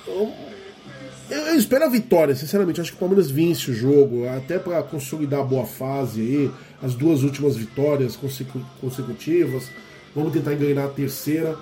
eu, 0.07 1.57
espero 1.57 1.85
a 1.85 1.89
vitória, 1.89 2.35
sinceramente. 2.35 2.81
Acho 2.81 2.93
que 2.93 2.97
o 2.97 3.01
Palmeiras 3.01 3.31
vence 3.31 3.71
o 3.71 3.75
jogo, 3.75 4.29
até 4.29 4.59
para 4.59 4.83
consolidar 4.83 5.41
a 5.41 5.45
boa 5.45 5.67
fase 5.67 6.21
aí, 6.21 6.51
as 6.83 6.95
duas 6.95 7.23
últimas 7.23 7.57
vitórias 7.57 8.17
consecu 8.17 8.61
consecutivas. 8.81 9.71
Vamos 10.15 10.33
tentar 10.33 10.55
enganar 10.55 10.87
a 10.87 10.89
terceira, 10.89 11.57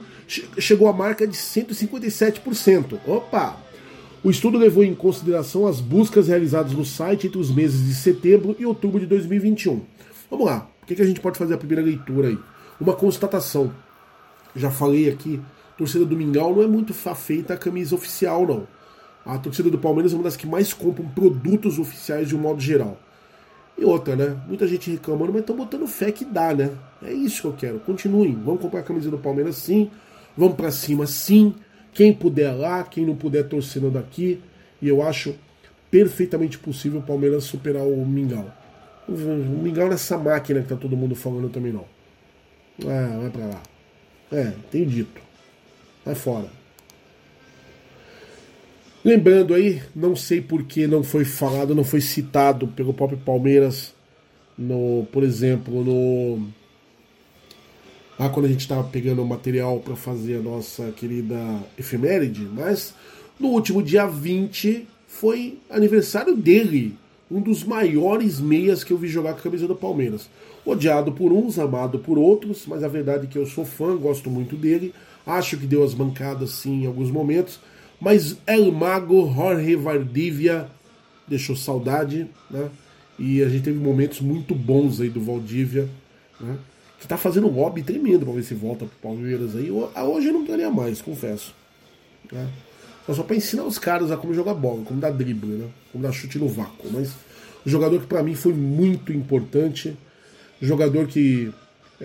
chegou 0.57 0.87
à 0.87 0.93
marca 0.93 1.27
de 1.27 1.37
157%. 1.37 2.99
Opa! 3.05 3.61
O 4.23 4.31
estudo 4.31 4.57
levou 4.57 4.83
em 4.83 4.95
consideração 4.95 5.67
as 5.67 5.79
buscas 5.79 6.29
realizadas 6.29 6.71
no 6.71 6.83
site 6.83 7.27
entre 7.27 7.37
os 7.37 7.51
meses 7.51 7.85
de 7.85 7.93
setembro 7.93 8.55
e 8.57 8.65
outubro 8.65 8.99
de 8.99 9.05
2021. 9.05 9.81
Vamos 10.31 10.47
lá, 10.47 10.67
o 10.81 10.85
que, 10.87 10.99
a 10.99 11.05
gente 11.05 11.19
pode 11.19 11.37
fazer 11.37 11.53
a 11.53 11.57
primeira 11.57 11.83
leitura 11.83 12.29
aí? 12.29 12.39
Uma 12.81 12.93
constatação. 12.93 13.71
Já 14.55 14.71
falei 14.71 15.09
aqui, 15.09 15.39
torcida 15.77 16.05
do 16.05 16.17
Mingau 16.17 16.55
não 16.55 16.63
é 16.63 16.67
muito 16.67 16.91
feita 16.91 17.53
a 17.53 17.57
camisa 17.57 17.93
oficial, 17.93 18.47
não. 18.47 18.67
A 19.25 19.37
torcida 19.37 19.69
do 19.69 19.77
Palmeiras 19.77 20.11
é 20.11 20.15
uma 20.15 20.23
das 20.23 20.35
que 20.35 20.45
mais 20.45 20.73
compram 20.73 21.07
produtos 21.07 21.79
oficiais 21.79 22.27
de 22.27 22.35
um 22.35 22.39
modo 22.39 22.59
geral. 22.59 22.97
E 23.77 23.85
outra, 23.85 24.15
né? 24.15 24.37
Muita 24.47 24.67
gente 24.67 24.91
reclamando, 24.91 25.31
mas 25.31 25.41
estão 25.41 25.55
botando 25.55 25.87
fé 25.87 26.11
que 26.11 26.25
dá, 26.25 26.53
né? 26.53 26.71
É 27.01 27.11
isso 27.11 27.41
que 27.41 27.47
eu 27.47 27.53
quero. 27.53 27.79
Continuem. 27.79 28.33
Vamos 28.33 28.61
comprar 28.61 28.81
a 28.81 28.83
camisa 28.83 29.09
do 29.09 29.17
Palmeiras 29.17 29.55
sim. 29.55 29.89
Vamos 30.37 30.55
para 30.55 30.71
cima 30.71 31.07
sim. 31.07 31.55
Quem 31.93 32.13
puder 32.13 32.51
lá, 32.51 32.83
quem 32.83 33.05
não 33.05 33.15
puder 33.15 33.47
torcendo 33.47 33.89
daqui. 33.89 34.41
E 34.81 34.87
eu 34.87 35.01
acho 35.01 35.35
perfeitamente 35.89 36.57
possível 36.57 36.99
o 36.99 37.03
Palmeiras 37.03 37.45
superar 37.45 37.83
o 37.83 38.05
Mingau. 38.05 38.51
O 39.07 39.13
Mingau 39.13 39.89
nessa 39.89 40.17
máquina 40.17 40.61
que 40.61 40.67
tá 40.67 40.75
todo 40.75 40.97
mundo 40.97 41.15
falando 41.15 41.49
também 41.49 41.71
não. 41.71 41.85
Ah, 42.85 43.19
vai 43.21 43.29
pra 43.29 43.45
lá. 43.45 43.61
É, 44.31 44.53
tenho 44.71 44.85
dito. 44.85 45.21
Vai 46.05 46.15
fora. 46.15 46.62
Lembrando 49.03 49.53
aí, 49.53 49.81
não 49.93 50.15
sei 50.15 50.39
por 50.39 50.63
que 50.63 50.87
não 50.87 51.03
foi 51.03 51.25
falado, 51.25 51.75
não 51.75 51.83
foi 51.83 51.99
citado 51.99 52.67
pelo 52.67 52.93
próprio 52.93 53.19
Palmeiras, 53.19 53.93
no, 54.57 55.05
por 55.11 55.23
exemplo, 55.23 55.83
no 55.83 56.47
quando 58.29 58.45
a 58.45 58.49
gente 58.49 58.61
estava 58.61 58.83
pegando 58.85 59.21
o 59.21 59.27
material 59.27 59.79
para 59.79 59.95
fazer 59.95 60.37
a 60.37 60.41
nossa 60.41 60.91
querida 60.91 61.35
efeméride, 61.77 62.47
mas 62.53 62.93
no 63.37 63.49
último 63.49 63.83
dia 63.83 64.05
20 64.05 64.87
foi 65.07 65.59
aniversário 65.69 66.35
dele, 66.35 66.95
um 67.29 67.41
dos 67.41 67.63
maiores 67.63 68.39
meias 68.39 68.83
que 68.83 68.93
eu 68.93 68.97
vi 68.97 69.07
jogar 69.07 69.33
com 69.33 69.39
a 69.39 69.43
camisa 69.43 69.67
do 69.67 69.75
Palmeiras. 69.75 70.29
Odiado 70.65 71.11
por 71.11 71.33
uns, 71.33 71.59
amado 71.59 71.99
por 71.99 72.17
outros, 72.17 72.63
mas 72.65 72.83
a 72.83 72.87
verdade 72.87 73.25
é 73.25 73.29
que 73.29 73.37
eu 73.37 73.45
sou 73.45 73.65
fã, 73.65 73.97
gosto 73.97 74.29
muito 74.29 74.55
dele, 74.55 74.93
acho 75.25 75.57
que 75.57 75.65
deu 75.65 75.83
as 75.83 75.93
bancadas 75.93 76.51
sim 76.51 76.83
em 76.83 76.85
alguns 76.85 77.11
momentos, 77.11 77.59
mas 78.03 78.35
El 78.45 78.69
Mago 78.73 79.33
Jorge 79.33 79.77
Valdivia 79.77 80.67
deixou 81.25 81.55
saudade, 81.55 82.27
né? 82.51 82.69
E 83.17 83.41
a 83.41 83.47
gente 83.47 83.63
teve 83.63 83.79
momentos 83.79 84.19
muito 84.19 84.53
bons 84.53 84.99
aí 84.99 85.09
do 85.09 85.21
Valdívia, 85.21 85.87
né? 86.37 86.57
que 86.99 87.07
tá 87.07 87.15
fazendo 87.15 87.47
um 87.47 87.51
hobby 87.51 87.81
tremendo 87.81 88.25
para 88.25 88.35
ver 88.35 88.43
se 88.43 88.53
volta 88.53 88.85
pro 88.85 89.09
Palmeiras 89.09 89.55
aí. 89.55 89.71
Hoje 89.71 90.27
eu 90.27 90.33
não 90.33 90.45
queria 90.45 90.69
mais, 90.69 91.01
confesso. 91.01 91.55
Né? 92.29 92.49
Só, 93.05 93.13
só 93.13 93.23
para 93.23 93.37
ensinar 93.37 93.63
os 93.63 93.77
caras 93.77 94.11
a 94.11 94.17
como 94.17 94.33
jogar 94.33 94.53
bola, 94.53 94.83
como 94.83 94.99
dar 94.99 95.11
drible, 95.11 95.51
né? 95.51 95.69
como 95.91 96.03
dar 96.03 96.11
chute 96.11 96.37
no 96.37 96.49
vácuo. 96.49 96.89
Mas 96.91 97.13
o 97.65 97.69
jogador 97.69 98.01
que 98.01 98.07
para 98.07 98.21
mim 98.21 98.35
foi 98.35 98.53
muito 98.53 99.13
importante, 99.13 99.95
jogador 100.61 101.07
que 101.07 101.53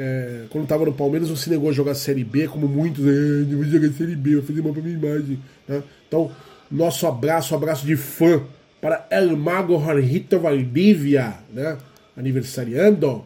é, 0.00 0.44
quando 0.50 0.64
tava 0.68 0.84
no 0.84 0.92
Palmeiras 0.92 1.28
não 1.28 1.34
se 1.34 1.50
negou 1.50 1.68
a 1.68 1.72
jogar 1.72 1.92
Série 1.96 2.22
B, 2.22 2.46
como 2.46 2.68
muitos, 2.68 3.04
é, 3.04 3.10
não 3.48 3.56
vou 3.56 3.64
jogar 3.64 3.92
Série 3.92 4.14
B, 4.14 4.36
vou 4.36 4.44
fazer 4.44 4.62
mal 4.62 4.72
pra 4.72 4.80
minha 4.80 4.94
imagem. 4.96 5.40
Né? 5.66 5.82
Então, 6.06 6.30
nosso 6.70 7.04
abraço, 7.04 7.52
abraço 7.52 7.84
de 7.84 7.96
fã 7.96 8.40
para 8.80 9.08
El 9.10 9.36
Mago 9.36 9.76
Jorgito 9.76 10.38
Valdivia, 10.38 11.34
né? 11.52 11.76
aniversariando. 12.16 13.24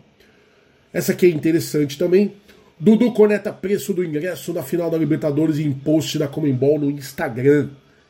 Essa 0.95 1.13
aqui 1.13 1.27
é 1.27 1.29
interessante 1.29 1.99
também. 1.99 2.33
Dudu 2.81 3.13
conecta 3.13 3.53
preço 3.53 3.93
do 3.93 4.03
ingresso 4.03 4.55
na 4.55 4.63
final 4.63 4.91
da 4.91 4.97
Libertadores 4.97 5.59
em 5.59 5.71
post 5.73 6.19
da 6.19 6.27
Comembol 6.27 6.79
no 6.79 6.91
Instagram. 6.91 7.69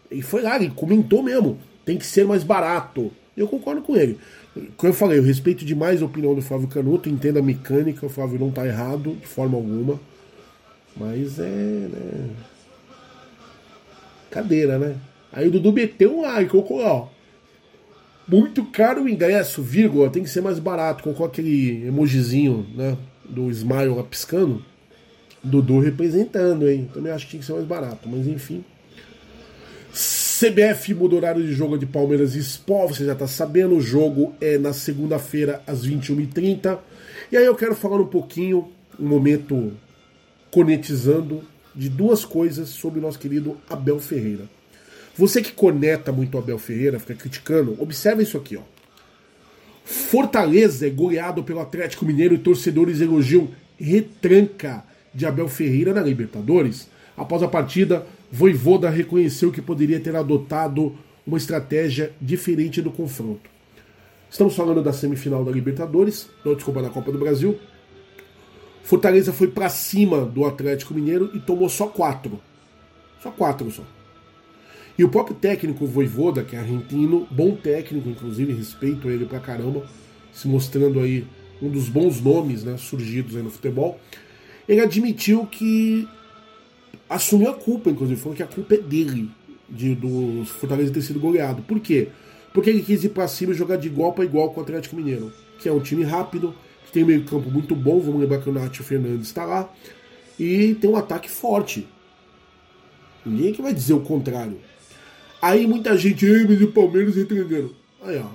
E 0.09 0.23
foi 0.23 0.41
lá, 0.41 0.55
ele 0.55 0.71
comentou 0.71 1.21
mesmo. 1.21 1.59
Tem 1.85 1.99
que 1.99 2.07
ser 2.07 2.25
mais 2.25 2.45
barato. 2.45 3.13
Eu 3.37 3.49
concordo 3.49 3.83
com 3.83 3.97
ele. 3.97 4.19
Como 4.77 4.93
eu 4.93 4.95
falei, 4.95 5.19
eu 5.19 5.23
respeito 5.23 5.65
demais 5.65 6.03
a 6.03 6.05
opinião 6.05 6.35
do 6.35 6.43
Flávio 6.43 6.69
Canuto, 6.69 7.09
entendo 7.09 7.39
a 7.39 7.43
mecânica, 7.43 8.05
o 8.05 8.09
Flávio 8.11 8.39
não 8.39 8.51
está 8.51 8.67
errado 8.67 9.17
de 9.19 9.27
forma 9.27 9.57
alguma. 9.57 9.99
Mas 10.97 11.39
é. 11.39 11.43
Né? 11.43 12.31
Cadeira, 14.31 14.79
né? 14.79 14.97
Aí 15.33 15.49
o 15.49 15.51
Dudu 15.51 15.73
meteu 15.73 16.19
um 16.19 16.23
like, 16.23 16.51
colocou, 16.51 16.83
ó. 16.83 17.09
Muito 18.29 18.65
caro 18.67 19.03
o 19.03 19.09
ingresso, 19.09 19.63
vírgula, 19.63 20.11
tem 20.11 20.23
que 20.23 20.31
ser 20.31 20.43
mais 20.43 20.59
barato. 20.59 21.03
Colocou 21.03 21.27
aquele 21.27 21.87
emojizinho, 21.87 22.67
né? 22.75 22.97
Do 23.25 23.51
Smile 23.51 23.95
lá 23.95 24.03
piscando. 24.03 24.63
Dudu 25.43 25.81
representando, 25.81 26.69
hein? 26.69 26.89
Também 26.93 27.11
acho 27.11 27.25
que 27.25 27.31
tinha 27.33 27.41
que 27.41 27.47
ser 27.47 27.55
mais 27.55 27.67
barato, 27.67 28.09
mas 28.09 28.27
enfim. 28.27 28.63
CBF 30.43 30.93
muda 30.95 31.15
horário 31.15 31.41
de 31.41 31.53
jogo 31.53 31.79
de 31.79 31.87
Palmeiras 31.87 32.35
e 32.35 32.41
Sport, 32.41 32.97
você 32.97 33.05
já 33.05 33.13
está 33.13 33.29
sabendo, 33.29 33.77
o 33.77 33.81
jogo 33.81 34.35
é 34.41 34.59
na 34.59 34.73
segunda-feira 34.73 35.63
às 35.69 35.87
21h30. 35.87 36.81
E 37.31 37.37
aí 37.37 37.45
eu 37.45 37.55
quero 37.55 37.77
falar 37.77 38.01
um 38.01 38.09
pouquinho, 38.09 38.69
um 38.99 39.07
momento 39.07 39.73
conetizando, 40.51 41.45
de 41.73 41.89
duas 41.89 42.25
coisas 42.25 42.71
sobre 42.71 42.99
o 42.99 43.03
nosso 43.03 43.21
querido 43.21 43.57
Abel 43.71 44.01
Ferreira. 44.01 44.43
Você 45.17 45.41
que 45.41 45.53
conecta 45.53 46.11
muito 46.11 46.35
o 46.35 46.39
Abel 46.39 46.59
Ferreira, 46.59 46.99
fica 46.99 47.15
criticando, 47.15 47.81
observa 47.81 48.21
isso 48.21 48.37
aqui, 48.37 48.57
ó. 48.57 48.63
Fortaleza 49.85 50.89
é 50.89 50.91
goleado 50.91 51.45
pelo 51.45 51.61
Atlético 51.61 52.05
Mineiro 52.05 52.35
e 52.35 52.39
torcedores 52.39 53.01
elogiam 53.01 53.49
retranca 53.79 54.83
de 55.15 55.25
Abel 55.25 55.47
Ferreira 55.47 55.95
na 55.95 56.03
Libertadores. 56.03 56.89
Após 57.17 57.45
a 57.45 57.49
partida, 57.49 58.05
Voivoda 58.35 58.89
reconheceu 58.89 59.53
que 59.53 59.61
poderia 59.61 60.01
ter 60.01 60.17
adotado 60.17 60.97
uma 61.27 61.37
estratégia 61.37 62.15
diferente 62.19 62.81
do 62.81 62.91
confronto. 62.91 63.51
Estamos 64.31 64.57
falando 64.57 64.83
da 64.83 64.91
semifinal 64.91 65.45
da 65.45 65.53
Libertadores, 65.53 66.31
não 66.43 66.55
desculpa, 66.55 66.81
da 66.81 66.89
Copa 66.89 67.13
do 67.13 67.19
Brasil. 67.19 67.59
Fortaleza 68.83 69.35
foi 69.35 69.49
para 69.49 69.69
cima 69.69 70.25
do 70.25 70.47
Atlético 70.47 70.95
Mineiro 70.95 71.31
e 71.35 71.41
tomou 71.41 71.69
só 71.69 71.89
quatro. 71.89 72.41
Só 73.23 73.31
quatro 73.31 73.71
só. 73.71 73.83
E 74.97 75.05
o 75.05 75.11
próprio 75.11 75.37
técnico 75.37 75.87
Voivoda, 75.87 76.43
que 76.43 76.57
é 76.57 76.59
argentino, 76.59 77.29
bom 77.31 77.55
técnico, 77.55 78.09
inclusive, 78.09 78.55
respeito 78.55 79.11
ele 79.11 79.27
pra 79.27 79.41
caramba, 79.41 79.87
se 80.33 80.49
mostrando 80.49 81.01
aí 81.01 81.27
um 81.61 81.69
dos 81.69 81.91
bons 81.91 82.19
nomes 82.19 82.65
né, 82.65 82.79
surgidos 82.79 83.35
no 83.35 83.51
futebol, 83.51 84.01
ele 84.67 84.81
admitiu 84.81 85.47
que 85.47 86.09
assumiu 87.15 87.51
a 87.51 87.55
culpa, 87.55 87.91
inclusive, 87.91 88.21
falou 88.21 88.37
que 88.37 88.43
a 88.43 88.47
culpa 88.47 88.75
é 88.75 88.79
dele, 88.79 89.31
de, 89.69 89.95
do 89.95 90.45
Fortaleza 90.45 90.93
ter 90.93 91.03
sido 91.03 91.21
goleado. 91.21 91.63
Por 91.63 91.79
quê? 91.81 92.09
Porque 92.53 92.71
ele 92.71 92.83
quis 92.83 93.05
ir 93.05 93.11
pra 93.11 93.29
cima 93.29 93.53
e 93.53 93.57
jogar 93.57 93.77
de 93.77 93.89
igual 93.89 94.13
para 94.13 94.25
igual 94.25 94.51
com 94.51 94.61
o 94.61 94.63
Atlético 94.63 94.97
Mineiro, 94.97 95.33
que 95.59 95.69
é 95.69 95.73
um 95.73 95.81
time 95.81 96.05
rápido, 96.05 96.55
que 96.87 96.93
tem 96.93 97.05
um 97.05 97.07
meio 97.07 97.25
campo 97.25 97.51
muito 97.51 97.75
bom, 97.75 98.01
vamos 98.01 98.21
lembrar 98.21 98.39
que 98.41 98.51
o 98.51 98.53
Nacho 98.53 98.83
Fernandes 98.83 99.29
está 99.29 99.45
lá, 99.45 99.73
e 100.39 100.75
tem 100.75 100.91
um 100.91 100.97
ataque 100.97 101.31
forte. 101.31 101.87
Ninguém 103.25 103.51
é 103.51 103.53
que 103.53 103.63
vai 103.63 103.73
dizer 103.73 103.95
o 103.95 104.01
contrário. 104.01 104.59
Aí 105.41 105.67
muita 105.67 105.97
gente, 105.97 106.27
Ei, 106.27 106.47
mas 106.47 106.61
o 106.61 106.69
Palmeiras 106.69 107.17
entregando. 107.17 107.75
Aí, 108.03 108.19
ó. 108.19 108.27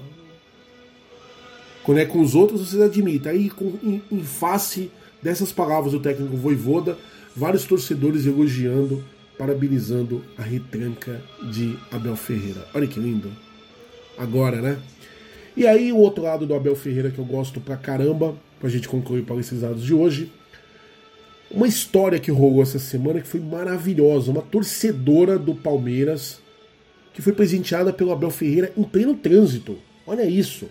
Quando 1.83 1.99
é 1.99 2.05
com 2.05 2.19
os 2.19 2.35
outros, 2.35 2.67
vocês 2.67 2.81
admitem. 2.81 3.31
Aí, 3.31 3.49
com, 3.49 3.77
em, 3.83 4.01
em 4.11 4.23
face 4.23 4.91
dessas 5.21 5.51
palavras 5.51 5.93
do 5.93 5.99
técnico 5.99 6.35
Voivoda, 6.35 6.97
vários 7.37 7.65
torcedores 7.65 8.25
elogiando, 8.25 9.03
parabenizando 9.37 10.25
a 10.35 10.41
retranca 10.41 11.21
de 11.51 11.77
Abel 11.91 12.15
Ferreira. 12.15 12.67
Olha 12.73 12.87
que 12.87 12.99
lindo. 12.99 13.31
Agora, 14.17 14.59
né? 14.59 14.79
E 15.55 15.67
aí, 15.67 15.93
o 15.93 15.97
outro 15.97 16.23
lado 16.23 16.47
do 16.47 16.55
Abel 16.55 16.75
Ferreira 16.75 17.11
que 17.11 17.19
eu 17.19 17.25
gosto 17.25 17.61
pra 17.61 17.77
caramba, 17.77 18.35
pra 18.59 18.69
gente 18.69 18.89
concluir 18.89 19.23
dados 19.61 19.83
de 19.83 19.93
hoje. 19.93 20.31
Uma 21.51 21.67
história 21.67 22.19
que 22.19 22.31
rolou 22.31 22.63
essa 22.63 22.79
semana 22.79 23.21
que 23.21 23.27
foi 23.27 23.39
maravilhosa. 23.39 24.31
Uma 24.31 24.41
torcedora 24.41 25.37
do 25.37 25.53
Palmeiras 25.53 26.41
que 27.13 27.21
foi 27.21 27.33
presenteada 27.33 27.93
pelo 27.93 28.11
Abel 28.11 28.31
Ferreira 28.31 28.73
em 28.75 28.83
pleno 28.83 29.13
trânsito. 29.13 29.77
Olha 30.07 30.25
isso. 30.25 30.67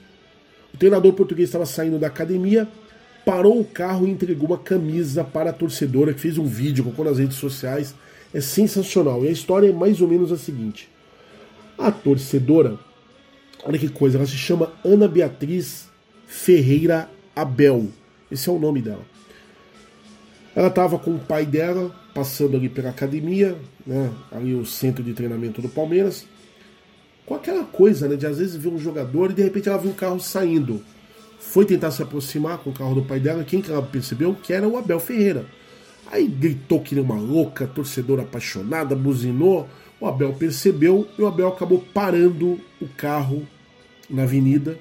O 0.74 0.76
treinador 0.76 1.12
português 1.12 1.48
estava 1.48 1.64
saindo 1.64 1.96
da 1.96 2.08
academia, 2.08 2.68
parou 3.26 3.60
o 3.60 3.64
carro 3.64 4.06
e 4.06 4.10
entregou 4.10 4.46
uma 4.46 4.58
camisa 4.58 5.24
para 5.24 5.50
a 5.50 5.52
torcedora, 5.52 6.14
que 6.14 6.20
fez 6.20 6.38
um 6.38 6.46
vídeo, 6.46 6.84
colocou 6.84 7.04
nas 7.04 7.18
redes 7.18 7.36
sociais. 7.36 7.92
É 8.32 8.40
sensacional. 8.40 9.24
E 9.24 9.28
a 9.28 9.32
história 9.32 9.68
é 9.68 9.72
mais 9.72 10.00
ou 10.00 10.06
menos 10.06 10.30
a 10.30 10.38
seguinte: 10.38 10.88
a 11.76 11.90
torcedora, 11.90 12.78
olha 13.64 13.78
que 13.78 13.88
coisa, 13.88 14.16
ela 14.16 14.26
se 14.26 14.36
chama 14.36 14.72
Ana 14.84 15.08
Beatriz 15.08 15.88
Ferreira 16.28 17.10
Abel. 17.34 17.88
Esse 18.30 18.48
é 18.48 18.52
o 18.52 18.58
nome 18.60 18.80
dela. 18.80 19.04
Ela 20.54 20.68
estava 20.68 20.98
com 20.98 21.16
o 21.16 21.18
pai 21.18 21.44
dela, 21.44 21.94
passando 22.14 22.56
ali 22.56 22.68
pela 22.68 22.90
academia, 22.90 23.58
né, 23.84 24.10
ali 24.30 24.54
o 24.54 24.64
centro 24.64 25.02
de 25.02 25.12
treinamento 25.12 25.60
do 25.60 25.68
Palmeiras, 25.68 26.26
com 27.26 27.34
aquela 27.34 27.64
coisa, 27.64 28.08
né, 28.08 28.16
de 28.16 28.26
às 28.26 28.38
vezes 28.38 28.56
ver 28.56 28.68
um 28.68 28.78
jogador 28.78 29.30
e 29.30 29.34
de 29.34 29.42
repente 29.42 29.68
ela 29.68 29.78
viu 29.78 29.90
um 29.90 29.94
carro 29.94 30.18
saindo. 30.18 30.82
Foi 31.50 31.64
tentar 31.64 31.90
se 31.90 32.02
aproximar 32.02 32.58
com 32.58 32.70
o 32.70 32.72
carro 32.72 32.94
do 32.94 33.02
pai 33.02 33.18
dela, 33.18 33.44
quem 33.44 33.60
que 33.60 33.70
ela 33.70 33.82
percebeu? 33.82 34.34
Que 34.34 34.52
era 34.52 34.68
o 34.68 34.76
Abel 34.76 35.00
Ferreira. 35.00 35.46
Aí 36.10 36.26
gritou 36.26 36.80
que 36.80 36.94
nem 36.94 37.02
uma 37.02 37.18
louca, 37.18 37.66
torcedora 37.66 38.22
apaixonada, 38.22 38.94
buzinou. 38.94 39.68
O 40.00 40.06
Abel 40.06 40.32
percebeu 40.34 41.08
e 41.18 41.22
o 41.22 41.26
Abel 41.26 41.48
acabou 41.48 41.82
parando 41.94 42.60
o 42.80 42.88
carro 42.96 43.46
na 44.08 44.24
avenida 44.24 44.78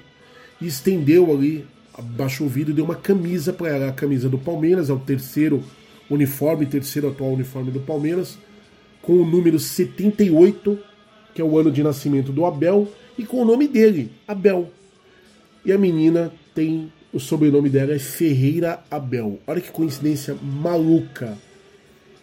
e 0.60 0.66
estendeu 0.66 1.32
ali 1.32 1.66
abaixou 1.96 2.46
o 2.46 2.50
vidro 2.50 2.72
e 2.72 2.74
deu 2.74 2.84
uma 2.84 2.94
camisa 2.94 3.52
para 3.52 3.68
ela, 3.68 3.88
a 3.88 3.92
camisa 3.92 4.28
do 4.28 4.36
Palmeiras, 4.36 4.90
é 4.90 4.92
o 4.92 4.98
terceiro 4.98 5.62
uniforme, 6.10 6.66
terceiro 6.66 7.08
atual 7.08 7.32
uniforme 7.32 7.70
do 7.70 7.80
Palmeiras, 7.80 8.38
com 9.00 9.14
o 9.14 9.24
número 9.24 9.58
78, 9.58 10.78
que 11.34 11.40
é 11.40 11.44
o 11.44 11.58
ano 11.58 11.70
de 11.70 11.82
nascimento 11.82 12.32
do 12.32 12.44
Abel, 12.44 12.88
e 13.16 13.24
com 13.24 13.40
o 13.40 13.44
nome 13.44 13.66
dele, 13.66 14.12
Abel. 14.28 14.70
E 15.64 15.72
a 15.72 15.78
menina 15.78 16.32
tem 16.56 16.90
o 17.12 17.20
sobrenome 17.20 17.68
dela 17.68 17.94
é 17.94 17.98
Ferreira 17.98 18.80
Abel. 18.90 19.38
Olha 19.46 19.60
que 19.60 19.70
coincidência 19.70 20.34
maluca. 20.42 21.36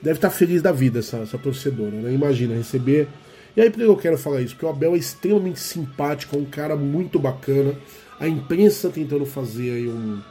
Deve 0.02 0.18
estar 0.18 0.32
feliz 0.32 0.62
da 0.62 0.72
vida 0.72 1.00
essa, 1.00 1.18
essa 1.18 1.38
torcedora, 1.38 1.92
né? 1.92 2.12
Imagina 2.12 2.56
receber. 2.56 3.08
E 3.56 3.62
aí 3.62 3.70
por 3.70 3.78
que 3.78 3.84
eu 3.84 3.96
quero 3.96 4.18
falar 4.18 4.42
isso? 4.42 4.56
Porque 4.56 4.66
o 4.66 4.70
Abel 4.70 4.96
é 4.96 4.98
extremamente 4.98 5.60
simpático, 5.60 6.36
é 6.36 6.40
um 6.40 6.46
cara 6.46 6.76
muito 6.76 7.20
bacana 7.20 7.76
a 8.20 8.28
imprensa 8.28 8.90
tentando 8.90 9.26
fazer 9.26 9.72
aí 9.72 9.88
um, 9.88 10.22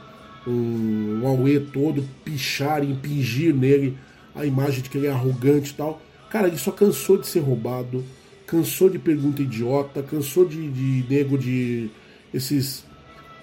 um, 0.45 1.21
um 1.23 1.27
auê 1.27 1.59
todo, 1.59 2.03
pichar, 2.25 2.83
impingir 2.83 3.55
nele 3.55 3.97
a 4.35 4.45
imagem 4.45 4.81
de 4.81 4.89
que 4.89 4.97
ele 4.97 5.07
é 5.07 5.11
arrogante 5.11 5.71
e 5.71 5.75
tal. 5.75 6.01
Cara, 6.29 6.47
ele 6.47 6.57
só 6.57 6.71
cansou 6.71 7.17
de 7.17 7.27
ser 7.27 7.39
roubado, 7.39 8.03
cansou 8.45 8.89
de 8.89 8.99
pergunta 8.99 9.41
idiota, 9.41 10.03
cansou 10.03 10.45
de, 10.45 10.69
de 10.69 11.05
nego 11.09 11.37
de 11.37 11.89
esses 12.33 12.83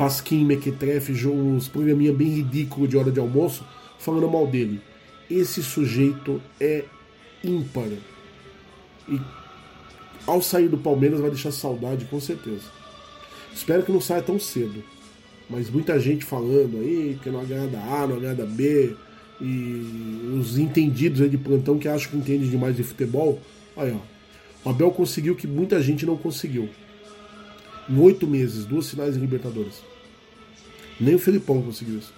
pasquim, 0.00 0.46
mequetrefe, 0.46 1.12
uns 1.26 1.68
programinha 1.68 2.10
bem 2.10 2.28
ridículo 2.28 2.88
de 2.88 2.96
hora 2.96 3.10
de 3.10 3.20
almoço, 3.20 3.62
falando 3.98 4.30
mal 4.30 4.46
dele. 4.46 4.80
Esse 5.30 5.62
sujeito 5.62 6.40
é 6.58 6.84
ímpar. 7.44 7.90
E 9.06 9.20
ao 10.26 10.40
sair 10.40 10.68
do 10.68 10.78
Palmeiras 10.78 11.20
vai 11.20 11.28
deixar 11.28 11.52
saudade, 11.52 12.06
com 12.06 12.18
certeza. 12.18 12.64
Espero 13.54 13.82
que 13.82 13.92
não 13.92 14.00
saia 14.00 14.22
tão 14.22 14.40
cedo. 14.40 14.82
Mas 15.50 15.68
muita 15.68 16.00
gente 16.00 16.24
falando 16.24 16.78
aí 16.78 17.18
que 17.22 17.28
não 17.28 17.40
agrada 17.40 17.78
A, 17.78 18.06
não 18.06 18.16
agrada 18.16 18.46
B. 18.46 18.96
E 19.38 20.32
os 20.40 20.56
entendidos 20.56 21.20
aí 21.20 21.28
de 21.28 21.36
plantão 21.36 21.78
que 21.78 21.88
acham 21.88 22.12
que 22.12 22.16
entendem 22.16 22.48
demais 22.48 22.74
de 22.74 22.82
futebol. 22.82 23.38
Aí, 23.76 23.92
ó. 23.92 23.98
O 24.66 24.70
Abel 24.70 24.90
conseguiu 24.92 25.36
que 25.36 25.46
muita 25.46 25.82
gente 25.82 26.06
não 26.06 26.16
conseguiu. 26.16 26.70
Em 27.86 27.98
oito 27.98 28.26
meses, 28.26 28.64
duas 28.64 28.88
finais 28.88 29.12
de 29.12 29.20
Libertadores. 29.20 29.89
Nem 31.00 31.14
o 31.14 31.18
Felipão 31.18 31.62
conseguiu 31.62 31.98
isso. 31.98 32.12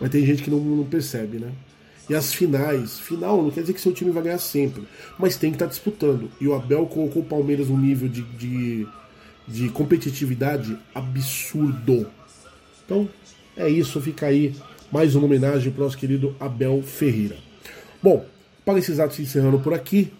Mas 0.00 0.10
tem 0.10 0.24
gente 0.26 0.42
que 0.42 0.50
não, 0.50 0.58
não, 0.58 0.84
percebe, 0.84 1.38
né? 1.38 1.50
E 2.08 2.14
as 2.14 2.34
finais, 2.34 2.98
final 2.98 3.42
não 3.42 3.50
quer 3.50 3.62
dizer 3.62 3.72
que 3.72 3.80
seu 3.80 3.92
time 3.92 4.10
vai 4.10 4.22
ganhar 4.22 4.38
sempre, 4.38 4.82
mas 5.18 5.36
tem 5.36 5.50
que 5.50 5.56
estar 5.56 5.66
tá 5.66 5.70
disputando. 5.70 6.30
E 6.40 6.46
o 6.46 6.54
Abel 6.54 6.84
colocou 6.86 7.22
o 7.22 7.24
Palmeiras 7.24 7.68
num 7.68 7.78
nível 7.78 8.08
de, 8.08 8.22
de 8.22 8.86
de 9.46 9.68
competitividade 9.68 10.76
absurdo. 10.94 12.06
Então, 12.84 13.08
é 13.56 13.68
isso, 13.68 14.00
fica 14.00 14.26
aí 14.26 14.54
mais 14.90 15.14
uma 15.14 15.26
homenagem 15.26 15.70
para 15.72 15.82
o 15.82 15.84
nosso 15.84 15.98
querido 15.98 16.34
Abel 16.40 16.82
Ferreira. 16.82 17.36
Bom, 18.02 18.24
para 18.64 18.78
esses 18.78 18.98
atos 18.98 19.18
encerrando 19.18 19.58
por 19.58 19.74
aqui, 19.74 20.12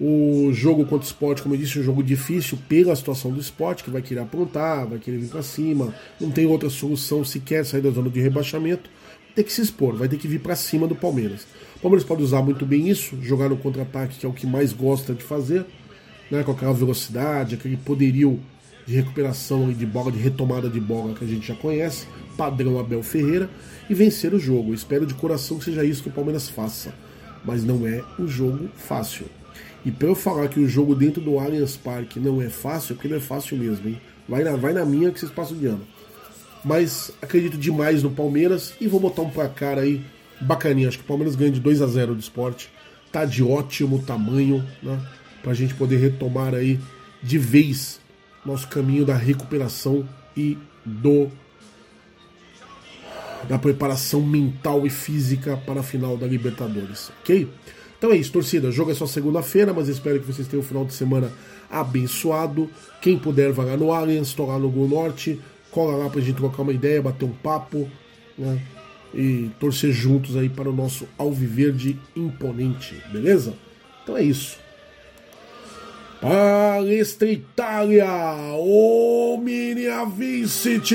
o 0.00 0.52
jogo 0.52 0.84
contra 0.84 1.04
o 1.04 1.10
esporte, 1.10 1.42
como 1.42 1.54
eu 1.54 1.58
disse, 1.58 1.78
é 1.78 1.80
um 1.80 1.84
jogo 1.84 2.02
difícil 2.02 2.56
pela 2.68 2.94
situação 2.94 3.32
do 3.32 3.40
esporte, 3.40 3.82
que 3.82 3.90
vai 3.90 4.00
querer 4.00 4.20
aprontar, 4.20 4.86
vai 4.86 4.98
querer 4.98 5.18
vir 5.18 5.28
para 5.28 5.42
cima, 5.42 5.92
não 6.20 6.30
tem 6.30 6.46
outra 6.46 6.70
solução 6.70 7.24
sequer 7.24 7.64
sair 7.64 7.80
da 7.80 7.90
zona 7.90 8.08
de 8.08 8.20
rebaixamento, 8.20 8.88
tem 9.34 9.44
que 9.44 9.52
se 9.52 9.60
expor, 9.60 9.96
vai 9.96 10.08
ter 10.08 10.16
que 10.16 10.28
vir 10.28 10.40
para 10.40 10.54
cima 10.54 10.86
do 10.86 10.94
Palmeiras. 10.94 11.46
O 11.76 11.80
Palmeiras 11.80 12.06
pode 12.06 12.22
usar 12.22 12.42
muito 12.42 12.64
bem 12.64 12.88
isso, 12.88 13.16
jogar 13.22 13.48
no 13.48 13.56
contra-ataque, 13.56 14.18
que 14.18 14.26
é 14.26 14.28
o 14.28 14.32
que 14.32 14.46
mais 14.46 14.72
gosta 14.72 15.14
de 15.14 15.22
fazer, 15.22 15.66
né, 16.30 16.42
com 16.42 16.52
aquela 16.52 16.72
velocidade, 16.72 17.54
aquele 17.54 17.76
poderio 17.76 18.40
de 18.86 18.94
recuperação 18.94 19.70
e 19.70 19.74
de 19.74 19.84
bola, 19.84 20.10
de 20.10 20.18
retomada 20.18 20.68
de 20.68 20.80
bola 20.80 21.14
que 21.14 21.24
a 21.24 21.28
gente 21.28 21.46
já 21.46 21.54
conhece, 21.54 22.06
padrão 22.36 22.78
Abel 22.78 23.02
Ferreira, 23.02 23.50
e 23.88 23.94
vencer 23.94 24.32
o 24.32 24.38
jogo. 24.38 24.72
espero 24.72 25.04
de 25.04 25.14
coração 25.14 25.58
que 25.58 25.64
seja 25.64 25.84
isso 25.84 26.02
que 26.02 26.08
o 26.08 26.12
Palmeiras 26.12 26.48
faça. 26.48 26.94
Mas 27.44 27.64
não 27.64 27.86
é 27.86 28.02
um 28.18 28.26
jogo 28.26 28.68
fácil. 28.76 29.26
E 29.84 29.90
para 29.90 30.08
eu 30.08 30.14
falar 30.14 30.48
que 30.48 30.60
o 30.60 30.68
jogo 30.68 30.94
dentro 30.94 31.20
do 31.20 31.38
Allianz 31.38 31.76
Parque 31.76 32.18
não 32.18 32.42
é 32.42 32.48
fácil, 32.48 32.92
é 32.92 32.94
porque 32.94 33.08
não 33.08 33.16
é 33.16 33.20
fácil 33.20 33.56
mesmo, 33.56 33.88
hein? 33.88 34.00
Vai 34.28 34.44
na, 34.44 34.56
vai 34.56 34.72
na 34.72 34.84
minha 34.84 35.10
que 35.10 35.18
vocês 35.18 35.32
passam 35.32 35.56
de 35.56 35.66
ano. 35.66 35.86
Mas 36.64 37.12
acredito 37.22 37.56
demais 37.56 38.02
no 38.02 38.10
Palmeiras 38.10 38.74
e 38.80 38.88
vou 38.88 39.00
botar 39.00 39.22
um 39.22 39.30
placar 39.30 39.78
aí 39.78 40.04
bacaninha. 40.40 40.88
Acho 40.88 40.98
que 40.98 41.04
o 41.04 41.06
Palmeiras 41.06 41.36
ganha 41.36 41.50
de 41.50 41.60
2 41.60 41.80
a 41.80 41.86
0 41.86 42.14
do 42.14 42.20
esporte. 42.20 42.70
Tá 43.10 43.24
de 43.24 43.42
ótimo 43.42 44.00
tamanho, 44.00 44.64
né? 44.82 45.00
para 45.42 45.52
a 45.52 45.54
gente 45.54 45.74
poder 45.74 45.96
retomar 45.96 46.54
aí 46.54 46.78
de 47.22 47.38
vez 47.38 48.00
nosso 48.44 48.68
caminho 48.68 49.04
da 49.04 49.14
recuperação 49.14 50.08
e 50.36 50.58
do 50.84 51.30
da 53.48 53.58
preparação 53.58 54.20
mental 54.20 54.86
e 54.86 54.90
física 54.90 55.56
para 55.56 55.80
a 55.80 55.82
final 55.82 56.16
da 56.16 56.26
Libertadores, 56.26 57.10
ok? 57.20 57.48
Então 57.98 58.12
é 58.12 58.16
isso, 58.16 58.32
torcida. 58.32 58.68
O 58.68 58.72
jogo 58.72 58.92
é 58.92 58.94
só 58.94 59.06
segunda-feira, 59.06 59.74
mas 59.74 59.88
espero 59.88 60.20
que 60.20 60.26
vocês 60.26 60.46
tenham 60.46 60.62
um 60.62 60.66
final 60.66 60.84
de 60.84 60.94
semana 60.94 61.32
abençoado. 61.68 62.70
Quem 63.02 63.18
puder, 63.18 63.52
vai 63.52 63.66
lá 63.66 63.76
no 63.76 63.92
Allianz, 63.92 64.28
estou 64.28 64.46
lá 64.46 64.58
no 64.58 64.70
Gol 64.70 64.88
Norte, 64.88 65.40
cola 65.70 65.96
lá 65.96 66.08
para 66.08 66.20
a 66.20 66.22
gente 66.22 66.36
trocar 66.36 66.62
uma 66.62 66.72
ideia, 66.72 67.02
bater 67.02 67.24
um 67.24 67.32
papo, 67.32 67.90
né? 68.36 68.62
E 69.12 69.50
torcer 69.58 69.90
juntos 69.90 70.36
aí 70.36 70.48
para 70.48 70.70
o 70.70 70.72
nosso 70.72 71.08
Alviverde 71.18 71.98
imponente, 72.14 72.94
beleza? 73.10 73.54
Então 74.02 74.16
é 74.16 74.22
isso. 74.22 74.58
Palestra 76.20 77.30
Itália, 77.30 78.06
Omnia 78.58 80.04
Vincit! 80.06 80.94